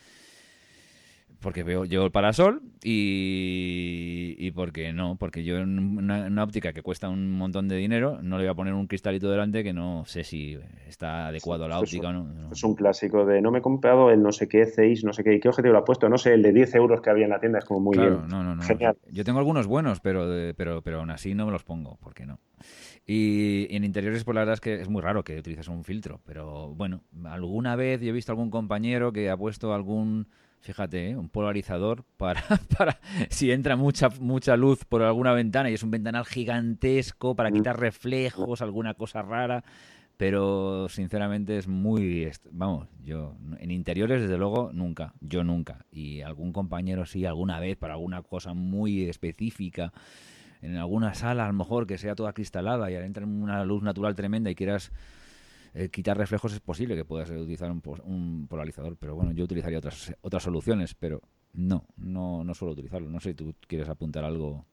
porque 1.40 1.62
veo 1.62 1.84
yo 1.84 2.04
el 2.04 2.10
parasol 2.10 2.62
y, 2.82 4.34
y 4.38 4.50
porque 4.50 4.92
no, 4.92 5.16
porque 5.16 5.44
yo 5.44 5.58
en 5.58 5.98
una, 5.98 6.42
óptica 6.42 6.72
que 6.72 6.82
cuesta 6.82 7.08
un 7.08 7.30
montón 7.30 7.68
de 7.68 7.76
dinero 7.76 8.18
no 8.22 8.38
le 8.38 8.44
voy 8.44 8.50
a 8.50 8.54
poner 8.54 8.74
un 8.74 8.86
cristalito 8.86 9.30
delante 9.30 9.62
que 9.62 9.72
no 9.72 10.04
sé 10.06 10.24
si 10.24 10.58
está 10.88 11.28
adecuado 11.28 11.64
a 11.64 11.68
la 11.68 11.78
óptica 11.78 12.08
o 12.08 12.12
no, 12.12 12.52
Es 12.52 12.64
un 12.64 12.74
clásico 12.74 13.24
de 13.24 13.40
no 13.40 13.50
me 13.50 13.58
he 13.58 13.62
comprado 13.62 14.10
el 14.10 14.22
no 14.22 14.32
sé 14.32 14.48
qué 14.48 14.66
6, 14.66 15.04
no 15.04 15.12
sé 15.12 15.22
qué, 15.22 15.38
¿qué 15.38 15.48
objetivo 15.48 15.72
lo 15.72 15.78
ha 15.78 15.84
puesto? 15.84 16.08
No 16.08 16.18
sé, 16.18 16.34
el 16.34 16.42
de 16.42 16.52
10 16.52 16.74
euros 16.74 17.00
que 17.00 17.10
había 17.10 17.24
en 17.24 17.30
la 17.30 17.40
tienda 17.40 17.60
es 17.60 17.64
como 17.64 17.80
muy 17.80 17.98
bien. 17.98 18.26
No, 18.28 18.42
no, 18.42 18.56
no. 18.56 18.62
Genial. 18.62 18.96
Yo 19.10 19.24
tengo 19.24 19.38
algunos 19.38 19.66
buenos, 19.66 20.00
pero, 20.00 20.26
pero, 20.56 20.82
pero 20.82 20.98
aún 20.98 21.10
así 21.10 21.34
no 21.34 21.46
me 21.46 21.52
los 21.52 21.62
pongo, 21.62 21.96
¿por 21.98 22.14
qué 22.14 22.26
no? 22.26 22.40
Y, 23.06 23.74
en 23.74 23.84
interiores, 23.84 24.24
pues 24.24 24.34
la 24.34 24.40
verdad 24.42 24.54
es 24.54 24.60
que 24.60 24.80
es 24.80 24.88
muy 24.88 25.00
raro 25.00 25.24
que 25.24 25.38
utilices 25.38 25.68
un 25.68 25.84
filtro, 25.84 26.20
pero 26.26 26.74
bueno, 26.74 27.04
alguna 27.24 27.76
vez 27.76 28.00
yo 28.00 28.08
he 28.08 28.12
visto 28.12 28.32
algún 28.32 28.50
compañero 28.50 29.12
que 29.12 29.30
ha 29.30 29.36
puesto 29.36 29.72
algún 29.72 30.28
Fíjate, 30.60 31.10
¿eh? 31.10 31.16
un 31.16 31.28
polarizador 31.28 32.04
para, 32.16 32.42
para 32.76 33.00
si 33.30 33.50
entra 33.50 33.76
mucha, 33.76 34.08
mucha 34.20 34.56
luz 34.56 34.84
por 34.84 35.02
alguna 35.02 35.32
ventana 35.32 35.70
y 35.70 35.74
es 35.74 35.82
un 35.82 35.90
ventanal 35.90 36.24
gigantesco 36.24 37.34
para 37.34 37.50
quitar 37.50 37.78
reflejos, 37.78 38.60
alguna 38.60 38.94
cosa 38.94 39.22
rara. 39.22 39.64
pero 40.16 40.88
sinceramente 40.88 41.56
es 41.58 41.68
muy, 41.68 42.30
vamos, 42.50 42.88
yo 43.04 43.36
en 43.60 43.70
interiores 43.70 44.20
desde 44.20 44.36
luego 44.36 44.70
nunca, 44.72 45.14
yo 45.20 45.44
nunca, 45.44 45.86
y 45.92 46.22
algún 46.22 46.52
compañero 46.52 47.06
sí 47.06 47.24
alguna 47.24 47.60
vez 47.60 47.76
para 47.76 47.94
alguna 47.94 48.22
cosa 48.22 48.52
muy 48.52 49.04
específica, 49.08 49.92
en 50.60 50.76
alguna 50.76 51.14
sala 51.14 51.44
a 51.44 51.46
lo 51.46 51.52
mejor 51.52 51.86
que 51.86 51.98
sea 51.98 52.16
toda 52.16 52.32
cristalada 52.32 52.90
y 52.90 52.96
entra 52.96 53.24
una 53.24 53.64
luz 53.64 53.82
natural 53.82 54.16
tremenda 54.16 54.50
y 54.50 54.56
quieras 54.56 54.90
eh, 55.74 55.88
quitar 55.88 56.16
reflejos 56.16 56.52
es 56.52 56.60
posible 56.60 56.96
que 56.96 57.04
puedas 57.04 57.30
utilizar 57.30 57.70
un, 57.70 57.82
un, 58.04 58.46
polarizador, 58.48 58.96
pero 58.98 59.14
bueno, 59.14 59.32
yo 59.32 59.44
utilizaría 59.44 59.78
otras 59.78 60.14
otras 60.22 60.42
soluciones, 60.42 60.94
pero 60.94 61.20
no, 61.52 61.84
no, 61.96 62.44
no 62.44 62.54
suelo 62.54 62.72
utilizarlo. 62.72 63.08
No 63.08 63.20
sé 63.20 63.30
si 63.30 63.34
tú 63.34 63.54
quieres 63.66 63.88
apuntar 63.88 64.24
algo. 64.24 64.66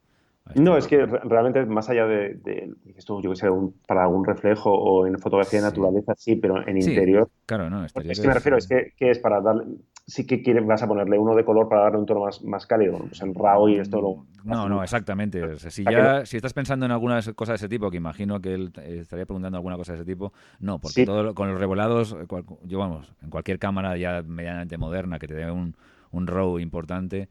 No, 0.54 0.78
es 0.78 0.86
que 0.86 1.06
realmente 1.06 1.66
más 1.66 1.90
allá 1.90 2.06
de, 2.06 2.72
esto, 2.96 3.20
yo 3.20 3.32
que 3.32 3.36
sé, 3.36 3.48
para 3.88 4.04
algún 4.04 4.24
reflejo 4.24 4.72
o 4.72 5.08
en 5.08 5.18
fotografía 5.18 5.60
de 5.60 5.66
naturaleza, 5.66 6.14
sí, 6.16 6.36
pero 6.36 6.68
en 6.68 6.78
interior. 6.78 7.30
Claro, 7.48 7.70
no, 7.70 7.84
Es 7.84 7.94
que 7.94 8.28
me 8.28 8.34
refiero, 8.34 8.58
es 8.58 8.68
que, 8.68 8.94
es 9.00 9.18
para 9.18 9.42
darle. 9.42 9.66
Sí 10.08 10.28
que 10.28 10.44
quieres, 10.44 10.66
vas 10.66 10.84
a 10.84 10.88
ponerle 10.88 11.18
uno 11.18 11.36
de 11.36 11.44
color 11.44 11.68
para 11.68 11.82
darle 11.82 11.98
un 11.98 12.06
tono 12.06 12.22
más, 12.22 12.44
más 12.44 12.68
cálido. 12.68 13.00
Pues 13.00 13.22
en 13.22 13.34
RAW 13.34 13.70
y 13.70 13.76
esto 13.78 14.02
lo. 14.02 14.26
No, 14.44 14.70
no, 14.70 14.84
exactamente. 14.84 15.58
si 15.58 15.84
ya, 15.84 16.26
si 16.26 16.38
estás 16.38 16.54
pensando 16.54 16.86
en 16.86 16.92
alguna 16.92 17.20
cosa 17.34 17.54
de 17.54 17.56
ese 17.56 17.68
tipo, 17.68 17.90
que 17.90 17.98
imagino 17.98 18.40
que 18.40 18.54
él 18.54 18.72
estaría 18.84 19.26
preguntando 19.26 19.58
alguna 19.58 19.78
cosa 19.78 19.94
de 19.94 20.00
ese 20.00 20.06
tipo, 20.06 20.32
no, 20.60 20.78
porque 20.78 21.06
todo 21.06 21.34
con 21.34 21.50
los 21.50 21.60
revelados, 21.60 22.16
yo 22.64 22.78
vamos, 22.78 23.12
en 23.24 23.32
cualquier 23.32 23.58
cámara 23.58 23.98
ya 23.98 24.22
medianamente 24.22 24.78
moderna 24.78 25.18
que 25.18 25.28
te 25.28 25.34
dé 25.34 25.50
un, 25.50 25.76
un 26.12 26.28
RAW 26.28 26.60
importante 26.60 27.28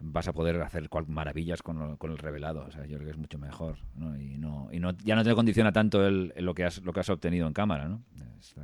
vas 0.00 0.28
a 0.28 0.32
poder 0.32 0.60
hacer 0.62 0.88
maravillas 1.06 1.62
con, 1.62 1.96
con, 1.96 2.10
el 2.10 2.18
revelado. 2.18 2.64
O 2.66 2.70
sea, 2.70 2.84
yo 2.86 2.96
creo 2.96 3.06
que 3.06 3.12
es 3.12 3.18
mucho 3.18 3.38
mejor. 3.38 3.78
¿no? 3.96 4.18
Y, 4.20 4.38
no, 4.38 4.68
y 4.72 4.80
no, 4.80 4.92
ya 5.04 5.14
no 5.14 5.24
te 5.24 5.34
condiciona 5.34 5.72
tanto 5.72 6.06
el, 6.06 6.32
lo, 6.36 6.54
que 6.54 6.64
has, 6.64 6.82
lo 6.82 6.92
que 6.92 7.00
has 7.00 7.08
obtenido 7.08 7.46
en 7.46 7.52
cámara. 7.52 7.88
¿no? 7.88 8.02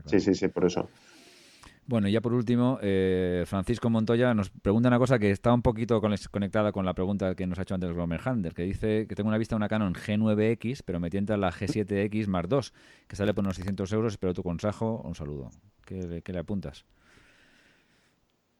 Sí, 0.07 0.21
sí, 0.21 0.35
sí, 0.35 0.49
por 0.49 0.67
eso. 0.67 0.89
Bueno, 1.91 2.07
y 2.07 2.13
ya 2.13 2.21
por 2.21 2.35
último, 2.35 2.79
eh, 2.83 3.43
Francisco 3.47 3.91
Montoya 3.91 4.33
nos 4.33 4.51
pregunta 4.51 4.87
una 4.87 5.01
cosa 5.01 5.19
que 5.19 5.33
está 5.33 5.53
un 5.53 5.61
poquito 5.61 6.01
conectada 6.01 6.71
con 6.71 6.87
la 6.87 6.95
pregunta 6.95 7.35
que 7.35 7.49
nos 7.49 7.59
ha 7.59 7.63
hecho 7.63 7.75
antes 7.75 7.93
Gromer 7.93 8.21
Hander, 8.25 8.55
que 8.55 8.63
dice 8.63 9.09
que 9.09 9.17
tengo 9.17 9.27
una 9.27 9.39
vista 9.39 9.57
de 9.57 9.59
una 9.59 9.69
Canon 9.69 9.95
G9X, 9.95 10.83
pero 10.87 11.01
me 11.01 11.11
tienta 11.11 11.37
la 11.37 11.51
G7X 11.51 12.29
Mark 12.29 12.49
II, 12.49 12.61
que 13.09 13.17
sale 13.17 13.35
por 13.35 13.43
unos 13.43 13.57
600 13.57 13.93
euros. 13.93 14.13
Espero 14.13 14.33
tu 14.35 14.45
consejo. 14.45 15.03
Un 15.05 15.17
saludo. 15.17 15.51
¿Qué, 15.85 16.23
qué 16.25 16.33
le 16.33 16.39
apuntas? 16.39 16.87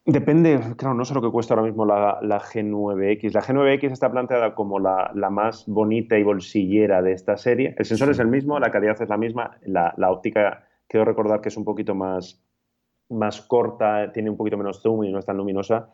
Depende, 0.07 0.59
claro, 0.77 0.97
no 0.97 1.05
sé 1.05 1.15
lo 1.15 1.23
que 1.23 1.31
cuesta 1.31 1.55
ahora 1.55 1.69
mismo 1.69 1.87
la, 1.87 2.19
G9X. 2.21 3.33
La 3.33 3.43
G9X 3.43 3.93
está 3.93 4.11
planteada 4.11 4.57
como 4.57 4.81
la, 4.81 5.13
más 5.31 5.67
bonita 5.69 6.19
y 6.19 6.25
bolsillera 6.25 7.01
de 7.01 7.13
esta 7.13 7.37
serie. 7.37 7.77
El 7.79 7.85
sensor 7.85 8.11
es 8.11 8.19
el 8.19 8.27
mismo, 8.27 8.59
la 8.59 8.73
calidad 8.73 9.01
es 9.01 9.09
la 9.09 9.17
misma, 9.17 9.57
la, 9.63 10.11
óptica, 10.11 10.65
quiero 10.89 11.05
recordar 11.05 11.41
que 11.41 11.51
es 11.51 11.57
un 11.57 11.65
poquito 11.65 11.95
más, 11.95 12.43
más 13.11 13.41
corta, 13.43 14.11
tiene 14.13 14.31
un 14.31 14.37
poquito 14.37 14.57
menos 14.57 14.81
zoom 14.83 15.05
y 15.05 15.13
no 15.13 15.19
es 15.19 15.27
tan 15.27 15.37
luminosa. 15.37 15.91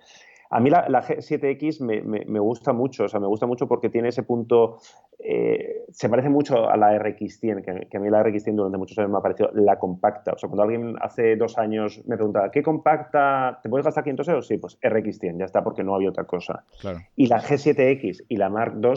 A 0.51 0.61
mí 0.61 0.71
la, 0.71 0.87
G7X 0.87 1.81
me, 1.81 2.39
gusta 2.39 2.73
mucho, 2.73 3.05
o 3.05 3.09
sea, 3.09 3.19
me 3.19 3.27
gusta 3.27 3.47
mucho 3.47 3.67
porque 3.67 3.89
tiene 3.89 4.09
ese 4.09 4.23
punto, 4.23 4.79
eh, 5.19 5.85
se 5.91 6.09
parece 6.09 6.29
mucho 6.29 6.69
a 6.69 6.77
la 6.77 6.97
RX100, 6.97 7.89
que, 7.89 7.97
a 7.97 8.01
mí 8.01 8.11
la 8.11 8.23
RX100 8.23 8.55
durante 8.55 8.79
muchos 8.79 8.97
años 8.99 9.11
me 9.11 9.19
ha 9.19 9.23
parecido 9.23 9.51
la 9.55 9.79
compacta. 9.79 10.33
O 10.35 10.39
sea, 10.39 10.49
cuando 10.49 10.63
alguien 10.63 10.95
hace 11.01 11.37
dos 11.37 11.59
años 11.59 12.03
me 12.07 12.17
preguntaba, 12.17 12.51
¿qué 12.51 12.63
compacta? 12.63 13.59
¿Te 13.63 13.69
puedes 13.69 13.85
gastar 13.85 14.05
500 14.05 14.29
euros? 14.29 14.47
Sí, 14.47 14.59
pues 14.59 14.79
RX100, 14.81 15.39
ya 15.39 15.45
está, 15.47 15.65
porque 15.65 15.83
no 15.83 15.95
había 15.95 16.11
otra 16.11 16.25
cosa. 16.25 16.65
Y 17.17 17.27
la 17.27 17.41
G7X 17.41 18.27
y 18.29 18.37
la 18.37 18.49
Mark 18.49 18.75
II, 18.81 18.95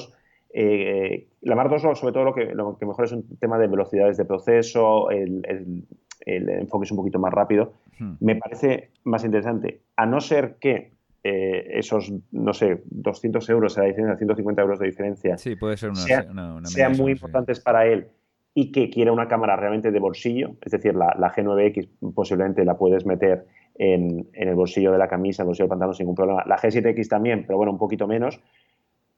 eh, 0.52 1.28
la 1.42 1.56
Mark 1.56 1.72
II 1.72 1.96
sobre 1.96 2.14
todo 2.14 2.24
lo 2.24 2.34
que, 2.34 2.46
lo 2.54 2.78
que 2.78 2.86
mejor 2.86 3.06
es 3.06 3.12
un 3.12 3.38
tema 3.38 3.58
de 3.58 3.68
velocidades 3.68 4.18
de 4.18 4.26
proceso, 4.26 5.10
el, 5.10 5.86
enfoque 6.26 6.86
es 6.86 6.92
un 6.92 6.98
poquito 6.98 7.20
más 7.20 7.34
rápido, 7.34 7.74
hmm. 8.00 8.14
me 8.20 8.36
parece 8.36 8.92
más 9.04 9.24
interesante. 9.24 9.82
A 9.96 10.06
no 10.06 10.22
ser 10.22 10.58
que 10.60 10.92
eh, 11.24 11.72
esos, 11.74 12.14
no 12.32 12.54
sé, 12.54 12.82
200 12.90 13.50
euros 13.50 13.76
de 13.76 13.88
diferencia, 13.88 14.18
150 14.18 14.62
euros 14.62 14.80
de 14.80 14.86
diferencia, 14.86 15.38
sí, 15.38 15.56
puede 15.56 15.78
ser 15.78 15.92
sean 15.96 16.98
muy 16.98 17.12
importantes 17.12 17.60
para 17.60 17.86
él 17.86 18.08
y 18.54 18.72
que 18.72 18.90
quiera 18.90 19.12
una 19.12 19.28
cámara 19.28 19.56
realmente 19.56 19.92
de 19.92 20.00
bolsillo, 20.00 20.56
es 20.62 20.72
decir, 20.72 20.96
la, 20.96 21.14
G9X 21.14 22.14
posiblemente 22.14 22.66
la 22.66 22.78
puedes 22.78 23.06
meter 23.06 23.46
en, 23.76 24.28
el 24.34 24.56
bolsillo 24.56 24.92
de 24.92 24.98
la 24.98 25.08
camisa, 25.08 25.42
en 25.42 25.46
el 25.46 25.48
bolsillo 25.48 25.66
del 25.66 25.70
pantalón 25.70 25.96
sin 25.96 26.06
ningún 26.06 26.16
problema. 26.16 26.44
La 26.46 26.58
G7X 26.58 27.08
también, 27.08 27.46
pero 27.46 27.58
bueno, 27.58 27.72
un 27.72 27.78
poquito 27.78 28.08
menos. 28.08 28.42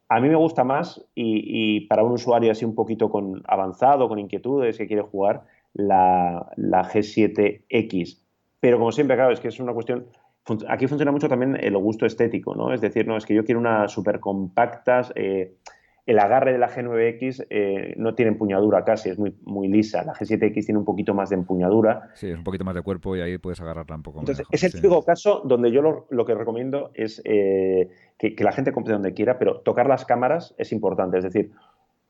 A 0.09 0.19
mí 0.19 0.27
me 0.27 0.35
gusta 0.35 0.63
más 0.63 1.03
y, 1.15 1.87
para 1.87 2.03
un 2.03 2.11
usuario 2.11 2.51
así 2.51 2.65
un 2.65 2.75
poquito 2.75 3.09
con 3.09 3.41
avanzado, 3.47 4.09
con 4.09 4.19
inquietudes, 4.19 4.77
que 4.77 4.85
quiere 4.85 5.03
jugar, 5.03 5.43
la, 5.73 6.51
la 6.55 6.83
G7X. 6.83 8.19
Pero 8.59 8.77
como 8.77 8.91
siempre, 8.91 9.15
claro, 9.15 9.31
es 9.31 9.39
que 9.39 9.47
es 9.47 9.59
una 9.59 9.73
cuestión 9.73 10.07
aquí 10.67 10.87
funciona 10.87 11.11
mucho 11.11 11.29
también 11.29 11.57
el 11.59 11.77
gusto 11.77 12.05
estético, 12.05 12.55
¿no? 12.55 12.73
Es 12.73 12.81
decir, 12.81 13.07
no, 13.07 13.17
es 13.17 13.25
que 13.25 13.35
yo 13.35 13.45
quiero 13.45 13.59
unas 13.59 13.91
super 13.91 14.19
compactas. 14.19 15.11
Eh, 15.15 15.55
el 16.07 16.17
agarre 16.17 16.51
de 16.51 16.57
la 16.57 16.67
G9X 16.67 17.45
eh, 17.49 17.93
no 17.97 18.15
tiene 18.15 18.31
empuñadura 18.31 18.83
casi, 18.83 19.09
es 19.09 19.19
muy, 19.19 19.35
muy 19.43 19.67
lisa. 19.67 20.03
La 20.03 20.13
G7X 20.13 20.65
tiene 20.65 20.79
un 20.79 20.85
poquito 20.85 21.13
más 21.13 21.29
de 21.29 21.35
empuñadura. 21.35 22.09
Sí, 22.15 22.29
es 22.29 22.37
un 22.37 22.43
poquito 22.43 22.65
más 22.65 22.73
de 22.73 22.81
cuerpo 22.81 23.15
y 23.15 23.21
ahí 23.21 23.37
puedes 23.37 23.61
agarrarla 23.61 23.95
un 23.95 24.03
poco 24.03 24.19
Entonces, 24.19 24.45
Es 24.51 24.63
el 24.63 24.73
típico 24.73 25.03
caso 25.03 25.43
donde 25.45 25.71
yo 25.71 26.07
lo, 26.09 26.25
que 26.25 26.33
recomiendo 26.33 26.91
es 26.95 27.21
eh, 27.23 27.89
que, 28.17 28.35
que, 28.35 28.43
la 28.43 28.51
gente 28.51 28.71
compre 28.71 28.93
donde 28.93 29.13
quiera, 29.13 29.37
pero 29.37 29.59
tocar 29.59 29.87
las 29.87 30.03
cámaras 30.05 30.55
es 30.57 30.71
importante. 30.71 31.19
Es 31.19 31.23
decir, 31.23 31.51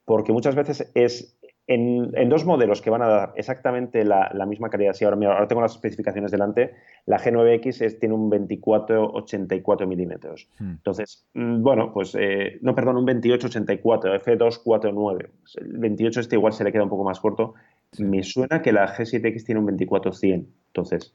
porque 0.06 0.32
muchas 0.32 0.56
veces 0.56 0.90
es 0.96 1.38
en, 1.68 2.30
dos 2.30 2.46
modelos 2.46 2.82
que 2.82 2.90
van 2.90 3.02
a 3.02 3.08
dar 3.08 3.34
exactamente 3.36 4.04
la, 4.04 4.46
misma 4.48 4.70
calidad, 4.70 4.94
si 4.94 5.06
ahora, 5.06 5.18
ahora 5.28 5.48
tengo 5.48 5.62
las 5.62 5.74
especificaciones 5.74 6.32
delante, 6.32 6.74
la 7.06 7.20
G9X 7.20 8.00
tiene 8.00 8.16
un 8.16 8.30
24-84 8.30 9.88
milímetros. 9.88 10.50
Hmm. 10.60 10.72
Entonces, 10.72 11.26
mm, 11.34 11.62
bueno, 11.62 11.92
pues, 11.94 12.16
eh, 12.20 12.58
no, 12.62 12.76
perdón, 12.76 12.98
un 12.98 13.06
28-84, 13.06 14.22
F249. 14.22 15.30
El 15.58 15.78
28 15.78 16.20
este 16.20 16.36
igual 16.36 16.54
se 16.54 16.64
le 16.64 16.72
queda 16.72 16.84
un 16.84 16.90
poco 16.90 17.04
más 17.04 17.20
corto. 17.20 17.54
Me 18.00 18.24
suena 18.24 18.62
que 18.62 18.72
la 18.72 18.88
G7X 18.88 19.46
tiene 19.46 19.62
un 19.62 19.68
24-100. 19.68 20.46
Entonces, 20.68 21.14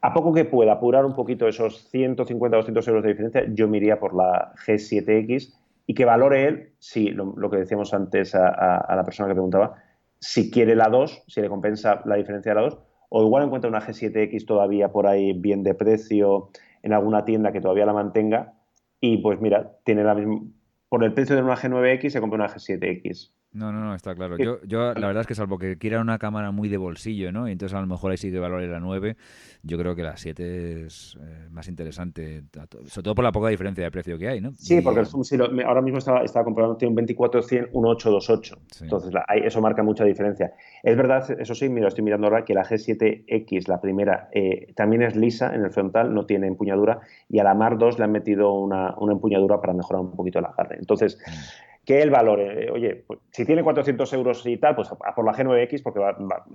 a 0.00 0.12
poco 0.12 0.32
que 0.32 0.44
pueda 0.44 0.72
apurar 0.72 1.04
un 1.04 1.14
poquito 1.14 1.48
esos 1.48 1.90
150-200 1.92 2.88
euros 2.88 3.02
de 3.02 3.08
diferencia, 3.08 3.44
yo 3.52 3.68
me 3.68 3.78
iría 3.78 3.98
por 3.98 4.14
la 4.14 4.52
G7X 4.66 5.54
y 5.86 5.94
que 5.94 6.04
valore 6.04 6.46
él, 6.46 6.72
si 6.78 7.10
lo, 7.10 7.34
que 7.50 7.58
decíamos 7.58 7.92
antes 7.92 8.34
a, 8.34 8.94
la 8.94 9.04
persona 9.04 9.28
que 9.28 9.34
preguntaba, 9.34 9.74
si 10.18 10.50
quiere 10.50 10.74
la 10.74 10.88
2, 10.88 11.24
si 11.26 11.40
le 11.40 11.48
compensa 11.48 12.02
la 12.06 12.16
diferencia 12.16 12.52
de 12.52 12.56
la 12.56 12.62
2, 12.62 12.78
o 13.10 13.22
igual 13.22 13.44
encuentra 13.44 13.68
una 13.68 13.80
G7X 13.80 14.46
todavía 14.46 14.90
por 14.90 15.06
ahí 15.06 15.32
bien 15.34 15.62
de 15.62 15.74
precio 15.74 16.48
en 16.82 16.92
alguna 16.92 17.24
tienda 17.24 17.52
que 17.52 17.60
todavía 17.60 17.86
la 17.86 17.92
mantenga 17.92 18.54
y 19.00 19.18
pues 19.18 19.38
mira, 19.40 19.76
tiene 19.84 20.02
la 20.02 20.14
misma, 20.14 20.40
por 20.88 21.04
el 21.04 21.12
precio 21.12 21.36
de 21.36 21.42
una 21.42 21.56
G9X 21.56 22.08
se 22.08 22.20
compra 22.20 22.36
una 22.36 22.48
G7X. 22.48 23.33
No, 23.54 23.70
no, 23.70 23.84
no, 23.84 23.94
está 23.94 24.16
claro. 24.16 24.36
Yo, 24.36 24.58
yo 24.64 24.94
la 24.94 25.06
verdad 25.06 25.20
es 25.20 25.26
que 25.28 25.36
salvo 25.36 25.58
que 25.58 25.78
quiera 25.78 26.00
una 26.00 26.18
cámara 26.18 26.50
muy 26.50 26.68
de 26.68 26.76
bolsillo, 26.76 27.30
¿no? 27.30 27.48
Y 27.48 27.52
entonces 27.52 27.78
a 27.78 27.80
lo 27.80 27.86
mejor 27.86 28.10
ahí 28.10 28.16
sí 28.16 28.32
que 28.32 28.40
valore 28.40 28.66
la 28.66 28.80
9. 28.80 29.16
Yo 29.62 29.78
creo 29.78 29.94
que 29.94 30.02
la 30.02 30.16
7 30.16 30.86
es 30.86 31.16
eh, 31.20 31.48
más 31.50 31.68
interesante, 31.68 32.42
sobre 32.86 33.04
todo 33.04 33.14
por 33.14 33.22
la 33.22 33.30
poca 33.30 33.48
diferencia 33.48 33.84
de 33.84 33.92
precio 33.92 34.18
que 34.18 34.28
hay, 34.28 34.40
¿no? 34.40 34.50
Sí, 34.54 34.80
porque 34.80 35.00
el 35.00 35.06
zoom, 35.06 35.22
ahora 35.64 35.82
mismo 35.82 35.98
estaba, 35.98 36.24
estaba 36.24 36.44
comprando, 36.44 36.76
tiene 36.76 37.00
un 37.00 37.06
24-100, 37.06 37.68
un 37.72 37.86
828. 37.86 38.58
Entonces 38.82 39.14
eso 39.44 39.60
marca 39.60 39.84
mucha 39.84 40.04
diferencia. 40.04 40.52
Es 40.82 40.96
verdad, 40.96 41.24
eso 41.38 41.54
sí, 41.54 41.68
mira, 41.68 41.86
estoy 41.86 42.02
mirando 42.02 42.26
ahora 42.26 42.44
que 42.44 42.54
la 42.54 42.64
G7X, 42.64 43.68
la 43.68 43.80
primera, 43.80 44.30
eh, 44.32 44.72
también 44.74 45.02
es 45.02 45.14
lisa 45.14 45.54
en 45.54 45.62
el 45.62 45.70
frontal, 45.70 46.12
no 46.12 46.26
tiene 46.26 46.48
empuñadura, 46.48 47.02
y 47.28 47.38
a 47.38 47.44
la 47.44 47.54
Mar 47.54 47.78
2 47.78 48.00
le 48.00 48.04
han 48.04 48.12
metido 48.12 48.52
una, 48.52 48.96
una 48.98 49.12
empuñadura 49.12 49.60
para 49.60 49.74
mejorar 49.74 50.02
un 50.02 50.16
poquito 50.16 50.40
el 50.40 50.46
agarre. 50.46 50.76
Entonces... 50.80 51.18
Mm 51.24 51.73
que 51.84 52.02
el 52.02 52.10
valore. 52.10 52.70
Oye, 52.70 53.04
pues, 53.06 53.20
si 53.30 53.44
tiene 53.44 53.62
400 53.62 54.12
euros 54.12 54.46
y 54.46 54.56
tal, 54.56 54.74
pues 54.74 54.90
a, 54.90 55.14
por 55.14 55.24
la 55.24 55.32
G9X 55.32 55.82
porque 55.82 56.00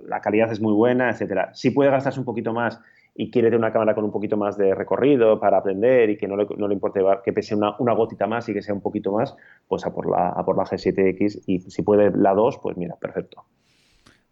la 0.06 0.20
calidad 0.20 0.50
es 0.50 0.60
muy 0.60 0.72
buena, 0.72 1.10
etcétera. 1.10 1.50
Si 1.54 1.70
puede 1.70 1.90
gastarse 1.90 2.18
un 2.18 2.26
poquito 2.26 2.52
más 2.52 2.80
y 3.14 3.30
quiere 3.30 3.48
tener 3.48 3.58
una 3.58 3.72
cámara 3.72 3.94
con 3.94 4.04
un 4.04 4.12
poquito 4.12 4.36
más 4.36 4.56
de 4.56 4.74
recorrido 4.74 5.40
para 5.40 5.58
aprender 5.58 6.10
y 6.10 6.16
que 6.16 6.28
no 6.28 6.36
le, 6.36 6.46
no 6.56 6.68
le 6.68 6.74
importe 6.74 7.00
que 7.24 7.32
pese 7.32 7.54
una, 7.54 7.76
una, 7.78 7.92
gotita 7.92 8.26
más 8.26 8.48
y 8.48 8.54
que 8.54 8.62
sea 8.62 8.74
un 8.74 8.80
poquito 8.80 9.12
más, 9.12 9.36
pues 9.68 9.84
a 9.84 9.92
por 9.92 10.08
la, 10.08 10.30
a 10.30 10.44
por 10.44 10.56
la 10.56 10.64
G7X 10.64 11.42
y 11.46 11.60
si 11.60 11.82
puede 11.82 12.16
la 12.16 12.34
2, 12.34 12.58
pues 12.62 12.76
mira, 12.76 12.96
perfecto. 12.96 13.44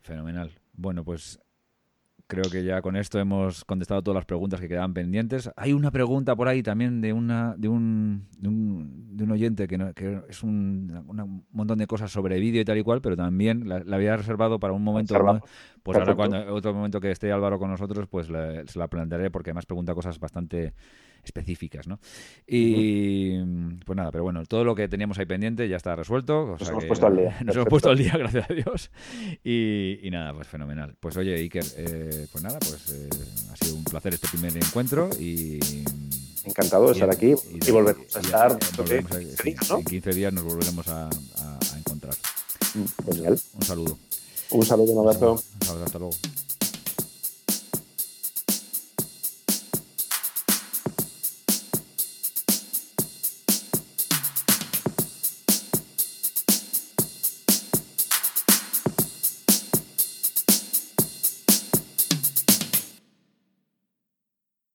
Fenomenal. 0.00 0.52
Bueno, 0.72 1.04
pues 1.04 1.40
creo 2.28 2.44
que 2.50 2.62
ya 2.62 2.82
con 2.82 2.94
esto 2.94 3.18
hemos 3.18 3.64
contestado 3.64 4.02
todas 4.02 4.16
las 4.16 4.26
preguntas 4.26 4.60
que 4.60 4.68
quedaban 4.68 4.94
pendientes. 4.94 5.50
Hay 5.56 5.72
una 5.72 5.90
pregunta 5.90 6.36
por 6.36 6.46
ahí 6.46 6.62
también 6.62 7.00
de 7.00 7.12
una 7.12 7.54
de 7.56 7.68
un, 7.68 8.28
de 8.38 8.48
un, 9.24 9.30
oyente 9.32 9.66
que, 9.66 9.78
que 9.96 10.20
es 10.28 10.42
un, 10.42 10.92
montón 11.50 11.78
de 11.78 11.86
cosas 11.86 12.12
sobre 12.12 12.38
vídeo 12.38 12.60
y 12.60 12.64
tal 12.64 12.78
y 12.78 12.82
cual, 12.82 13.00
pero 13.00 13.16
también 13.16 13.68
la, 13.68 13.82
había 13.96 14.16
reservado 14.16 14.60
para 14.60 14.74
un 14.74 14.84
momento. 14.84 15.14
Pues 15.82 15.98
ahora 15.98 16.14
cuando 16.14 16.54
otro 16.54 16.74
momento 16.74 17.00
que 17.00 17.10
esté 17.10 17.32
Álvaro 17.32 17.58
con 17.58 17.70
nosotros, 17.70 18.06
pues 18.08 18.26
se 18.26 18.78
la 18.78 18.88
plantearé 18.88 19.30
porque 19.30 19.50
además 19.50 19.64
pregunta 19.64 19.94
cosas 19.94 20.20
bastante 20.20 20.74
específicas, 21.28 21.86
¿no? 21.86 22.00
Y 22.46 23.38
pues 23.84 23.96
nada, 23.96 24.10
pero 24.10 24.24
bueno, 24.24 24.44
todo 24.46 24.64
lo 24.64 24.74
que 24.74 24.88
teníamos 24.88 25.18
ahí 25.18 25.26
pendiente 25.26 25.68
ya 25.68 25.76
está 25.76 25.94
resuelto. 25.94 26.56
nos 26.60 26.68
hemos 26.68 26.84
puesto 26.84 27.06
al 27.06 27.16
día. 27.16 27.36
Nos 27.44 27.56
hemos 27.56 27.68
puesto 27.68 27.90
al 27.90 27.98
día, 27.98 28.12
gracias 28.16 28.50
a 28.50 28.54
Dios. 28.54 28.90
Y, 29.44 30.08
nada, 30.10 30.34
pues 30.34 30.48
fenomenal. 30.48 30.96
Pues 30.98 31.16
oye, 31.16 31.34
Iker, 31.34 31.64
eh, 31.76 32.26
pues 32.32 32.42
nada, 32.42 32.58
pues 32.58 32.90
eh, 32.92 33.08
ha 33.52 33.56
sido 33.56 33.76
un 33.76 33.84
placer 33.84 34.14
este 34.14 34.28
primer 34.28 34.56
encuentro 34.56 35.10
y... 35.18 35.58
Encantado 36.44 36.86
de 36.86 36.92
estar 36.92 37.10
aquí 37.10 37.34
y, 37.66 37.70
volver 37.70 37.96
a 38.14 38.20
estar. 38.20 38.58
En 38.90 39.84
15 39.84 40.10
días 40.12 40.32
nos 40.32 40.44
volveremos 40.44 40.88
a, 40.88 41.10
encontrar. 41.76 42.14
Genial. 43.04 43.38
Un 43.52 43.62
saludo. 43.62 43.98
Un 44.50 44.64
saludo, 44.64 44.92
un 44.92 45.06
abrazo. 45.06 45.32
Un 45.32 45.68
abrazo, 45.68 45.84
hasta 45.84 45.98
luego. 45.98 46.14